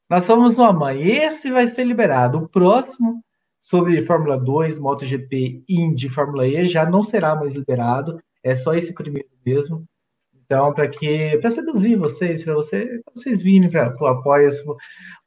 Nós 0.07 0.25
somos 0.25 0.59
uma 0.59 0.71
mãe. 0.71 1.01
Esse 1.01 1.51
vai 1.51 1.67
ser 1.67 1.83
liberado. 1.83 2.37
O 2.37 2.47
próximo 2.47 3.23
sobre 3.63 4.01
Fórmula 4.01 4.37
2, 4.37 4.77
MotoGP, 4.77 5.63
Indy, 5.69 6.09
Fórmula 6.09 6.45
E 6.45 6.67
já 6.67 6.85
não 6.85 7.01
será 7.01 7.33
mais 7.33 7.55
liberado. 7.55 8.21
É 8.43 8.53
só 8.53 8.73
esse 8.73 8.93
primeiro 8.93 9.29
mesmo. 9.45 9.85
Então, 10.35 10.73
para 10.73 10.85
que 10.89 11.37
para 11.37 11.49
seduzir 11.49 11.95
vocês, 11.95 12.43
para 12.43 12.55
você, 12.55 12.99
vocês 13.15 13.41
virem 13.41 13.69
para 13.69 13.95
o 14.01 14.05
apoio, 14.05 14.49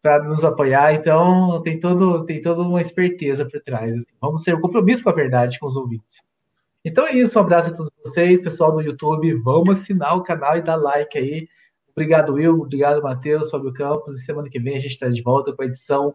para 0.03 0.23
nos 0.23 0.45
apoiar. 0.45 0.93
Então, 0.93 1.63
tem 1.63 1.81
todo 1.81 2.27
tem 2.27 2.39
toda 2.39 2.61
uma 2.61 2.83
esperteza 2.83 3.49
por 3.49 3.59
trás. 3.63 3.91
Assim. 3.91 4.05
Vamos 4.21 4.43
ter 4.43 4.55
um 4.55 4.61
compromisso 4.61 5.03
com 5.03 5.09
a 5.09 5.15
verdade 5.15 5.59
com 5.59 5.67
os 5.67 5.75
ouvintes. 5.75 6.21
Então 6.85 7.07
é 7.07 7.15
isso, 7.15 7.39
um 7.39 7.43
abraço 7.43 7.71
a 7.71 7.75
todos 7.75 7.91
vocês, 8.05 8.43
pessoal 8.43 8.71
do 8.71 8.83
YouTube. 8.83 9.33
Vamos 9.43 9.81
assinar 9.81 10.15
o 10.15 10.23
canal 10.23 10.59
e 10.59 10.63
dar 10.63 10.77
like 10.77 11.17
aí. 11.17 11.49
Obrigado, 11.93 12.35
Will. 12.35 12.61
Obrigado, 12.61 13.03
Matheus, 13.03 13.51
Fábio 13.51 13.73
Campos. 13.73 14.15
E 14.15 14.25
semana 14.25 14.51
que 14.51 14.61
vem 14.61 14.77
a 14.77 14.81
gente 14.81 14.93
está 14.93 15.09
de 15.09 15.23
volta 15.23 15.55
com 15.55 15.63
a 15.63 15.67
edição 15.67 16.15